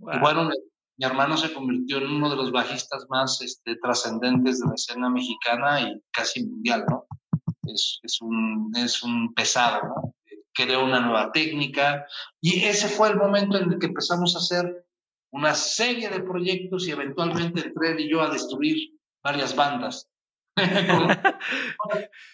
Y 0.00 0.18
bueno, 0.18 0.50
mi 0.98 1.06
hermano 1.06 1.36
se 1.36 1.54
convirtió 1.54 1.98
en 1.98 2.10
uno 2.10 2.30
de 2.30 2.36
los 2.36 2.50
bajistas 2.50 3.06
más 3.10 3.40
este, 3.42 3.76
trascendentes 3.76 4.58
de 4.58 4.66
la 4.66 4.74
escena 4.74 5.08
mexicana 5.08 5.82
y 5.82 6.02
casi 6.10 6.44
mundial, 6.44 6.84
¿no? 6.88 7.06
Es, 7.62 8.00
es, 8.02 8.20
un, 8.20 8.72
es 8.74 9.04
un 9.04 9.32
pesado, 9.34 9.82
¿no? 9.86 10.15
Creó 10.56 10.84
una 10.84 11.00
nueva 11.00 11.30
técnica. 11.30 12.06
Y 12.40 12.64
ese 12.64 12.88
fue 12.88 13.10
el 13.10 13.16
momento 13.16 13.58
en 13.58 13.72
el 13.72 13.78
que 13.78 13.86
empezamos 13.86 14.34
a 14.34 14.38
hacer 14.38 14.86
una 15.30 15.54
serie 15.54 16.08
de 16.08 16.20
proyectos 16.20 16.88
y 16.88 16.92
eventualmente 16.92 17.66
entré 17.66 18.00
y 18.00 18.10
yo 18.10 18.22
a 18.22 18.30
destruir 18.30 18.98
varias 19.22 19.54
bandas. 19.54 20.08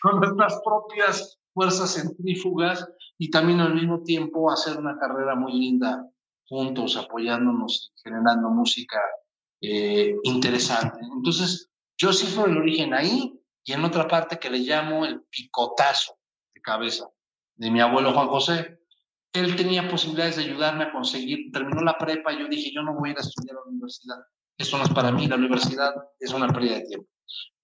Con, 0.00 0.20
nuestras 0.20 0.60
propias 0.64 1.38
fuerzas 1.52 1.94
centrífugas 1.94 2.88
y 3.18 3.30
también 3.30 3.60
al 3.60 3.74
mismo 3.74 4.02
tiempo 4.04 4.50
hacer 4.50 4.78
una 4.78 4.96
carrera 4.98 5.34
muy 5.34 5.52
linda 5.52 6.08
juntos, 6.46 6.96
apoyándonos, 6.96 7.92
generando 8.04 8.48
música 8.50 9.00
eh, 9.60 10.14
interesante. 10.22 11.00
Entonces, 11.02 11.70
yo 11.98 12.12
sí 12.12 12.26
fue 12.26 12.48
el 12.48 12.58
origen 12.58 12.94
ahí 12.94 13.40
y 13.64 13.72
en 13.72 13.84
otra 13.84 14.06
parte 14.06 14.38
que 14.38 14.50
le 14.50 14.58
llamo 14.58 15.04
el 15.04 15.22
picotazo 15.22 16.16
de 16.54 16.60
cabeza 16.60 17.08
de 17.62 17.70
mi 17.70 17.80
abuelo 17.80 18.12
Juan 18.12 18.26
José. 18.26 18.80
Él 19.32 19.54
tenía 19.54 19.88
posibilidades 19.88 20.36
de 20.36 20.42
ayudarme 20.42 20.84
a 20.84 20.92
conseguir, 20.92 21.52
terminó 21.52 21.80
la 21.80 21.96
prepa 21.96 22.32
y 22.32 22.40
yo 22.40 22.48
dije, 22.48 22.72
yo 22.74 22.82
no 22.82 22.94
voy 22.94 23.10
a 23.10 23.12
ir 23.12 23.18
a 23.18 23.20
estudiar 23.20 23.56
a 23.56 23.60
la 23.60 23.70
universidad. 23.70 24.16
Eso 24.58 24.76
no 24.78 24.84
es 24.84 24.90
para 24.90 25.12
mí, 25.12 25.28
la 25.28 25.36
universidad 25.36 25.94
es 26.18 26.32
una 26.32 26.48
pérdida 26.48 26.74
de 26.74 26.86
tiempo. 26.86 27.08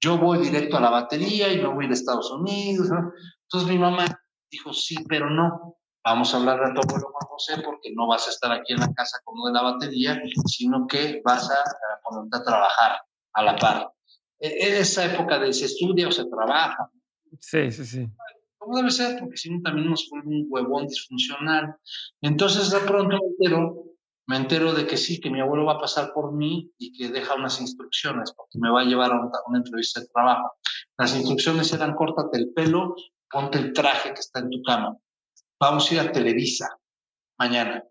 Yo 0.01 0.17
voy 0.17 0.39
directo 0.39 0.77
a 0.77 0.81
la 0.81 0.91
batería 0.91 1.53
y 1.53 1.61
no 1.61 1.75
voy 1.75 1.87
a 1.87 1.89
Estados 1.89 2.31
Unidos. 2.31 2.89
Entonces 3.43 3.69
mi 3.69 3.77
mamá 3.77 4.07
dijo, 4.49 4.73
sí, 4.73 4.97
pero 5.09 5.29
no. 5.29 5.77
Vamos 6.05 6.33
a 6.33 6.37
hablar 6.39 6.63
a 6.63 6.73
tu 6.73 6.81
abuelo 6.81 7.09
Juan 7.13 7.29
José 7.29 7.63
porque 7.63 7.93
no 7.93 8.07
vas 8.07 8.29
a 8.29 8.31
estar 8.31 8.53
aquí 8.53 8.75
en 8.75 8.81
la 8.81 8.93
casa 8.95 9.19
con 9.25 9.35
uno 9.35 9.49
de 9.49 9.53
la 9.53 9.63
batería, 9.63 10.23
sino 10.47 10.87
que 10.87 11.21
vas 11.25 11.51
a, 11.51 11.55
a 11.55 12.01
ponerte 12.05 12.37
a 12.37 12.45
trabajar 12.45 13.01
a 13.33 13.43
la 13.43 13.57
par. 13.57 13.93
En 14.39 14.53
e, 14.53 14.79
esa 14.79 15.07
época 15.07 15.41
de 15.41 15.53
se 15.53 15.65
estudia 15.65 16.07
o 16.07 16.13
se 16.13 16.25
trabaja. 16.27 16.89
Sí, 17.41 17.73
sí, 17.73 17.85
sí. 17.85 18.09
¿Cómo 18.69 18.81
debe 18.81 18.91
ser? 18.91 19.19
Porque 19.19 19.39
si 19.39 19.49
no 19.49 19.63
también 19.63 19.89
nos 19.89 20.07
pone 20.11 20.25
un 20.27 20.47
huevón 20.47 20.87
disfuncional. 20.87 21.75
Entonces 22.21 22.69
de 22.71 22.81
pronto 22.81 23.17
me 23.17 23.29
entero, 23.31 23.85
me 24.27 24.37
entero 24.37 24.75
de 24.75 24.87
que 24.87 24.99
sí, 24.99 25.19
que 25.21 25.31
mi 25.31 25.41
abuelo 25.41 25.65
va 25.65 25.77
a 25.77 25.81
pasar 25.81 26.13
por 26.13 26.35
mí 26.35 26.71
y 26.77 26.93
que 26.93 27.09
deja 27.09 27.35
unas 27.35 27.63
instrucciones 27.63 28.31
porque 28.37 28.59
me 28.59 28.69
va 28.71 28.83
a 28.83 28.85
llevar 28.85 29.13
a 29.13 29.21
una, 29.21 29.59
entrevista 29.59 30.01
de 30.01 30.09
trabajo. 30.09 30.53
Las 30.99 31.17
instrucciones 31.17 31.73
eran 31.73 31.95
córtate 31.95 32.37
el 32.37 32.53
pelo, 32.53 32.95
ponte 33.31 33.57
el 33.57 33.73
traje 33.73 34.13
que 34.13 34.21
está 34.21 34.41
en 34.41 34.51
tu 34.51 34.61
cama. 34.63 34.95
Vamos 35.59 35.91
a 35.91 35.95
ir 35.95 36.01
a 36.01 36.13
Televisa 36.13 36.69
mañana. 37.39 37.83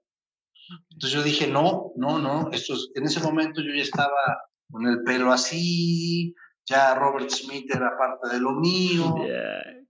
Entonces 0.91 1.11
yo 1.11 1.23
dije, 1.23 1.47
no, 1.47 1.91
no, 1.95 2.19
no, 2.19 2.51
esto 2.51 2.75
en 2.93 3.03
ese 3.03 3.19
momento 3.19 3.61
yo 3.61 3.73
ya 3.73 3.82
estaba 3.82 4.43
con 4.69 4.86
el 4.86 5.01
pelo 5.01 5.32
así, 5.32 6.36
ya 6.67 6.93
Robert 6.93 7.32
Smith 7.32 7.65
era 7.73 7.97
parte 7.97 8.30
de 8.30 8.39
lo 8.39 8.51
mío. 8.51 9.15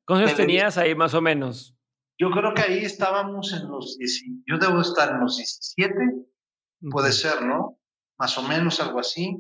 ¿Cuántos 0.08 0.36
tenías 0.36 0.78
ahí 0.78 0.96
más 0.96 1.14
o 1.14 1.22
menos? 1.22 1.76
Yo 2.18 2.32
creo 2.32 2.54
que 2.54 2.62
ahí 2.62 2.80
estábamos 2.80 3.54
en 3.54 3.68
los, 3.68 3.98
yo 4.46 4.58
debo 4.58 4.82
estar 4.82 5.12
en 5.12 5.20
los 5.20 5.38
17, 5.38 5.94
puede 6.90 7.12
ser, 7.12 7.44
¿no? 7.44 7.78
Más 8.18 8.38
o 8.38 8.44
menos 8.44 8.80
algo 8.80 9.00
así. 9.00 9.38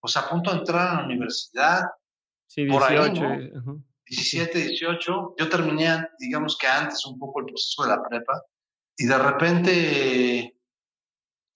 Pues 0.00 0.16
a 0.16 0.28
punto 0.28 0.50
de 0.50 0.58
entrar 0.58 0.88
a 0.88 0.94
la 1.00 1.04
universidad. 1.04 1.82
Sí, 2.48 2.64
18. 2.64 3.12
17, 4.06 4.58
18. 4.58 5.34
Yo 5.36 5.48
terminé, 5.48 6.08
digamos 6.18 6.56
que 6.56 6.66
antes 6.66 7.04
un 7.04 7.18
poco 7.18 7.40
el 7.40 7.46
proceso 7.46 7.82
de 7.82 7.88
la 7.90 8.02
prepa. 8.02 8.42
Y 8.96 9.06
de 9.06 9.18
repente 9.18 10.58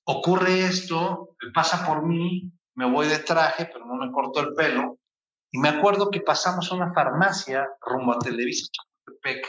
ocurre 0.04 0.66
esto, 0.66 1.36
pasa 1.54 1.86
por 1.86 2.06
mí, 2.06 2.52
me 2.74 2.90
voy 2.90 3.08
de 3.08 3.18
traje, 3.18 3.68
pero 3.72 3.86
no 3.86 3.94
me 3.94 4.12
corto 4.12 4.40
el 4.40 4.54
pelo. 4.54 4.98
Y 5.54 5.58
me 5.58 5.68
acuerdo 5.68 6.10
que 6.10 6.22
pasamos 6.22 6.72
a 6.72 6.74
una 6.74 6.94
farmacia 6.94 7.68
rumbo 7.82 8.14
a 8.14 8.18
Televisa 8.18 8.66
Chapultepec. 8.72 9.46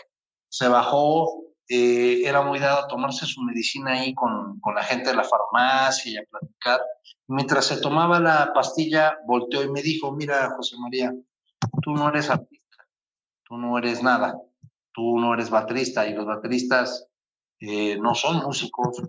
Se 0.49 0.67
bajó, 0.67 1.45
eh, 1.69 2.23
era 2.25 2.41
muy 2.41 2.59
dado 2.59 2.83
a 2.83 2.87
tomarse 2.87 3.25
su 3.25 3.41
medicina 3.41 3.93
ahí 3.93 4.13
con, 4.13 4.59
con, 4.59 4.75
la 4.75 4.83
gente 4.83 5.11
de 5.11 5.15
la 5.15 5.23
farmacia 5.23 6.11
y 6.11 6.17
a 6.17 6.25
platicar. 6.29 6.81
Mientras 7.27 7.65
se 7.65 7.79
tomaba 7.79 8.19
la 8.19 8.51
pastilla, 8.53 9.17
volteó 9.25 9.63
y 9.63 9.71
me 9.71 9.81
dijo, 9.81 10.11
mira, 10.11 10.53
José 10.57 10.75
María, 10.77 11.13
tú 11.81 11.93
no 11.93 12.09
eres 12.09 12.29
artista, 12.29 12.85
tú 13.45 13.55
no 13.55 13.77
eres 13.77 14.03
nada, 14.03 14.37
tú 14.91 15.17
no 15.17 15.33
eres 15.33 15.49
baterista 15.49 16.05
y 16.05 16.13
los 16.13 16.25
bateristas 16.25 17.07
eh, 17.61 17.97
no 17.97 18.13
son 18.13 18.43
músicos 18.43 19.01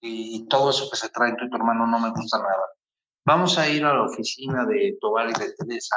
y, 0.00 0.36
y, 0.36 0.48
todo 0.48 0.70
eso 0.70 0.90
que 0.90 0.96
se 0.96 1.08
trae 1.08 1.30
en 1.30 1.36
tu 1.36 1.56
hermano 1.56 1.86
no 1.86 2.00
me 2.00 2.10
gusta 2.10 2.38
nada 2.38 2.64
vamos 3.28 3.58
a 3.58 3.68
ir 3.68 3.84
a 3.84 3.92
la 3.92 4.04
oficina 4.04 4.64
de 4.64 4.96
Tobal 5.02 5.28
y 5.28 5.38
de 5.38 5.52
Teresa 5.52 5.96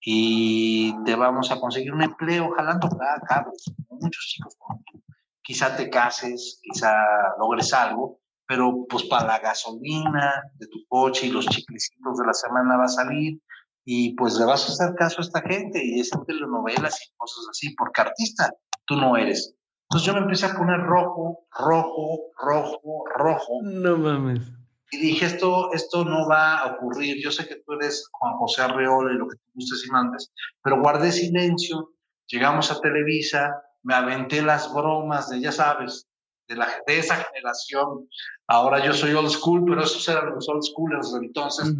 y 0.00 0.94
te 1.04 1.16
vamos 1.16 1.50
a 1.50 1.58
conseguir 1.58 1.92
un 1.92 2.02
empleo 2.02 2.52
jalando 2.52 2.88
cabos, 3.28 3.64
muchos 3.90 4.24
chicos 4.28 4.54
como 4.58 4.80
tú. 4.86 5.02
Quizá 5.42 5.76
te 5.76 5.90
cases, 5.90 6.60
quizá 6.62 6.94
logres 7.40 7.72
algo, 7.72 8.20
pero 8.46 8.86
pues 8.88 9.02
para 9.04 9.26
la 9.26 9.38
gasolina 9.40 10.40
de 10.54 10.68
tu 10.68 10.78
coche 10.88 11.26
y 11.26 11.32
los 11.32 11.46
chiclecitos 11.46 12.18
de 12.18 12.26
la 12.26 12.32
semana 12.32 12.76
va 12.76 12.84
a 12.84 12.88
salir 12.88 13.40
y 13.84 14.14
pues 14.14 14.34
le 14.38 14.44
vas 14.44 14.68
a 14.68 14.72
hacer 14.72 14.94
caso 14.94 15.18
a 15.18 15.24
esta 15.24 15.40
gente 15.42 15.84
y 15.84 15.98
es 15.98 16.12
en 16.12 16.24
telenovelas 16.24 16.96
y 17.04 17.16
cosas 17.16 17.44
así, 17.50 17.74
porque 17.74 18.02
artista 18.02 18.52
tú 18.84 18.94
no 18.94 19.16
eres. 19.16 19.52
Entonces 19.90 20.06
yo 20.06 20.14
me 20.14 20.20
empecé 20.20 20.46
a 20.46 20.54
poner 20.54 20.78
rojo, 20.78 21.40
rojo, 21.50 22.30
rojo, 22.38 23.04
rojo. 23.16 23.52
No 23.64 23.98
mames 23.98 24.61
y 24.92 24.98
dije, 24.98 25.24
esto, 25.24 25.72
esto 25.72 26.04
no 26.04 26.28
va 26.28 26.58
a 26.58 26.66
ocurrir. 26.74 27.16
Yo 27.22 27.30
sé 27.30 27.48
que 27.48 27.56
tú 27.56 27.72
eres 27.72 28.06
Juan 28.12 28.34
José 28.34 28.60
Arreola 28.60 29.14
y 29.14 29.16
lo 29.16 29.26
que 29.26 29.36
tú 29.36 29.50
gustes 29.54 29.86
y 29.86 29.90
mandes, 29.90 30.30
pero 30.62 30.82
guardé 30.82 31.10
silencio. 31.10 31.94
Llegamos 32.28 32.70
a 32.70 32.78
Televisa, 32.78 33.50
me 33.82 33.94
aventé 33.94 34.42
las 34.42 34.72
bromas 34.72 35.30
de, 35.30 35.40
ya 35.40 35.50
sabes, 35.50 36.06
de, 36.46 36.56
la, 36.56 36.68
de 36.86 36.98
esa 36.98 37.16
generación. 37.16 38.06
Ahora 38.46 38.84
yo 38.84 38.92
soy 38.92 39.14
old 39.14 39.30
school, 39.30 39.64
pero 39.66 39.82
esos 39.82 40.06
eran 40.10 40.34
los 40.34 40.46
old 40.50 40.62
schoolers 40.62 41.10
de 41.14 41.20
entonces, 41.20 41.74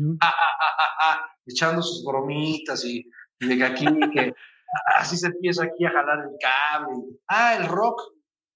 echando 1.44 1.82
sus 1.82 2.02
bromitas 2.06 2.82
y, 2.86 3.04
y 3.40 3.46
de 3.46 3.58
que 3.58 3.64
aquí, 3.64 3.86
que 4.14 4.32
así 4.96 5.18
se 5.18 5.26
empieza 5.26 5.64
aquí 5.64 5.84
a 5.84 5.90
jalar 5.90 6.18
el 6.20 6.36
cable. 6.40 6.96
Ah, 7.28 7.56
el 7.56 7.68
rock 7.68 8.00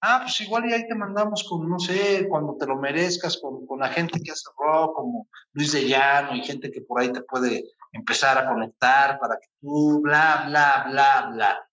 Ah, 0.01 0.19
pues 0.21 0.39
igual 0.41 0.69
y 0.69 0.73
ahí 0.73 0.87
te 0.87 0.93
mandamos 0.93 1.43
con, 1.49 1.67
no 1.67 1.79
sé, 1.79 2.27
cuando 2.29 2.55
te 2.55 2.67
lo 2.67 2.77
merezcas, 2.77 3.39
con, 3.41 3.65
con 3.65 3.79
la 3.79 3.89
gente 3.89 4.21
que 4.21 4.31
hace 4.31 4.47
rock, 4.57 4.95
como 4.95 5.27
Luis 5.53 5.71
de 5.71 5.87
Llano 5.87 6.35
y 6.35 6.43
gente 6.43 6.69
que 6.69 6.81
por 6.81 7.01
ahí 7.01 7.11
te 7.11 7.23
puede 7.23 7.63
empezar 7.91 8.37
a 8.37 8.47
conectar 8.47 9.19
para 9.19 9.37
que 9.37 9.47
tú, 9.59 10.01
bla, 10.01 10.43
bla, 10.47 10.85
bla, 10.89 11.29
bla. 11.33 11.69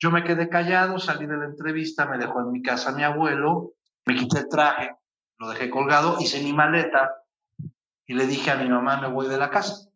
Yo 0.00 0.10
me 0.10 0.24
quedé 0.24 0.48
callado, 0.48 0.98
salí 0.98 1.26
de 1.26 1.36
la 1.36 1.44
entrevista, 1.44 2.06
me 2.06 2.18
dejó 2.18 2.40
en 2.40 2.50
mi 2.50 2.60
casa 2.60 2.92
mi 2.92 3.04
abuelo, 3.04 3.74
me 4.04 4.16
quité 4.16 4.40
el 4.40 4.48
traje, 4.48 4.96
lo 5.38 5.48
dejé 5.50 5.70
colgado, 5.70 6.18
hice 6.20 6.42
mi 6.42 6.52
maleta 6.52 7.22
y 8.06 8.14
le 8.14 8.26
dije 8.26 8.50
a 8.50 8.56
mi 8.56 8.68
mamá, 8.68 9.00
me 9.00 9.08
voy 9.08 9.28
de 9.28 9.38
la 9.38 9.50
casa. 9.50 9.88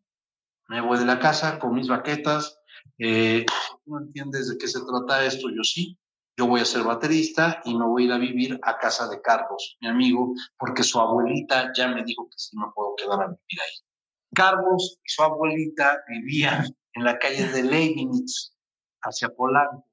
Me 0.69 0.81
voy 0.81 0.99
de 0.99 1.07
la 1.07 1.19
casa 1.19 1.59
con 1.59 1.75
mis 1.75 1.89
baquetas. 1.89 2.61
Eh, 2.99 3.45
¿No 3.87 3.99
entiendes 3.99 4.49
de 4.49 4.59
qué 4.59 4.69
se 4.69 4.81
trata 4.81 5.25
esto? 5.25 5.49
Yo 5.51 5.63
sí 5.65 5.99
yo 6.37 6.47
voy 6.47 6.61
a 6.61 6.65
ser 6.65 6.83
baterista 6.83 7.61
y 7.65 7.77
me 7.77 7.87
voy 7.87 8.03
a 8.03 8.07
ir 8.07 8.13
a 8.13 8.19
vivir 8.19 8.61
a 8.63 8.79
casa 8.79 9.09
de 9.09 9.21
Carlos, 9.21 9.77
mi 9.81 9.89
amigo, 9.89 10.33
porque 10.59 10.83
su 10.83 10.99
abuelita 10.99 11.73
ya 11.77 11.89
me 11.89 12.03
dijo 12.05 12.29
que 12.29 12.39
sí 12.39 12.57
me 12.57 12.67
puedo 12.75 12.95
quedar 12.97 13.21
a 13.23 13.27
vivir 13.27 13.61
ahí. 13.61 13.79
Carlos 14.35 14.99
y 15.05 15.13
su 15.13 15.23
abuelita 15.23 16.03
vivían 16.09 16.65
en 16.95 17.05
la 17.05 17.19
calle 17.19 17.49
de 17.49 17.63
Leibniz, 17.63 18.55
hacia 19.03 19.29
Polanco, 19.29 19.87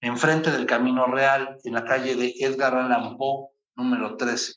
enfrente 0.00 0.50
del 0.50 0.66
Camino 0.66 1.06
Real, 1.06 1.58
en 1.64 1.74
la 1.74 1.84
calle 1.84 2.14
de 2.16 2.34
Edgar 2.38 2.74
Allan 2.74 3.16
Poe, 3.16 3.48
número 3.76 4.16
13. 4.16 4.54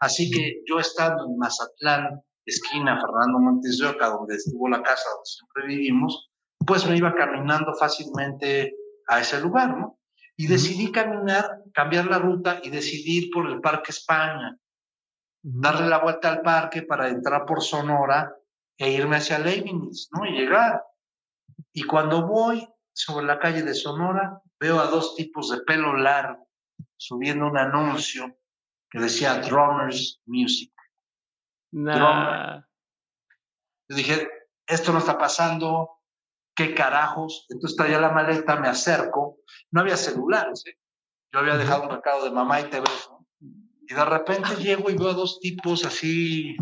Así 0.00 0.30
que 0.30 0.62
yo 0.68 0.78
estando 0.78 1.26
en 1.26 1.38
Mazatlán, 1.38 2.22
esquina 2.44 3.00
Fernando 3.00 3.38
Montes 3.38 3.78
de 3.78 3.86
Oca, 3.86 4.08
donde 4.08 4.36
estuvo 4.36 4.68
la 4.68 4.82
casa 4.82 5.08
donde 5.10 5.24
siempre 5.26 5.66
vivimos, 5.66 6.30
pues 6.66 6.86
me 6.88 6.96
iba 6.96 7.14
caminando 7.14 7.72
fácilmente 7.74 8.74
a 9.08 9.20
ese 9.20 9.40
lugar, 9.40 9.76
¿no? 9.76 9.98
Y 10.42 10.48
decidí 10.48 10.90
caminar, 10.90 11.62
cambiar 11.72 12.06
la 12.06 12.18
ruta 12.18 12.58
y 12.64 12.70
decidir 12.70 13.30
por 13.30 13.48
el 13.48 13.60
Parque 13.60 13.92
España, 13.92 14.58
darle 15.40 15.86
la 15.86 15.98
vuelta 15.98 16.32
al 16.32 16.42
parque 16.42 16.82
para 16.82 17.08
entrar 17.08 17.46
por 17.46 17.62
Sonora 17.62 18.34
e 18.76 18.90
irme 18.90 19.18
hacia 19.18 19.38
Leibniz, 19.38 20.08
¿no? 20.10 20.26
Y 20.26 20.32
llegar. 20.32 20.82
Y 21.72 21.84
cuando 21.84 22.26
voy 22.26 22.68
sobre 22.92 23.24
la 23.24 23.38
calle 23.38 23.62
de 23.62 23.72
Sonora, 23.72 24.42
veo 24.58 24.80
a 24.80 24.86
dos 24.86 25.14
tipos 25.14 25.48
de 25.48 25.60
pelo 25.60 25.96
largo 25.96 26.48
subiendo 26.96 27.46
un 27.46 27.56
anuncio 27.56 28.36
que 28.90 28.98
decía 28.98 29.42
Drummers 29.42 30.22
Music. 30.26 30.72
Nah. 31.70 32.62
Yo 33.88 33.96
dije, 33.96 34.28
esto 34.66 34.92
no 34.92 34.98
está 34.98 35.16
pasando, 35.16 36.01
¿qué 36.54 36.74
carajos? 36.74 37.46
Entonces 37.50 37.76
traía 37.76 38.00
la 38.00 38.10
maleta, 38.10 38.56
me 38.56 38.68
acerco, 38.68 39.38
no 39.70 39.80
había 39.80 39.96
celulares, 39.96 40.64
¿eh? 40.66 40.78
yo 41.32 41.40
había 41.40 41.56
dejado 41.56 41.84
un 41.84 41.90
recado 41.90 42.24
de 42.24 42.30
mamá 42.30 42.60
y 42.60 42.64
te 42.64 42.80
beso. 42.80 43.26
Y 43.40 43.94
de 43.94 44.04
repente 44.04 44.56
llego 44.56 44.90
y 44.90 44.96
veo 44.96 45.10
a 45.10 45.14
dos 45.14 45.40
tipos 45.40 45.84
así, 45.84 46.56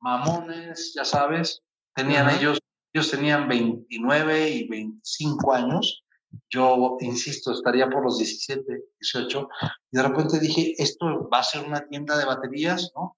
mamones, 0.00 0.92
ya 0.94 1.04
sabes, 1.04 1.62
tenían 1.94 2.28
ellos, 2.30 2.58
ellos 2.92 3.10
tenían 3.10 3.48
29 3.48 4.50
y 4.50 4.68
25 4.68 5.52
años, 5.52 6.02
yo, 6.50 6.96
insisto, 7.00 7.52
estaría 7.52 7.88
por 7.88 8.04
los 8.04 8.18
17, 8.18 8.62
18, 9.00 9.48
y 9.90 9.96
de 9.96 10.02
repente 10.02 10.38
dije, 10.38 10.74
esto 10.78 11.28
va 11.28 11.38
a 11.38 11.44
ser 11.44 11.64
una 11.64 11.86
tienda 11.86 12.16
de 12.16 12.24
baterías, 12.24 12.92
¿no? 12.94 13.16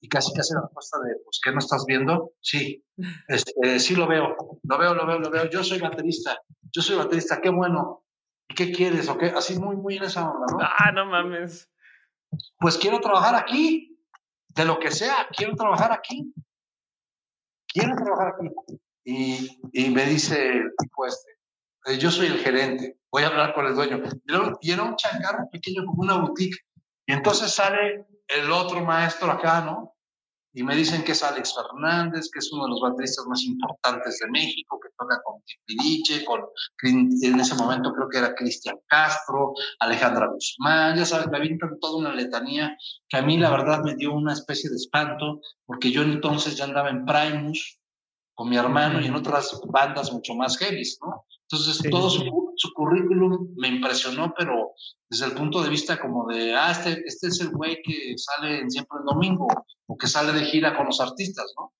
Y 0.00 0.08
casi 0.08 0.32
casi 0.32 0.54
la 0.54 0.62
respuesta 0.62 0.98
de, 1.00 1.16
pues, 1.24 1.40
¿qué 1.42 1.52
no 1.52 1.58
estás 1.58 1.84
viendo? 1.86 2.32
Sí, 2.40 2.84
este, 3.28 3.80
sí 3.80 3.96
lo 3.96 4.06
veo, 4.06 4.36
lo 4.62 4.78
veo, 4.78 4.94
lo 4.94 5.06
veo, 5.06 5.18
lo 5.18 5.30
veo. 5.30 5.50
Yo 5.50 5.64
soy 5.64 5.80
baterista, 5.80 6.40
yo 6.72 6.82
soy 6.82 6.96
baterista, 6.96 7.40
qué 7.40 7.50
bueno. 7.50 8.04
¿Y 8.50 8.54
qué 8.54 8.72
quieres? 8.72 9.08
¿O 9.08 9.18
qué? 9.18 9.26
Así 9.26 9.58
muy, 9.58 9.76
muy 9.76 9.96
en 9.96 10.04
esa 10.04 10.30
onda, 10.30 10.46
¿no? 10.50 10.58
Ah, 10.60 10.90
no 10.92 11.04
mames. 11.06 11.70
Pues 12.58 12.78
quiero 12.78 13.00
trabajar 13.00 13.34
aquí, 13.34 13.98
de 14.48 14.64
lo 14.64 14.78
que 14.78 14.90
sea, 14.90 15.28
quiero 15.36 15.54
trabajar 15.54 15.92
aquí. 15.92 16.32
quiero 17.66 17.94
trabajar 17.94 18.34
aquí. 18.34 18.80
Y, 19.04 19.60
y 19.72 19.90
me 19.90 20.06
dice 20.06 20.48
el 20.48 20.72
tipo 20.78 21.06
este, 21.06 21.30
eh, 21.86 21.98
yo 21.98 22.10
soy 22.10 22.26
el 22.26 22.38
gerente, 22.38 22.98
voy 23.10 23.22
a 23.22 23.28
hablar 23.28 23.54
con 23.54 23.66
el 23.66 23.74
dueño. 23.74 24.02
Y 24.60 24.72
era 24.72 24.82
un 24.82 24.96
changarro 24.96 25.48
pequeño 25.50 25.84
como 25.84 26.02
una 26.02 26.16
boutique. 26.16 26.58
Y 27.06 27.12
entonces 27.12 27.52
sale 27.52 28.06
el 28.28 28.50
otro 28.52 28.84
maestro 28.84 29.30
acá, 29.30 29.60
¿no? 29.60 29.98
y 30.58 30.62
me 30.64 30.74
dicen 30.74 31.04
que 31.04 31.12
es 31.12 31.22
Alex 31.22 31.54
Fernández, 31.54 32.28
que 32.32 32.40
es 32.40 32.52
uno 32.52 32.64
de 32.64 32.70
los 32.70 32.80
bateristas 32.80 33.26
más 33.26 33.44
importantes 33.44 34.18
de 34.18 34.28
México, 34.28 34.80
que 34.82 34.88
toca 34.98 35.20
con 35.22 35.40
Timbiriche, 35.44 36.24
con, 36.24 36.40
en 36.82 37.40
ese 37.40 37.54
momento 37.54 37.92
creo 37.92 38.08
que 38.08 38.18
era 38.18 38.34
Cristian 38.34 38.76
Castro, 38.88 39.52
Alejandra 39.78 40.26
Guzmán, 40.26 40.96
ya 40.96 41.04
sabes, 41.04 41.28
me 41.28 41.36
avientan 41.36 41.78
toda 41.80 41.98
una 41.98 42.12
letanía 42.12 42.76
que 43.08 43.18
a 43.18 43.22
mí 43.22 43.38
la 43.38 43.50
verdad 43.50 43.84
me 43.84 43.94
dio 43.94 44.12
una 44.12 44.32
especie 44.32 44.68
de 44.68 44.76
espanto, 44.76 45.40
porque 45.64 45.92
yo 45.92 46.02
entonces 46.02 46.56
ya 46.56 46.64
andaba 46.64 46.90
en 46.90 47.04
Primus 47.04 47.78
con 48.34 48.48
mi 48.48 48.56
hermano 48.56 49.00
y 49.00 49.06
en 49.06 49.14
otras 49.14 49.60
bandas 49.68 50.12
mucho 50.12 50.34
más 50.34 50.56
heavy, 50.58 50.82
¿no? 51.02 51.24
Entonces 51.42 51.88
todo 51.90 52.10
su, 52.10 52.47
su 52.58 52.72
currículum 52.72 53.54
me 53.56 53.68
impresionó, 53.68 54.34
pero 54.36 54.72
desde 55.08 55.26
el 55.26 55.32
punto 55.32 55.62
de 55.62 55.70
vista 55.70 55.98
como 55.98 56.26
de, 56.26 56.54
ah, 56.54 56.72
este, 56.72 57.02
este 57.06 57.28
es 57.28 57.40
el 57.40 57.50
güey 57.50 57.80
que 57.82 58.14
sale 58.16 58.68
siempre 58.68 58.98
el 59.00 59.06
domingo 59.06 59.46
o 59.86 59.96
que 59.96 60.06
sale 60.06 60.32
de 60.32 60.44
gira 60.44 60.76
con 60.76 60.86
los 60.86 61.00
artistas, 61.00 61.52
¿no? 61.56 61.72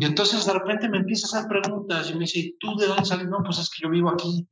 Y 0.00 0.06
entonces 0.06 0.46
de 0.46 0.52
repente 0.52 0.88
me 0.88 0.98
empieza 0.98 1.26
a 1.26 1.40
hacer 1.40 1.48
preguntas 1.48 2.08
y 2.08 2.14
me 2.14 2.20
dice, 2.20 2.54
¿tú 2.58 2.76
de 2.76 2.86
dónde 2.86 3.04
sales? 3.04 3.28
No, 3.28 3.42
pues 3.44 3.58
es 3.58 3.68
que 3.68 3.82
yo 3.82 3.90
vivo 3.90 4.10
aquí 4.10 4.46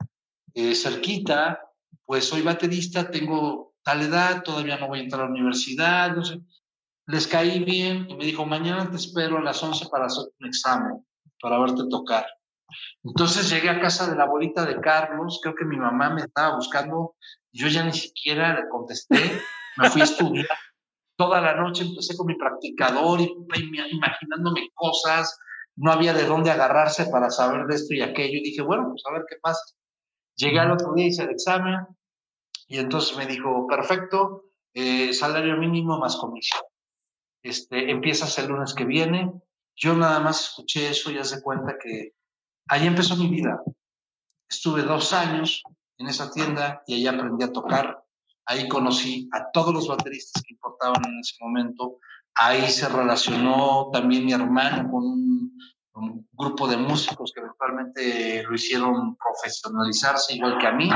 eh, 0.54 0.74
cerquita, 0.74 1.60
pues 2.04 2.26
soy 2.26 2.42
baterista, 2.42 3.10
tengo 3.10 3.74
tal 3.82 4.02
edad, 4.02 4.42
todavía 4.42 4.76
no 4.76 4.88
voy 4.88 4.98
a 4.98 5.02
entrar 5.02 5.22
a 5.22 5.24
la 5.24 5.30
universidad, 5.30 6.14
no 6.14 6.24
sé. 6.24 6.40
Les 7.06 7.26
caí 7.26 7.64
bien 7.64 8.06
y 8.08 8.16
me 8.16 8.24
dijo, 8.24 8.44
mañana 8.44 8.90
te 8.90 8.96
espero 8.96 9.38
a 9.38 9.42
las 9.42 9.62
11 9.62 9.88
para 9.90 10.06
hacer 10.06 10.24
un 10.38 10.46
examen, 10.46 11.06
para 11.40 11.58
verte 11.58 11.82
tocar. 11.88 12.26
Entonces 13.02 13.50
llegué 13.50 13.70
a 13.70 13.80
casa 13.80 14.08
de 14.10 14.16
la 14.16 14.24
abuelita 14.24 14.64
de 14.64 14.80
Carlos, 14.80 15.40
creo 15.42 15.54
que 15.54 15.64
mi 15.64 15.76
mamá 15.76 16.10
me 16.10 16.22
estaba 16.22 16.56
buscando, 16.56 17.16
yo 17.52 17.68
ya 17.68 17.84
ni 17.84 17.92
siquiera 17.92 18.54
le 18.54 18.68
contesté, 18.68 19.40
me 19.76 19.90
fui 19.90 20.00
a 20.00 20.04
estudiar. 20.04 20.46
Toda 21.16 21.40
la 21.40 21.54
noche 21.54 21.84
empecé 21.84 22.16
con 22.16 22.26
mi 22.26 22.36
practicador 22.36 23.20
y, 23.20 23.32
imaginándome 23.90 24.68
cosas, 24.74 25.38
no 25.76 25.92
había 25.92 26.12
de 26.12 26.24
dónde 26.24 26.50
agarrarse 26.50 27.06
para 27.06 27.30
saber 27.30 27.66
de 27.66 27.76
esto 27.76 27.94
y 27.94 28.02
aquello. 28.02 28.38
Y 28.38 28.42
dije, 28.42 28.62
bueno, 28.62 28.88
pues 28.90 29.02
a 29.06 29.12
ver 29.12 29.24
qué 29.28 29.36
pasa. 29.40 29.62
Llegué 30.36 30.58
al 30.58 30.72
otro 30.72 30.92
día, 30.94 31.06
hice 31.06 31.22
el 31.22 31.30
examen 31.30 31.86
y 32.66 32.78
entonces 32.78 33.16
me 33.16 33.26
dijo, 33.26 33.66
perfecto, 33.66 34.44
eh, 34.74 35.12
salario 35.12 35.56
mínimo 35.56 35.98
más 35.98 36.16
comisión. 36.16 36.62
Este, 37.42 37.90
empiezas 37.90 38.38
el 38.38 38.48
lunes 38.48 38.74
que 38.74 38.84
viene. 38.84 39.32
Yo 39.76 39.94
nada 39.94 40.20
más 40.20 40.48
escuché 40.48 40.88
eso 40.88 41.10
y 41.10 41.18
hace 41.18 41.42
cuenta 41.42 41.76
que 41.78 42.14
Ahí 42.68 42.86
empezó 42.86 43.16
mi 43.16 43.28
vida. 43.28 43.62
Estuve 44.48 44.82
dos 44.82 45.12
años 45.12 45.62
en 45.98 46.08
esa 46.08 46.30
tienda 46.30 46.82
y 46.86 46.94
ahí 46.94 47.06
aprendí 47.06 47.44
a 47.44 47.52
tocar. 47.52 48.02
Ahí 48.46 48.68
conocí 48.68 49.28
a 49.32 49.50
todos 49.52 49.72
los 49.72 49.88
bateristas 49.88 50.42
que 50.42 50.54
importaban 50.54 51.02
en 51.06 51.18
ese 51.20 51.36
momento. 51.40 51.98
Ahí 52.34 52.68
se 52.68 52.88
relacionó 52.88 53.90
también 53.92 54.24
mi 54.24 54.32
hermano 54.32 54.90
con 54.90 55.04
un, 55.04 55.42
grupo 56.34 56.66
de 56.66 56.78
músicos 56.78 57.30
que 57.32 57.40
eventualmente 57.40 58.42
lo 58.42 58.54
hicieron 58.54 59.16
profesionalizarse 59.16 60.34
igual 60.34 60.58
que 60.58 60.66
a 60.66 60.72
mí. 60.72 60.90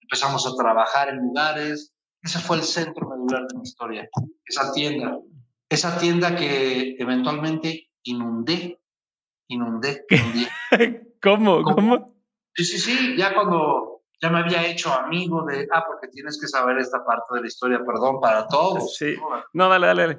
Empezamos 0.00 0.46
a 0.46 0.54
trabajar 0.56 1.08
en 1.08 1.18
lugares. 1.18 1.94
Ese 2.20 2.38
fue 2.40 2.56
el 2.56 2.64
centro 2.64 3.08
medular 3.08 3.46
de 3.46 3.56
mi 3.56 3.62
historia, 3.62 4.08
esa 4.44 4.72
tienda. 4.72 5.16
Esa 5.70 5.96
tienda 5.98 6.34
que 6.34 6.96
eventualmente 6.98 7.90
inundé, 8.02 8.79
inundé. 9.50 10.04
inundé. 10.10 11.14
¿Cómo? 11.22 11.62
¿Cómo? 11.62 12.14
Sí, 12.54 12.64
sí, 12.64 12.78
sí, 12.78 13.16
ya 13.16 13.34
cuando 13.34 14.02
ya 14.20 14.30
me 14.30 14.40
había 14.40 14.66
hecho 14.66 14.92
amigo 14.92 15.44
de, 15.44 15.66
ah, 15.72 15.84
porque 15.86 16.08
tienes 16.08 16.38
que 16.40 16.46
saber 16.46 16.78
esta 16.78 17.04
parte 17.04 17.34
de 17.34 17.40
la 17.42 17.46
historia, 17.46 17.80
perdón, 17.84 18.20
para 18.20 18.46
todos. 18.46 18.96
Sí, 18.96 19.16
no, 19.52 19.68
dale, 19.68 19.86
dale, 19.86 20.02
dale. 20.02 20.18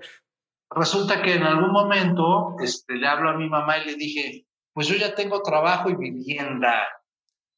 Resulta 0.74 1.22
que 1.22 1.36
en 1.36 1.44
algún 1.44 1.72
momento 1.72 2.56
este, 2.60 2.95
le 2.95 3.08
hablo 3.08 3.30
a 3.30 3.34
mi 3.34 3.49
mamá 3.49 3.78
y 3.80 3.86
le 3.86 3.95
dije, 3.95 4.48
pues 4.74 4.88
yo 4.88 4.95
ya 4.95 5.14
tengo 5.14 5.41
trabajo 5.41 5.90
y 5.90 5.95
vivienda. 5.95 6.88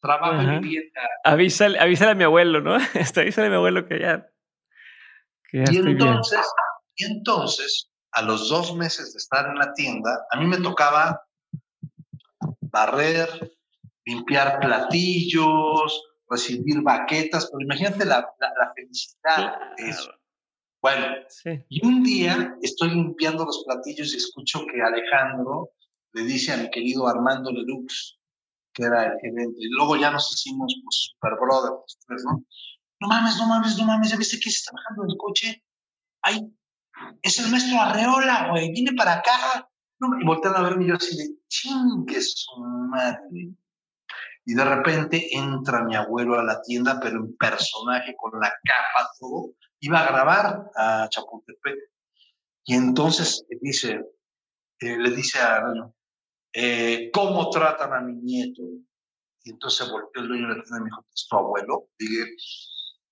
Trabajo 0.01 0.41
y 0.41 0.59
vivienda. 0.59 1.01
Avísale, 1.23 1.79
avísale 1.79 2.11
a 2.11 2.15
mi 2.15 2.23
abuelo, 2.23 2.59
¿no? 2.59 2.75
Este, 2.93 3.21
avísale 3.21 3.47
a 3.47 3.49
mi 3.51 3.55
abuelo 3.57 3.87
que 3.87 3.99
ya. 3.99 4.27
Que 5.49 5.63
y 5.71 5.77
entonces, 5.77 6.51
y 6.95 7.05
entonces, 7.05 7.91
a 8.11 8.23
los 8.23 8.49
dos 8.49 8.75
meses 8.75 9.13
de 9.13 9.17
estar 9.17 9.47
en 9.47 9.55
la 9.55 9.73
tienda, 9.73 10.25
a 10.31 10.39
mí 10.39 10.47
me 10.47 10.57
tocaba 10.57 11.21
barrer, 12.73 13.29
limpiar 14.05 14.59
platillos, 14.59 16.03
recibir 16.27 16.81
baquetas, 16.81 17.49
pero 17.49 17.61
imagínate 17.61 18.03
la, 18.05 18.27
felicidad 18.75 19.59
de 19.77 19.89
eso. 19.89 20.11
Bueno, 20.81 21.05
y 21.69 21.85
un 21.85 22.03
día 22.03 22.57
estoy 22.61 22.89
limpiando 22.89 23.45
los 23.45 23.63
platillos 23.65 24.13
y 24.13 24.17
escucho 24.17 24.65
que 24.65 24.81
Alejandro 24.81 25.69
le 26.11 26.23
dice 26.23 26.51
a 26.51 26.57
mi 26.57 26.69
querido 26.71 27.07
Armando 27.07 27.51
Lelux, 27.51 28.19
que 28.73 28.83
era 28.83 29.05
el 29.05 29.19
gerente, 29.21 29.55
y 29.59 29.69
luego 29.69 29.95
ya 29.95 30.11
nos 30.11 30.33
hicimos 30.33 30.75
pues, 30.83 31.13
super 31.13 31.39
brothers, 31.39 31.97
¿no? 32.25 32.43
No 32.99 33.07
mames, 33.07 33.37
no 33.37 33.47
mames, 33.47 33.77
no 33.77 33.85
mames, 33.85 34.09
¿ya 34.09 34.17
viste 34.17 34.39
que 34.39 34.49
se 34.49 34.57
está 34.57 34.71
bajando 34.73 35.03
del 35.03 35.17
coche? 35.17 35.63
Ay, 36.21 36.39
es 37.21 37.39
el 37.39 37.51
maestro 37.51 37.79
Arreola, 37.79 38.49
güey, 38.49 38.71
viene 38.71 38.93
para 38.93 39.15
acá, 39.15 39.69
y 40.19 40.25
voltean 40.25 40.55
a 40.55 40.61
verme 40.61 40.85
y 40.85 40.87
yo 40.89 40.95
así 40.95 41.17
de 41.17 41.35
chingue 41.47 42.21
su 42.21 42.59
madre. 42.61 43.53
Y 44.45 44.53
de 44.53 44.65
repente 44.65 45.37
entra 45.37 45.83
mi 45.83 45.95
abuelo 45.95 46.37
a 46.37 46.43
la 46.43 46.61
tienda, 46.61 46.99
pero 47.01 47.17
en 47.17 47.37
personaje, 47.37 48.13
con 48.17 48.39
la 48.39 48.49
capa, 48.49 49.09
todo. 49.19 49.53
Iba 49.79 50.01
a 50.01 50.07
grabar 50.07 50.71
a 50.75 51.07
Chapultepec. 51.09 51.75
Y 52.65 52.75
entonces 52.75 53.45
dice, 53.61 54.01
eh, 54.79 54.97
le 54.97 55.11
dice 55.11 55.39
a 55.39 55.63
eh, 56.53 57.09
¿cómo 57.11 57.49
tratan 57.49 57.93
a 57.93 58.01
mi 58.01 58.15
nieto? 58.15 58.61
Y 59.43 59.51
entonces 59.51 59.89
volteó 59.89 60.21
el 60.21 60.27
dueño 60.27 60.49
de 60.49 60.55
la 60.57 60.63
tienda 60.63 60.77
y 60.77 60.81
me 60.81 60.85
dijo, 60.85 61.05
¿es 61.13 61.27
tu 61.27 61.37
abuelo? 61.37 61.89
Dije, 61.97 62.35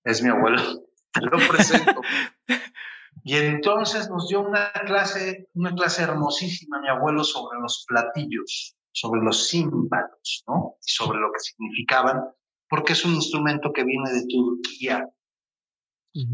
es 0.04 0.22
mi 0.22 0.30
abuelo, 0.30 0.60
te 1.12 1.20
lo 1.22 1.38
presento. 1.48 2.00
Y 3.24 3.36
entonces 3.36 4.10
nos 4.10 4.28
dio 4.28 4.40
una 4.40 4.72
clase, 4.84 5.48
una 5.54 5.72
clase 5.74 6.02
hermosísima, 6.02 6.80
mi 6.80 6.88
abuelo, 6.88 7.22
sobre 7.22 7.60
los 7.60 7.84
platillos, 7.86 8.76
sobre 8.92 9.20
los 9.22 9.48
címbalos, 9.48 10.44
¿no? 10.48 10.76
Y 10.80 10.90
sobre 10.90 11.20
lo 11.20 11.30
que 11.32 11.38
significaban, 11.38 12.20
porque 12.68 12.94
es 12.94 13.04
un 13.04 13.14
instrumento 13.14 13.72
que 13.72 13.84
viene 13.84 14.10
de 14.10 14.26
Turquía. 14.26 15.08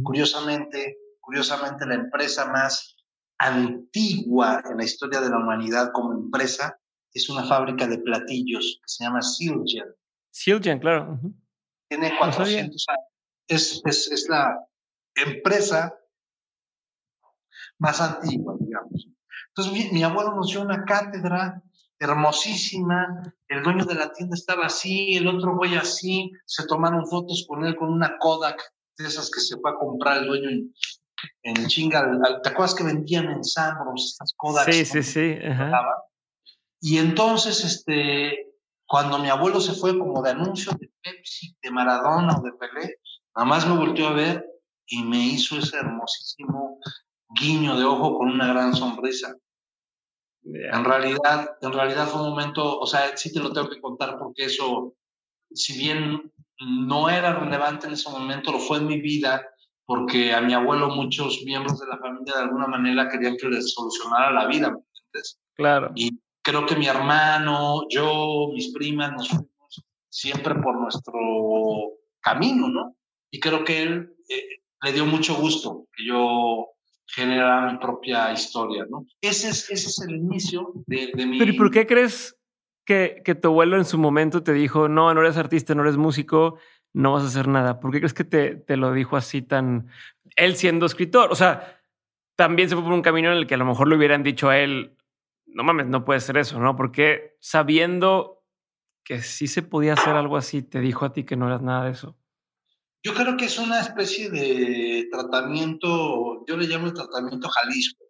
Curiosamente, 0.02 0.96
curiosamente, 1.20 1.86
la 1.86 1.94
empresa 1.94 2.50
más 2.50 2.96
antigua 3.38 4.62
en 4.68 4.78
la 4.78 4.84
historia 4.84 5.20
de 5.20 5.28
la 5.28 5.38
humanidad 5.38 5.90
como 5.92 6.12
empresa 6.12 6.80
es 7.12 7.28
una 7.28 7.44
fábrica 7.44 7.86
de 7.86 7.98
platillos 7.98 8.80
que 8.82 8.88
se 8.88 9.04
llama 9.04 9.22
Siljan. 9.22 9.88
Siljan, 10.30 10.78
claro. 10.78 11.20
Tiene 11.88 12.16
400 12.18 12.86
años. 12.88 13.02
Es, 13.46 13.82
es, 13.84 14.10
es 14.10 14.28
la 14.28 14.58
empresa 15.14 15.94
más 17.78 18.00
antigua, 18.00 18.56
digamos. 18.58 19.08
Entonces 19.48 19.92
mi, 19.92 20.02
abuelo 20.02 20.34
nos 20.34 20.48
dio 20.48 20.62
una 20.62 20.84
cátedra 20.84 21.62
hermosísima, 21.98 23.22
el 23.48 23.62
dueño 23.62 23.84
de 23.84 23.94
la 23.94 24.12
tienda 24.12 24.36
estaba 24.36 24.66
así, 24.66 25.16
el 25.16 25.26
otro 25.26 25.56
güey 25.56 25.74
así, 25.76 26.30
se 26.46 26.64
tomaron 26.66 27.06
fotos 27.06 27.44
con 27.48 27.64
él 27.64 27.74
con 27.74 27.92
una 27.92 28.16
Kodak 28.18 28.62
de 28.96 29.06
esas 29.06 29.30
que 29.30 29.40
se 29.40 29.56
fue 29.56 29.72
a 29.72 29.74
comprar 29.74 30.18
el 30.18 30.28
dueño 30.28 30.50
en, 30.50 30.72
en 31.42 31.66
chinga, 31.66 32.40
¿te 32.42 32.50
acuerdas 32.50 32.74
que 32.74 32.84
vendían 32.84 33.30
en 33.30 33.42
Sambros 33.42 34.12
estas 34.12 34.32
Kodak? 34.36 34.70
Sí, 34.70 34.84
sí, 34.84 35.02
sí. 35.02 35.38
Y 36.80 36.98
entonces, 36.98 37.64
este, 37.64 38.52
cuando 38.86 39.18
mi 39.18 39.28
abuelo 39.28 39.60
se 39.60 39.72
fue 39.72 39.98
como 39.98 40.22
de 40.22 40.30
anuncio 40.30 40.72
de 40.78 40.90
Pepsi, 41.02 41.56
de 41.60 41.70
Maradona 41.70 42.36
o 42.38 42.42
de 42.42 42.52
Pelé, 42.52 43.00
nada 43.34 43.48
más 43.48 43.66
me 43.66 43.76
volteó 43.76 44.08
a 44.08 44.12
ver 44.12 44.46
y 44.86 45.02
me 45.02 45.18
hizo 45.18 45.58
ese 45.58 45.76
hermosísimo 45.76 46.78
guiño 47.28 47.76
de 47.78 47.84
ojo 47.84 48.18
con 48.18 48.30
una 48.30 48.48
gran 48.48 48.74
sonrisa. 48.74 49.36
En 50.44 50.84
realidad, 50.84 51.56
en 51.60 51.72
realidad 51.72 52.06
fue 52.06 52.22
un 52.22 52.30
momento, 52.30 52.78
o 52.78 52.86
sea, 52.86 53.16
sí 53.16 53.32
te 53.32 53.40
lo 53.40 53.52
tengo 53.52 53.68
que 53.68 53.80
contar 53.80 54.18
porque 54.18 54.44
eso, 54.44 54.94
si 55.52 55.78
bien 55.78 56.32
no 56.58 57.10
era 57.10 57.34
relevante 57.34 57.86
en 57.86 57.92
ese 57.92 58.10
momento, 58.10 58.52
lo 58.52 58.58
fue 58.58 58.78
en 58.78 58.86
mi 58.86 59.00
vida, 59.00 59.46
porque 59.84 60.32
a 60.32 60.40
mi 60.40 60.54
abuelo 60.54 60.88
muchos 60.88 61.42
miembros 61.44 61.78
de 61.80 61.86
la 61.86 61.98
familia 61.98 62.34
de 62.34 62.42
alguna 62.42 62.66
manera 62.66 63.08
querían 63.08 63.36
que 63.36 63.48
les 63.48 63.72
solucionara 63.72 64.32
la 64.32 64.46
vida, 64.46 64.70
¿me 64.70 64.78
entiendes? 64.78 65.38
Claro. 65.54 65.92
Y 65.94 66.18
creo 66.42 66.64
que 66.64 66.76
mi 66.76 66.86
hermano, 66.86 67.86
yo, 67.90 68.48
mis 68.54 68.72
primas, 68.72 69.12
nos 69.12 69.28
fuimos 69.28 69.84
siempre 70.08 70.54
por 70.54 70.80
nuestro 70.80 71.12
camino, 72.20 72.68
¿no? 72.68 72.96
Y 73.30 73.40
creo 73.40 73.64
que 73.64 73.82
él 73.82 74.16
eh, 74.28 74.62
le 74.82 74.92
dio 74.92 75.04
mucho 75.04 75.34
gusto 75.34 75.86
que 75.94 76.06
yo 76.06 76.68
generar 77.08 77.72
mi 77.72 77.78
propia 77.78 78.32
historia, 78.32 78.86
¿no? 78.88 79.06
Ese 79.20 79.48
es, 79.48 79.70
ese 79.70 79.88
es 79.88 80.00
el 80.00 80.16
inicio 80.16 80.72
de, 80.86 81.10
de 81.14 81.26
mi... 81.26 81.38
Pero 81.38 81.50
¿y 81.50 81.56
por 81.56 81.70
qué 81.70 81.86
crees 81.86 82.38
que, 82.84 83.22
que, 83.24 83.34
tu 83.34 83.48
abuelo 83.48 83.76
en 83.76 83.84
su 83.84 83.98
momento 83.98 84.42
te 84.42 84.52
dijo, 84.52 84.88
no, 84.88 85.12
no 85.14 85.20
eres 85.20 85.36
artista, 85.36 85.74
no 85.74 85.82
eres 85.82 85.96
músico, 85.96 86.58
no 86.92 87.12
vas 87.12 87.24
a 87.24 87.28
hacer 87.28 87.48
nada? 87.48 87.80
¿Por 87.80 87.92
qué 87.92 87.98
crees 87.98 88.14
que 88.14 88.24
te, 88.24 88.56
te 88.56 88.76
lo 88.76 88.92
dijo 88.92 89.16
así 89.16 89.42
tan... 89.42 89.88
Él 90.36 90.56
siendo 90.56 90.86
escritor, 90.86 91.32
o 91.32 91.34
sea, 91.34 91.80
también 92.36 92.68
se 92.68 92.76
fue 92.76 92.84
por 92.84 92.92
un 92.92 93.02
camino 93.02 93.32
en 93.32 93.38
el 93.38 93.46
que 93.46 93.54
a 93.54 93.58
lo 93.58 93.64
mejor 93.64 93.88
le 93.88 93.96
hubieran 93.96 94.22
dicho 94.22 94.48
a 94.48 94.58
él, 94.58 94.96
no 95.46 95.64
mames, 95.64 95.86
no 95.86 96.04
puede 96.04 96.20
ser 96.20 96.36
eso, 96.36 96.60
¿no? 96.60 96.76
Porque 96.76 97.36
sabiendo 97.40 98.44
que 99.02 99.22
sí 99.22 99.46
se 99.46 99.62
podía 99.62 99.94
hacer 99.94 100.14
algo 100.14 100.36
así, 100.36 100.62
te 100.62 100.80
dijo 100.80 101.06
a 101.06 101.12
ti 101.12 101.24
que 101.24 101.36
no 101.36 101.46
eras 101.46 101.62
nada 101.62 101.86
de 101.86 101.92
eso. 101.92 102.16
Yo 103.04 103.14
creo 103.14 103.36
que 103.36 103.44
es 103.44 103.58
una 103.58 103.80
especie 103.80 104.28
de 104.30 105.08
tratamiento, 105.10 106.44
yo 106.46 106.56
le 106.56 106.66
llamo 106.66 106.86
el 106.86 106.94
tratamiento 106.94 107.48
Jalisco. 107.48 108.04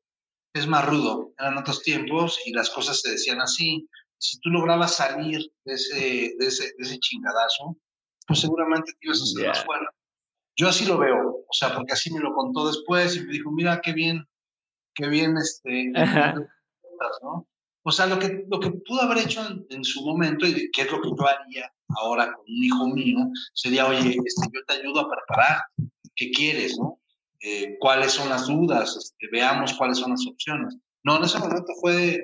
Es 0.55 0.67
más 0.67 0.87
rudo, 0.87 1.33
eran 1.39 1.59
otros 1.59 1.83
tiempos 1.83 2.41
y 2.47 2.53
las 2.53 2.71
cosas 2.71 3.01
se 3.01 3.11
decían 3.11 3.41
así. 3.41 3.87
Si 4.19 4.41
tú 4.41 4.49
lograbas 4.51 4.97
salir 4.97 5.41
de 5.65 5.75
ese, 5.75 6.35
de 6.39 6.47
ese, 6.47 6.65
de 6.77 6.85
ese 6.85 6.99
chingadazo, 6.99 7.77
pues 8.27 8.41
seguramente 8.41 8.93
te 8.93 9.07
ibas 9.07 9.21
a 9.21 9.25
hacer 9.25 9.47
más 9.47 9.65
fuerte. 9.65 9.87
Yo 10.57 10.69
así 10.69 10.87
lo 10.87 10.99
veo, 10.99 11.45
o 11.49 11.53
sea, 11.53 11.75
porque 11.75 11.93
así 11.93 12.13
me 12.13 12.21
lo 12.21 12.35
contó 12.35 12.67
después 12.67 13.15
y 13.15 13.21
me 13.21 13.33
dijo, 13.33 13.53
mira 13.53 13.81
qué 13.81 13.93
bien, 13.93 14.25
qué 14.95 15.07
bien, 15.07 15.37
este, 15.37 15.93
¿no? 17.23 17.47
O 17.85 17.93
sea, 17.93 18.07
lo 18.07 18.19
que, 18.19 18.45
lo 18.51 18.59
que 18.59 18.71
pudo 18.71 19.03
haber 19.03 19.19
hecho 19.19 19.41
en, 19.71 19.85
su 19.85 20.05
momento, 20.05 20.47
y 20.47 20.71
que 20.73 20.83
es 20.83 20.91
lo 20.91 21.01
que 21.01 21.11
yo 21.11 21.27
haría 21.27 21.73
ahora 21.97 22.33
con 22.33 22.45
un 22.47 22.65
hijo 22.65 22.87
mío, 22.89 23.19
sería, 23.55 23.87
oye, 23.87 24.17
este, 24.25 24.49
yo 24.53 24.65
te 24.67 24.75
ayudo 24.75 25.01
a 25.01 25.11
preparar, 25.11 25.63
¿qué 26.15 26.31
quieres, 26.31 26.79
no? 26.79 26.99
Eh, 27.41 27.77
¿Cuáles 27.79 28.13
son 28.13 28.29
las 28.29 28.47
dudas? 28.47 28.97
Este, 28.97 29.29
veamos 29.31 29.75
cuáles 29.75 29.99
son 29.99 30.11
las 30.11 30.27
opciones. 30.27 30.77
No, 31.05 31.17
en 31.17 31.25
ese 31.25 31.39
momento 31.39 31.73
fue, 31.81 32.19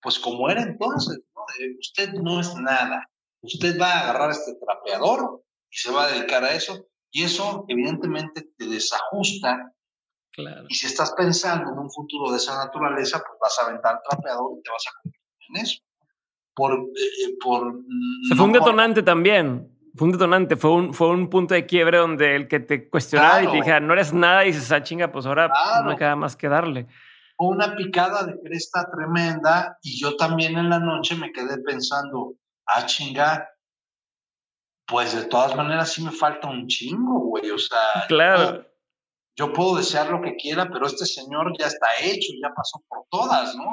pues 0.00 0.18
como 0.18 0.48
era 0.48 0.62
entonces, 0.62 1.18
¿no? 1.34 1.42
usted 1.78 2.12
no 2.14 2.40
es 2.40 2.54
nada, 2.56 3.08
usted 3.42 3.78
va 3.80 3.92
a 3.92 4.00
agarrar 4.00 4.30
este 4.30 4.54
trapeador 4.54 5.42
y 5.70 5.76
se 5.76 5.92
va 5.92 6.04
a 6.04 6.12
dedicar 6.12 6.44
a 6.44 6.54
eso, 6.54 6.86
y 7.10 7.22
eso 7.22 7.64
evidentemente 7.68 8.48
te 8.56 8.66
desajusta 8.66 9.74
y 10.68 10.74
si 10.74 10.86
estás 10.86 11.12
pensando 11.12 11.72
en 11.72 11.78
un 11.78 11.90
futuro 11.90 12.30
de 12.30 12.38
esa 12.38 12.56
naturaleza, 12.56 13.22
pues 13.24 13.38
vas 13.40 13.58
a 13.60 13.66
aventar 13.66 13.96
el 13.96 14.08
trapeador 14.08 14.58
y 14.58 14.62
te 14.62 14.70
vas 14.70 14.84
a 14.88 15.02
convertir 15.02 15.22
en 15.50 15.56
eso. 15.56 15.82
Por, 16.54 16.72
eh, 16.74 17.34
por, 17.42 17.80
Se 18.28 18.34
fue 18.34 18.46
un 18.46 18.52
detonante 18.52 19.02
también. 19.02 19.70
Fue 19.96 20.06
un 20.06 20.12
detonante, 20.12 20.56
fue 20.56 20.72
un, 20.72 20.94
fue 20.94 21.08
un 21.08 21.30
punto 21.30 21.54
de 21.54 21.66
quiebre 21.66 21.98
donde 21.98 22.34
el 22.34 22.48
que 22.48 22.58
te 22.58 22.88
cuestionaba 22.88 23.42
y 23.42 23.46
te 23.46 23.56
dije, 23.58 23.80
no 23.80 23.92
eres 23.92 24.12
nada, 24.12 24.44
y 24.44 24.48
dices, 24.48 24.72
ah, 24.72 24.82
chinga, 24.82 25.12
pues 25.12 25.24
ahora 25.24 25.48
no 25.82 25.90
me 25.90 25.96
queda 25.96 26.16
más 26.16 26.34
que 26.34 26.48
darle. 26.48 26.88
Fue 27.36 27.46
una 27.48 27.76
picada 27.76 28.24
de 28.24 28.40
cresta 28.40 28.88
tremenda 28.90 29.78
y 29.82 30.00
yo 30.00 30.16
también 30.16 30.58
en 30.58 30.68
la 30.68 30.80
noche 30.80 31.14
me 31.14 31.30
quedé 31.30 31.58
pensando, 31.58 32.34
ah, 32.66 32.86
chinga, 32.86 33.48
pues 34.86 35.14
de 35.14 35.26
todas 35.26 35.54
maneras 35.54 35.92
sí 35.92 36.02
me 36.02 36.10
falta 36.10 36.48
un 36.48 36.66
chingo, 36.66 37.20
güey, 37.20 37.50
o 37.50 37.58
sea. 37.58 38.06
Claro 38.08 38.64
yo 39.36 39.52
puedo 39.52 39.76
desear 39.76 40.10
lo 40.10 40.20
que 40.22 40.36
quiera, 40.36 40.70
pero 40.70 40.86
este 40.86 41.06
señor 41.06 41.52
ya 41.58 41.66
está 41.66 41.88
hecho, 42.00 42.32
ya 42.40 42.54
pasó 42.54 42.82
por 42.88 43.04
todas, 43.10 43.54
¿no? 43.56 43.64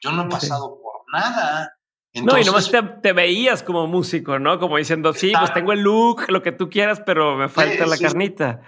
Yo 0.00 0.10
no 0.10 0.24
he 0.24 0.28
pasado 0.28 0.80
por 0.82 1.02
nada. 1.12 1.72
No, 2.22 2.38
y 2.38 2.44
nomás 2.44 2.70
te, 3.02 3.12
veías 3.12 3.62
como 3.62 3.86
músico, 3.86 4.38
¿no? 4.38 4.60
Como 4.60 4.76
diciendo, 4.76 5.12
sí, 5.12 5.32
pues 5.36 5.52
tengo 5.52 5.72
el 5.72 5.80
look, 5.80 6.30
lo 6.30 6.42
que 6.42 6.52
tú 6.52 6.70
quieras, 6.70 7.02
pero 7.04 7.36
me 7.36 7.48
falta 7.48 7.86
la 7.86 7.98
carnita. 7.98 8.60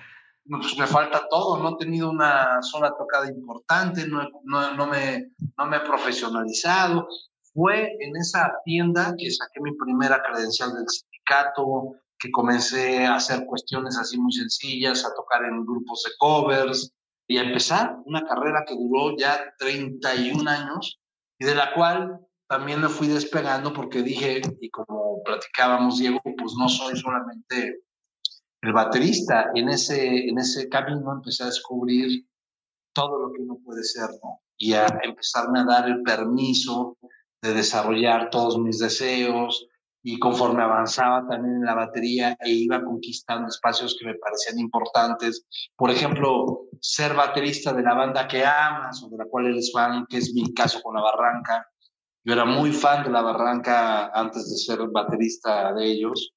Pues 0.48 0.76
me 0.78 0.86
falta 0.86 1.26
todo, 1.28 1.62
no 1.62 1.70
he 1.70 1.84
tenido 1.84 2.10
una 2.10 2.60
sola 2.62 2.92
tocada 2.96 3.28
importante, 3.28 4.06
no, 4.08 4.28
no, 4.44 4.86
me, 4.86 5.32
no 5.56 5.66
me 5.66 5.76
he 5.76 5.80
profesionalizado. 5.80 7.08
Fue 7.54 7.96
en 8.00 8.16
esa 8.16 8.52
tienda 8.64 9.14
que 9.16 9.30
saqué 9.30 9.60
mi 9.60 9.72
primera 9.76 10.22
credencial 10.22 10.74
del 10.74 10.86
sindicato, 10.88 11.94
que 12.18 12.30
comencé 12.30 13.06
a 13.06 13.16
hacer 13.16 13.44
cuestiones 13.46 13.96
así 13.98 14.18
muy 14.18 14.32
sencillas, 14.32 15.04
a 15.04 15.14
tocar 15.14 15.44
en 15.44 15.64
grupos 15.64 16.02
de 16.04 16.12
covers 16.18 16.92
y 17.28 17.38
a 17.38 17.42
empezar 17.42 17.96
una 18.04 18.24
carrera 18.24 18.64
que 18.66 18.74
duró 18.74 19.16
ya 19.16 19.52
31 19.58 20.48
años 20.48 21.00
y 21.38 21.44
de 21.44 21.54
la 21.54 21.72
cual 21.74 22.25
también 22.48 22.80
me 22.80 22.88
fui 22.88 23.08
despegando 23.08 23.72
porque 23.72 24.02
dije, 24.02 24.40
y 24.60 24.70
como 24.70 25.22
platicábamos, 25.24 25.98
Diego, 25.98 26.20
pues 26.22 26.54
no 26.58 26.68
soy 26.68 26.96
solamente 26.96 27.82
el 28.62 28.72
baterista. 28.72 29.50
En 29.54 29.68
ese, 29.68 30.28
en 30.28 30.38
ese 30.38 30.68
camino 30.68 31.12
empecé 31.12 31.42
a 31.42 31.46
descubrir 31.46 32.26
todo 32.94 33.18
lo 33.18 33.32
que 33.32 33.42
uno 33.42 33.58
puede 33.64 33.82
ser, 33.82 34.08
¿no? 34.22 34.40
Y 34.56 34.72
a 34.72 34.86
empezarme 35.02 35.60
a 35.60 35.64
dar 35.64 35.88
el 35.88 36.02
permiso 36.02 36.96
de 37.42 37.52
desarrollar 37.52 38.30
todos 38.30 38.58
mis 38.58 38.78
deseos, 38.78 39.68
y 40.08 40.20
conforme 40.20 40.62
avanzaba 40.62 41.26
también 41.26 41.56
en 41.56 41.64
la 41.64 41.74
batería 41.74 42.36
e 42.38 42.52
iba 42.52 42.80
conquistando 42.80 43.48
espacios 43.48 43.96
que 43.98 44.06
me 44.06 44.14
parecían 44.14 44.56
importantes. 44.60 45.44
Por 45.74 45.90
ejemplo, 45.90 46.68
ser 46.80 47.12
baterista 47.14 47.72
de 47.72 47.82
la 47.82 47.92
banda 47.92 48.28
que 48.28 48.44
amas 48.44 49.02
o 49.02 49.08
de 49.08 49.16
la 49.16 49.24
cual 49.24 49.46
eres 49.46 49.72
fan, 49.72 50.06
que 50.08 50.18
es 50.18 50.32
mi 50.32 50.54
caso 50.54 50.80
con 50.80 50.94
La 50.94 51.02
Barranca. 51.02 51.66
Yo 52.26 52.32
era 52.32 52.44
muy 52.44 52.72
fan 52.72 53.04
de 53.04 53.10
La 53.10 53.22
Barranca 53.22 54.08
antes 54.08 54.50
de 54.50 54.56
ser 54.56 54.80
baterista 54.90 55.72
de 55.72 55.86
ellos. 55.86 56.32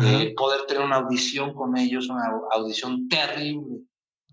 Eh, 0.00 0.32
poder 0.36 0.66
tener 0.66 0.84
una 0.84 0.96
audición 0.96 1.52
con 1.52 1.76
ellos, 1.76 2.08
una 2.08 2.30
audición 2.52 3.08
terrible. 3.08 3.80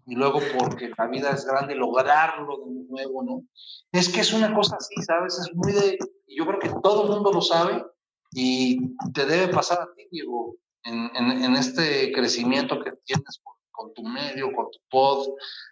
Y 0.05 0.13
luego, 0.13 0.39
porque 0.55 0.91
la 0.95 1.07
vida 1.07 1.31
es 1.31 1.45
grande, 1.45 1.73
lograrlo 1.73 2.59
de 2.59 2.85
nuevo, 2.87 3.23
¿no? 3.23 3.43
Es 3.91 4.07
que 4.07 4.21
es 4.21 4.31
una 4.33 4.53
cosa 4.53 4.77
así, 4.77 5.01
¿sabes? 5.01 5.39
Es 5.39 5.53
muy 5.55 5.73
de. 5.73 5.97
Yo 6.27 6.45
creo 6.45 6.59
que 6.59 6.71
todo 6.83 7.05
el 7.05 7.11
mundo 7.11 7.33
lo 7.33 7.41
sabe, 7.41 7.83
y 8.31 8.95
te 9.13 9.25
debe 9.25 9.51
pasar 9.51 9.81
a 9.81 9.93
ti, 9.95 10.07
Diego, 10.11 10.57
en, 10.83 11.09
en, 11.15 11.55
este 11.55 12.11
crecimiento 12.11 12.79
que 12.83 12.91
tienes 13.03 13.41
con, 13.71 13.93
tu 13.93 14.03
medio, 14.03 14.53
con 14.55 14.69
tu 14.71 14.79
pod, 14.89 15.27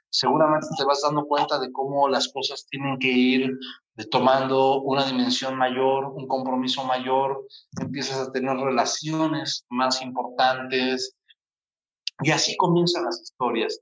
seguramente 0.09 0.67
te 0.77 0.83
vas 0.83 1.01
dando 1.01 1.25
cuenta 1.25 1.59
de 1.59 1.71
cómo 1.71 2.09
las 2.09 2.27
cosas 2.29 2.65
tienen 2.69 2.97
que 2.97 3.11
ir 3.11 3.59
tomando 4.05 4.81
una 4.81 5.05
dimensión 5.05 5.55
mayor, 5.55 6.05
un 6.05 6.27
compromiso 6.27 6.83
mayor, 6.83 7.45
empiezas 7.79 8.19
a 8.19 8.31
tener 8.31 8.55
relaciones 8.57 9.65
más 9.69 10.01
importantes 10.01 11.15
y 12.21 12.31
así 12.31 12.55
comienzan 12.57 13.05
las 13.05 13.21
historias. 13.21 13.79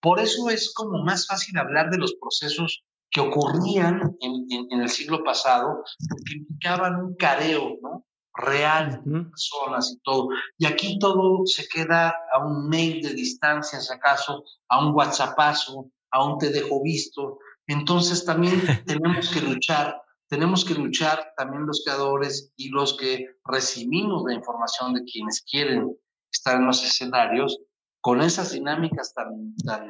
Por 0.00 0.20
eso 0.20 0.50
es 0.50 0.72
como 0.74 1.02
más 1.02 1.26
fácil 1.26 1.58
hablar 1.58 1.90
de 1.90 1.98
los 1.98 2.14
procesos 2.20 2.82
que 3.10 3.20
ocurrían 3.20 4.16
en, 4.20 4.46
en, 4.70 4.80
el 4.80 4.88
siglo 4.88 5.24
pasado, 5.24 5.82
porque 6.08 6.34
implicaban 6.36 6.96
un 6.96 7.16
careo, 7.16 7.76
¿no? 7.82 8.04
real, 8.36 9.02
personas 9.30 9.92
y 9.92 9.98
todo. 10.00 10.28
Y 10.58 10.66
aquí 10.66 10.98
todo 10.98 11.46
se 11.46 11.66
queda 11.68 12.14
a 12.32 12.44
un 12.44 12.68
mail 12.68 13.02
de 13.02 13.14
distancia, 13.14 13.80
si 13.80 13.92
acaso, 13.92 14.44
a 14.68 14.86
un 14.86 14.94
WhatsAppazo, 14.94 15.90
a 16.10 16.24
un 16.24 16.38
te 16.38 16.50
dejo 16.50 16.82
visto. 16.82 17.38
Entonces 17.66 18.24
también 18.24 18.60
tenemos 18.86 19.30
que 19.32 19.40
luchar, 19.40 20.00
tenemos 20.28 20.64
que 20.64 20.74
luchar 20.74 21.32
también 21.36 21.66
los 21.66 21.82
creadores 21.84 22.52
y 22.56 22.70
los 22.70 22.96
que 22.96 23.26
recibimos 23.44 24.24
la 24.26 24.34
información 24.34 24.94
de 24.94 25.04
quienes 25.04 25.42
quieren 25.42 25.96
estar 26.32 26.56
en 26.56 26.66
los 26.66 26.84
escenarios 26.84 27.58
con 28.00 28.20
esas 28.20 28.52
dinámicas 28.52 29.12
tan, 29.14 29.54
tan 29.64 29.88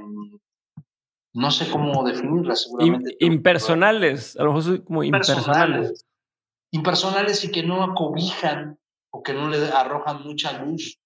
no 1.34 1.50
sé 1.50 1.70
cómo 1.70 2.02
definirlas, 2.02 2.62
seguramente. 2.62 3.14
impersonales, 3.20 4.36
a 4.38 4.44
lo 4.44 4.54
mejor 4.54 4.84
como 4.84 5.04
impersonales. 5.04 6.06
Impersonales 6.70 7.44
y 7.44 7.50
que 7.50 7.62
no 7.62 7.82
acobijan 7.84 8.78
o 9.10 9.22
que 9.22 9.34
no 9.34 9.48
le 9.48 9.68
arrojan 9.68 10.22
mucha 10.22 10.62
luz 10.64 10.98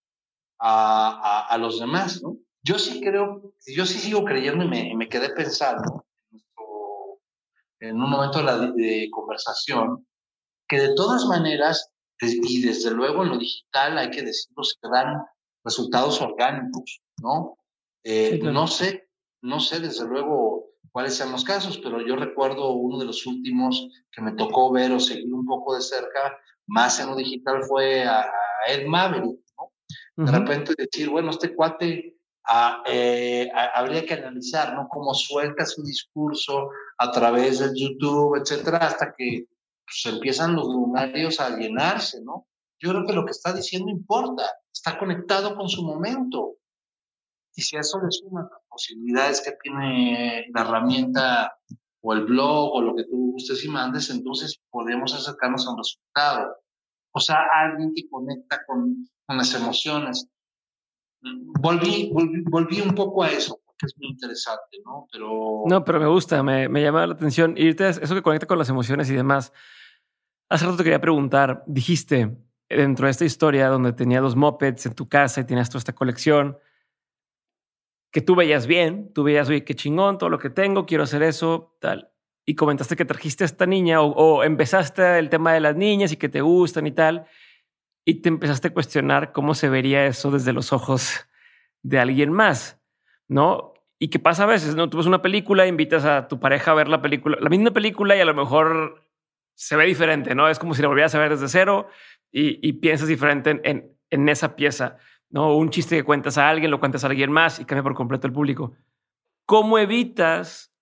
a, 0.61 1.47
a, 1.49 1.59
los 1.59 1.81
demás, 1.81 2.23
¿no? 2.23 2.37
Yo 2.63 2.79
sí 2.79 3.01
creo, 3.01 3.55
yo 3.67 3.87
sí 3.87 3.99
sigo 3.99 4.25
creyendo 4.25 4.65
y 4.65 4.69
me, 4.69 4.95
me 4.95 5.09
quedé 5.09 5.31
pensando 5.31 6.07
en, 7.81 7.97
un 7.97 8.11
momento 8.11 8.39
de 8.39 8.45
la 8.45 9.11
conversación 9.11 10.07
que 10.69 10.79
de 10.79 10.95
todas 10.95 11.25
maneras, 11.27 11.91
y 12.21 12.63
desde 12.63 12.91
luego 12.91 13.23
en 13.23 13.31
lo 13.31 13.39
digital 13.39 13.99
hay 13.99 14.11
que 14.11 14.23
decirlo, 14.23 14.63
se 14.63 14.77
dan 14.93 15.23
resultados 15.65 16.21
orgánicos, 16.21 17.01
¿no? 17.19 17.57
Eh, 18.05 18.39
no 18.43 18.67
sé 18.67 19.11
no 19.43 19.61
sé 19.61 19.81
desde 19.81 20.07
luego 20.07 20.67
cuáles 20.93 21.15
sean 21.15 21.33
los 21.33 21.45
casos, 21.45 21.79
pero 21.79 22.01
yo 22.07 22.17
recuerdo 22.17 22.73
uno 22.73 22.99
de 22.99 23.07
los 23.07 23.27
últimos 23.27 23.89
que 24.11 24.23
me 24.23 24.33
tocó 24.33 24.73
ver 24.73 24.93
o 24.93 25.01
seguir 25.01 25.33
un 25.33 25.47
poco 25.47 25.75
de 25.75 25.83
cerca, 25.83 26.39
más 26.67 27.01
en 27.01 27.09
lo 27.09 27.17
digital, 27.17 27.63
fue 27.65 28.05
a, 28.05 28.27
Ed 28.69 28.87
Maverick, 28.87 29.41
¿no? 29.57 29.73
De 30.27 30.31
repente 30.31 30.75
decir, 30.77 31.09
bueno, 31.09 31.31
este 31.31 31.55
cuate 31.55 32.19
eh, 32.87 33.51
habría 33.75 34.05
que 34.05 34.15
analizar, 34.15 34.75
¿no? 34.75 34.87
Cómo 34.91 35.15
suelta 35.15 35.65
su 35.65 35.83
discurso 35.83 36.69
a 37.03 37.11
través 37.11 37.61
de 37.61 37.71
YouTube, 37.75 38.37
etcétera, 38.37 38.77
hasta 38.79 39.15
que 39.17 39.47
pues, 39.87 40.15
empiezan 40.15 40.55
los 40.55 40.67
lunarios 40.69 41.41
a 41.41 41.57
llenarse, 41.57 42.23
¿no? 42.23 42.47
Yo 42.79 42.91
creo 42.91 43.07
que 43.07 43.15
lo 43.15 43.25
que 43.25 43.31
está 43.31 43.55
diciendo 43.55 43.91
importa, 43.91 44.45
está 44.71 44.99
conectado 44.99 45.57
con 45.57 45.67
su 45.69 45.83
momento. 45.83 46.57
Y 47.55 47.63
si 47.63 47.77
a 47.77 47.81
eso 47.81 47.99
le 48.03 48.11
suman 48.11 48.49
las 48.51 48.61
posibilidades 48.69 49.41
que 49.41 49.53
tiene 49.63 50.47
la 50.55 50.61
herramienta 50.61 51.57
o 52.03 52.13
el 52.13 52.27
blog 52.27 52.75
o 52.75 52.83
lo 52.83 52.95
que 52.95 53.05
tú 53.05 53.33
gustes 53.33 53.65
y 53.65 53.69
mandes, 53.69 54.11
entonces 54.11 54.61
podemos 54.71 55.15
acercarnos 55.15 55.67
a 55.67 55.71
un 55.71 55.79
resultado. 55.79 56.57
O 57.13 57.21
sea, 57.21 57.39
alguien 57.55 57.93
que 57.95 58.09
conecta 58.11 58.63
con, 58.67 59.09
con 59.27 59.39
las 59.39 59.55
emociones. 59.55 60.27
Volví, 61.23 62.11
volví, 62.13 62.43
volví, 62.43 62.81
un 62.83 62.95
poco 62.95 63.23
a 63.23 63.31
eso, 63.31 63.59
es 63.87 63.95
muy 63.97 64.09
interesante, 64.09 64.79
¿no? 64.85 65.07
Pero... 65.11 65.63
No, 65.67 65.85
pero 65.85 66.01
me 66.01 66.07
gusta, 66.07 66.43
me, 66.43 66.69
me 66.69 66.83
llama 66.83 67.07
la 67.07 67.15
atención. 67.15 67.55
Irte 67.57 67.89
eso 67.89 68.15
que 68.15 68.23
conecta 68.23 68.47
con 68.47 68.59
las 68.59 68.69
emociones 68.69 69.11
y 69.11 69.15
demás. 69.15 69.53
Hace 70.49 70.65
rato 70.65 70.79
te 70.79 70.85
quería 70.85 71.01
preguntar, 71.01 71.63
dijiste, 71.67 72.37
dentro 72.69 73.07
de 73.07 73.11
esta 73.11 73.25
historia 73.25 73.69
donde 73.69 73.93
tenía 73.93 74.21
los 74.21 74.37
mopeds 74.37 74.87
en 74.87 74.95
tu 74.95 75.09
casa 75.09 75.41
y 75.41 75.45
tenías 75.45 75.69
toda 75.69 75.81
esta 75.81 75.93
colección, 75.93 76.59
que 78.13 78.21
tú 78.21 78.35
veías 78.35 78.67
bien, 78.67 79.13
tú 79.13 79.23
veías, 79.23 79.49
oye, 79.49 79.65
qué 79.65 79.75
chingón, 79.75 80.19
todo 80.19 80.31
lo 80.31 80.39
que 80.39 80.51
tengo, 80.51 80.87
quiero 80.87 81.05
hacer 81.05 81.23
eso, 81.23 81.77
tal. 81.81 82.13
Y 82.45 82.55
comentaste 82.55 82.97
que 82.97 83.05
trajiste 83.05 83.45
a 83.45 83.47
esta 83.47 83.67
niña 83.67 84.01
o, 84.01 84.43
empezaste 84.43 85.19
el 85.19 85.29
tema 85.29 85.53
de 85.53 85.61
las 85.61 85.77
niñas 85.77 86.13
y 86.13 86.17
que 86.17 86.29
te 86.29 86.41
gustan 86.41 86.87
y 86.87 86.93
tal, 86.93 87.27
y 88.05 88.23
te 88.23 88.29
empezaste 88.29 88.69
a 88.69 88.75
cuestionar 88.75 89.33
cómo 89.33 89.55
se 89.55 89.69
vería 89.69 90.07
eso 90.07 90.31
desde 90.31 90.53
los 90.53 90.73
ojos 90.73 91.29
de 91.83 91.99
alguien 91.99 92.33
más, 92.33 92.81
¿no? 93.29 93.70
Y 94.03 94.09
qué 94.09 94.19
pasa 94.19 94.45
a 94.45 94.47
veces, 94.47 94.75
¿no? 94.75 94.89
Tú 94.89 94.97
ves 94.97 95.07
una 95.07 95.21
película, 95.21 95.67
invitas 95.67 96.07
a 96.07 96.27
tu 96.27 96.41
pareja 96.41 96.71
a 96.71 96.75
ver 96.75 96.89
la 96.89 97.03
película, 97.03 97.37
la 97.39 97.51
misma 97.51 97.71
película 97.71 98.17
y 98.17 98.21
a 98.21 98.25
lo 98.25 98.33
mejor 98.33 99.05
se 99.55 99.77
ve 99.77 99.85
diferente, 99.85 100.35
¿no? 100.35 100.49
Es 100.49 100.59
como 100.59 100.73
si 100.73 100.81
la 100.81 100.89
volvieras 100.89 101.15
a 101.15 101.19
ver 101.19 101.29
desde 101.29 101.49
cero 101.49 101.87
y, 102.33 102.73
piensas 102.75 103.09
diferente 103.09 103.61
en, 103.63 103.95
en, 104.09 104.29
esa 104.31 104.57
pieza, 104.57 104.97
¿no? 105.29 105.55
Un 105.55 105.69
chiste 105.69 105.97
que 105.97 106.03
cuentas 106.03 106.39
a 106.39 106.49
alguien, 106.49 106.71
lo 106.71 106.81
cuentas 106.81 107.05
a 107.05 107.09
alguien 107.09 107.31
más 107.31 107.61
y 107.61 107.67
cambia 107.67 107.83
por 107.83 107.93
completo 107.93 108.27
el 108.27 108.33
público. 108.33 108.75
¿Cómo 109.45 109.79
evitas 109.79 110.73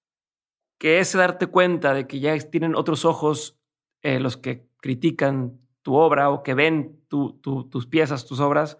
que 0.78 1.00
ese 1.00 1.18
darte 1.18 1.48
cuenta 1.48 1.94
de 1.94 2.06
que 2.06 2.20
ya 2.20 2.38
tienen 2.38 2.76
otros 2.76 3.04
ojos 3.04 3.58
eh, 4.02 4.20
los 4.20 4.36
que 4.36 4.68
critican 4.80 5.58
tu 5.82 5.96
obra 5.96 6.30
o 6.30 6.44
que 6.44 6.54
ven 6.54 7.04
tus 7.08 7.86
piezas, 7.88 8.26
tus 8.26 8.38
obras, 8.38 8.78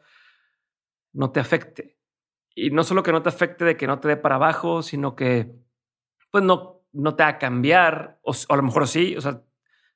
no 1.12 1.32
te 1.32 1.40
afecte? 1.40 1.97
Y 2.60 2.70
no 2.70 2.82
solo 2.82 3.04
que 3.04 3.12
no 3.12 3.22
te 3.22 3.28
afecte 3.28 3.64
de 3.64 3.76
que 3.76 3.86
no 3.86 4.00
te 4.00 4.08
dé 4.08 4.16
para 4.16 4.34
abajo, 4.34 4.82
sino 4.82 5.14
que 5.14 5.54
pues 6.32 6.42
no, 6.42 6.82
no 6.92 7.14
te 7.14 7.22
va 7.22 7.28
a 7.28 7.38
cambiar, 7.38 8.18
o, 8.22 8.32
a 8.48 8.56
lo 8.56 8.62
mejor 8.64 8.88
sí, 8.88 9.16
o 9.16 9.20
sea, 9.20 9.42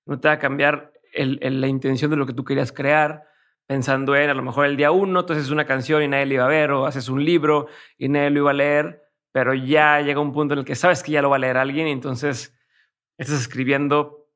no 0.06 0.20
te 0.20 0.28
va 0.28 0.34
a 0.34 0.38
cambiar 0.38 0.92
la 1.12 1.66
intención 1.66 2.08
de 2.12 2.16
lo 2.16 2.24
que 2.24 2.34
tú 2.34 2.44
querías 2.44 2.70
crear, 2.70 3.24
pensando 3.66 4.14
en 4.14 4.30
a 4.30 4.34
lo 4.34 4.44
mejor 4.44 4.66
el 4.66 4.76
día 4.76 4.92
uno, 4.92 5.20
entonces 5.20 5.50
una 5.50 5.66
canción 5.66 6.04
y 6.04 6.08
nadie 6.08 6.26
lo 6.26 6.34
iba 6.34 6.44
a 6.44 6.48
ver, 6.48 6.70
o 6.70 6.86
haces 6.86 7.08
un 7.08 7.24
libro 7.24 7.66
y 7.98 8.08
nadie 8.08 8.30
lo 8.30 8.38
iba 8.38 8.50
a 8.52 8.54
leer, 8.54 9.02
pero 9.32 9.54
ya 9.54 10.00
llega 10.00 10.20
un 10.20 10.32
punto 10.32 10.54
en 10.54 10.60
el 10.60 10.64
que 10.64 10.76
sabes 10.76 11.02
que 11.02 11.10
ya 11.10 11.20
lo 11.20 11.30
va 11.30 11.36
a 11.36 11.40
leer 11.40 11.56
alguien 11.56 11.88
y 11.88 11.90
entonces 11.90 12.56
estás 13.18 13.40
escribiendo 13.40 14.28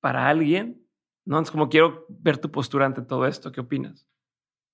para 0.00 0.28
alguien, 0.28 0.86
¿no? 1.24 1.40
Es 1.40 1.50
como 1.50 1.70
quiero 1.70 2.04
ver 2.10 2.36
tu 2.36 2.50
postura 2.50 2.84
ante 2.84 3.00
todo 3.00 3.26
esto, 3.26 3.50
¿qué 3.50 3.62
opinas? 3.62 4.06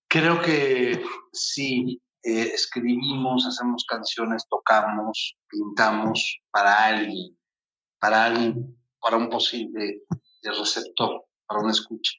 Creo 0.08 0.42
que 0.42 1.00
sí, 1.32 2.02
eh, 2.22 2.50
escribimos, 2.54 3.46
hacemos 3.46 3.84
canciones, 3.86 4.46
tocamos, 4.48 5.36
pintamos 5.48 6.40
para 6.50 6.86
alguien, 6.86 7.38
para 8.00 8.26
alguien, 8.26 8.76
para 9.00 9.16
un 9.16 9.28
posible 9.28 10.02
receptor 10.42 11.24
para 11.46 11.60
una 11.60 11.72
escucha. 11.72 12.12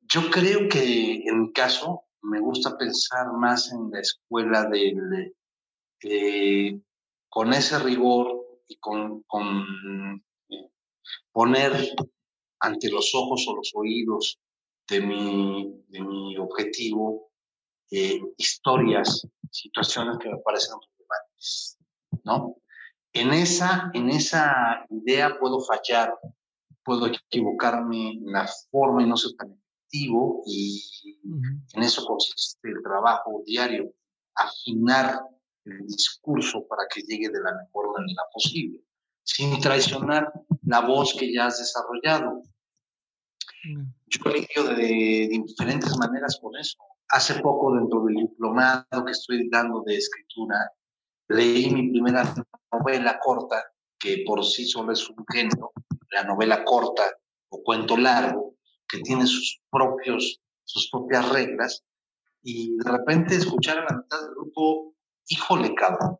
Yo 0.00 0.30
creo 0.30 0.68
que 0.68 1.22
en 1.26 1.42
mi 1.42 1.52
caso 1.52 2.04
me 2.22 2.40
gusta 2.40 2.76
pensar 2.76 3.32
más 3.32 3.72
en 3.72 3.90
la 3.90 4.00
escuela 4.00 4.64
del, 4.64 5.34
eh, 6.02 6.80
con 7.28 7.52
ese 7.52 7.78
rigor 7.78 8.60
y 8.66 8.76
con, 8.78 9.24
eh, 10.48 10.70
poner 11.32 11.72
ante 12.60 12.90
los 12.90 13.14
ojos 13.14 13.46
o 13.48 13.56
los 13.56 13.70
oídos 13.74 14.40
de 14.88 15.00
mi, 15.00 15.84
de 15.88 16.00
mi 16.00 16.36
objetivo 16.38 17.30
eh, 17.90 18.20
historias, 18.36 19.26
situaciones 19.50 20.18
que 20.18 20.30
me 20.30 20.38
parecen 20.38 20.76
relevantes, 20.80 21.78
¿no? 22.24 22.56
En 23.12 23.32
esa, 23.32 23.90
en 23.94 24.10
esa 24.10 24.84
idea 24.90 25.38
puedo 25.38 25.60
fallar, 25.60 26.14
puedo 26.84 27.06
equivocarme 27.06 28.12
en 28.12 28.32
la 28.32 28.48
forma 28.70 29.02
y 29.02 29.06
no 29.06 29.16
ser 29.16 29.32
tan 29.36 29.52
efectivo 29.52 30.42
y 30.46 31.18
en 31.72 31.82
eso 31.82 32.04
consiste 32.06 32.68
el 32.68 32.82
trabajo 32.82 33.42
diario, 33.46 33.92
afinar 34.34 35.20
el 35.64 35.86
discurso 35.86 36.66
para 36.68 36.82
que 36.92 37.02
llegue 37.02 37.28
de 37.28 37.40
la 37.40 37.54
mejor 37.54 37.92
manera 37.98 38.22
posible, 38.32 38.82
sin 39.22 39.58
traicionar 39.60 40.30
la 40.62 40.80
voz 40.80 41.14
que 41.18 41.32
ya 41.32 41.46
has 41.46 41.58
desarrollado. 41.58 42.42
Yo 44.06 44.30
lidio 44.30 44.74
de, 44.74 45.28
diferentes 45.46 45.96
maneras 45.98 46.38
con 46.40 46.56
eso. 46.56 46.78
Hace 47.10 47.40
poco, 47.40 47.74
dentro 47.74 48.04
del 48.04 48.16
diplomado 48.16 49.04
que 49.04 49.12
estoy 49.12 49.48
dando 49.48 49.82
de 49.86 49.96
escritura, 49.96 50.72
leí 51.28 51.70
mi 51.70 51.90
primera 51.90 52.34
novela 52.72 53.18
corta, 53.18 53.64
que 53.98 54.24
por 54.26 54.44
sí 54.44 54.66
solo 54.66 54.92
es 54.92 55.08
un 55.08 55.24
género, 55.32 55.72
la 56.10 56.24
novela 56.24 56.64
corta 56.64 57.04
o 57.50 57.62
cuento 57.62 57.96
largo, 57.96 58.56
que 58.86 59.00
tiene 59.00 59.26
sus, 59.26 59.60
propios, 59.70 60.40
sus 60.64 60.90
propias 60.90 61.28
reglas, 61.30 61.82
y 62.42 62.76
de 62.76 62.90
repente 62.90 63.34
escuchar 63.34 63.78
a 63.78 63.84
la 63.84 63.96
mitad 63.98 64.20
del 64.20 64.30
grupo, 64.30 64.94
híjole, 65.28 65.74
cabrón, 65.74 66.18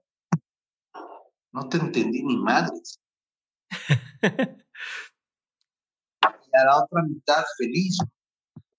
no 1.52 1.69
te 1.69 1.78
entendí 1.78 2.23
ni 2.23 2.36
madres. 2.36 3.01
y 6.52 6.56
a 6.56 6.65
la 6.65 6.82
otra 6.82 7.02
mitad 7.02 7.44
feliz. 7.56 7.98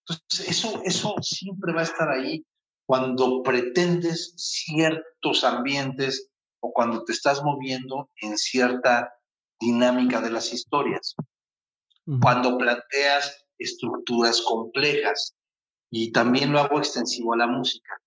Entonces, 0.10 0.50
eso, 0.50 0.82
eso 0.84 1.16
siempre 1.22 1.74
va 1.74 1.82
a 1.82 1.84
estar 1.84 2.10
ahí 2.10 2.46
cuando 2.86 3.44
pretendes 3.44 4.34
ciertos 4.36 5.44
ambientes 5.44 6.30
o 6.62 6.72
cuando 6.72 7.04
te 7.04 7.14
estás 7.14 7.44
moviendo 7.44 8.10
en 8.22 8.38
cierta 8.38 9.14
dinámica 9.60 10.22
de 10.22 10.32
las 10.32 10.52
historias. 10.54 11.16
Cuando 12.22 12.58
planteas 12.58 13.46
estructuras 13.60 14.42
complejas, 14.42 15.36
y 15.92 16.12
también 16.12 16.52
lo 16.52 16.60
hago 16.60 16.78
extensivo 16.78 17.34
a 17.34 17.38
la 17.38 17.48
música. 17.48 18.00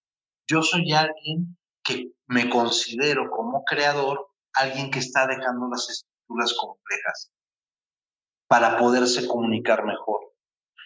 Yo 0.46 0.62
soy 0.62 0.92
alguien 0.92 1.56
que 1.82 2.12
me 2.26 2.48
considero 2.48 3.30
como 3.30 3.64
creador, 3.64 4.28
alguien 4.54 4.90
que 4.90 5.00
está 5.00 5.26
dejando 5.26 5.68
las 5.68 5.88
estructuras 5.88 6.54
complejas 6.54 7.30
para 8.46 8.78
poderse 8.78 9.26
comunicar 9.26 9.84
mejor, 9.84 10.31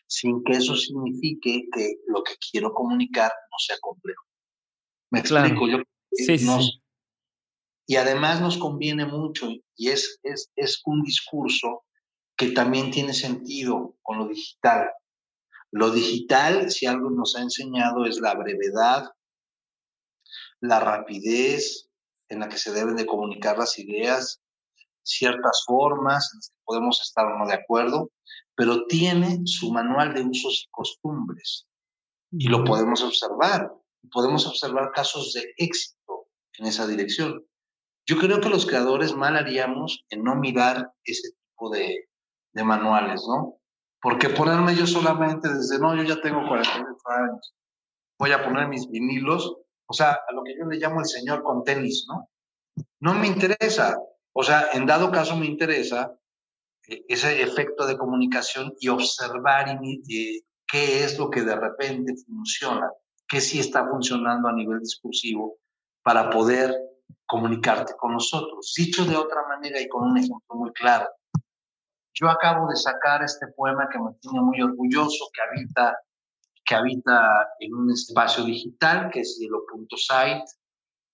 sin 0.06 0.42
que 0.44 0.52
eso 0.52 0.76
signifique 0.76 1.68
que 1.72 1.96
lo 2.06 2.22
que 2.22 2.34
quiero 2.50 2.72
comunicar 2.72 3.30
no 3.30 3.58
sea 3.58 3.76
complejo. 3.80 4.24
¿Me 5.10 5.20
explico? 5.20 5.68
Yo, 5.68 5.78
sí, 6.12 6.38
sí. 6.38 6.82
Y 7.88 7.96
además 7.96 8.40
nos 8.40 8.58
conviene 8.58 9.06
mucho 9.06 9.48
y 9.76 9.88
es, 9.88 10.18
es, 10.22 10.50
es 10.56 10.82
un 10.84 11.02
discurso 11.02 11.84
que 12.36 12.50
también 12.50 12.90
tiene 12.90 13.14
sentido 13.14 13.96
con 14.02 14.18
lo 14.18 14.28
digital. 14.28 14.90
Lo 15.70 15.90
digital, 15.90 16.70
si 16.70 16.86
algo 16.86 17.10
nos 17.10 17.36
ha 17.36 17.42
enseñado, 17.42 18.04
es 18.04 18.18
la 18.20 18.34
brevedad, 18.34 19.04
la 20.60 20.80
rapidez 20.80 21.88
en 22.28 22.40
la 22.40 22.48
que 22.48 22.58
se 22.58 22.72
deben 22.72 22.96
de 22.96 23.06
comunicar 23.06 23.58
las 23.58 23.78
ideas, 23.78 24.42
ciertas 25.06 25.64
formas 25.66 26.30
en 26.32 26.38
las 26.38 26.48
que 26.50 26.62
podemos 26.64 27.00
estar 27.00 27.26
o 27.26 27.38
no 27.38 27.46
de 27.46 27.54
acuerdo, 27.54 28.10
pero 28.54 28.86
tiene 28.86 29.40
su 29.44 29.72
manual 29.72 30.14
de 30.14 30.22
usos 30.22 30.64
y 30.66 30.70
costumbres. 30.70 31.66
Y 32.32 32.48
lo 32.48 32.64
podemos 32.64 33.02
observar. 33.02 33.70
Podemos 34.10 34.46
observar 34.46 34.92
casos 34.92 35.32
de 35.32 35.52
éxito 35.56 36.28
en 36.58 36.66
esa 36.66 36.86
dirección. 36.86 37.44
Yo 38.06 38.18
creo 38.18 38.40
que 38.40 38.48
los 38.48 38.66
creadores 38.66 39.14
mal 39.14 39.36
haríamos 39.36 40.04
en 40.10 40.22
no 40.22 40.36
mirar 40.36 40.92
ese 41.04 41.30
tipo 41.30 41.70
de, 41.70 42.08
de 42.52 42.64
manuales, 42.64 43.22
¿no? 43.28 43.56
Porque 44.00 44.28
ponerme 44.28 44.76
yo 44.76 44.86
solamente 44.86 45.48
desde, 45.52 45.78
no, 45.78 45.96
yo 45.96 46.04
ya 46.04 46.20
tengo 46.20 46.46
48 46.46 46.84
años, 47.06 47.54
voy 48.18 48.32
a 48.32 48.44
poner 48.44 48.68
mis 48.68 48.88
vinilos, 48.88 49.56
o 49.86 49.92
sea, 49.92 50.12
a 50.12 50.32
lo 50.32 50.42
que 50.44 50.54
yo 50.58 50.66
le 50.66 50.78
llamo 50.78 51.00
el 51.00 51.06
señor 51.06 51.42
con 51.42 51.64
tenis, 51.64 52.06
¿no? 52.08 52.28
No 53.00 53.14
me 53.14 53.26
interesa. 53.26 53.96
O 54.38 54.42
sea, 54.42 54.68
en 54.74 54.84
dado 54.84 55.10
caso 55.10 55.34
me 55.34 55.46
interesa 55.46 56.14
eh, 56.86 57.06
ese 57.08 57.40
efecto 57.40 57.86
de 57.86 57.96
comunicación 57.96 58.74
y 58.78 58.88
observar 58.88 59.80
qué 60.68 61.04
es 61.04 61.18
lo 61.18 61.30
que 61.30 61.40
de 61.40 61.56
repente 61.56 62.12
funciona, 62.26 62.92
qué 63.26 63.40
sí 63.40 63.60
está 63.60 63.88
funcionando 63.88 64.46
a 64.46 64.52
nivel 64.52 64.80
discursivo 64.80 65.56
para 66.02 66.28
poder 66.28 66.76
comunicarte 67.24 67.94
con 67.96 68.12
nosotros. 68.12 68.74
Dicho 68.76 69.06
de 69.06 69.16
otra 69.16 69.40
manera 69.48 69.80
y 69.80 69.88
con 69.88 70.10
un 70.10 70.18
ejemplo 70.18 70.54
muy 70.54 70.70
claro, 70.72 71.08
yo 72.12 72.28
acabo 72.28 72.68
de 72.68 72.76
sacar 72.76 73.22
este 73.22 73.46
poema 73.56 73.88
que 73.90 73.98
me 73.98 74.12
tiene 74.20 74.42
muy 74.42 74.60
orgulloso, 74.60 75.30
que 75.32 75.40
habita, 75.40 75.98
que 76.62 76.74
habita 76.74 77.48
en 77.58 77.74
un 77.74 77.90
espacio 77.90 78.44
digital, 78.44 79.08
que 79.10 79.20
es 79.20 79.38
hielo.site, 79.40 80.44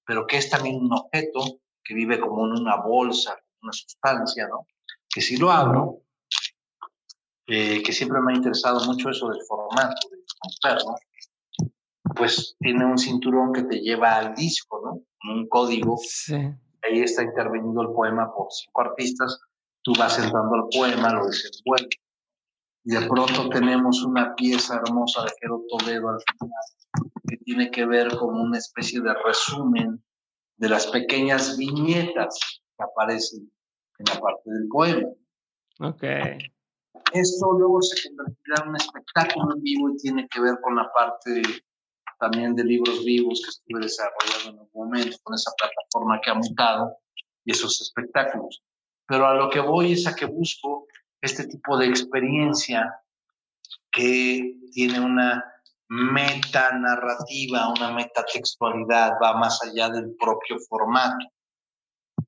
pero 0.05 0.27
que 0.27 0.39
es 0.39 0.51
también 0.51 0.75
un 0.81 0.93
objeto 0.93 1.63
que 1.85 1.95
vive 1.95 2.21
como 2.21 2.47
en 2.47 2.53
una 2.61 2.77
bolsa, 2.77 3.37
una 3.63 3.73
sustancia, 3.73 4.47
¿no? 4.49 4.67
Que 5.09 5.21
si 5.21 5.37
lo 5.37 5.51
abro, 5.51 6.03
eh, 7.47 7.83
que 7.83 7.93
siempre 7.93 8.21
me 8.21 8.33
ha 8.33 8.37
interesado 8.37 8.85
mucho 8.87 9.11
eso 9.11 9.29
del 9.29 9.41
formato 9.47 10.09
del 10.11 10.25
romper, 10.43 10.85
¿no? 10.87 10.95
Pues 12.15 12.57
tiene 12.59 12.85
un 12.85 12.99
cinturón 12.99 13.53
que 13.53 13.65
te 13.65 13.81
lleva 13.81 14.17
al 14.17 14.35
disco, 14.35 14.81
¿no? 14.85 15.33
Un 15.33 15.49
código. 15.49 15.99
Sí. 15.99 16.35
Ahí 16.35 17.01
está 17.01 17.23
intervenido 17.23 17.83
el 17.83 17.93
poema 17.93 18.33
por 18.35 18.49
cinco 18.51 18.83
artistas. 18.83 19.39
Tú 19.83 19.93
vas 19.99 20.19
entrando 20.19 20.55
al 20.55 20.69
poema, 20.71 21.13
lo 21.13 21.27
desenvuelves. 21.27 21.99
Y 22.85 22.95
de 22.95 23.07
pronto 23.07 23.49
tenemos 23.49 24.03
una 24.05 24.35
pieza 24.35 24.77
hermosa 24.77 25.23
de 25.23 25.31
Jero 25.41 25.63
Toledo 25.69 26.09
al 26.09 26.21
final, 26.21 27.11
que 27.29 27.37
tiene 27.39 27.71
que 27.71 27.87
ver 27.87 28.17
con 28.17 28.35
una 28.35 28.59
especie 28.59 29.01
de 29.01 29.15
resumen 29.25 30.03
de 30.63 30.69
las 30.69 30.87
pequeñas 30.87 31.59
viñetas 31.59 32.39
que 32.77 32.85
aparecen 32.85 33.51
en 33.99 34.05
la 34.15 34.21
parte 34.21 34.49
del 34.49 34.69
poema. 34.69 35.09
Ok. 35.81 36.05
Esto 37.13 37.53
luego 37.59 37.83
se 37.83 38.09
convertirá 38.09 38.63
en 38.63 38.69
un 38.69 38.77
espectáculo 38.77 39.57
en 39.57 39.63
vivo 39.63 39.91
y 39.91 39.97
tiene 39.97 40.29
que 40.29 40.41
ver 40.41 40.55
con 40.63 40.77
la 40.77 40.89
parte 40.93 41.43
también 42.21 42.55
de 42.55 42.63
libros 42.63 43.05
vivos 43.05 43.43
que 43.43 43.51
estuve 43.51 43.81
desarrollando 43.81 44.51
en 44.51 44.59
algún 44.61 44.89
momento 44.89 45.17
con 45.25 45.35
esa 45.35 45.51
plataforma 45.59 46.21
que 46.21 46.31
ha 46.31 46.35
mutado 46.35 46.97
y 47.45 47.51
esos 47.51 47.81
espectáculos. 47.81 48.63
Pero 49.09 49.27
a 49.27 49.35
lo 49.35 49.51
que 49.51 49.59
voy 49.59 49.95
es 49.95 50.07
a 50.07 50.15
que 50.15 50.27
busco 50.27 50.87
este 51.21 51.49
tipo 51.49 51.77
de 51.77 51.87
experiencia 51.87 53.01
que 53.91 54.61
tiene 54.71 55.01
una 55.01 55.52
metanarrativa, 55.93 57.69
una 57.69 57.93
metatextualidad, 57.93 59.13
va 59.23 59.37
más 59.37 59.63
allá 59.63 59.91
del 59.91 60.17
propio 60.19 60.59
formato. 60.69 61.27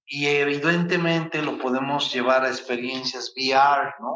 Y 0.06 0.26
evidentemente 0.26 1.40
lo 1.40 1.56
podemos 1.58 2.12
llevar 2.12 2.44
a 2.44 2.50
experiencias 2.50 3.32
VR, 3.34 3.94
¿no? 4.00 4.12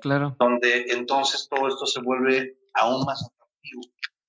claro. 0.00 0.34
Donde 0.38 0.86
entonces 0.88 1.46
todo 1.50 1.68
esto 1.68 1.84
se 1.84 2.00
vuelve 2.00 2.56
aún 2.74 3.04
más 3.04 3.22
atractivo. 3.22 3.82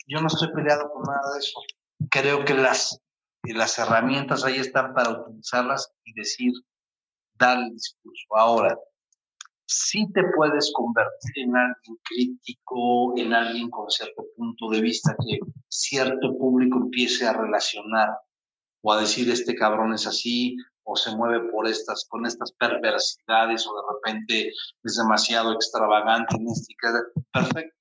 Yo 0.06 0.20
no 0.20 0.28
estoy 0.28 0.52
peleado 0.52 0.92
con 0.92 1.04
nada 1.04 1.34
de 1.34 1.40
eso. 1.40 1.62
Creo 2.10 2.44
que 2.44 2.54
las, 2.54 3.00
las 3.44 3.80
herramientas 3.80 4.44
ahí 4.44 4.58
están 4.58 4.94
para 4.94 5.12
utilizarlas 5.12 5.94
y 6.04 6.12
decir, 6.14 6.52
dar 7.36 7.58
el 7.58 7.72
discurso. 7.72 8.28
Ahora, 8.36 8.78
sí 9.72 10.06
te 10.12 10.22
puedes 10.36 10.72
convertir 10.74 11.32
en 11.46 11.56
alguien 11.56 11.98
crítico, 12.04 13.18
en 13.18 13.34
alguien 13.34 13.70
con 13.70 13.90
cierto 13.90 14.26
punto 14.36 14.70
de 14.70 14.82
vista 14.82 15.16
que 15.26 15.40
cierto 15.70 16.38
público 16.38 16.78
empiece 16.78 17.26
a 17.26 17.34
relacionar 17.34 18.10
o 18.82 18.92
a 18.92 19.00
decir 19.00 19.30
este 19.30 19.56
cabrón 19.56 19.94
es 19.94 20.06
así 20.08 20.58
o 20.84 20.98
se 20.98 21.16
mueve 21.16 21.50
por 21.52 21.68
estas 21.68 22.06
con 22.10 22.26
estas 22.26 22.52
perversidades 22.54 23.66
o 23.66 23.74
de 23.74 23.82
repente 23.94 24.52
es 24.84 24.98
demasiado 24.98 25.54
extravagante 25.54 26.36
perfecto. 27.32 27.80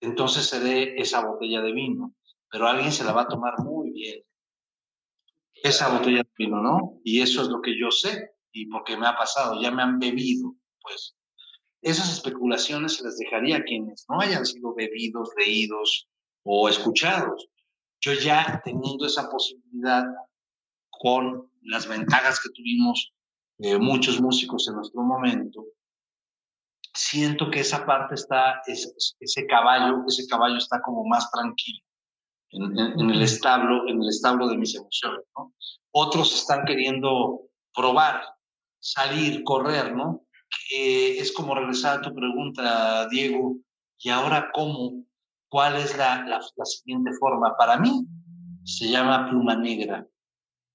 Entonces 0.00 0.46
se 0.46 0.60
dé 0.60 0.94
esa 0.96 1.26
botella 1.26 1.60
de 1.60 1.72
vino 1.72 2.14
pero 2.50 2.66
alguien 2.66 2.90
se 2.90 3.04
la 3.04 3.12
va 3.12 3.22
a 3.22 3.28
tomar 3.28 3.58
muy 3.58 3.90
bien. 3.90 4.22
Esa 5.52 5.90
botella 5.90 6.22
de 6.22 6.30
vino 6.38 6.62
no 6.62 7.00
y 7.04 7.20
eso 7.20 7.42
es 7.42 7.48
lo 7.48 7.60
que 7.60 7.78
yo 7.78 7.90
sé 7.90 8.30
y 8.50 8.66
porque 8.66 8.96
me 8.96 9.06
ha 9.06 9.14
pasado 9.14 9.60
ya 9.60 9.70
me 9.70 9.82
han 9.82 9.98
bebido 9.98 10.54
pues 10.80 11.17
esas 11.82 12.12
especulaciones 12.12 12.96
se 12.96 13.04
las 13.04 13.18
dejaría 13.18 13.58
a 13.58 13.62
quienes 13.62 14.04
no 14.08 14.20
hayan 14.20 14.44
sido 14.44 14.74
bebidos, 14.74 15.30
leídos 15.36 16.08
o 16.44 16.68
escuchados. 16.68 17.48
Yo 18.00 18.14
ya 18.14 18.60
teniendo 18.64 19.06
esa 19.06 19.28
posibilidad 19.28 20.04
con 20.90 21.50
las 21.62 21.86
ventajas 21.86 22.40
que 22.40 22.50
tuvimos 22.50 23.12
eh, 23.58 23.78
muchos 23.78 24.20
músicos 24.20 24.68
en 24.68 24.76
nuestro 24.76 25.02
momento, 25.02 25.64
siento 26.94 27.50
que 27.50 27.60
esa 27.60 27.84
parte 27.86 28.14
está, 28.14 28.60
ese, 28.66 29.46
caballo, 29.46 30.04
ese 30.06 30.26
caballo 30.26 30.56
está 30.56 30.80
como 30.82 31.04
más 31.04 31.30
tranquilo 31.30 31.80
en, 32.50 33.10
el 33.10 33.22
establo, 33.22 33.88
en 33.88 34.02
el 34.02 34.08
establo 34.08 34.48
de 34.48 34.56
mis 34.56 34.74
emociones, 34.74 35.24
Otros 35.92 36.34
están 36.34 36.64
queriendo 36.64 37.42
probar, 37.74 38.22
salir, 38.80 39.44
correr, 39.44 39.94
¿no? 39.94 40.24
Es 40.70 41.32
como 41.32 41.54
regresar 41.54 41.98
a 41.98 42.02
tu 42.02 42.14
pregunta, 42.14 43.08
Diego, 43.08 43.56
¿y 43.98 44.10
ahora 44.10 44.50
cómo? 44.52 45.04
¿Cuál 45.48 45.76
es 45.76 45.96
la, 45.96 46.24
la, 46.26 46.64
siguiente 46.64 47.10
forma? 47.18 47.56
Para 47.56 47.78
mí 47.78 48.06
se 48.64 48.88
llama 48.88 49.28
Pluma 49.30 49.56
Negra. 49.56 50.06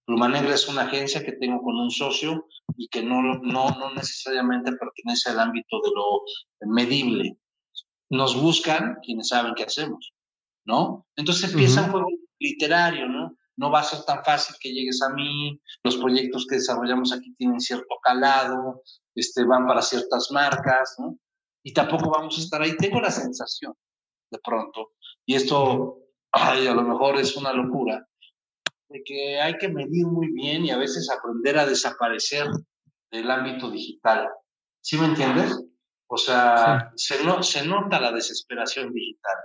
Pluma 0.05 0.27
Negra 0.27 0.55
es 0.55 0.67
una 0.67 0.83
agencia 0.83 1.23
que 1.23 1.33
tengo 1.33 1.61
con 1.61 1.75
un 1.75 1.91
socio 1.91 2.47
y 2.75 2.87
que 2.87 3.03
no, 3.03 3.21
no, 3.21 3.69
no 3.69 3.93
necesariamente 3.93 4.71
pertenece 4.73 5.29
al 5.29 5.39
ámbito 5.39 5.79
de 5.83 5.91
lo 5.95 6.73
medible. 6.73 7.37
Nos 8.09 8.39
buscan 8.39 8.97
quienes 9.03 9.29
saben 9.29 9.53
qué 9.55 9.63
hacemos, 9.63 10.13
¿no? 10.65 11.05
Entonces 11.15 11.51
empieza 11.51 11.83
un 11.83 11.91
juego 11.91 12.07
literario, 12.39 13.07
¿no? 13.07 13.37
no 13.55 13.71
va 13.71 13.81
a 13.81 13.83
ser 13.83 14.03
tan 14.05 14.23
fácil 14.23 14.55
que 14.59 14.73
llegues 14.73 15.01
a 15.01 15.09
mí, 15.09 15.59
los 15.83 15.97
proyectos 15.97 16.45
que 16.47 16.55
desarrollamos 16.55 17.13
aquí 17.13 17.33
tienen 17.35 17.59
cierto 17.59 17.95
calado, 18.01 18.81
este, 19.15 19.43
van 19.45 19.67
para 19.67 19.81
ciertas 19.81 20.29
marcas, 20.31 20.95
¿no? 20.99 21.17
Y 21.63 21.73
tampoco 21.73 22.09
vamos 22.09 22.37
a 22.37 22.41
estar 22.41 22.61
ahí. 22.61 22.75
Tengo 22.77 22.99
la 22.99 23.11
sensación, 23.11 23.73
de 24.31 24.39
pronto, 24.39 24.91
y 25.25 25.35
esto 25.35 25.99
a 26.31 26.55
lo 26.55 26.81
mejor 26.81 27.19
es 27.19 27.35
una 27.37 27.53
locura, 27.53 28.07
de 28.89 29.03
que 29.03 29.39
hay 29.39 29.57
que 29.57 29.69
medir 29.69 30.07
muy 30.07 30.31
bien 30.31 30.65
y 30.65 30.71
a 30.71 30.77
veces 30.77 31.09
aprender 31.09 31.57
a 31.57 31.65
desaparecer 31.65 32.47
del 33.11 33.29
ámbito 33.29 33.69
digital. 33.69 34.29
¿Sí 34.81 34.97
me 34.97 35.05
entiendes? 35.05 35.63
O 36.07 36.17
sea, 36.17 36.91
se, 36.95 37.23
no, 37.23 37.41
se 37.43 37.65
nota 37.65 37.99
la 37.99 38.11
desesperación 38.11 38.91
digital. 38.93 39.35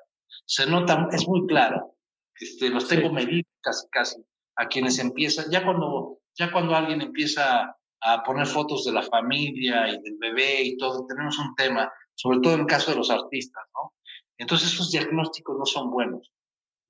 Se 0.44 0.66
nota, 0.66 1.08
es 1.12 1.28
muy 1.28 1.46
claro 1.46 1.98
este, 2.40 2.68
los 2.68 2.86
tengo 2.88 3.12
medidos 3.12 3.46
casi, 3.60 3.88
casi, 3.90 4.24
a 4.56 4.68
quienes 4.68 4.98
empiezan, 4.98 5.50
ya 5.50 5.64
cuando, 5.64 6.18
ya 6.34 6.52
cuando 6.52 6.74
alguien 6.74 7.00
empieza 7.00 7.76
a 8.00 8.22
poner 8.22 8.46
fotos 8.46 8.84
de 8.84 8.92
la 8.92 9.02
familia 9.02 9.88
y 9.88 10.00
del 10.02 10.16
bebé 10.18 10.62
y 10.62 10.76
todo, 10.76 11.06
tenemos 11.06 11.38
un 11.38 11.54
tema, 11.54 11.92
sobre 12.14 12.40
todo 12.40 12.54
en 12.54 12.60
el 12.60 12.66
caso 12.66 12.90
de 12.90 12.96
los 12.96 13.10
artistas, 13.10 13.64
¿no? 13.74 13.94
Entonces 14.38 14.72
esos 14.72 14.90
diagnósticos 14.90 15.56
no 15.58 15.66
son 15.66 15.90
buenos. 15.90 16.32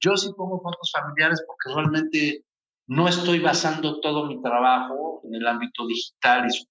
Yo 0.00 0.16
sí 0.16 0.30
pongo 0.36 0.60
fotos 0.60 0.92
familiares 0.92 1.42
porque 1.46 1.74
realmente 1.74 2.44
no 2.86 3.08
estoy 3.08 3.38
basando 3.38 4.00
todo 4.00 4.26
mi 4.26 4.40
trabajo 4.42 5.22
en 5.24 5.34
el 5.34 5.46
ámbito 5.46 5.86
digital 5.86 6.46
y 6.48 6.68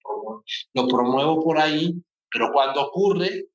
lo 0.73 0.87
promuevo 0.87 1.43
por 1.43 1.59
ahí, 1.59 1.93
pero 2.31 2.51
cuando 2.51 2.87
ocurre, 2.87 3.47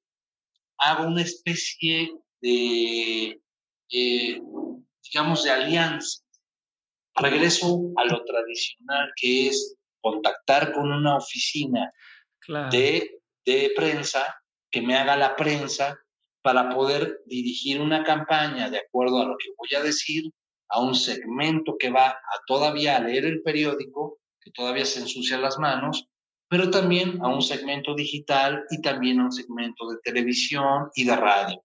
hago 0.78 1.06
una 1.06 1.22
especie 1.22 2.12
de 2.40 3.40
eh, 3.92 4.40
digamos, 5.12 5.44
de 5.44 5.50
alianza. 5.50 6.22
Regreso 7.14 7.92
a 7.96 8.04
lo 8.06 8.24
tradicional 8.24 9.12
que 9.16 9.48
es 9.48 9.76
contactar 10.02 10.72
con 10.72 10.92
una 10.92 11.16
oficina 11.16 11.92
de, 12.70 13.20
de 13.46 13.72
prensa 13.74 14.36
que 14.70 14.82
me 14.82 14.96
haga 14.96 15.16
la 15.16 15.36
prensa 15.36 15.98
para 16.42 16.70
poder 16.70 17.20
dirigir 17.24 17.80
una 17.80 18.02
campaña 18.02 18.68
de 18.68 18.78
acuerdo 18.78 19.20
a 19.20 19.26
lo 19.26 19.36
que 19.38 19.50
voy 19.56 19.68
a 19.78 19.82
decir 19.82 20.24
a 20.68 20.80
un 20.80 20.94
segmento 20.94 21.76
que 21.78 21.90
va 21.90 22.08
a 22.08 22.40
todavía 22.46 22.96
a 22.96 23.00
leer 23.00 23.26
el 23.26 23.42
periódico, 23.42 24.18
que 24.40 24.50
todavía 24.50 24.84
se 24.84 25.00
ensucia 25.00 25.38
las 25.38 25.58
manos, 25.58 26.08
pero 26.48 26.70
también 26.70 27.22
a 27.22 27.28
un 27.28 27.42
segmento 27.42 27.94
digital 27.94 28.64
y 28.70 28.80
también 28.80 29.20
a 29.20 29.24
un 29.26 29.32
segmento 29.32 29.88
de 29.88 29.98
televisión 30.02 30.90
y 30.94 31.04
de 31.04 31.16
radio. 31.16 31.64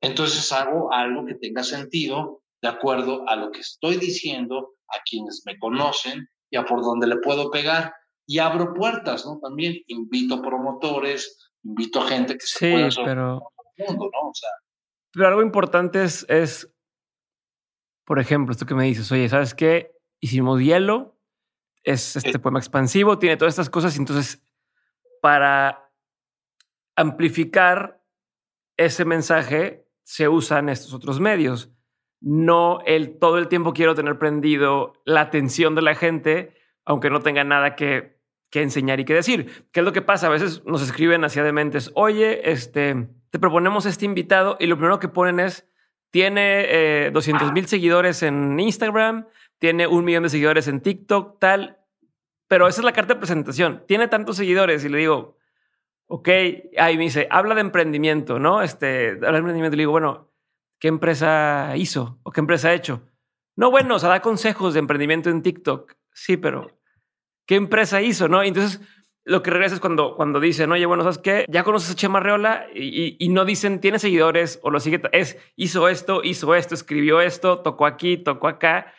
Entonces 0.00 0.50
hago 0.52 0.92
algo 0.92 1.26
que 1.26 1.34
tenga 1.34 1.62
sentido 1.62 2.42
de 2.60 2.68
acuerdo 2.68 3.28
a 3.28 3.36
lo 3.36 3.50
que 3.50 3.60
estoy 3.60 3.96
diciendo, 3.96 4.74
a 4.88 5.00
quienes 5.08 5.42
me 5.44 5.58
conocen 5.58 6.28
y 6.52 6.56
a 6.56 6.64
por 6.64 6.82
donde 6.82 7.08
le 7.08 7.16
puedo 7.16 7.50
pegar. 7.50 7.94
Y 8.26 8.38
abro 8.38 8.72
puertas, 8.74 9.26
¿no? 9.26 9.40
También 9.40 9.74
invito 9.88 10.40
promotores, 10.40 11.50
invito 11.64 12.00
a 12.00 12.06
gente 12.06 12.34
que 12.34 12.46
se 12.46 12.70
pueda 12.70 12.88
pero... 13.04 13.42
el 13.76 13.86
mundo, 13.86 14.10
¿no? 14.12 14.28
O 14.28 14.34
sea, 14.34 14.50
pero 15.12 15.28
algo 15.28 15.42
importante 15.42 16.04
es, 16.04 16.24
es, 16.28 16.72
por 18.04 18.18
ejemplo, 18.18 18.52
esto 18.52 18.66
que 18.66 18.74
me 18.74 18.84
dices, 18.84 19.10
oye, 19.12 19.28
¿sabes 19.28 19.54
qué? 19.54 19.92
Hicimos 20.20 20.60
hielo, 20.60 21.18
es 21.82 22.16
este 22.16 22.38
poema 22.38 22.58
expansivo, 22.58 23.18
tiene 23.18 23.36
todas 23.36 23.52
estas 23.52 23.70
cosas, 23.70 23.94
y 23.96 23.98
entonces 23.98 24.42
para 25.20 25.90
amplificar 26.96 28.02
ese 28.76 29.04
mensaje 29.04 29.86
se 30.02 30.28
usan 30.28 30.68
estos 30.68 30.94
otros 30.94 31.20
medios. 31.20 31.71
No 32.22 32.80
el 32.86 33.18
todo 33.18 33.38
el 33.38 33.48
tiempo 33.48 33.72
quiero 33.72 33.94
tener 33.94 34.18
prendido 34.18 34.94
la 35.04 35.22
atención 35.22 35.74
de 35.74 35.82
la 35.82 35.94
gente, 35.94 36.54
aunque 36.84 37.10
no 37.10 37.20
tenga 37.20 37.44
nada 37.44 37.74
que, 37.74 38.18
que 38.50 38.62
enseñar 38.62 39.00
y 39.00 39.04
que 39.04 39.14
decir. 39.14 39.66
¿Qué 39.72 39.80
es 39.80 39.84
lo 39.84 39.92
que 39.92 40.02
pasa? 40.02 40.28
A 40.28 40.30
veces 40.30 40.64
nos 40.64 40.82
escriben 40.82 41.24
hacia 41.24 41.42
dementes, 41.42 41.90
oye, 41.94 42.50
este, 42.50 43.08
te 43.30 43.38
proponemos 43.38 43.86
este 43.86 44.04
invitado 44.04 44.56
y 44.60 44.66
lo 44.66 44.76
primero 44.76 44.98
que 44.98 45.08
ponen 45.08 45.40
es, 45.40 45.68
tiene 46.10 47.10
200 47.10 47.48
eh, 47.48 47.52
mil 47.52 47.66
seguidores 47.66 48.22
en 48.22 48.60
Instagram, 48.60 49.26
tiene 49.58 49.86
un 49.86 50.04
millón 50.04 50.24
de 50.24 50.28
seguidores 50.28 50.68
en 50.68 50.80
TikTok, 50.80 51.38
tal, 51.40 51.78
pero 52.46 52.68
esa 52.68 52.82
es 52.82 52.84
la 52.84 52.92
carta 52.92 53.14
de 53.14 53.20
presentación. 53.20 53.84
Tiene 53.88 54.08
tantos 54.08 54.36
seguidores 54.36 54.84
y 54.84 54.90
le 54.90 54.98
digo, 54.98 55.38
ok, 56.06 56.28
ahí 56.76 56.98
me 56.98 57.04
dice, 57.04 57.26
habla 57.30 57.54
de 57.54 57.62
emprendimiento, 57.62 58.38
¿no? 58.38 58.60
Este, 58.60 59.12
habla 59.12 59.32
de 59.32 59.38
emprendimiento. 59.38 59.76
Le 59.76 59.80
digo, 59.80 59.92
bueno, 59.92 60.31
¿qué 60.82 60.88
empresa 60.88 61.76
hizo 61.76 62.18
o 62.24 62.32
qué 62.32 62.40
empresa 62.40 62.70
ha 62.70 62.74
hecho? 62.74 63.02
No, 63.54 63.70
bueno, 63.70 63.94
o 63.94 63.98
sea, 64.00 64.08
da 64.08 64.20
consejos 64.20 64.74
de 64.74 64.80
emprendimiento 64.80 65.30
en 65.30 65.40
TikTok. 65.40 65.94
Sí, 66.12 66.36
pero 66.36 66.76
¿qué 67.46 67.54
empresa 67.54 68.02
hizo? 68.02 68.26
No, 68.26 68.42
entonces 68.42 68.80
lo 69.24 69.44
que 69.44 69.52
regresa 69.52 69.76
es 69.76 69.80
cuando, 69.80 70.16
cuando 70.16 70.40
dicen, 70.40 70.72
oye, 70.72 70.84
bueno, 70.84 71.04
¿sabes 71.04 71.18
qué? 71.18 71.44
Ya 71.48 71.62
conoces 71.62 71.92
a 71.92 71.94
Chema 71.94 72.18
Reola 72.18 72.66
y, 72.74 73.16
y, 73.24 73.28
no 73.28 73.44
dicen, 73.44 73.80
tiene 73.80 74.00
seguidores 74.00 74.58
o 74.64 74.70
lo 74.70 74.80
sigue, 74.80 75.00
es, 75.12 75.38
hizo 75.54 75.88
esto, 75.88 76.20
hizo 76.24 76.52
esto, 76.56 76.74
escribió 76.74 77.20
esto, 77.20 77.60
tocó 77.60 77.86
aquí, 77.86 78.16
tocó 78.16 78.48
acá, 78.48 78.92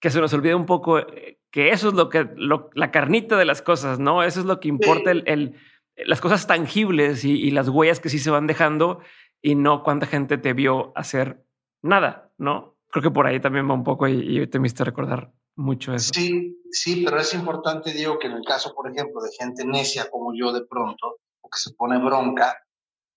que 0.00 0.08
se 0.08 0.22
nos 0.22 0.32
olvida 0.32 0.56
un 0.56 0.64
poco 0.64 1.00
eh, 1.00 1.38
que 1.50 1.68
eso 1.68 1.88
es 1.88 1.94
lo 1.94 2.08
que, 2.08 2.26
la 2.74 2.90
carnita 2.90 3.36
de 3.36 3.44
las 3.44 3.60
cosas, 3.60 3.98
¿no? 3.98 4.22
Eso 4.22 4.40
es 4.40 4.46
lo 4.46 4.58
que 4.58 4.68
importa, 4.68 5.10
el, 5.10 5.54
las 5.96 6.20
cosas 6.20 6.46
tangibles 6.46 7.24
y, 7.24 7.50
las 7.50 7.68
huellas 7.68 8.00
que 8.00 8.08
sí 8.08 8.18
se 8.18 8.30
van 8.30 8.46
dejando 8.46 9.00
y 9.42 9.54
no 9.54 9.82
cuánta 9.82 10.06
gente 10.06 10.38
te 10.38 10.52
vio 10.52 10.92
hacer 10.96 11.44
nada, 11.82 12.32
¿no? 12.38 12.76
Creo 12.88 13.02
que 13.02 13.10
por 13.10 13.26
ahí 13.26 13.40
también 13.40 13.68
va 13.68 13.74
un 13.74 13.84
poco 13.84 14.08
y, 14.08 14.40
y 14.40 14.46
te 14.46 14.58
me 14.58 14.68
recordar 14.68 15.32
mucho 15.56 15.94
eso. 15.94 16.12
Sí, 16.14 16.58
sí, 16.70 17.02
pero 17.04 17.18
es 17.18 17.32
importante, 17.34 17.92
digo, 17.92 18.18
que 18.18 18.26
en 18.28 18.34
el 18.34 18.44
caso, 18.44 18.74
por 18.74 18.90
ejemplo, 18.90 19.20
de 19.20 19.30
gente 19.32 19.64
necia 19.64 20.10
como 20.10 20.32
yo 20.34 20.52
de 20.52 20.64
pronto, 20.66 21.18
o 21.40 21.48
que 21.48 21.58
se 21.58 21.74
pone 21.74 21.98
bronca, 21.98 22.56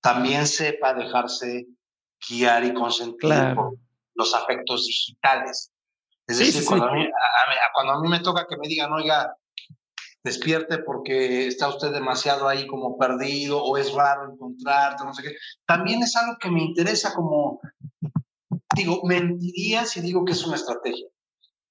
también 0.01 0.47
sepa 0.47 0.93
dejarse 0.93 1.67
guiar 2.27 2.63
y 2.63 2.73
consentir 2.73 3.55
por 3.55 3.77
los 4.15 4.33
afectos 4.33 4.85
digitales. 4.85 5.71
Es 6.27 6.39
decir, 6.39 6.63
cuando, 6.65 6.87
A 6.87 6.93
mí, 6.93 7.07
cuando, 7.73 7.93
a 7.93 8.01
mí, 8.01 8.09
me 8.09 8.19
toca 8.19 8.45
que 8.47 8.57
me 8.57 8.67
digan, 8.67 8.93
oiga, 8.93 9.35
despierte 10.23 10.79
porque 10.79 11.47
está 11.47 11.69
usted 11.69 11.91
demasiado 11.91 12.47
ahí 12.47 12.67
como 12.67 12.97
perdido 12.97 13.63
o 13.63 13.77
es 13.77 13.93
raro 13.93 14.31
encontrarte, 14.31 15.05
no 15.05 15.13
sé 15.13 15.23
qué, 15.23 15.35
también 15.65 16.03
es 16.03 16.15
algo 16.15 16.37
que 16.39 16.51
me 16.51 16.63
interesa 16.63 17.13
como, 17.13 17.61
digo, 18.75 19.01
mentiría 19.05 19.85
si 19.85 20.01
digo 20.01 20.25
que 20.25 20.33
es 20.33 20.45
una 20.45 20.55
estrategia 20.55 21.07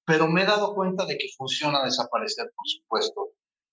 pero 0.09 0.27
me 0.27 0.41
he 0.41 0.45
dado 0.45 0.73
cuenta 0.73 1.05
de 1.05 1.19
que 1.19 1.27
funciona 1.37 1.83
desaparecer, 1.83 2.51
por 2.55 2.67
supuesto, 2.67 3.27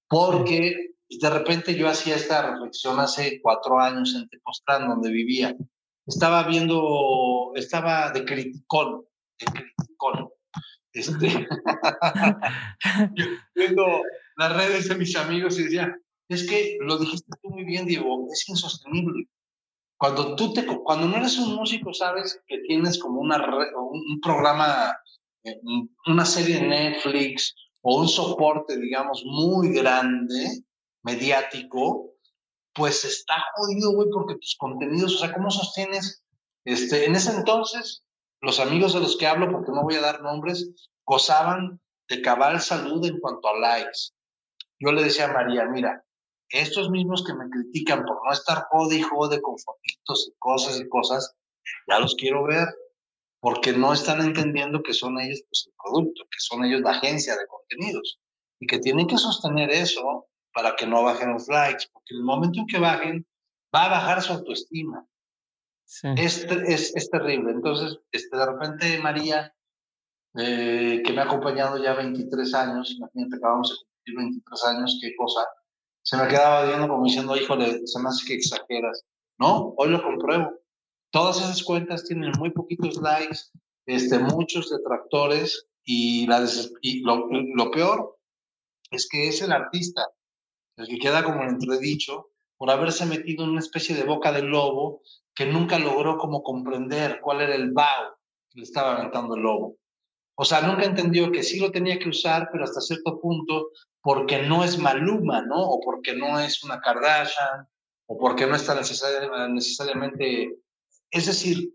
porque 0.07 0.91
de 1.09 1.31
repente 1.31 1.75
yo 1.75 1.89
hacía 1.89 2.17
esta 2.17 2.53
reflexión 2.53 3.01
hace 3.01 3.41
cuatro 3.41 3.81
años 3.81 4.15
en 4.15 4.29
Tepoztlán, 4.29 4.87
donde 4.87 5.11
vivía. 5.11 5.57
Estaba 6.07 6.43
viendo, 6.43 7.53
estaba 7.55 8.11
de 8.11 8.27
criticón, 8.27 9.07
de 9.39 9.47
criticón, 9.47 10.29
este, 10.93 11.17
viendo 13.55 14.03
las 14.37 14.57
redes 14.57 14.89
de 14.89 14.95
mis 14.97 15.17
amigos 15.17 15.59
y 15.59 15.65
decía, 15.65 15.95
es 16.29 16.49
que 16.49 16.77
lo 16.81 16.99
dijiste 16.99 17.31
tú 17.43 17.51
muy 17.51 17.65
bien, 17.65 17.87
Diego, 17.87 18.27
es 18.33 18.49
insostenible. 18.49 19.29
Cuando 19.99 20.37
tú 20.37 20.53
te, 20.53 20.67
cuando 20.67 21.07
no 21.07 21.17
eres 21.17 21.39
un 21.39 21.55
músico, 21.55 21.95
sabes 21.95 22.41
que 22.47 22.59
tienes 22.59 22.99
como 22.99 23.21
una, 23.21 23.43
un 23.77 24.21
programa 24.21 24.95
una 26.07 26.25
serie 26.25 26.57
de 26.57 26.67
Netflix 26.67 27.55
o 27.83 28.01
un 28.01 28.09
soporte, 28.09 28.77
digamos, 28.79 29.23
muy 29.25 29.73
grande, 29.73 30.65
mediático, 31.03 32.13
pues 32.75 33.05
está 33.05 33.35
jodido, 33.55 33.93
güey, 33.93 34.09
porque 34.13 34.35
tus 34.35 34.57
contenidos, 34.59 35.15
o 35.15 35.19
sea, 35.19 35.33
¿cómo 35.33 35.51
sostienes? 35.51 36.23
Este, 36.65 37.07
en 37.07 37.15
ese 37.15 37.33
entonces, 37.33 38.05
los 38.41 38.61
amigos 38.61 38.93
de 38.93 39.01
los 39.01 39.17
que 39.17 39.27
hablo, 39.27 39.51
porque 39.51 39.73
no 39.73 39.83
voy 39.83 39.95
a 39.95 40.01
dar 40.01 40.21
nombres, 40.23 40.73
gozaban 41.05 41.81
de 42.09 42.23
cabal 42.23 42.61
salud 42.61 43.05
en 43.07 43.21
cuanto 43.21 43.49
a 43.49 43.59
likes. 43.59 44.11
Yo 44.79 44.93
le 44.93 45.05
decía 45.05 45.27
a 45.27 45.33
María, 45.33 45.65
mira, 45.67 46.05
estos 46.51 46.91
mismos 46.91 47.25
que 47.25 47.35
me 47.35 47.49
critican 47.51 48.05
por 48.05 48.25
no 48.25 48.33
estar 48.33 48.67
jode 48.71 48.97
y 48.97 49.03
jode 49.03 49.41
con 49.41 49.59
fotitos 49.59 50.29
y 50.29 50.35
cosas 50.39 50.81
y 50.81 50.89
cosas, 50.89 51.35
ya 51.89 51.99
los 51.99 52.15
quiero 52.15 52.45
ver 52.45 52.69
porque 53.41 53.73
no 53.73 53.93
están 53.93 54.21
entendiendo 54.21 54.83
que 54.83 54.93
son 54.93 55.21
ellos 55.21 55.43
pues, 55.49 55.67
el 55.67 55.75
producto, 55.83 56.25
que 56.25 56.39
son 56.39 56.65
ellos 56.65 56.81
la 56.81 56.91
agencia 56.91 57.37
de 57.37 57.47
contenidos 57.47 58.21
y 58.59 58.67
que 58.67 58.79
tienen 58.79 59.07
que 59.07 59.19
sostener 59.19 59.71
eso 59.71 60.27
para 60.53 60.75
que 60.75 60.87
no 60.87 61.03
bajen 61.03 61.33
los 61.33 61.49
likes, 61.49 61.85
porque 61.93 62.15
en 62.15 62.19
el 62.19 62.25
momento 62.25 62.61
en 62.61 62.67
que 62.67 62.79
bajen, 62.79 63.27
va 63.75 63.85
a 63.85 63.91
bajar 63.91 64.23
su 64.23 64.33
autoestima. 64.33 65.07
Es, 66.17 66.45
es, 66.45 66.97
es, 66.97 67.11
terrible. 67.11 67.53
Entonces, 67.53 68.01
este, 68.11 68.37
de 68.37 68.47
repente 68.47 68.99
María, 68.99 69.55
eh, 70.37 71.03
que 71.05 71.13
me 71.13 71.21
ha 71.21 71.25
acompañado 71.25 71.81
ya 71.81 71.95
23 71.95 72.55
años, 72.55 72.97
imagínate, 72.97 73.37
acabamos 73.37 73.69
de 73.71 73.77
cumplir 74.07 74.17
23 74.17 74.65
años, 74.65 74.99
qué 75.01 75.15
cosa, 75.17 75.41
se 76.03 76.17
me 76.17 76.29
quedaba 76.29 76.67
viendo 76.67 76.89
como 76.89 77.05
diciendo, 77.05 77.37
híjole, 77.37 77.87
se 77.87 78.01
me 78.01 78.09
hace 78.09 78.27
que 78.27 78.35
exageras. 78.35 79.05
No, 79.39 79.75
hoy 79.77 79.91
lo 79.91 80.03
compruebo. 80.03 80.51
Todas 81.11 81.39
esas 81.39 81.63
cuentas 81.63 82.05
tienen 82.05 82.33
muy 82.39 82.51
poquitos 82.51 82.97
likes, 82.99 83.39
este, 83.87 84.19
muchos 84.19 84.71
detractores 84.71 85.69
y, 85.85 86.27
la 86.27 86.45
y 86.81 87.01
lo, 87.01 87.29
lo, 87.31 87.71
peor 87.71 88.19
es 88.91 89.09
que 89.09 89.29
es 89.29 89.43
el 89.43 89.53
artista 89.53 90.09
el 90.77 90.89
que 90.89 90.99
queda 90.99 91.25
como 91.25 91.43
entredicho 91.43 92.31
por 92.57 92.71
haberse 92.71 93.07
metido 93.07 93.45
en 93.45 93.51
una 93.51 93.61
especie 93.61 93.95
de 93.95 94.05
boca 94.05 94.33
del 94.33 94.47
lobo 94.47 95.03
que 95.35 95.47
nunca 95.47 95.79
logró 95.79 96.19
como 96.19 96.43
comprender 96.43 97.21
cuál 97.23 97.41
era 97.41 97.55
el 97.55 97.73
vaho 97.73 98.17
que 98.51 98.61
le 98.61 98.65
estaba 98.65 98.97
aventando 98.97 99.37
el 99.37 99.43
lobo. 99.43 99.77
O 100.39 100.45
sea, 100.45 100.61
nunca 100.61 100.85
entendió 100.85 101.33
que 101.33 101.43
sí 101.43 101.59
lo 101.59 101.71
tenía 101.73 101.99
que 101.99 102.11
usar, 102.11 102.51
pero 102.53 102.65
hasta 102.65 102.81
cierto 102.81 103.19
punto, 103.21 103.71
porque 104.07 104.41
no 104.41 104.63
es 104.63 104.79
Maluma, 104.79 105.43
¿no? 105.43 105.61
O 105.61 105.81
porque 105.81 106.15
no 106.15 106.39
es 106.39 106.63
una 106.63 106.81
Kardashian, 106.81 107.67
o 108.07 108.17
porque 108.17 108.47
no 108.47 108.55
está 108.55 108.77
necesariamente 108.77 110.61
es 111.11 111.27
decir, 111.27 111.75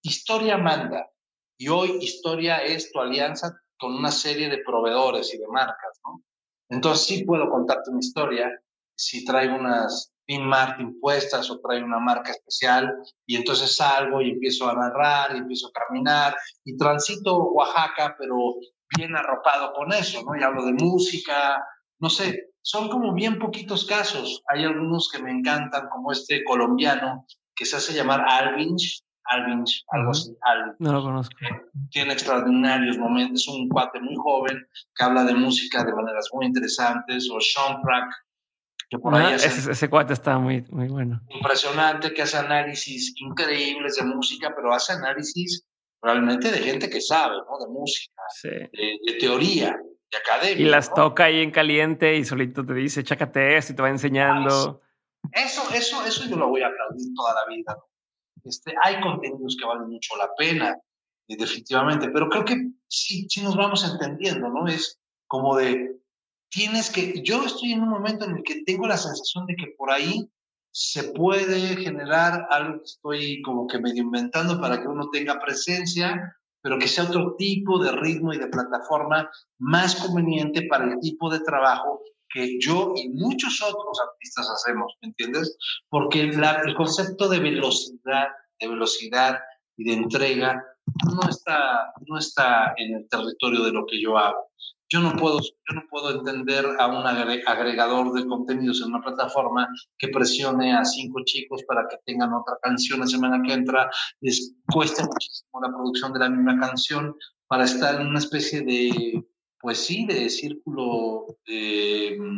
historia 0.00 0.58
manda 0.58 1.10
y 1.58 1.66
hoy 1.66 1.98
historia 2.00 2.58
es 2.58 2.92
tu 2.92 3.00
alianza 3.00 3.60
con 3.80 3.96
una 3.96 4.12
serie 4.12 4.48
de 4.48 4.62
proveedores 4.64 5.34
y 5.34 5.38
de 5.38 5.48
marcas, 5.48 6.00
¿no? 6.04 6.22
Entonces 6.68 7.04
sí 7.04 7.24
puedo 7.24 7.50
contarte 7.50 7.90
una 7.90 7.98
historia 7.98 8.62
si 8.94 9.24
traigo 9.24 9.56
unas 9.56 10.12
pin 10.24 10.46
mark 10.46 10.76
impuestas 10.78 11.50
o 11.50 11.58
traigo 11.58 11.84
una 11.84 11.98
marca 11.98 12.30
especial 12.30 12.94
y 13.26 13.34
entonces 13.34 13.74
salgo 13.74 14.20
y 14.20 14.30
empiezo 14.30 14.70
a 14.70 14.74
narrar 14.74 15.34
y 15.34 15.38
empiezo 15.38 15.66
a 15.66 15.72
caminar 15.72 16.36
y 16.64 16.76
transito 16.76 17.38
Oaxaca, 17.38 18.14
pero 18.16 18.54
bien 18.96 19.16
arropado 19.16 19.72
con 19.72 19.92
eso, 19.92 20.22
¿no? 20.22 20.38
Y 20.38 20.42
hablo 20.42 20.64
de 20.64 20.72
música, 20.72 21.62
no 21.98 22.10
sé, 22.10 22.52
son 22.62 22.88
como 22.88 23.12
bien 23.12 23.38
poquitos 23.38 23.86
casos. 23.86 24.42
Hay 24.48 24.64
algunos 24.64 25.10
que 25.10 25.22
me 25.22 25.30
encantan, 25.30 25.88
como 25.90 26.12
este 26.12 26.44
colombiano 26.44 27.26
que 27.54 27.64
se 27.64 27.76
hace 27.76 27.92
llamar 27.92 28.24
Alvinch, 28.28 29.02
Alvinch, 29.24 29.84
algo 29.88 30.10
así. 30.10 30.36
No 30.78 30.92
lo 30.92 31.02
conozco. 31.02 31.36
Tiene 31.90 32.12
extraordinarios 32.12 32.98
momentos, 32.98 33.42
es 33.42 33.48
un 33.48 33.68
cuate 33.68 34.00
muy 34.00 34.16
joven 34.16 34.66
que 34.94 35.04
habla 35.04 35.24
de 35.24 35.34
música 35.34 35.84
de 35.84 35.92
maneras 35.92 36.28
muy 36.32 36.46
interesantes, 36.46 37.28
o 37.30 37.38
Sean 37.40 37.80
Prack, 37.82 38.12
que 38.92 38.98
por 38.98 39.14
ahí 39.14 39.32
ese, 39.32 39.72
ese, 39.72 39.88
cuate 39.88 40.12
está 40.12 40.38
muy, 40.38 40.66
muy 40.68 40.86
bueno. 40.88 41.18
Impresionante, 41.30 42.12
que 42.12 42.20
hace 42.20 42.36
análisis 42.36 43.14
increíbles 43.16 43.96
de 43.96 44.04
música, 44.04 44.52
pero 44.54 44.74
hace 44.74 44.92
análisis 44.92 45.64
realmente 46.02 46.50
de 46.50 46.58
gente 46.58 46.90
que 46.90 47.00
sabe, 47.00 47.36
¿no? 47.36 47.58
De 47.64 47.72
música, 47.72 48.22
de, 48.42 49.16
teoría, 49.18 49.80
de 50.10 50.18
academia. 50.18 50.66
Y 50.66 50.68
las 50.68 50.92
toca 50.92 51.24
ahí 51.24 51.40
en 51.40 51.50
caliente 51.50 52.16
y 52.16 52.24
solito 52.24 52.66
te 52.66 52.74
dice, 52.74 53.04
chácate 53.04 53.56
esto 53.56 53.72
y 53.72 53.76
te 53.76 53.82
va 53.82 53.88
enseñando. 53.88 54.82
Eso, 55.32 55.72
eso, 55.72 56.04
eso 56.04 56.28
yo 56.28 56.36
lo 56.36 56.48
voy 56.48 56.62
a 56.62 56.66
aplaudir 56.66 57.14
toda 57.14 57.34
la 57.34 57.54
vida. 57.54 57.78
Este, 58.44 58.74
hay 58.82 59.00
contenidos 59.00 59.56
que 59.58 59.64
valen 59.64 59.88
mucho 59.88 60.16
la 60.16 60.28
pena, 60.36 60.76
eh, 61.28 61.36
definitivamente, 61.36 62.08
pero 62.08 62.28
creo 62.28 62.44
que 62.44 62.56
sí, 62.88 63.26
sí 63.30 63.40
nos 63.40 63.56
vamos 63.56 63.88
entendiendo, 63.88 64.48
¿no? 64.48 64.66
Es 64.66 64.98
como 65.28 65.56
de, 65.56 65.96
tienes 66.50 66.90
que, 66.90 67.22
yo 67.22 67.44
estoy 67.44 67.72
en 67.72 67.82
un 67.82 67.88
momento 67.88 68.24
en 68.24 68.36
el 68.36 68.42
que 68.42 68.64
tengo 68.64 68.88
la 68.88 68.96
sensación 68.96 69.46
de 69.46 69.54
que 69.54 69.68
por 69.78 69.92
ahí 69.92 70.28
se 70.72 71.12
puede 71.12 71.76
generar 71.76 72.46
algo 72.50 72.78
que 72.78 72.84
estoy 72.84 73.42
como 73.42 73.66
que 73.66 73.78
medio 73.78 74.02
inventando 74.02 74.60
para 74.60 74.80
que 74.80 74.88
uno 74.88 75.10
tenga 75.10 75.38
presencia, 75.38 76.34
pero 76.62 76.78
que 76.78 76.88
sea 76.88 77.04
otro 77.04 77.34
tipo 77.36 77.78
de 77.78 77.92
ritmo 77.92 78.32
y 78.32 78.38
de 78.38 78.46
plataforma 78.46 79.30
más 79.58 79.96
conveniente 79.96 80.66
para 80.68 80.84
el 80.84 80.98
tipo 81.00 81.30
de 81.30 81.40
trabajo 81.40 82.00
que 82.30 82.58
yo 82.58 82.94
y 82.96 83.10
muchos 83.10 83.60
otros 83.62 83.98
artistas 84.10 84.48
hacemos, 84.48 84.94
¿me 85.02 85.08
entiendes? 85.08 85.56
Porque 85.90 86.22
el 86.22 86.74
concepto 86.74 87.28
de 87.28 87.40
velocidad, 87.40 88.28
de 88.58 88.68
velocidad 88.68 89.38
y 89.76 89.84
de 89.84 89.92
entrega 89.92 90.64
no 91.04 91.28
está, 91.28 91.92
no 92.06 92.18
está 92.18 92.72
en 92.78 92.94
el 92.94 93.08
territorio 93.08 93.62
de 93.62 93.72
lo 93.72 93.84
que 93.86 94.00
yo 94.00 94.16
hago. 94.16 94.51
Yo 94.92 95.00
no 95.00 95.16
puedo, 95.16 95.40
yo 95.40 95.74
no 95.74 95.84
puedo 95.88 96.18
entender 96.18 96.66
a 96.78 96.86
un 96.86 97.06
agregador 97.06 98.12
de 98.12 98.26
contenidos 98.26 98.82
en 98.82 98.88
una 98.88 99.00
plataforma 99.00 99.66
que 99.96 100.08
presione 100.08 100.74
a 100.74 100.84
cinco 100.84 101.22
chicos 101.24 101.62
para 101.66 101.86
que 101.88 101.96
tengan 102.04 102.32
otra 102.34 102.56
canción 102.60 103.00
la 103.00 103.06
semana 103.06 103.42
que 103.42 103.54
entra, 103.54 103.90
les 104.20 104.54
cueste 104.70 105.02
muchísimo 105.02 105.60
la 105.62 105.68
producción 105.68 106.12
de 106.12 106.18
la 106.18 106.28
misma 106.28 106.60
canción 106.60 107.16
para 107.46 107.64
estar 107.64 108.00
en 108.00 108.08
una 108.08 108.18
especie 108.18 108.60
de, 108.60 109.24
pues 109.58 109.78
sí, 109.78 110.04
de 110.04 110.28
círculo 110.28 111.38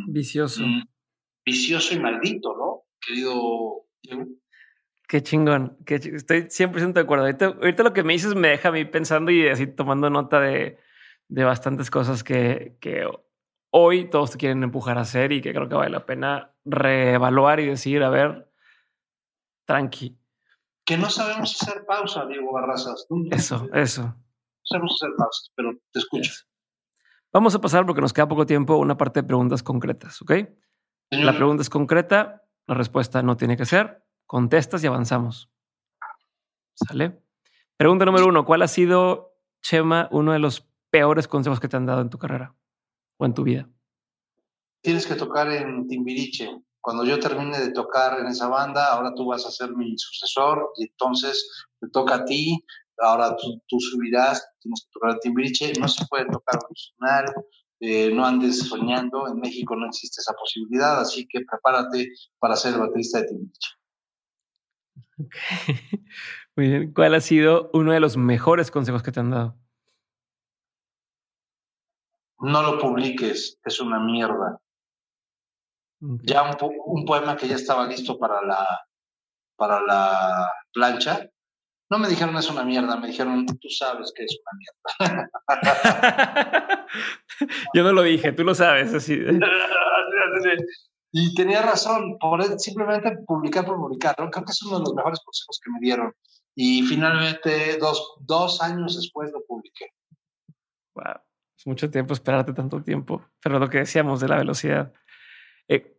vicioso. 0.07 0.63
Mm, 0.65 0.83
vicioso 1.45 1.93
y 1.93 1.99
maldito, 1.99 2.55
¿no? 2.55 2.83
Querido 3.05 3.85
Qué 5.07 5.21
chingón, 5.21 5.77
que 5.85 5.95
estoy 5.95 6.43
100% 6.43 6.93
de 6.93 7.01
acuerdo. 7.01 7.25
Ahorita, 7.25 7.83
lo 7.83 7.93
que 7.93 8.03
me 8.03 8.13
dices 8.13 8.33
me 8.33 8.47
deja 8.47 8.69
a 8.69 8.71
mí 8.71 8.85
pensando 8.85 9.29
y 9.29 9.47
así 9.47 9.67
tomando 9.67 10.09
nota 10.09 10.39
de, 10.39 10.79
de 11.27 11.43
bastantes 11.43 11.89
cosas 11.89 12.23
que, 12.23 12.77
que 12.79 13.07
hoy 13.71 14.09
todos 14.09 14.31
te 14.31 14.37
quieren 14.37 14.63
empujar 14.63 14.97
a 14.97 15.01
hacer 15.01 15.31
y 15.31 15.41
que 15.41 15.53
creo 15.53 15.67
que 15.67 15.75
vale 15.75 15.89
la 15.89 16.05
pena 16.05 16.53
reevaluar 16.63 17.59
y 17.59 17.67
decir, 17.67 18.03
a 18.03 18.09
ver, 18.09 18.51
tranqui. 19.65 20.17
Que 20.85 20.97
no 20.97 21.09
sabemos 21.09 21.61
hacer 21.61 21.85
pausa, 21.85 22.25
Diego 22.25 22.53
Barrazas. 22.53 23.07
Eso, 23.31 23.67
eso. 23.73 24.03
No 24.03 24.15
sabemos 24.63 24.99
hacer 25.01 25.15
pausa, 25.17 25.51
pero 25.55 25.73
te 25.91 25.99
escucho. 25.99 26.31
Vamos 27.33 27.53
a 27.55 27.59
pasar 27.59 27.85
porque 27.85 28.01
nos 28.01 28.13
queda 28.13 28.27
poco 28.27 28.45
tiempo 28.45 28.77
una 28.77 28.95
parte 28.95 29.21
de 29.21 29.27
preguntas 29.27 29.61
concretas, 29.61 30.21
¿ok? 30.21 30.31
La 31.11 31.33
pregunta 31.33 31.61
es 31.61 31.69
concreta, 31.69 32.43
la 32.67 32.75
respuesta 32.75 33.21
no 33.21 33.37
tiene 33.37 33.57
que 33.57 33.65
ser 33.65 34.05
contestas 34.25 34.83
y 34.83 34.87
avanzamos. 34.87 35.51
¿Sale? 36.73 37.21
Pregunta 37.77 38.05
número 38.05 38.27
uno, 38.27 38.45
¿cuál 38.45 38.61
ha 38.61 38.67
sido, 38.67 39.37
Chema, 39.61 40.07
uno 40.11 40.33
de 40.33 40.39
los 40.39 40.67
peores 40.95 41.27
consejos 41.27 41.59
que 41.59 41.67
te 41.67 41.75
han 41.75 41.85
dado 41.85 41.99
en 41.99 42.09
tu 42.09 42.17
carrera 42.17 42.55
o 43.17 43.25
en 43.25 43.33
tu 43.33 43.43
vida? 43.43 43.69
Tienes 44.81 45.05
que 45.05 45.15
tocar 45.15 45.51
en 45.51 45.89
Timbiriche. 45.89 46.49
Cuando 46.79 47.03
yo 47.03 47.19
termine 47.19 47.59
de 47.59 47.73
tocar 47.73 48.17
en 48.17 48.27
esa 48.27 48.47
banda, 48.47 48.93
ahora 48.93 49.13
tú 49.13 49.25
vas 49.25 49.45
a 49.45 49.51
ser 49.51 49.75
mi 49.75 49.93
sucesor 49.97 50.69
y 50.77 50.85
entonces 50.85 51.67
te 51.81 51.89
toca 51.89 52.15
a 52.15 52.23
ti. 52.23 52.63
Ahora 52.99 53.35
tú, 53.35 53.77
subirás, 53.77 54.47
tienes 54.61 54.85
que 54.85 54.91
tocar 54.93 55.11
en 55.11 55.19
Timbiriche. 55.19 55.73
No 55.77 55.89
se 55.89 56.05
puede 56.05 56.27
tocar 56.27 56.61
original, 56.63 57.25
eh, 57.81 58.09
no 58.13 58.25
andes 58.25 58.59
soñando. 58.59 59.27
En 59.27 59.41
México 59.41 59.75
no 59.75 59.87
existe 59.87 60.21
esa 60.21 60.31
posibilidad, 60.31 61.01
así 61.01 61.27
que 61.27 61.41
prepárate 61.41 62.07
para 62.39 62.55
ser 62.55 62.75
el 62.75 62.79
baterista 62.79 63.19
de 63.19 63.27
Timbiriche. 63.27 63.69
Muy 66.55 66.69
bien. 66.69 66.93
¿Cuál 66.93 67.15
ha 67.15 67.19
sido 67.19 67.69
uno 67.73 67.91
de 67.91 67.99
los 67.99 68.15
mejores 68.15 68.71
consejos 68.71 69.03
que 69.03 69.11
te 69.11 69.19
han 69.19 69.31
dado? 69.31 69.64
No 72.39 72.61
lo 72.61 72.79
publiques, 72.79 73.57
es 73.63 73.79
una 73.79 73.99
mierda. 73.99 74.59
Ya 75.99 76.43
un, 76.61 77.05
poema 77.05 77.35
que 77.37 77.47
ya 77.47 77.55
estaba 77.55 77.87
listo 77.87 78.19
para 78.19 78.45
la, 78.45 78.67
para 79.55 79.81
la 79.81 80.51
plancha, 80.73 81.27
no 81.89 81.99
me 81.99 82.09
dijeron 82.09 82.35
es 82.37 82.49
una 82.49 82.63
mierda, 82.63 82.97
me 82.97 83.07
dijeron 83.07 83.45
tú 83.45 83.69
sabes 83.69 84.11
que 84.15 84.23
es 84.25 84.37
una 84.41 85.07
mierda. 85.07 86.87
Yo 87.73 87.83
no 87.83 87.93
lo 87.93 88.01
dije, 88.01 88.33
tú 88.33 88.43
lo 88.43 88.55
sabes. 88.55 88.93
Así. 88.93 89.19
Y 91.17 91.33
tenía 91.33 91.61
razón, 91.61 92.17
por 92.19 92.43
simplemente 92.59 93.09
publicar 93.25 93.65
por 93.65 93.77
publicar. 93.77 94.17
Creo 94.17 94.29
que 94.29 94.41
es 94.51 94.63
uno 94.63 94.79
de 94.79 94.83
los 94.83 94.93
mejores 94.95 95.21
consejos 95.23 95.61
que 95.63 95.71
me 95.71 95.79
dieron. 95.79 96.13
Y 96.55 96.81
finalmente, 96.81 97.77
dos, 97.77 98.17
dos 98.19 98.61
años 98.61 98.97
después 98.97 99.31
lo 99.31 99.41
publiqué. 99.47 99.85
Wow, 100.93 101.21
es 101.65 101.67
mucho 101.67 101.89
tiempo 101.89 102.13
esperarte 102.13 102.53
tanto 102.53 102.81
tiempo. 102.83 103.25
Pero 103.41 103.59
lo 103.59 103.69
que 103.69 103.79
decíamos 103.79 104.19
de 104.19 104.27
la 104.27 104.37
velocidad. 104.37 104.93
Eh, 105.67 105.97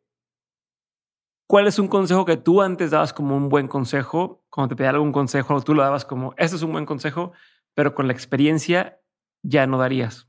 ¿Cuál 1.49 1.67
es 1.67 1.79
un 1.79 1.89
consejo 1.89 2.25
que 2.25 2.37
tú 2.37 2.63
antes 2.63 2.91
dabas 2.91 3.13
como 3.13 3.37
un 3.37 3.49
buen 3.49 3.69
consejo? 3.69 4.45
Cuando 4.49 4.69
te 4.69 4.77
pedían 4.77 4.95
algún 4.95 5.13
consejo, 5.13 5.61
tú 5.63 5.75
lo 5.75 5.83
dabas 5.83 6.05
como, 6.05 6.35
este 6.37 6.57
es 6.57 6.63
un 6.63 6.73
buen 6.73 6.87
consejo, 6.87 7.33
pero 7.75 7.95
con 7.95 8.07
la 8.07 8.13
experiencia 8.13 9.01
ya 9.43 9.67
no 9.67 9.79
darías. 9.79 10.29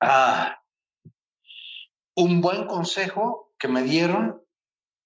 Ah, 0.00 0.62
un 2.14 2.40
buen 2.40 2.66
consejo 2.66 3.52
que 3.58 3.68
me 3.68 3.82
dieron, 3.82 4.42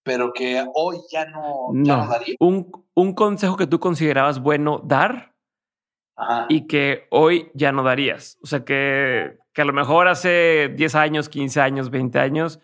pero 0.03 0.33
que 0.33 0.65
hoy 0.75 0.99
ya 1.11 1.27
no, 1.27 1.73
daría. 2.09 2.37
Un, 2.39 2.71
un, 2.95 3.15
consejo 3.15 3.57
que 3.57 3.67
tú 3.67 3.81
considerabas 3.81 4.41
bueno 4.41 4.81
dar 4.85 5.32
y 6.49 6.67
que 6.67 7.07
hoy 7.11 7.51
ya 7.55 7.73
no 7.73 7.83
darías. 7.83 8.39
O 8.43 8.47
sea, 8.47 8.65
que, 8.65 9.39
que 9.53 9.63
a 9.63 9.65
lo 9.65 9.73
mejor 9.73 10.09
hace 10.09 10.73
10 10.75 10.95
años, 10.95 11.29
15 11.29 11.61
años, 11.61 11.91
20 11.91 12.19
años, 12.19 12.61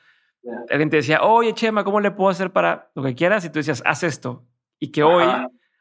alguien 0.70 0.90
te 0.90 0.97
decía, 0.97 1.22
oye, 1.22 1.55
Chema, 1.55 1.85
¿cómo 1.85 2.01
le 2.01 2.10
puedo 2.10 2.30
hacer 2.30 2.52
para 2.52 2.90
lo 2.94 3.02
que 3.02 3.14
quieras? 3.14 3.44
Y 3.44 3.51
tú 3.51 3.59
decías, 3.59 3.82
haz 3.85 4.02
esto. 4.02 4.47
Y 4.78 4.93
que 4.93 5.02
hoy 5.02 5.26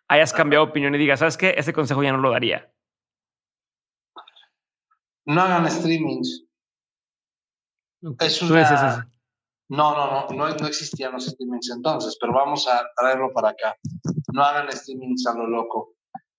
hayas 0.07 0.33
cambiado 0.33 0.65
opinión 0.65 0.95
y 0.95 0.97
digas, 0.97 1.19
¿sabes 1.19 1.37
qué? 1.37 1.53
Ese 1.57 1.73
consejo 1.73 2.03
ya 2.03 2.11
no 2.11 2.17
lo 2.17 2.31
daría. 2.31 2.71
No 5.25 5.41
hagan 5.41 5.69
streamings. 5.69 6.45
Es 8.19 8.41
No, 9.69 9.93
no, 9.93 9.93
no, 10.11 10.27
no, 10.29 10.55
no 10.55 10.67
existían 10.67 11.11
los 11.11 11.25
streamings 11.25 11.69
entonces, 11.75 12.17
pero 12.19 12.31
vamos 12.33 12.67
a 12.67 12.85
traerlo 12.95 13.33
para 13.33 13.49
acá. 13.49 13.75
No 14.33 14.43
hagan 14.43 14.71
streamings 14.71 15.27
a 15.27 15.33
lo 15.33 15.47
loco. 15.47 15.96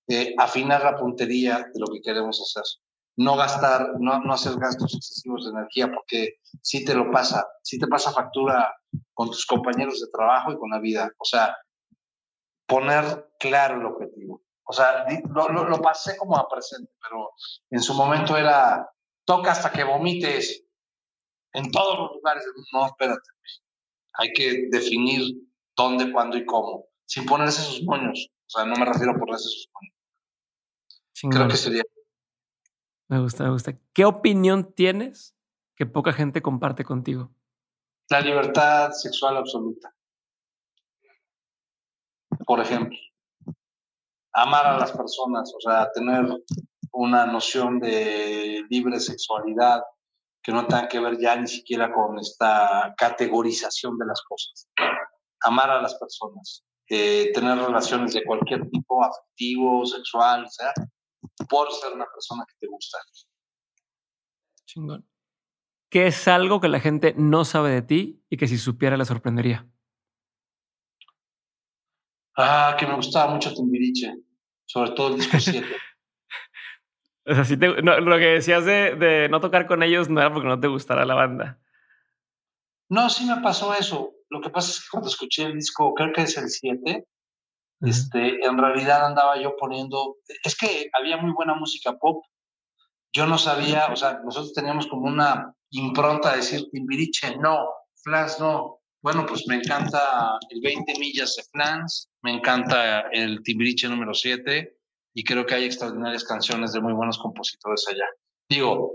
Eh, 0.09 0.35
afinar 0.39 0.83
la 0.83 0.97
puntería 0.97 1.59
de 1.73 1.81
lo 1.81 1.87
que 1.87 2.01
queremos 2.01 2.41
hacer. 2.41 2.65
No 3.17 3.37
gastar, 3.37 3.95
no, 3.99 4.21
no 4.21 4.33
hacer 4.33 4.57
gastos 4.59 4.95
excesivos 4.95 5.45
de 5.45 5.51
energía, 5.51 5.91
porque 5.93 6.37
si 6.63 6.85
te 6.85 6.95
lo 6.95 7.11
pasa, 7.11 7.47
si 7.63 7.79
te 7.79 7.87
pasa 7.87 8.13
factura 8.13 8.75
con 9.13 9.29
tus 9.29 9.45
compañeros 9.45 10.01
de 10.01 10.07
trabajo 10.13 10.53
y 10.53 10.59
con 10.59 10.71
la 10.71 10.79
vida. 10.79 11.11
O 11.19 11.25
sea, 11.25 11.55
poner 12.67 13.31
claro 13.39 13.81
el 13.81 13.87
objetivo. 13.87 14.43
O 14.65 14.73
sea, 14.73 15.07
lo, 15.31 15.49
lo, 15.49 15.69
lo 15.69 15.81
pasé 15.81 16.17
como 16.17 16.37
a 16.37 16.49
presente, 16.49 16.93
pero 17.03 17.31
en 17.71 17.81
su 17.81 17.95
momento 17.95 18.37
era 18.37 18.89
toca 19.29 19.53
hasta 19.53 19.71
que 19.71 19.85
vomites, 19.85 20.65
en 21.53 21.71
todos 21.71 21.99
los 21.99 22.13
lugares 22.15 22.45
No, 22.73 22.87
espérate. 22.87 23.29
Hay 24.15 24.33
que 24.33 24.69
definir 24.71 25.37
dónde, 25.77 26.11
cuándo 26.11 26.39
y 26.39 26.47
cómo, 26.47 26.87
sin 27.07 27.27
ponerse 27.27 27.63
sus 27.63 27.83
moños. 27.85 28.31
O 28.47 28.51
sea, 28.51 28.65
no 28.65 28.75
me 28.77 28.87
refiero 28.87 29.13
a 29.13 29.19
ponerse 29.19 29.45
sus 29.45 29.69
moños. 29.75 29.98
Creo 31.23 31.49
que 31.49 31.57
sería. 31.57 31.83
Me 33.09 33.21
gusta, 33.21 33.45
me 33.45 33.51
gusta. 33.51 33.79
¿Qué 33.93 34.05
opinión 34.05 34.73
tienes 34.75 35.35
que 35.77 35.87
poca 35.87 36.13
gente 36.13 36.43
comparte 36.43 36.85
contigo? 36.85 37.31
La 38.11 38.21
libertad 38.21 38.93
sexual 38.93 39.37
absoluta. 39.37 39.95
Por 42.47 42.61
ejemplo, 42.61 42.99
amar 44.33 44.67
a 44.67 44.79
las 44.79 44.93
personas, 44.93 45.53
o 45.55 45.61
sea, 45.61 45.91
tener 45.93 46.27
una 46.93 47.27
noción 47.27 47.81
de 47.81 48.65
libre 48.71 49.01
sexualidad, 49.01 49.83
que 50.43 50.53
no 50.53 50.67
tenga 50.67 50.89
que 50.89 51.01
ver 51.01 51.19
ya 51.19 51.37
ni 51.37 51.47
siquiera 51.47 51.93
con 51.93 52.19
esta 52.19 52.95
categorización 52.97 53.99
de 53.99 54.07
las 54.07 54.23
cosas. 54.23 54.69
Amar 55.43 55.71
a 55.71 55.83
las 55.83 55.95
personas, 55.97 56.65
eh, 56.89 57.31
tener 57.35 57.59
relaciones 57.59 58.15
de 58.15 58.25
cualquier 58.25 58.69
tipo, 58.71 59.05
afectivo, 59.05 59.85
sexual, 59.85 60.45
o 60.45 60.49
sea, 60.49 60.73
por 61.49 61.73
ser 61.73 61.93
una 61.93 62.07
persona 62.07 62.45
que 62.49 62.55
te 62.59 62.67
gusta. 62.67 62.99
Chingón. 64.65 65.09
¿Qué 65.91 66.07
es 66.07 66.29
algo 66.29 66.61
que 66.61 66.69
la 66.69 66.81
gente 66.81 67.15
no 67.17 67.45
sabe 67.45 67.71
de 67.71 67.83
ti 67.83 68.23
y 68.29 68.37
que 68.37 68.47
si 68.47 68.59
supiera 68.59 68.97
le 68.97 69.05
sorprendería? 69.05 69.67
Ah, 72.37 72.77
que 72.79 72.87
me 72.87 72.95
gustaba 72.95 73.33
mucho 73.33 73.53
Timbiriche, 73.53 74.15
sobre 74.67 74.91
todo 74.93 75.09
el 75.09 75.17
disco 75.17 75.39
7. 75.41 75.67
O 77.27 77.35
sea, 77.35 77.45
si 77.45 77.57
te, 77.57 77.69
lo 77.69 78.19
que 78.19 78.25
decías 78.25 78.65
de, 78.65 78.95
de, 78.95 79.29
no 79.29 79.41
tocar 79.41 79.67
con 79.67 79.83
ellos 79.83 80.09
no 80.09 80.21
era 80.21 80.33
porque 80.33 80.49
no 80.49 80.61
te 80.61 80.69
gustara 80.69 81.05
la 81.05 81.15
banda. 81.15 81.59
No, 82.89 83.11
sí 83.11 83.27
me 83.27 83.43
pasó 83.43 83.75
eso. 83.75 84.15
Lo 84.31 84.41
que 84.41 84.51
pasa 84.51 84.71
es 84.71 84.81
que 84.81 84.87
cuando 84.91 85.09
escuché 85.09 85.45
el 85.45 85.55
disco, 85.55 85.93
creo 85.95 86.13
que 86.13 86.23
es 86.23 86.37
el 86.39 86.49
7, 86.49 87.07
este, 87.81 88.45
en 88.45 88.59
realidad 88.59 89.07
andaba 89.07 89.41
yo 89.41 89.57
poniendo, 89.57 90.17
es 90.45 90.57
que 90.57 90.91
había 90.99 91.17
muy 91.17 91.33
buena 91.33 91.55
música 91.55 91.97
pop. 91.97 92.25
Yo 93.13 93.27
no 93.27 93.39
sabía, 93.39 93.89
o 93.93 93.97
sea, 93.97 94.21
nosotros 94.25 94.53
teníamos 94.53 94.87
como 94.87 95.07
una 95.07 95.55
impronta 95.71 96.31
de 96.31 96.39
decir 96.39 96.69
Timbiriche, 96.71 97.37
no, 97.37 97.69
Flash 98.03 98.39
no. 98.39 98.81
Bueno, 99.01 99.25
pues 99.27 99.47
me 99.47 99.57
encanta 99.57 100.39
el 100.51 100.61
20 100.61 100.99
millas 100.99 101.37
de 101.37 101.45
Flans, 101.53 102.11
me 102.23 102.33
encanta 102.33 103.03
el 103.13 103.43
Timbiriche 103.43 103.89
número 103.89 104.13
7, 104.13 104.77
y 105.15 105.25
creo 105.25 105.47
que 105.47 105.55
hay 105.55 105.65
extraordinarias 105.65 106.25
canciones 106.25 106.73
de 106.73 106.81
muy 106.81 106.93
buenos 106.93 107.19
compositores 107.19 107.87
allá. 107.89 108.07
Digo, 108.49 108.93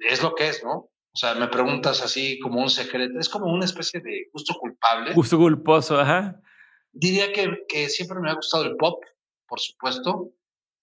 es 0.00 0.22
lo 0.22 0.34
que 0.34 0.48
es, 0.48 0.64
¿no? 0.64 0.90
O 1.12 1.16
sea, 1.16 1.34
me 1.34 1.48
preguntas 1.48 2.02
así 2.02 2.38
como 2.38 2.60
un 2.60 2.70
secreto, 2.70 3.18
es 3.18 3.28
como 3.28 3.52
una 3.52 3.64
especie 3.64 4.00
de 4.00 4.28
gusto 4.32 4.54
culpable. 4.54 5.12
Gusto 5.12 5.38
culposo, 5.38 5.98
ajá. 5.98 6.40
Diría 6.92 7.32
que, 7.32 7.64
que 7.68 7.88
siempre 7.88 8.18
me 8.20 8.30
ha 8.30 8.34
gustado 8.34 8.64
el 8.64 8.76
pop, 8.76 9.04
por 9.46 9.60
supuesto, 9.60 10.32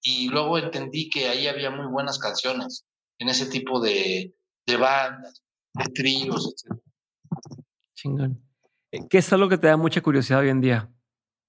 y 0.01 0.29
luego 0.29 0.57
entendí 0.57 1.09
que 1.09 1.27
ahí 1.27 1.47
había 1.47 1.69
muy 1.69 1.87
buenas 1.87 2.19
canciones. 2.19 2.85
en 3.19 3.29
ese 3.29 3.47
tipo 3.47 3.79
de, 3.79 4.35
de 4.65 4.77
bandas, 4.77 5.43
de 5.73 5.85
tríos, 5.85 6.53
etc. 6.53 6.79
Chingón. 7.95 8.41
Eh, 8.91 9.07
¿Qué 9.09 9.17
es 9.17 9.33
algo 9.33 9.49
que 9.49 9.57
te 9.57 9.67
da 9.67 9.77
mucha 9.77 10.01
curiosidad 10.01 10.41
hoy 10.41 10.49
en 10.49 10.61
día? 10.61 10.91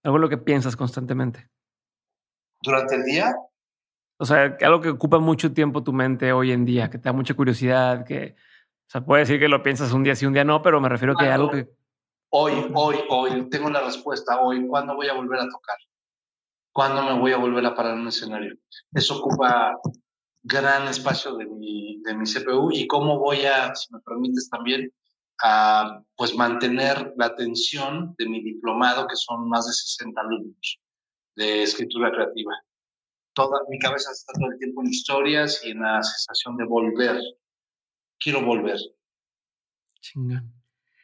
Algo 0.03 0.17
en 0.17 0.23
lo 0.23 0.29
que 0.29 0.39
piensas 0.39 0.77
constantemente. 0.77 1.51
¿Durante 2.63 2.97
el 2.97 3.05
día? 3.05 3.35
O 4.19 4.25
sea, 4.25 4.57
algo 4.63 4.81
que 4.81 4.89
ocupa 4.89 5.19
mucho 5.19 5.53
tiempo 5.53 5.85
tu 5.85 5.93
mente 5.93 6.33
hoy 6.33 6.51
en 6.53 6.65
día, 6.65 6.91
que 6.91 6.99
te 6.99 7.05
da 7.05 7.13
mucha 7.13 7.35
curiosidad, 7.35 8.05
que, 8.05 8.35
o 8.89 8.91
sea, 8.91 9.05
puede 9.05 9.21
decir 9.21 9.39
que 9.39 9.49
lo 9.49 9.63
piensas 9.63 9.93
un 9.93 10.03
día 10.03 10.17
sí, 10.17 10.27
un 10.27 10.33
día 10.33 10.45
no, 10.45 10.61
pero 10.63 10.81
me 10.81 10.89
refiero 10.89 11.13
a 11.13 11.17
que 11.23 11.31
algo 11.31 11.51
que... 11.51 11.69
Hoy, 12.31 12.71
hoy, 12.75 12.97
hoy, 13.09 13.49
tengo 13.49 13.71
la 13.71 13.81
respuesta, 13.81 14.41
hoy, 14.41 14.67
¿cuándo 14.67 14.95
voy 14.95 15.09
a 15.09 15.15
volver 15.15 15.41
a 15.41 15.49
tocar? 15.49 15.77
¿Cuándo 16.73 17.03
me 17.03 17.19
voy 17.19 17.33
a 17.33 17.39
volver 17.39 17.65
a 17.65 17.75
parar 17.75 17.95
en 17.95 18.01
un 18.01 18.09
escenario? 18.09 18.55
Eso 18.93 19.19
ocupa 19.19 19.75
gran 20.43 20.87
espacio 20.89 21.37
de 21.37 21.47
mi, 21.47 22.01
de 22.03 22.15
mi 22.15 22.25
CPU 22.25 22.71
y 22.71 22.87
cómo 22.87 23.19
voy 23.19 23.47
a, 23.47 23.75
si 23.75 23.93
me 23.95 24.01
permites 24.01 24.51
también, 24.51 24.93
a 25.43 26.03
pues 26.17 26.35
mantener 26.35 27.15
la 27.17 27.27
atención 27.27 28.15
de 28.19 28.29
mi 28.29 28.43
diplomado, 28.43 29.07
que 29.07 29.17
son 29.17 29.49
más 29.49 29.67
de 29.67 29.73
60 29.73 30.21
alumnos 30.21 30.81
de 31.37 31.63
escritura 31.63 32.11
creativa. 32.11 32.53
Toda 33.33 33.61
mi 33.69 33.79
cabeza 33.79 34.11
está 34.11 34.33
todo 34.35 34.51
el 34.51 34.59
tiempo 34.59 34.83
en 34.83 34.89
historias 34.89 35.65
y 35.65 35.71
en 35.71 35.81
la 35.81 36.03
sensación 36.03 36.57
de 36.57 36.65
volver. 36.65 37.21
Quiero 38.19 38.45
volver. 38.45 38.79
Chingón. 40.01 40.58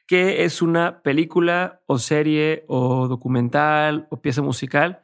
¿Qué 0.06 0.44
es 0.44 0.62
una 0.62 1.02
película 1.02 1.82
o 1.86 1.98
serie 1.98 2.64
o 2.68 3.08
documental 3.08 4.06
o 4.10 4.20
pieza 4.20 4.42
musical? 4.42 5.02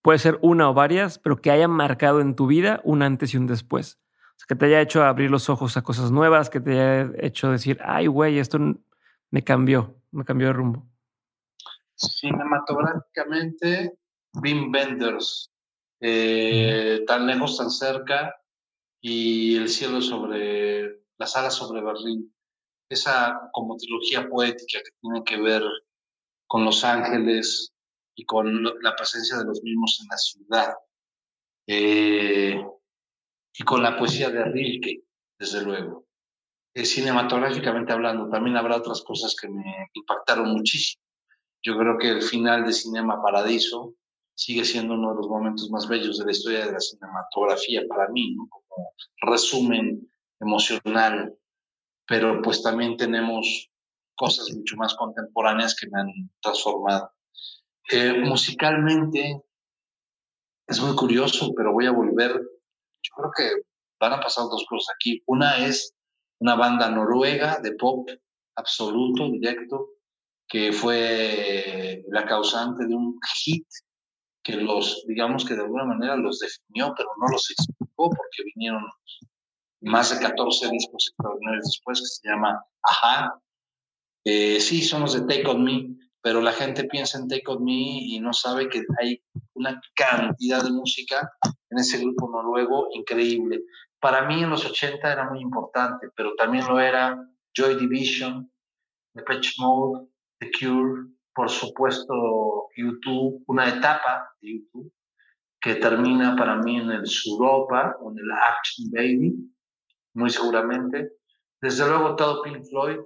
Puede 0.00 0.18
ser 0.18 0.38
una 0.42 0.70
o 0.70 0.74
varias, 0.74 1.18
pero 1.18 1.40
que 1.40 1.50
haya 1.50 1.68
marcado 1.68 2.20
en 2.20 2.34
tu 2.34 2.46
vida 2.46 2.80
un 2.84 3.02
antes 3.02 3.34
y 3.34 3.36
un 3.36 3.46
después 3.46 4.02
que 4.46 4.54
te 4.54 4.66
haya 4.66 4.80
hecho 4.80 5.04
abrir 5.04 5.30
los 5.30 5.48
ojos 5.48 5.76
a 5.76 5.82
cosas 5.82 6.10
nuevas, 6.10 6.50
que 6.50 6.60
te 6.60 6.72
haya 6.72 7.12
hecho 7.18 7.50
decir, 7.50 7.78
ay, 7.84 8.06
güey, 8.06 8.38
esto 8.38 8.58
me 9.30 9.44
cambió, 9.44 9.96
me 10.10 10.24
cambió 10.24 10.48
de 10.48 10.52
rumbo. 10.52 10.86
Cinematográficamente, 11.94 13.98
Wim 14.34 14.72
Wenders, 14.72 15.52
eh, 16.00 17.04
tan 17.06 17.26
lejos, 17.26 17.56
tan 17.56 17.70
cerca, 17.70 18.34
y 19.00 19.56
el 19.56 19.68
cielo 19.68 20.00
sobre, 20.00 21.02
las 21.18 21.36
alas 21.36 21.54
sobre 21.54 21.82
Berlín. 21.82 22.32
Esa 22.92 23.48
como 23.52 23.78
trilogía 23.78 24.28
poética 24.28 24.80
que 24.84 24.90
tiene 25.00 25.24
que 25.24 25.40
ver 25.40 25.62
con 26.46 26.62
los 26.62 26.84
ángeles 26.84 27.72
y 28.14 28.26
con 28.26 28.62
la 28.62 28.94
presencia 28.94 29.38
de 29.38 29.46
los 29.46 29.62
mismos 29.62 29.98
en 30.02 30.08
la 30.08 30.16
ciudad. 30.18 30.74
Eh, 31.66 32.62
y 33.54 33.62
con 33.64 33.82
la 33.82 33.96
poesía 33.96 34.28
de 34.28 34.44
Rilke, 34.44 35.04
desde 35.38 35.62
luego. 35.62 36.06
Eh, 36.74 36.84
cinematográficamente 36.84 37.94
hablando, 37.94 38.28
también 38.28 38.58
habrá 38.58 38.76
otras 38.76 39.00
cosas 39.00 39.34
que 39.40 39.48
me 39.48 39.88
impactaron 39.94 40.52
muchísimo. 40.52 41.02
Yo 41.62 41.78
creo 41.78 41.96
que 41.96 42.10
el 42.10 42.22
final 42.22 42.66
de 42.66 42.74
Cinema 42.74 43.22
Paradiso 43.22 43.94
sigue 44.34 44.66
siendo 44.66 44.94
uno 44.94 45.12
de 45.12 45.16
los 45.16 45.28
momentos 45.28 45.70
más 45.70 45.88
bellos 45.88 46.18
de 46.18 46.26
la 46.26 46.32
historia 46.32 46.66
de 46.66 46.72
la 46.72 46.80
cinematografía 46.80 47.84
para 47.88 48.08
mí, 48.08 48.36
como 48.36 48.92
resumen 49.22 50.12
emocional, 50.40 51.34
pero 52.06 52.40
pues 52.42 52.62
también 52.62 52.96
tenemos 52.96 53.70
cosas 54.14 54.50
mucho 54.54 54.76
más 54.76 54.94
contemporáneas 54.94 55.74
que 55.74 55.88
me 55.88 56.00
han 56.00 56.30
transformado. 56.40 57.12
Eh, 57.90 58.20
musicalmente 58.20 59.42
es 60.66 60.80
muy 60.80 60.94
curioso, 60.94 61.52
pero 61.56 61.72
voy 61.72 61.86
a 61.86 61.92
volver 61.92 62.40
yo 63.02 63.14
creo 63.16 63.30
que 63.36 63.62
van 64.00 64.12
a 64.12 64.20
pasar 64.20 64.44
dos 64.44 64.64
cosas 64.68 64.94
aquí. 64.94 65.22
Una 65.26 65.58
es 65.66 65.94
una 66.38 66.54
banda 66.54 66.90
noruega 66.90 67.58
de 67.60 67.72
pop 67.72 68.08
absoluto, 68.56 69.30
directo, 69.30 69.90
que 70.48 70.72
fue 70.72 72.04
la 72.08 72.24
causante 72.26 72.86
de 72.86 72.94
un 72.94 73.18
hit 73.44 73.66
que 74.44 74.56
los, 74.56 75.04
digamos 75.06 75.44
que 75.44 75.54
de 75.54 75.62
alguna 75.62 75.84
manera 75.84 76.16
los 76.16 76.40
definió, 76.40 76.92
pero 76.96 77.10
no 77.20 77.28
los 77.28 77.48
explicó 77.50 78.10
porque 78.10 78.42
vinieron 78.54 78.82
más 79.82 80.10
de 80.10 80.24
14 80.24 80.70
discos 80.70 81.08
extraordinarios 81.08 81.64
después, 81.64 82.00
que 82.00 82.06
se 82.06 82.28
llama 82.28 82.64
Ajá. 82.82 83.40
Eh, 84.24 84.60
sí, 84.60 84.82
son 84.82 85.02
los 85.02 85.14
de 85.14 85.20
Take 85.22 85.48
On 85.48 85.62
Me, 85.62 85.96
pero 86.20 86.40
la 86.40 86.52
gente 86.52 86.84
piensa 86.84 87.18
en 87.18 87.28
Take 87.28 87.44
On 87.46 87.64
Me 87.64 87.72
y 87.72 88.20
no 88.20 88.32
sabe 88.32 88.68
que 88.68 88.82
hay 89.00 89.22
una 89.54 89.80
cantidad 89.94 90.62
de 90.62 90.70
música 90.70 91.30
en 91.70 91.78
ese 91.78 91.98
grupo 91.98 92.30
noruego 92.30 92.88
increíble. 92.92 93.62
Para 94.00 94.26
mí 94.26 94.42
en 94.42 94.50
los 94.50 94.64
80 94.64 95.12
era 95.12 95.28
muy 95.28 95.40
importante, 95.40 96.08
pero 96.16 96.34
también 96.36 96.66
lo 96.66 96.78
era 96.80 97.18
Joy 97.56 97.76
Division, 97.76 98.50
The 99.14 99.22
Patch 99.22 99.58
Mode, 99.58 100.08
The 100.38 100.50
Cure, 100.58 101.08
por 101.34 101.50
supuesto 101.50 102.68
YouTube, 102.76 103.42
una 103.46 103.68
etapa 103.68 104.34
de 104.40 104.52
YouTube 104.52 104.92
que 105.60 105.76
termina 105.76 106.34
para 106.36 106.56
mí 106.56 106.76
en 106.76 106.90
el 106.90 107.06
Suropa 107.06 107.96
en 108.00 108.18
el 108.18 108.30
Action 108.32 108.90
Baby, 108.90 109.51
muy 110.14 110.30
seguramente. 110.30 111.12
Desde 111.60 111.86
luego 111.86 112.16
todo 112.16 112.42
Pink 112.42 112.64
Floyd, 112.68 112.98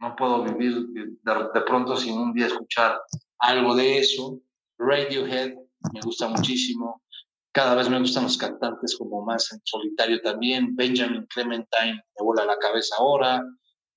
no 0.00 0.16
puedo 0.16 0.44
vivir 0.44 0.86
de, 0.94 1.60
pronto 1.66 1.96
sin 1.96 2.18
un 2.18 2.32
día 2.32 2.46
escuchar 2.46 3.00
algo 3.38 3.74
de 3.74 3.98
eso. 3.98 4.40
Radiohead 4.78 5.54
me 5.92 6.00
gusta 6.02 6.28
muchísimo. 6.28 7.02
Cada 7.52 7.74
vez 7.74 7.88
me 7.88 7.98
gustan 7.98 8.24
los 8.24 8.38
cantantes 8.38 8.96
como 8.96 9.24
más 9.24 9.52
en 9.52 9.60
solitario 9.64 10.20
también. 10.22 10.76
Benjamin 10.76 11.26
Clementine 11.26 11.94
me 11.94 12.24
vuela 12.24 12.44
la 12.44 12.58
cabeza 12.58 12.96
ahora. 12.98 13.42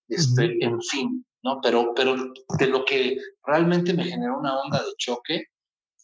Este, 0.07 0.57
En 0.63 0.81
fin, 0.81 1.25
¿no? 1.43 1.59
Pero, 1.61 1.93
pero 1.95 2.15
de 2.57 2.67
lo 2.67 2.83
que 2.83 3.17
realmente 3.45 3.93
me 3.93 4.03
generó 4.03 4.39
una 4.39 4.59
onda 4.59 4.79
de 4.79 4.91
choque 4.97 5.45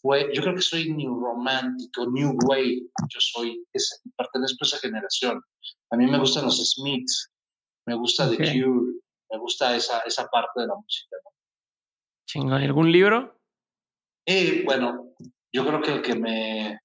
fue, 0.00 0.30
yo 0.32 0.42
creo 0.42 0.54
que 0.54 0.62
soy 0.62 0.92
new 0.92 1.18
romántico, 1.18 2.06
new 2.10 2.36
wave. 2.44 2.82
Yo 3.08 3.20
soy, 3.20 3.64
pertenezco 4.16 4.58
a 4.60 4.66
esa 4.66 4.78
generación. 4.78 5.42
A 5.90 5.96
mí 5.96 6.06
me 6.06 6.18
gustan 6.18 6.44
los 6.44 6.58
Smiths, 6.72 7.30
me 7.86 7.94
gusta 7.94 8.28
The 8.28 8.36
Cure, 8.36 9.00
me 9.30 9.38
gusta 9.38 9.74
esa, 9.76 10.00
esa 10.00 10.26
parte 10.28 10.60
de 10.60 10.66
la 10.66 10.74
música. 10.74 11.16
¿no? 11.24 11.30
Chingón. 12.26 12.62
¿Algún 12.62 12.92
libro? 12.92 13.40
Eh, 14.26 14.62
bueno, 14.64 15.14
yo 15.52 15.66
creo 15.66 15.80
que 15.80 15.92
el 15.92 16.02
que 16.02 16.14
me 16.14 16.80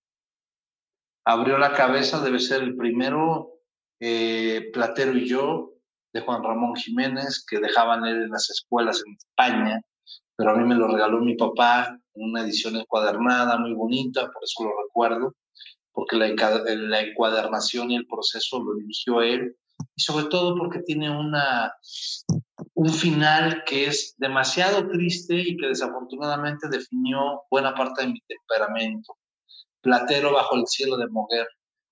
abrió 1.26 1.58
la 1.58 1.74
cabeza 1.74 2.24
debe 2.24 2.40
ser 2.40 2.64
el 2.64 2.76
primero, 2.76 3.60
eh, 4.00 4.70
Platero 4.74 5.18
y 5.18 5.28
yo, 5.28 5.74
de 6.14 6.22
Juan 6.22 6.44
Ramón 6.44 6.76
Jiménez, 6.76 7.46
que 7.46 7.60
dejaban 7.60 8.04
leer 8.04 8.24
en 8.24 8.30
las 8.30 8.50
escuelas 8.50 9.04
en 9.06 9.14
España, 9.14 9.82
pero 10.36 10.52
a 10.52 10.56
mí 10.56 10.66
me 10.66 10.76
lo 10.76 10.88
regaló 10.88 11.20
mi 11.20 11.36
papá 11.36 11.98
en 12.14 12.30
una 12.30 12.42
edición 12.42 12.76
encuadernada 12.76 13.58
muy 13.58 13.74
bonita, 13.74 14.30
por 14.32 14.44
eso 14.44 14.64
lo 14.64 14.72
recuerdo, 14.84 15.36
porque 15.92 16.16
la, 16.16 16.28
la 16.28 17.02
encuadernación 17.02 17.92
y 17.92 17.96
el 17.96 18.08
proceso 18.08 18.62
lo 18.64 18.76
dirigió 18.76 19.22
él 19.22 19.56
y 19.96 20.02
sobre 20.02 20.26
todo 20.26 20.56
porque 20.58 20.80
tiene 20.80 21.10
una, 21.10 21.74
un 22.74 22.90
final 22.90 23.64
que 23.66 23.88
es 23.88 24.16
demasiado 24.18 24.88
triste 24.90 25.36
y 25.36 25.58
que 25.58 25.68
desafortunadamente 25.68 26.68
definió 26.70 27.44
buena 27.50 27.74
parte 27.76 28.04
de 28.04 28.14
mi 28.14 28.20
temperamento. 28.22 29.18
Platero 29.82 30.34
bajo 30.34 30.56
el 30.56 30.66
cielo 30.68 30.98
de 30.98 31.08
Moguer. 31.08 31.48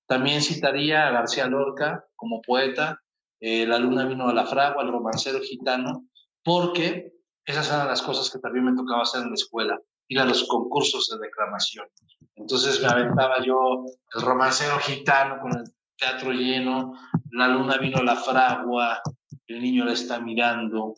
También 0.07 0.41
citaría 0.41 1.07
a 1.07 1.11
García 1.11 1.47
Lorca 1.47 2.03
como 2.15 2.41
poeta, 2.41 2.99
eh, 3.39 3.65
La 3.65 3.79
luna 3.79 4.05
vino 4.05 4.27
a 4.27 4.33
la 4.33 4.45
fragua, 4.45 4.83
el 4.83 4.91
romancero 4.91 5.39
gitano, 5.41 6.05
porque 6.43 7.11
esas 7.45 7.67
eran 7.69 7.87
las 7.87 8.01
cosas 8.01 8.29
que 8.29 8.39
también 8.39 8.65
me 8.65 8.75
tocaba 8.75 9.03
hacer 9.03 9.21
en 9.21 9.29
la 9.29 9.35
escuela, 9.35 9.79
ir 10.07 10.19
a 10.19 10.25
los 10.25 10.47
concursos 10.47 11.09
de 11.09 11.25
declamación. 11.25 11.87
Entonces 12.35 12.81
me 12.81 12.87
aventaba 12.87 13.43
yo 13.43 13.85
el 14.13 14.21
romancero 14.21 14.77
gitano 14.79 15.39
con 15.41 15.57
el 15.57 15.63
teatro 15.97 16.31
lleno, 16.31 16.93
la 17.31 17.47
luna 17.47 17.77
vino 17.77 17.99
a 17.99 18.03
la 18.03 18.15
fragua, 18.15 19.01
el 19.47 19.61
niño 19.61 19.85
la 19.85 19.93
está 19.93 20.19
mirando, 20.19 20.95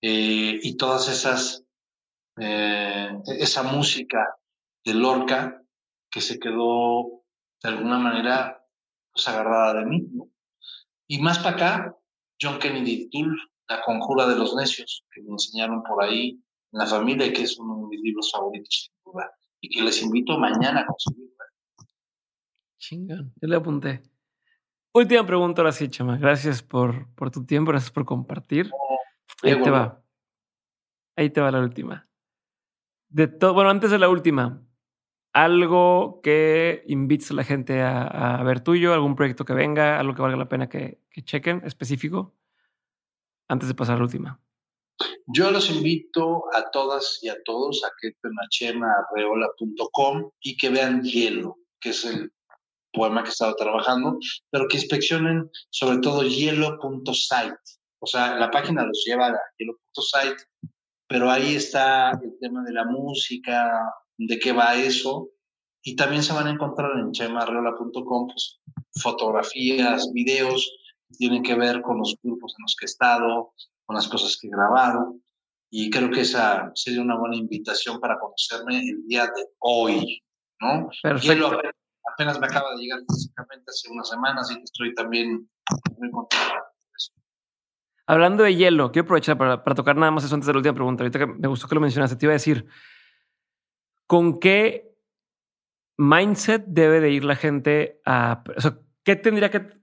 eh, 0.00 0.58
y 0.62 0.76
todas 0.76 1.08
esas, 1.08 1.64
eh, 2.38 3.10
esa 3.38 3.62
música 3.62 4.36
de 4.84 4.94
Lorca 4.94 5.62
que 6.10 6.20
se 6.20 6.38
quedó 6.38 7.22
de 7.62 7.68
alguna 7.68 7.98
manera 7.98 8.64
pues, 9.12 9.26
agarrada 9.28 9.80
de 9.80 9.86
mí. 9.86 10.06
Y 11.08 11.20
más 11.20 11.38
para 11.38 11.56
acá, 11.56 11.96
John 12.40 12.58
Kennedy 12.58 13.08
Toole, 13.10 13.36
La 13.68 13.82
conjura 13.82 14.26
de 14.26 14.36
los 14.36 14.54
necios, 14.54 15.04
que 15.12 15.22
me 15.22 15.32
enseñaron 15.32 15.82
por 15.82 16.02
ahí 16.02 16.40
en 16.72 16.78
la 16.78 16.86
familia 16.86 17.32
que 17.32 17.42
es 17.42 17.58
uno 17.58 17.76
de 17.76 17.86
mis 17.88 18.00
libros 18.00 18.30
favoritos, 18.30 18.90
sin 18.90 19.12
duda, 19.12 19.30
y 19.60 19.68
que 19.68 19.82
les 19.82 20.02
invito 20.02 20.38
mañana 20.38 20.80
a 20.80 20.86
conseguir. 20.86 21.26
Chingón, 22.78 23.32
yo 23.40 23.48
le 23.48 23.56
apunté. 23.56 24.02
Última 24.92 25.26
pregunta 25.26 25.60
ahora 25.60 25.72
sí, 25.72 25.88
Chama. 25.88 26.16
Gracias 26.18 26.62
por, 26.62 27.12
por 27.14 27.30
tu 27.30 27.44
tiempo, 27.44 27.70
gracias 27.70 27.90
por 27.90 28.04
compartir. 28.04 28.70
Ahí 29.42 29.60
te 29.60 29.70
va. 29.70 30.02
Ahí 31.16 31.30
te 31.30 31.40
va 31.40 31.50
la 31.50 31.60
última. 31.60 32.08
De 33.08 33.26
todo, 33.26 33.54
bueno, 33.54 33.70
antes 33.70 33.90
de 33.90 33.98
la 33.98 34.08
última, 34.08 34.62
algo 35.32 36.20
que 36.22 36.82
invites 36.86 37.30
a 37.30 37.34
la 37.34 37.44
gente 37.44 37.82
a, 37.82 38.42
ver 38.42 38.60
tuyo, 38.60 38.94
algún 38.94 39.16
proyecto 39.16 39.44
que 39.44 39.52
venga, 39.52 39.98
algo 39.98 40.14
que 40.14 40.22
valga 40.22 40.36
la 40.36 40.48
pena 40.48 40.68
que, 40.68 41.02
chequen 41.24 41.62
específico, 41.64 42.34
antes 43.48 43.68
de 43.68 43.74
pasar 43.74 43.96
a 43.96 43.98
la 43.98 44.04
última. 44.04 44.40
Yo 45.26 45.50
los 45.50 45.70
invito 45.70 46.44
a 46.54 46.70
todas 46.70 47.18
y 47.22 47.28
a 47.28 47.36
todos 47.44 47.82
a 47.84 47.90
que 48.00 48.08
entren 48.08 48.34
a 48.38 48.48
y 50.40 50.56
que 50.56 50.68
vean 50.68 51.02
Hielo, 51.02 51.58
que 51.80 51.90
es 51.90 52.04
el 52.04 52.32
poema 52.92 53.22
que 53.22 53.28
he 53.28 53.32
estado 53.32 53.54
trabajando, 53.56 54.18
pero 54.50 54.68
que 54.68 54.76
inspeccionen 54.76 55.50
sobre 55.70 55.98
todo 55.98 56.22
hielo.site. 56.22 57.56
O 57.98 58.06
sea, 58.06 58.36
la 58.36 58.50
página 58.50 58.84
los 58.84 59.02
lleva 59.04 59.26
a 59.26 59.40
hielo.site, 59.58 60.44
pero 61.08 61.30
ahí 61.30 61.56
está 61.56 62.10
el 62.22 62.38
tema 62.40 62.62
de 62.64 62.72
la 62.72 62.84
música, 62.84 63.70
de 64.16 64.38
qué 64.38 64.52
va 64.52 64.76
eso. 64.76 65.28
Y 65.82 65.94
también 65.94 66.22
se 66.22 66.32
van 66.32 66.46
a 66.46 66.50
encontrar 66.50 66.98
en 66.98 67.12
chemarreola.com 67.12 68.26
pues, 68.28 68.60
fotografías, 69.00 70.10
videos 70.12 70.68
tienen 71.18 71.42
que 71.42 71.54
ver 71.54 71.82
con 71.82 71.98
los 71.98 72.16
grupos 72.22 72.54
en 72.58 72.62
los 72.62 72.76
que 72.78 72.84
he 72.84 72.90
estado, 72.90 73.52
con 73.84 73.96
las 73.96 74.08
cosas 74.08 74.36
que 74.40 74.48
he 74.48 74.50
grabado. 74.50 75.16
Y 75.70 75.90
creo 75.90 76.10
que 76.10 76.20
esa 76.20 76.70
sería 76.74 77.02
una 77.02 77.18
buena 77.18 77.36
invitación 77.36 78.00
para 78.00 78.18
conocerme 78.18 78.78
el 78.78 79.06
día 79.06 79.24
de 79.24 79.48
hoy, 79.58 80.22
¿no? 80.60 80.88
Perfecto. 81.02 81.60
apenas 82.12 82.38
me 82.38 82.46
acaba 82.46 82.74
de 82.74 82.82
llegar 82.82 83.00
físicamente 83.08 83.64
hace 83.68 83.90
unas 83.90 84.08
semanas 84.08 84.50
y 84.50 84.62
estoy 84.62 84.94
también 84.94 85.48
muy 85.98 86.10
contento. 86.10 86.54
Hablando 88.08 88.44
de 88.44 88.54
hielo, 88.54 88.92
quiero 88.92 89.04
aprovechar 89.04 89.36
para, 89.36 89.64
para, 89.64 89.74
tocar 89.74 89.96
nada 89.96 90.12
más 90.12 90.22
eso 90.22 90.34
antes 90.36 90.46
de 90.46 90.52
la 90.52 90.58
última 90.58 90.74
pregunta. 90.74 91.02
Ahorita 91.02 91.18
que 91.18 91.26
me 91.26 91.48
gustó 91.48 91.66
que 91.66 91.74
lo 91.74 91.80
mencionaste, 91.80 92.14
te 92.14 92.26
iba 92.26 92.32
a 92.32 92.34
decir, 92.34 92.66
¿con 94.06 94.38
qué 94.38 94.96
mindset 95.98 96.64
debe 96.66 97.00
de 97.00 97.10
ir 97.10 97.24
la 97.24 97.34
gente 97.34 98.00
a... 98.04 98.44
O 98.56 98.60
sea, 98.60 98.78
¿qué 99.02 99.16
tendría 99.16 99.50
que 99.50 99.76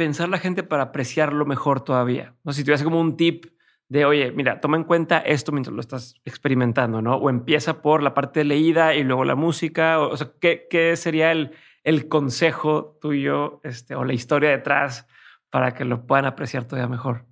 pensar 0.00 0.30
la 0.30 0.38
gente 0.38 0.62
para 0.62 0.84
apreciarlo 0.84 1.44
mejor 1.44 1.84
todavía? 1.84 2.34
No 2.42 2.54
si 2.54 2.64
tuviese 2.64 2.84
como 2.84 2.98
un 2.98 3.18
tip 3.18 3.44
de, 3.90 4.06
oye, 4.06 4.32
mira, 4.32 4.58
toma 4.58 4.78
en 4.78 4.84
cuenta 4.84 5.18
esto 5.18 5.52
mientras 5.52 5.74
lo 5.74 5.80
estás 5.82 6.14
experimentando, 6.24 7.02
¿no? 7.02 7.16
O 7.16 7.28
empieza 7.28 7.82
por 7.82 8.02
la 8.02 8.14
parte 8.14 8.40
de 8.40 8.44
leída 8.44 8.94
y 8.94 9.04
luego 9.04 9.26
la 9.26 9.34
música. 9.34 10.00
O, 10.00 10.16
sea, 10.16 10.32
¿qué, 10.40 10.66
¿qué, 10.70 10.96
sería 10.96 11.32
el, 11.32 11.50
el 11.84 12.08
consejo 12.08 12.96
tuyo 12.98 13.60
este, 13.62 13.94
o 13.94 14.06
la 14.06 14.14
historia 14.14 14.48
detrás 14.48 15.06
para 15.50 15.74
que 15.74 15.84
lo 15.84 16.06
puedan 16.06 16.24
apreciar 16.24 16.64
todavía 16.64 16.88
mejor? 16.88 17.26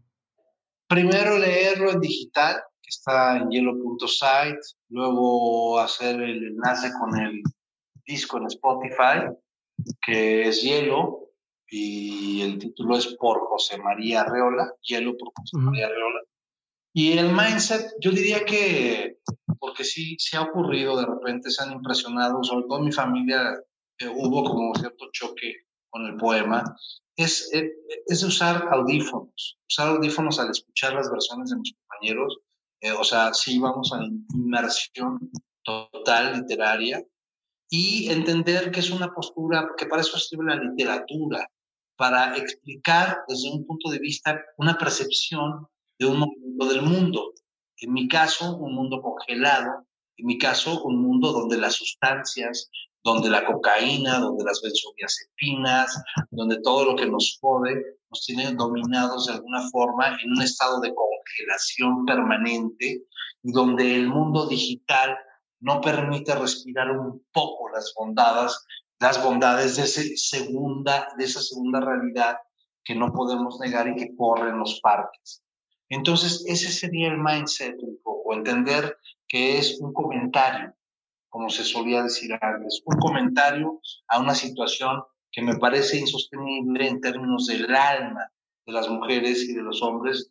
Primero 0.86 1.38
leerlo 1.38 1.90
en 1.90 2.00
digital, 2.00 2.56
que 2.82 2.88
está 2.90 3.38
en 3.38 3.48
hielo.site, 3.48 4.60
luego 4.90 5.80
hacer 5.80 6.20
el 6.20 6.48
enlace 6.48 6.90
con 7.00 7.18
el 7.18 7.42
disco 8.04 8.36
en 8.36 8.44
Spotify, 8.44 9.24
que 10.04 10.48
es 10.48 10.60
Hielo, 10.60 11.27
y 11.70 12.42
el 12.42 12.58
título 12.58 12.96
es 12.96 13.06
por 13.16 13.40
José 13.46 13.78
María 13.78 14.22
Arreola, 14.22 14.72
Hielo 14.82 15.16
por 15.16 15.32
José 15.34 15.56
María 15.58 15.86
Arreola. 15.86 16.20
Y 16.92 17.12
el 17.18 17.32
mindset, 17.32 17.92
yo 18.00 18.10
diría 18.10 18.44
que, 18.44 19.18
porque 19.58 19.84
sí, 19.84 20.16
se 20.18 20.36
ha 20.36 20.42
ocurrido, 20.42 20.96
de 20.96 21.06
repente 21.06 21.50
se 21.50 21.62
han 21.62 21.72
impresionado, 21.72 22.42
sobre 22.42 22.66
todo 22.66 22.80
mi 22.80 22.92
familia, 22.92 23.62
eh, 23.98 24.08
hubo 24.08 24.44
como 24.44 24.74
cierto 24.74 25.08
choque 25.12 25.66
con 25.90 26.06
el 26.06 26.16
poema, 26.16 26.64
es, 27.16 27.50
eh, 27.52 27.70
es, 28.06 28.22
usar 28.22 28.68
audífonos, 28.72 29.58
usar 29.68 29.88
audífonos 29.88 30.38
al 30.38 30.50
escuchar 30.50 30.94
las 30.94 31.10
versiones 31.10 31.50
de 31.50 31.56
mis 31.56 31.74
compañeros, 31.74 32.38
eh, 32.80 32.92
o 32.92 33.04
sea, 33.04 33.34
sí 33.34 33.58
vamos 33.58 33.92
a 33.92 33.98
la 33.98 34.08
inmersión 34.34 35.30
total 35.62 36.40
literaria 36.40 37.04
y 37.68 38.10
entender 38.10 38.70
que 38.70 38.80
es 38.80 38.90
una 38.90 39.12
postura, 39.12 39.68
que 39.76 39.86
para 39.86 40.02
eso 40.02 40.18
sirve 40.18 40.44
la 40.44 40.56
literatura, 40.56 41.46
para 41.98 42.36
explicar 42.36 43.24
desde 43.26 43.50
un 43.50 43.66
punto 43.66 43.90
de 43.90 43.98
vista 43.98 44.40
una 44.56 44.78
percepción 44.78 45.66
de 45.98 46.06
un 46.06 46.20
mundo 46.20 46.66
del 46.66 46.82
mundo. 46.82 47.34
En 47.76 47.92
mi 47.92 48.06
caso, 48.06 48.56
un 48.56 48.72
mundo 48.74 49.02
congelado, 49.02 49.84
en 50.16 50.26
mi 50.26 50.38
caso, 50.38 50.82
un 50.84 51.02
mundo 51.02 51.32
donde 51.32 51.58
las 51.58 51.74
sustancias, 51.74 52.70
donde 53.02 53.28
la 53.28 53.44
cocaína, 53.44 54.20
donde 54.20 54.44
las 54.44 54.62
benzodiazepinas, 54.62 56.00
donde 56.30 56.60
todo 56.60 56.84
lo 56.84 56.96
que 56.96 57.06
nos 57.06 57.36
jode, 57.40 57.98
nos 58.10 58.24
tiene 58.24 58.52
dominados 58.54 59.26
de 59.26 59.32
alguna 59.34 59.68
forma 59.70 60.16
en 60.22 60.32
un 60.32 60.42
estado 60.42 60.80
de 60.80 60.94
congelación 60.94 62.04
permanente 62.06 63.02
y 63.42 63.52
donde 63.52 63.96
el 63.96 64.08
mundo 64.08 64.46
digital 64.46 65.18
no 65.60 65.80
permite 65.80 66.32
respirar 66.36 66.92
un 66.92 67.26
poco 67.32 67.68
las 67.70 67.92
bondades, 67.96 68.56
las 69.00 69.22
bondades 69.22 69.76
de, 69.76 69.84
ese 69.84 70.16
segunda, 70.16 71.08
de 71.16 71.24
esa 71.24 71.40
segunda 71.40 71.80
realidad 71.80 72.38
que 72.84 72.94
no 72.94 73.12
podemos 73.12 73.58
negar 73.60 73.88
y 73.88 73.94
que 73.94 74.16
corre 74.16 74.50
en 74.50 74.58
los 74.58 74.80
parques. 74.80 75.42
Entonces, 75.88 76.44
ese 76.46 76.70
sería 76.70 77.08
el 77.08 77.18
mindset 77.18 77.76
un 77.80 77.98
poco, 78.02 78.34
entender 78.34 78.96
que 79.26 79.58
es 79.58 79.78
un 79.80 79.92
comentario, 79.92 80.74
como 81.28 81.48
se 81.48 81.64
solía 81.64 82.02
decir 82.02 82.32
antes, 82.40 82.82
un 82.84 82.96
comentario 82.98 83.80
a 84.08 84.20
una 84.20 84.34
situación 84.34 85.02
que 85.30 85.42
me 85.42 85.56
parece 85.56 85.98
insostenible 85.98 86.88
en 86.88 87.00
términos 87.00 87.46
del 87.46 87.74
alma 87.74 88.30
de 88.66 88.72
las 88.72 88.88
mujeres 88.88 89.44
y 89.44 89.54
de 89.54 89.62
los 89.62 89.82
hombres 89.82 90.30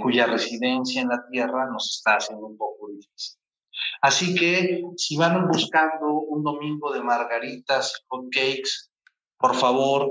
cuya 0.00 0.26
residencia 0.26 1.02
en 1.02 1.08
la 1.08 1.26
tierra 1.30 1.66
nos 1.70 1.96
está 1.96 2.16
haciendo 2.16 2.46
un 2.46 2.56
poco 2.56 2.88
difícil. 2.88 3.39
Así 4.02 4.34
que 4.34 4.82
si 4.96 5.16
van 5.16 5.48
buscando 5.48 6.12
un 6.12 6.42
domingo 6.42 6.92
de 6.92 7.02
margaritas, 7.02 8.02
con 8.06 8.30
cakes, 8.30 8.90
por 9.38 9.54
favor, 9.54 10.10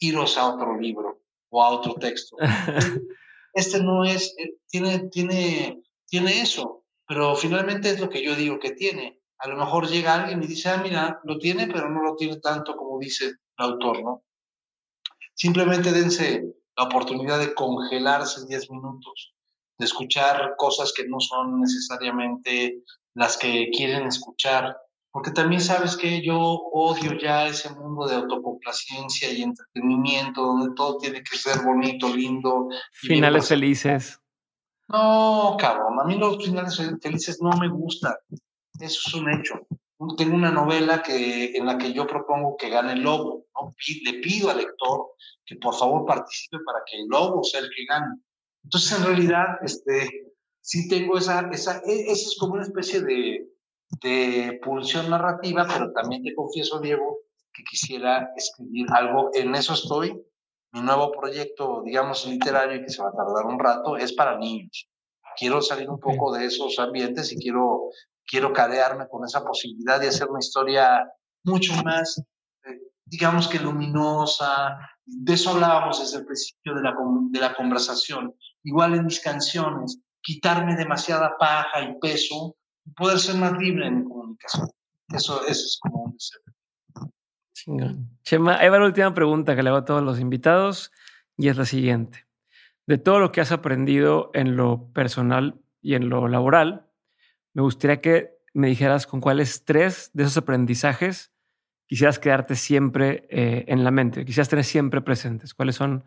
iros 0.00 0.36
a 0.38 0.54
otro 0.54 0.78
libro 0.78 1.22
o 1.50 1.62
a 1.62 1.70
otro 1.70 1.94
texto. 1.94 2.36
este 3.54 3.82
no 3.82 4.04
es, 4.04 4.34
eh, 4.38 4.56
tiene, 4.68 5.08
tiene, 5.10 5.82
tiene 6.06 6.40
eso, 6.40 6.84
pero 7.06 7.34
finalmente 7.36 7.90
es 7.90 8.00
lo 8.00 8.08
que 8.08 8.24
yo 8.24 8.34
digo 8.34 8.58
que 8.58 8.72
tiene. 8.72 9.20
A 9.38 9.48
lo 9.48 9.56
mejor 9.56 9.88
llega 9.88 10.14
alguien 10.14 10.42
y 10.42 10.46
dice, 10.46 10.70
ah, 10.70 10.80
mira, 10.82 11.20
lo 11.24 11.38
tiene, 11.38 11.66
pero 11.66 11.90
no 11.90 12.02
lo 12.02 12.16
tiene 12.16 12.38
tanto 12.40 12.76
como 12.76 12.98
dice 12.98 13.26
el 13.26 13.36
autor, 13.56 14.02
¿no? 14.02 14.24
Simplemente 15.34 15.92
dense 15.92 16.44
la 16.76 16.84
oportunidad 16.84 17.38
de 17.38 17.54
congelarse 17.54 18.46
10 18.46 18.70
minutos, 18.70 19.33
de 19.78 19.84
escuchar 19.84 20.54
cosas 20.56 20.92
que 20.96 21.06
no 21.06 21.20
son 21.20 21.60
necesariamente 21.60 22.82
las 23.14 23.36
que 23.36 23.70
quieren 23.70 24.06
escuchar, 24.06 24.76
porque 25.10 25.30
también 25.30 25.60
sabes 25.60 25.96
que 25.96 26.24
yo 26.24 26.38
odio 26.38 27.16
ya 27.18 27.46
ese 27.46 27.70
mundo 27.70 28.06
de 28.06 28.16
autocomplacencia 28.16 29.30
y 29.32 29.42
entretenimiento, 29.42 30.42
donde 30.42 30.74
todo 30.74 30.98
tiene 30.98 31.22
que 31.22 31.36
ser 31.36 31.62
bonito, 31.64 32.14
lindo. 32.14 32.68
Finales 32.92 33.48
felices. 33.48 34.18
No, 34.88 35.56
cabrón, 35.58 36.00
a 36.00 36.04
mí 36.04 36.18
los 36.18 36.44
finales 36.44 36.80
felices 37.00 37.38
no 37.40 37.50
me 37.58 37.68
gustan. 37.68 38.14
Eso 38.80 39.00
es 39.06 39.14
un 39.14 39.32
hecho. 39.32 39.60
Tengo 40.16 40.34
una 40.34 40.50
novela 40.50 41.02
que, 41.02 41.56
en 41.56 41.66
la 41.66 41.78
que 41.78 41.92
yo 41.92 42.06
propongo 42.06 42.56
que 42.56 42.68
gane 42.68 42.94
el 42.94 43.02
lobo. 43.02 43.46
¿no? 43.54 43.72
Le 44.04 44.14
pido 44.14 44.50
al 44.50 44.58
lector 44.58 45.12
que 45.46 45.56
por 45.56 45.74
favor 45.74 46.04
participe 46.04 46.58
para 46.66 46.80
que 46.84 46.98
el 46.98 47.06
lobo 47.06 47.42
sea 47.44 47.60
el 47.60 47.70
que 47.70 47.84
gane. 47.88 48.16
Entonces, 48.64 48.98
en 48.98 49.06
realidad, 49.06 49.46
este, 49.62 50.32
sí 50.60 50.88
tengo 50.88 51.18
esa, 51.18 51.48
esa, 51.52 51.78
e, 51.84 52.10
esa 52.10 52.28
es 52.28 52.36
como 52.38 52.54
una 52.54 52.62
especie 52.62 53.00
de, 53.02 53.46
de 54.02 54.58
pulsión 54.62 55.10
narrativa, 55.10 55.66
pero 55.66 55.92
también 55.92 56.22
te 56.22 56.34
confieso, 56.34 56.80
Diego, 56.80 57.18
que 57.52 57.62
quisiera 57.64 58.32
escribir 58.36 58.86
algo. 58.92 59.30
En 59.34 59.54
eso 59.54 59.74
estoy. 59.74 60.20
Mi 60.72 60.80
nuevo 60.80 61.12
proyecto, 61.12 61.82
digamos, 61.84 62.26
literario, 62.26 62.82
que 62.82 62.90
se 62.90 63.02
va 63.02 63.10
a 63.10 63.12
tardar 63.12 63.46
un 63.46 63.58
rato, 63.58 63.96
es 63.96 64.12
para 64.12 64.38
niños. 64.38 64.88
Quiero 65.36 65.62
salir 65.62 65.88
un 65.88 66.00
poco 66.00 66.32
de 66.32 66.46
esos 66.46 66.78
ambientes 66.78 67.32
y 67.32 67.36
quiero, 67.36 67.90
quiero 68.26 68.52
cadearme 68.52 69.08
con 69.08 69.24
esa 69.24 69.44
posibilidad 69.44 70.00
de 70.00 70.08
hacer 70.08 70.28
una 70.28 70.40
historia 70.40 71.08
mucho 71.44 71.74
más, 71.84 72.18
eh, 72.64 72.80
digamos 73.04 73.46
que 73.46 73.58
luminosa. 73.58 74.78
De 75.04 75.34
eso 75.34 75.50
hablábamos 75.50 76.00
desde 76.00 76.18
el 76.18 76.26
principio 76.26 76.74
de 76.74 76.82
la, 76.82 76.94
de 77.30 77.40
la 77.40 77.54
conversación. 77.54 78.34
Igual 78.64 78.94
en 78.94 79.06
mis 79.06 79.20
canciones, 79.20 80.00
quitarme 80.22 80.74
demasiada 80.74 81.36
paja 81.38 81.82
y 81.82 81.98
peso 82.00 82.56
poder 82.96 83.18
ser 83.18 83.36
más 83.36 83.52
libre 83.58 83.86
en 83.86 83.98
mi 83.98 84.04
comunicación. 84.04 84.68
Eso, 85.08 85.46
eso 85.46 85.64
es 85.66 85.78
como 85.80 86.04
un 86.04 86.12
deseo. 86.12 86.40
Chema, 88.22 88.56
ahí 88.58 88.68
va 88.68 88.78
la 88.78 88.86
última 88.86 89.14
pregunta 89.14 89.54
que 89.54 89.62
le 89.62 89.68
hago 89.70 89.78
a 89.78 89.84
todos 89.84 90.02
los 90.02 90.20
invitados 90.20 90.90
y 91.36 91.48
es 91.48 91.56
la 91.56 91.64
siguiente. 91.64 92.26
De 92.86 92.98
todo 92.98 93.20
lo 93.20 93.32
que 93.32 93.40
has 93.40 93.52
aprendido 93.52 94.30
en 94.34 94.56
lo 94.56 94.92
personal 94.92 95.60
y 95.80 95.94
en 95.94 96.08
lo 96.08 96.28
laboral, 96.28 96.86
me 97.54 97.62
gustaría 97.62 98.00
que 98.00 98.34
me 98.52 98.68
dijeras 98.68 99.06
con 99.06 99.20
cuáles 99.20 99.64
tres 99.64 100.10
de 100.12 100.24
esos 100.24 100.36
aprendizajes 100.36 101.32
quisieras 101.86 102.18
quedarte 102.18 102.54
siempre 102.56 103.26
eh, 103.30 103.64
en 103.68 103.84
la 103.84 103.90
mente, 103.90 104.24
quisieras 104.24 104.48
tener 104.48 104.64
siempre 104.64 105.00
presentes. 105.00 105.54
¿Cuáles 105.54 105.76
son 105.76 106.04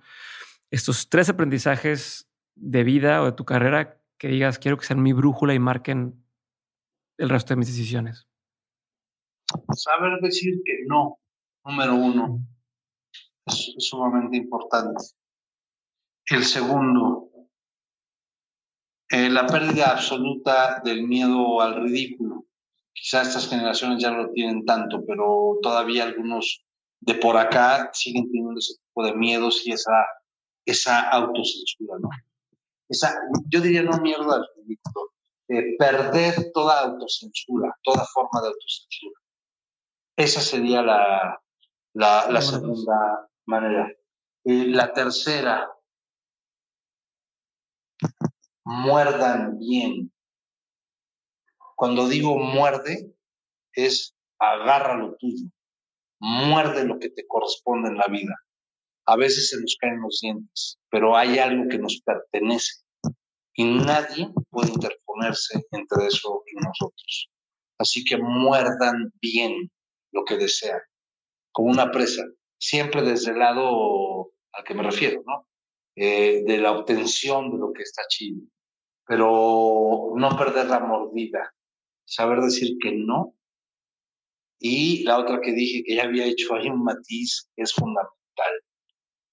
estos 0.71 1.09
tres 1.09 1.29
aprendizajes 1.29 2.26
de 2.59 2.83
vida 2.83 3.21
o 3.21 3.25
de 3.25 3.31
tu 3.31 3.45
carrera 3.45 4.01
que 4.17 4.27
digas, 4.27 4.59
quiero 4.59 4.77
que 4.77 4.85
sean 4.85 5.01
mi 5.01 5.13
brújula 5.13 5.53
y 5.53 5.59
marquen 5.59 6.23
el 7.17 7.29
resto 7.29 7.53
de 7.53 7.57
mis 7.57 7.67
decisiones? 7.67 8.27
Saber 9.73 10.19
decir 10.21 10.61
que 10.65 10.85
no, 10.87 11.19
número 11.63 11.95
uno, 11.95 12.39
es, 13.45 13.75
sumamente 13.77 14.37
importante. 14.37 15.03
El 16.25 16.43
segundo, 16.43 17.29
eh, 19.09 19.29
la 19.29 19.45
pérdida 19.47 19.91
absoluta 19.91 20.81
del 20.83 21.07
miedo 21.07 21.61
al 21.61 21.81
ridículo. 21.81 22.45
Quizá 22.91 23.21
estas 23.21 23.47
generaciones 23.47 24.01
ya 24.01 24.11
no 24.11 24.23
lo 24.23 24.31
tienen 24.31 24.65
tanto, 24.65 25.05
pero 25.05 25.59
todavía 25.61 26.03
algunos 26.03 26.65
de 26.99 27.13
por 27.13 27.37
acá 27.37 27.91
siguen 27.93 28.25
teniendo 28.25 28.57
ese 28.57 28.73
tipo 28.75 29.05
de 29.05 29.13
miedos 29.13 29.65
y 29.65 29.71
esa, 29.71 29.93
esa 30.65 31.07
autocensura, 31.09 31.99
¿no? 31.99 32.09
Esa, 32.89 33.15
yo 33.49 33.61
diría 33.61 33.83
no 33.83 33.97
mierda 33.99 34.35
al 34.35 34.47
ridículo, 34.55 35.11
eh, 35.49 35.77
perder 35.77 36.51
toda 36.53 36.81
autocensura, 36.81 37.75
toda 37.83 38.05
forma 38.05 38.41
de 38.41 38.47
autocensura. 38.47 39.19
Esa 40.15 40.41
sería 40.41 40.81
la, 40.81 41.39
la, 41.93 42.41
segunda 42.41 43.29
manera. 43.45 43.91
la 44.43 44.93
tercera, 44.93 45.69
muerdan 48.63 49.57
bien. 49.59 50.11
Cuando 51.75 52.07
digo 52.07 52.37
muerde, 52.39 53.13
es 53.73 54.15
agarra 54.39 54.97
lo 54.97 55.15
tuyo, 55.15 55.45
muerde 56.19 56.85
lo 56.85 56.99
que 56.99 57.09
te 57.09 57.25
corresponde 57.27 57.89
en 57.89 57.97
la 57.97 58.07
vida. 58.07 58.35
A 59.07 59.15
veces 59.15 59.49
se 59.49 59.59
nos 59.59 59.77
caen 59.79 60.01
los 60.01 60.19
dientes, 60.21 60.77
pero 60.89 61.15
hay 61.15 61.39
algo 61.39 61.69
que 61.69 61.79
nos 61.79 62.01
pertenece 62.01 62.83
y 63.53 63.63
nadie 63.63 64.29
puede 64.49 64.71
interponerse 64.71 65.65
entre 65.71 66.07
eso 66.07 66.43
y 66.45 66.55
nosotros. 66.55 67.29
Así 67.79 68.03
que 68.03 68.17
muerdan 68.17 69.11
bien 69.21 69.71
lo 70.11 70.25
que 70.25 70.37
desean, 70.37 70.81
como 71.51 71.71
una 71.71 71.91
presa, 71.91 72.23
siempre 72.59 73.01
desde 73.01 73.31
el 73.31 73.39
lado 73.39 74.31
al 74.51 74.63
que 74.63 74.73
me 74.73 74.83
refiero, 74.83 75.23
¿no? 75.25 75.47
Eh, 75.95 76.43
de 76.45 76.57
la 76.57 76.73
obtención 76.73 77.51
de 77.51 77.57
lo 77.57 77.71
que 77.73 77.83
está 77.83 78.03
chido, 78.09 78.41
pero 79.07 80.11
no 80.15 80.37
perder 80.37 80.67
la 80.67 80.79
mordida, 80.79 81.55
saber 82.05 82.41
decir 82.41 82.77
que 82.81 82.91
no. 82.91 83.35
Y 84.59 85.03
la 85.03 85.17
otra 85.17 85.39
que 85.41 85.53
dije 85.53 85.83
que 85.83 85.95
ya 85.95 86.03
había 86.03 86.25
hecho 86.25 86.53
ahí 86.55 86.67
un 86.69 86.83
matiz 86.83 87.49
es 87.55 87.73
fundamental, 87.73 88.11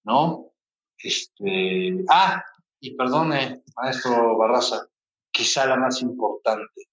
¿no? 0.05 0.53
Este, 0.99 2.05
ah, 2.09 2.43
y 2.81 2.97
perdone, 2.97 3.63
maestro 3.77 4.39
Barraza, 4.39 4.87
quizá 5.31 5.67
la 5.67 5.77
más 5.77 6.01
importante, 6.03 6.89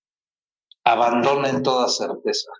abandonen 0.84 1.62
toda 1.64 1.88
certeza. 1.88 2.52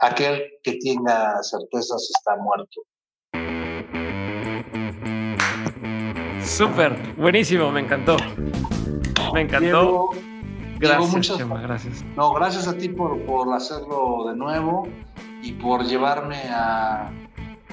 Aquel 0.00 0.42
que 0.62 0.78
tenga 0.78 1.42
certezas 1.42 2.10
está 2.10 2.36
muerto. 2.36 2.82
Súper, 6.42 7.14
buenísimo, 7.16 7.70
me 7.70 7.80
encantó. 7.80 8.16
Me 9.32 9.42
encantó. 9.42 10.10
gracias, 10.78 11.38
gracias. 11.38 12.04
No, 12.16 12.32
gracias 12.34 12.68
a 12.68 12.76
ti 12.76 12.88
por, 12.88 13.24
por 13.26 13.52
hacerlo 13.52 14.26
de 14.28 14.36
nuevo 14.36 14.88
y 15.42 15.52
por 15.52 15.84
llevarme 15.84 16.42
a 16.50 17.10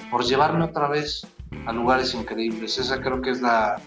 por 0.09 0.25
llevarme 0.25 0.65
otra 0.65 0.89
vez 0.89 1.25
a 1.65 1.73
lugares 1.73 2.13
increíbles. 2.13 2.77
Esa 2.77 3.01
creo 3.01 3.21
que 3.21 3.31
es 3.31 3.41
la, 3.41 3.81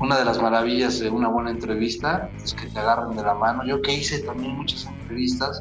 una 0.00 0.18
de 0.18 0.24
las 0.24 0.40
maravillas 0.40 1.00
de 1.00 1.10
una 1.10 1.28
buena 1.28 1.50
entrevista, 1.50 2.30
es 2.42 2.54
que 2.54 2.66
te 2.66 2.78
agarren 2.78 3.16
de 3.16 3.22
la 3.22 3.34
mano. 3.34 3.64
Yo 3.66 3.82
que 3.82 3.94
hice 3.94 4.20
también 4.20 4.56
muchas 4.56 4.86
entrevistas, 4.86 5.60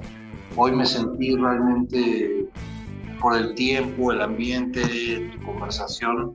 hoy 0.56 0.72
me 0.72 0.86
sentí 0.86 1.36
realmente 1.36 2.46
por 3.20 3.36
el 3.36 3.56
tiempo, 3.56 4.12
el 4.12 4.22
ambiente, 4.22 5.30
tu 5.34 5.46
conversación, 5.46 6.34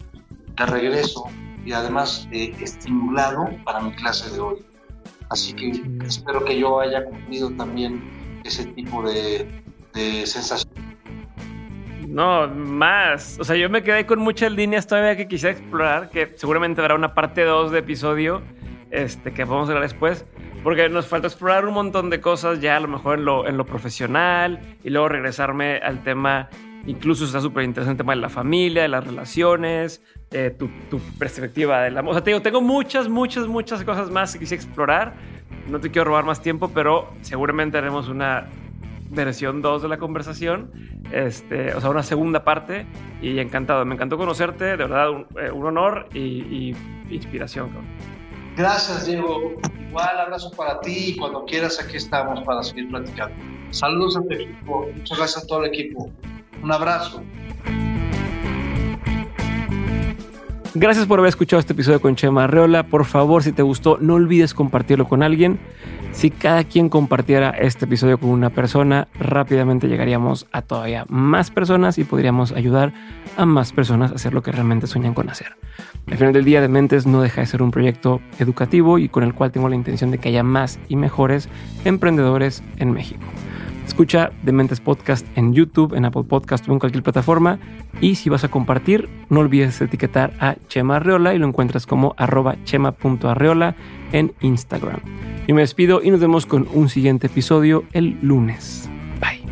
de 0.57 0.67
regreso 0.67 1.25
y 1.65 1.73
además 1.73 2.29
eh, 2.33 2.55
estimulado 2.61 3.49
para 3.65 3.81
mi 3.81 3.93
clase 3.93 4.31
de 4.31 4.41
hoy. 4.41 4.57
Así 5.31 5.55
que 5.55 5.73
espero 6.05 6.45
que 6.45 6.59
yo 6.59 6.81
haya 6.81 7.05
cumplido 7.07 7.51
también 7.53 8.03
ese 8.45 8.67
tipo 8.67 9.03
de, 9.03 9.63
de 9.95 10.27
sensación. 10.27 10.62
No, 12.13 12.47
más. 12.47 13.39
O 13.41 13.45
sea, 13.45 13.57
yo 13.57 13.71
me 13.71 13.83
quedé 13.83 14.05
con 14.05 14.19
muchas 14.19 14.53
líneas 14.53 14.87
todavía 14.87 15.17
que 15.17 15.27
quisiera 15.27 15.57
explorar, 15.57 16.11
que 16.11 16.31
seguramente 16.37 16.83
habrá 16.83 16.95
una 16.95 17.15
parte 17.15 17.43
2 17.43 17.73
de 17.73 17.79
episodio 17.79 18.43
este, 18.91 19.33
que 19.33 19.47
podemos 19.47 19.71
hablar 19.71 19.85
después, 19.85 20.27
porque 20.63 20.91
nos 20.91 21.07
falta 21.07 21.29
explorar 21.29 21.65
un 21.65 21.73
montón 21.73 22.11
de 22.11 22.21
cosas 22.21 22.61
ya 22.61 22.77
a 22.77 22.81
lo 22.81 22.89
mejor 22.89 23.19
en 23.19 23.25
lo, 23.25 23.49
en 23.49 23.57
lo 23.57 23.65
profesional 23.65 24.61
y 24.85 24.91
luego 24.91 25.09
regresarme 25.09 25.79
al 25.79 26.05
tema, 26.05 26.51
incluso 26.87 27.25
está 27.25 27.41
súper 27.41 27.65
interesante 27.65 28.03
el 28.03 28.05
tema 28.05 28.15
de 28.15 28.21
la 28.21 28.29
familia, 28.29 28.83
de 28.83 28.89
las 28.89 29.07
relaciones, 29.07 30.03
tu, 30.59 30.69
tu, 30.91 31.01
perspectiva 31.19 31.81
del 31.81 31.97
amor. 31.97 32.15
O 32.15 32.23
sea, 32.23 32.43
tengo 32.43 32.61
muchas, 32.61 33.09
muchas, 33.09 33.47
muchas 33.47 33.85
cosas 33.85 34.11
más 34.11 34.35
que 34.35 34.41
quisiera 34.41 34.63
explorar. 34.63 35.15
No 35.67 35.81
te 35.81 35.91
quiero 35.91 36.09
robar 36.09 36.27
más 36.27 36.43
tiempo, 36.43 36.71
pero 36.75 37.11
seguramente 37.23 37.79
haremos 37.79 38.09
una 38.09 38.49
versión 39.13 39.63
2 39.63 39.83
de 39.83 39.89
la 39.89 39.99
conversación, 39.99 40.73
este, 41.13 41.75
o 41.75 41.81
sea, 41.81 41.91
una 41.91 42.03
segunda 42.03 42.45
parte, 42.45 42.87
y 43.21 43.39
encantado, 43.39 43.85
me 43.85 43.95
encantó 43.95 44.17
conocerte, 44.17 44.65
de 44.65 44.77
verdad, 44.77 45.11
un, 45.11 45.27
eh, 45.39 45.51
honor 45.51 46.09
y, 46.15 46.75
inspiración. 47.11 47.71
Gracias, 48.57 49.07
Diego. 49.07 49.55
Igual 49.89 50.21
abrazo 50.21 50.51
para 50.53 50.81
ti 50.81 51.11
y 51.11 51.17
cuando 51.17 51.45
quieras 51.45 51.79
aquí 51.79 51.99
estamos 51.99 52.41
para 52.43 52.63
seguir 52.63 52.89
platicando. 52.89 53.35
Saludos 53.71 54.17
a 54.17 54.23
tu 54.23 54.33
equipo, 54.33 54.89
muchas 54.95 55.19
gracias 55.19 55.45
a 55.45 55.47
todo 55.47 55.65
el 55.65 55.71
equipo. 55.71 56.11
Un 56.63 56.73
abrazo. 56.73 57.23
Gracias 60.75 61.05
por 61.05 61.19
haber 61.19 61.29
escuchado 61.29 61.61
este 61.61 61.75
episodio 61.75 62.01
con 62.01 62.17
Chema 62.17 62.45
Arreola. 62.45 62.85
Por 62.85 63.05
favor, 63.05 63.43
si 63.43 63.53
te 63.53 63.61
gustó, 63.61 63.99
no 64.01 64.15
olvides 64.15 64.55
compartirlo 64.55 65.07
con 65.07 65.23
alguien. 65.23 65.61
Si 66.13 66.31
cada 66.31 66.65
quien 66.65 66.89
compartiera 66.89 67.51
este 67.51 67.85
episodio 67.85 68.19
con 68.19 68.31
una 68.31 68.49
persona, 68.49 69.07
rápidamente 69.19 69.87
llegaríamos 69.87 70.47
a 70.51 70.63
todavía 70.63 71.05
más 71.11 71.51
personas 71.51 71.99
y 71.99 72.05
podríamos 72.05 72.53
ayudar 72.53 72.95
a 73.37 73.45
más 73.45 73.73
personas 73.73 74.13
a 74.13 74.15
hacer 74.15 74.33
lo 74.33 74.43
que 74.43 74.51
realmente 74.51 74.87
sueñan 74.87 75.13
con 75.13 75.29
hacer. 75.29 75.57
Al 76.11 76.17
final 76.17 76.33
del 76.33 76.45
día, 76.45 76.63
de 76.63 76.69
Mentes 76.69 77.07
no 77.07 77.21
deja 77.21 77.43
de 77.43 77.47
ser 77.47 77.61
un 77.61 77.71
proyecto 77.71 78.23
educativo 78.39 78.99
y 78.99 79.11
con 79.11 79.25
el 79.25 79.35
cual 79.35 79.53
tengo 79.53 79.69
la 79.69 79.77
intención 79.77 80.11
de 80.11 80.17
que 80.17 80.31
haya 80.31 80.43
más 80.43 80.79
y 80.89 80.97
mejores 80.97 81.51
emprendedores 81.85 82.63
en 82.79 82.93
México. 82.93 83.25
Escucha 83.87 84.31
Dementes 84.43 84.81
Podcast 84.81 85.27
en 85.37 85.53
YouTube, 85.53 85.95
en 85.95 86.05
Apple 86.05 86.25
Podcast 86.25 86.69
o 86.69 86.73
en 86.73 86.79
cualquier 86.79 87.03
plataforma. 87.03 87.59
Y 88.01 88.15
si 88.15 88.31
vas 88.31 88.45
a 88.45 88.49
compartir, 88.49 89.09
no 89.29 89.41
olvides 89.41 89.81
etiquetar 89.81 90.33
a 90.41 90.57
Chema 90.69 90.97
Arreola 90.97 91.35
y 91.35 91.39
lo 91.39 91.47
encuentras 91.47 91.87
como 91.87 92.15
arroba 92.17 92.57
chema.arreola 92.65 93.75
en 94.13 94.33
Instagram. 94.41 95.01
Yo 95.47 95.55
me 95.55 95.63
despido 95.63 96.03
y 96.03 96.11
nos 96.11 96.21
vemos 96.21 96.47
con 96.47 96.69
un 96.73 96.89
siguiente 96.89 97.27
episodio 97.27 97.85
el 97.93 98.17
lunes. 98.23 98.89
Bye. 99.21 99.52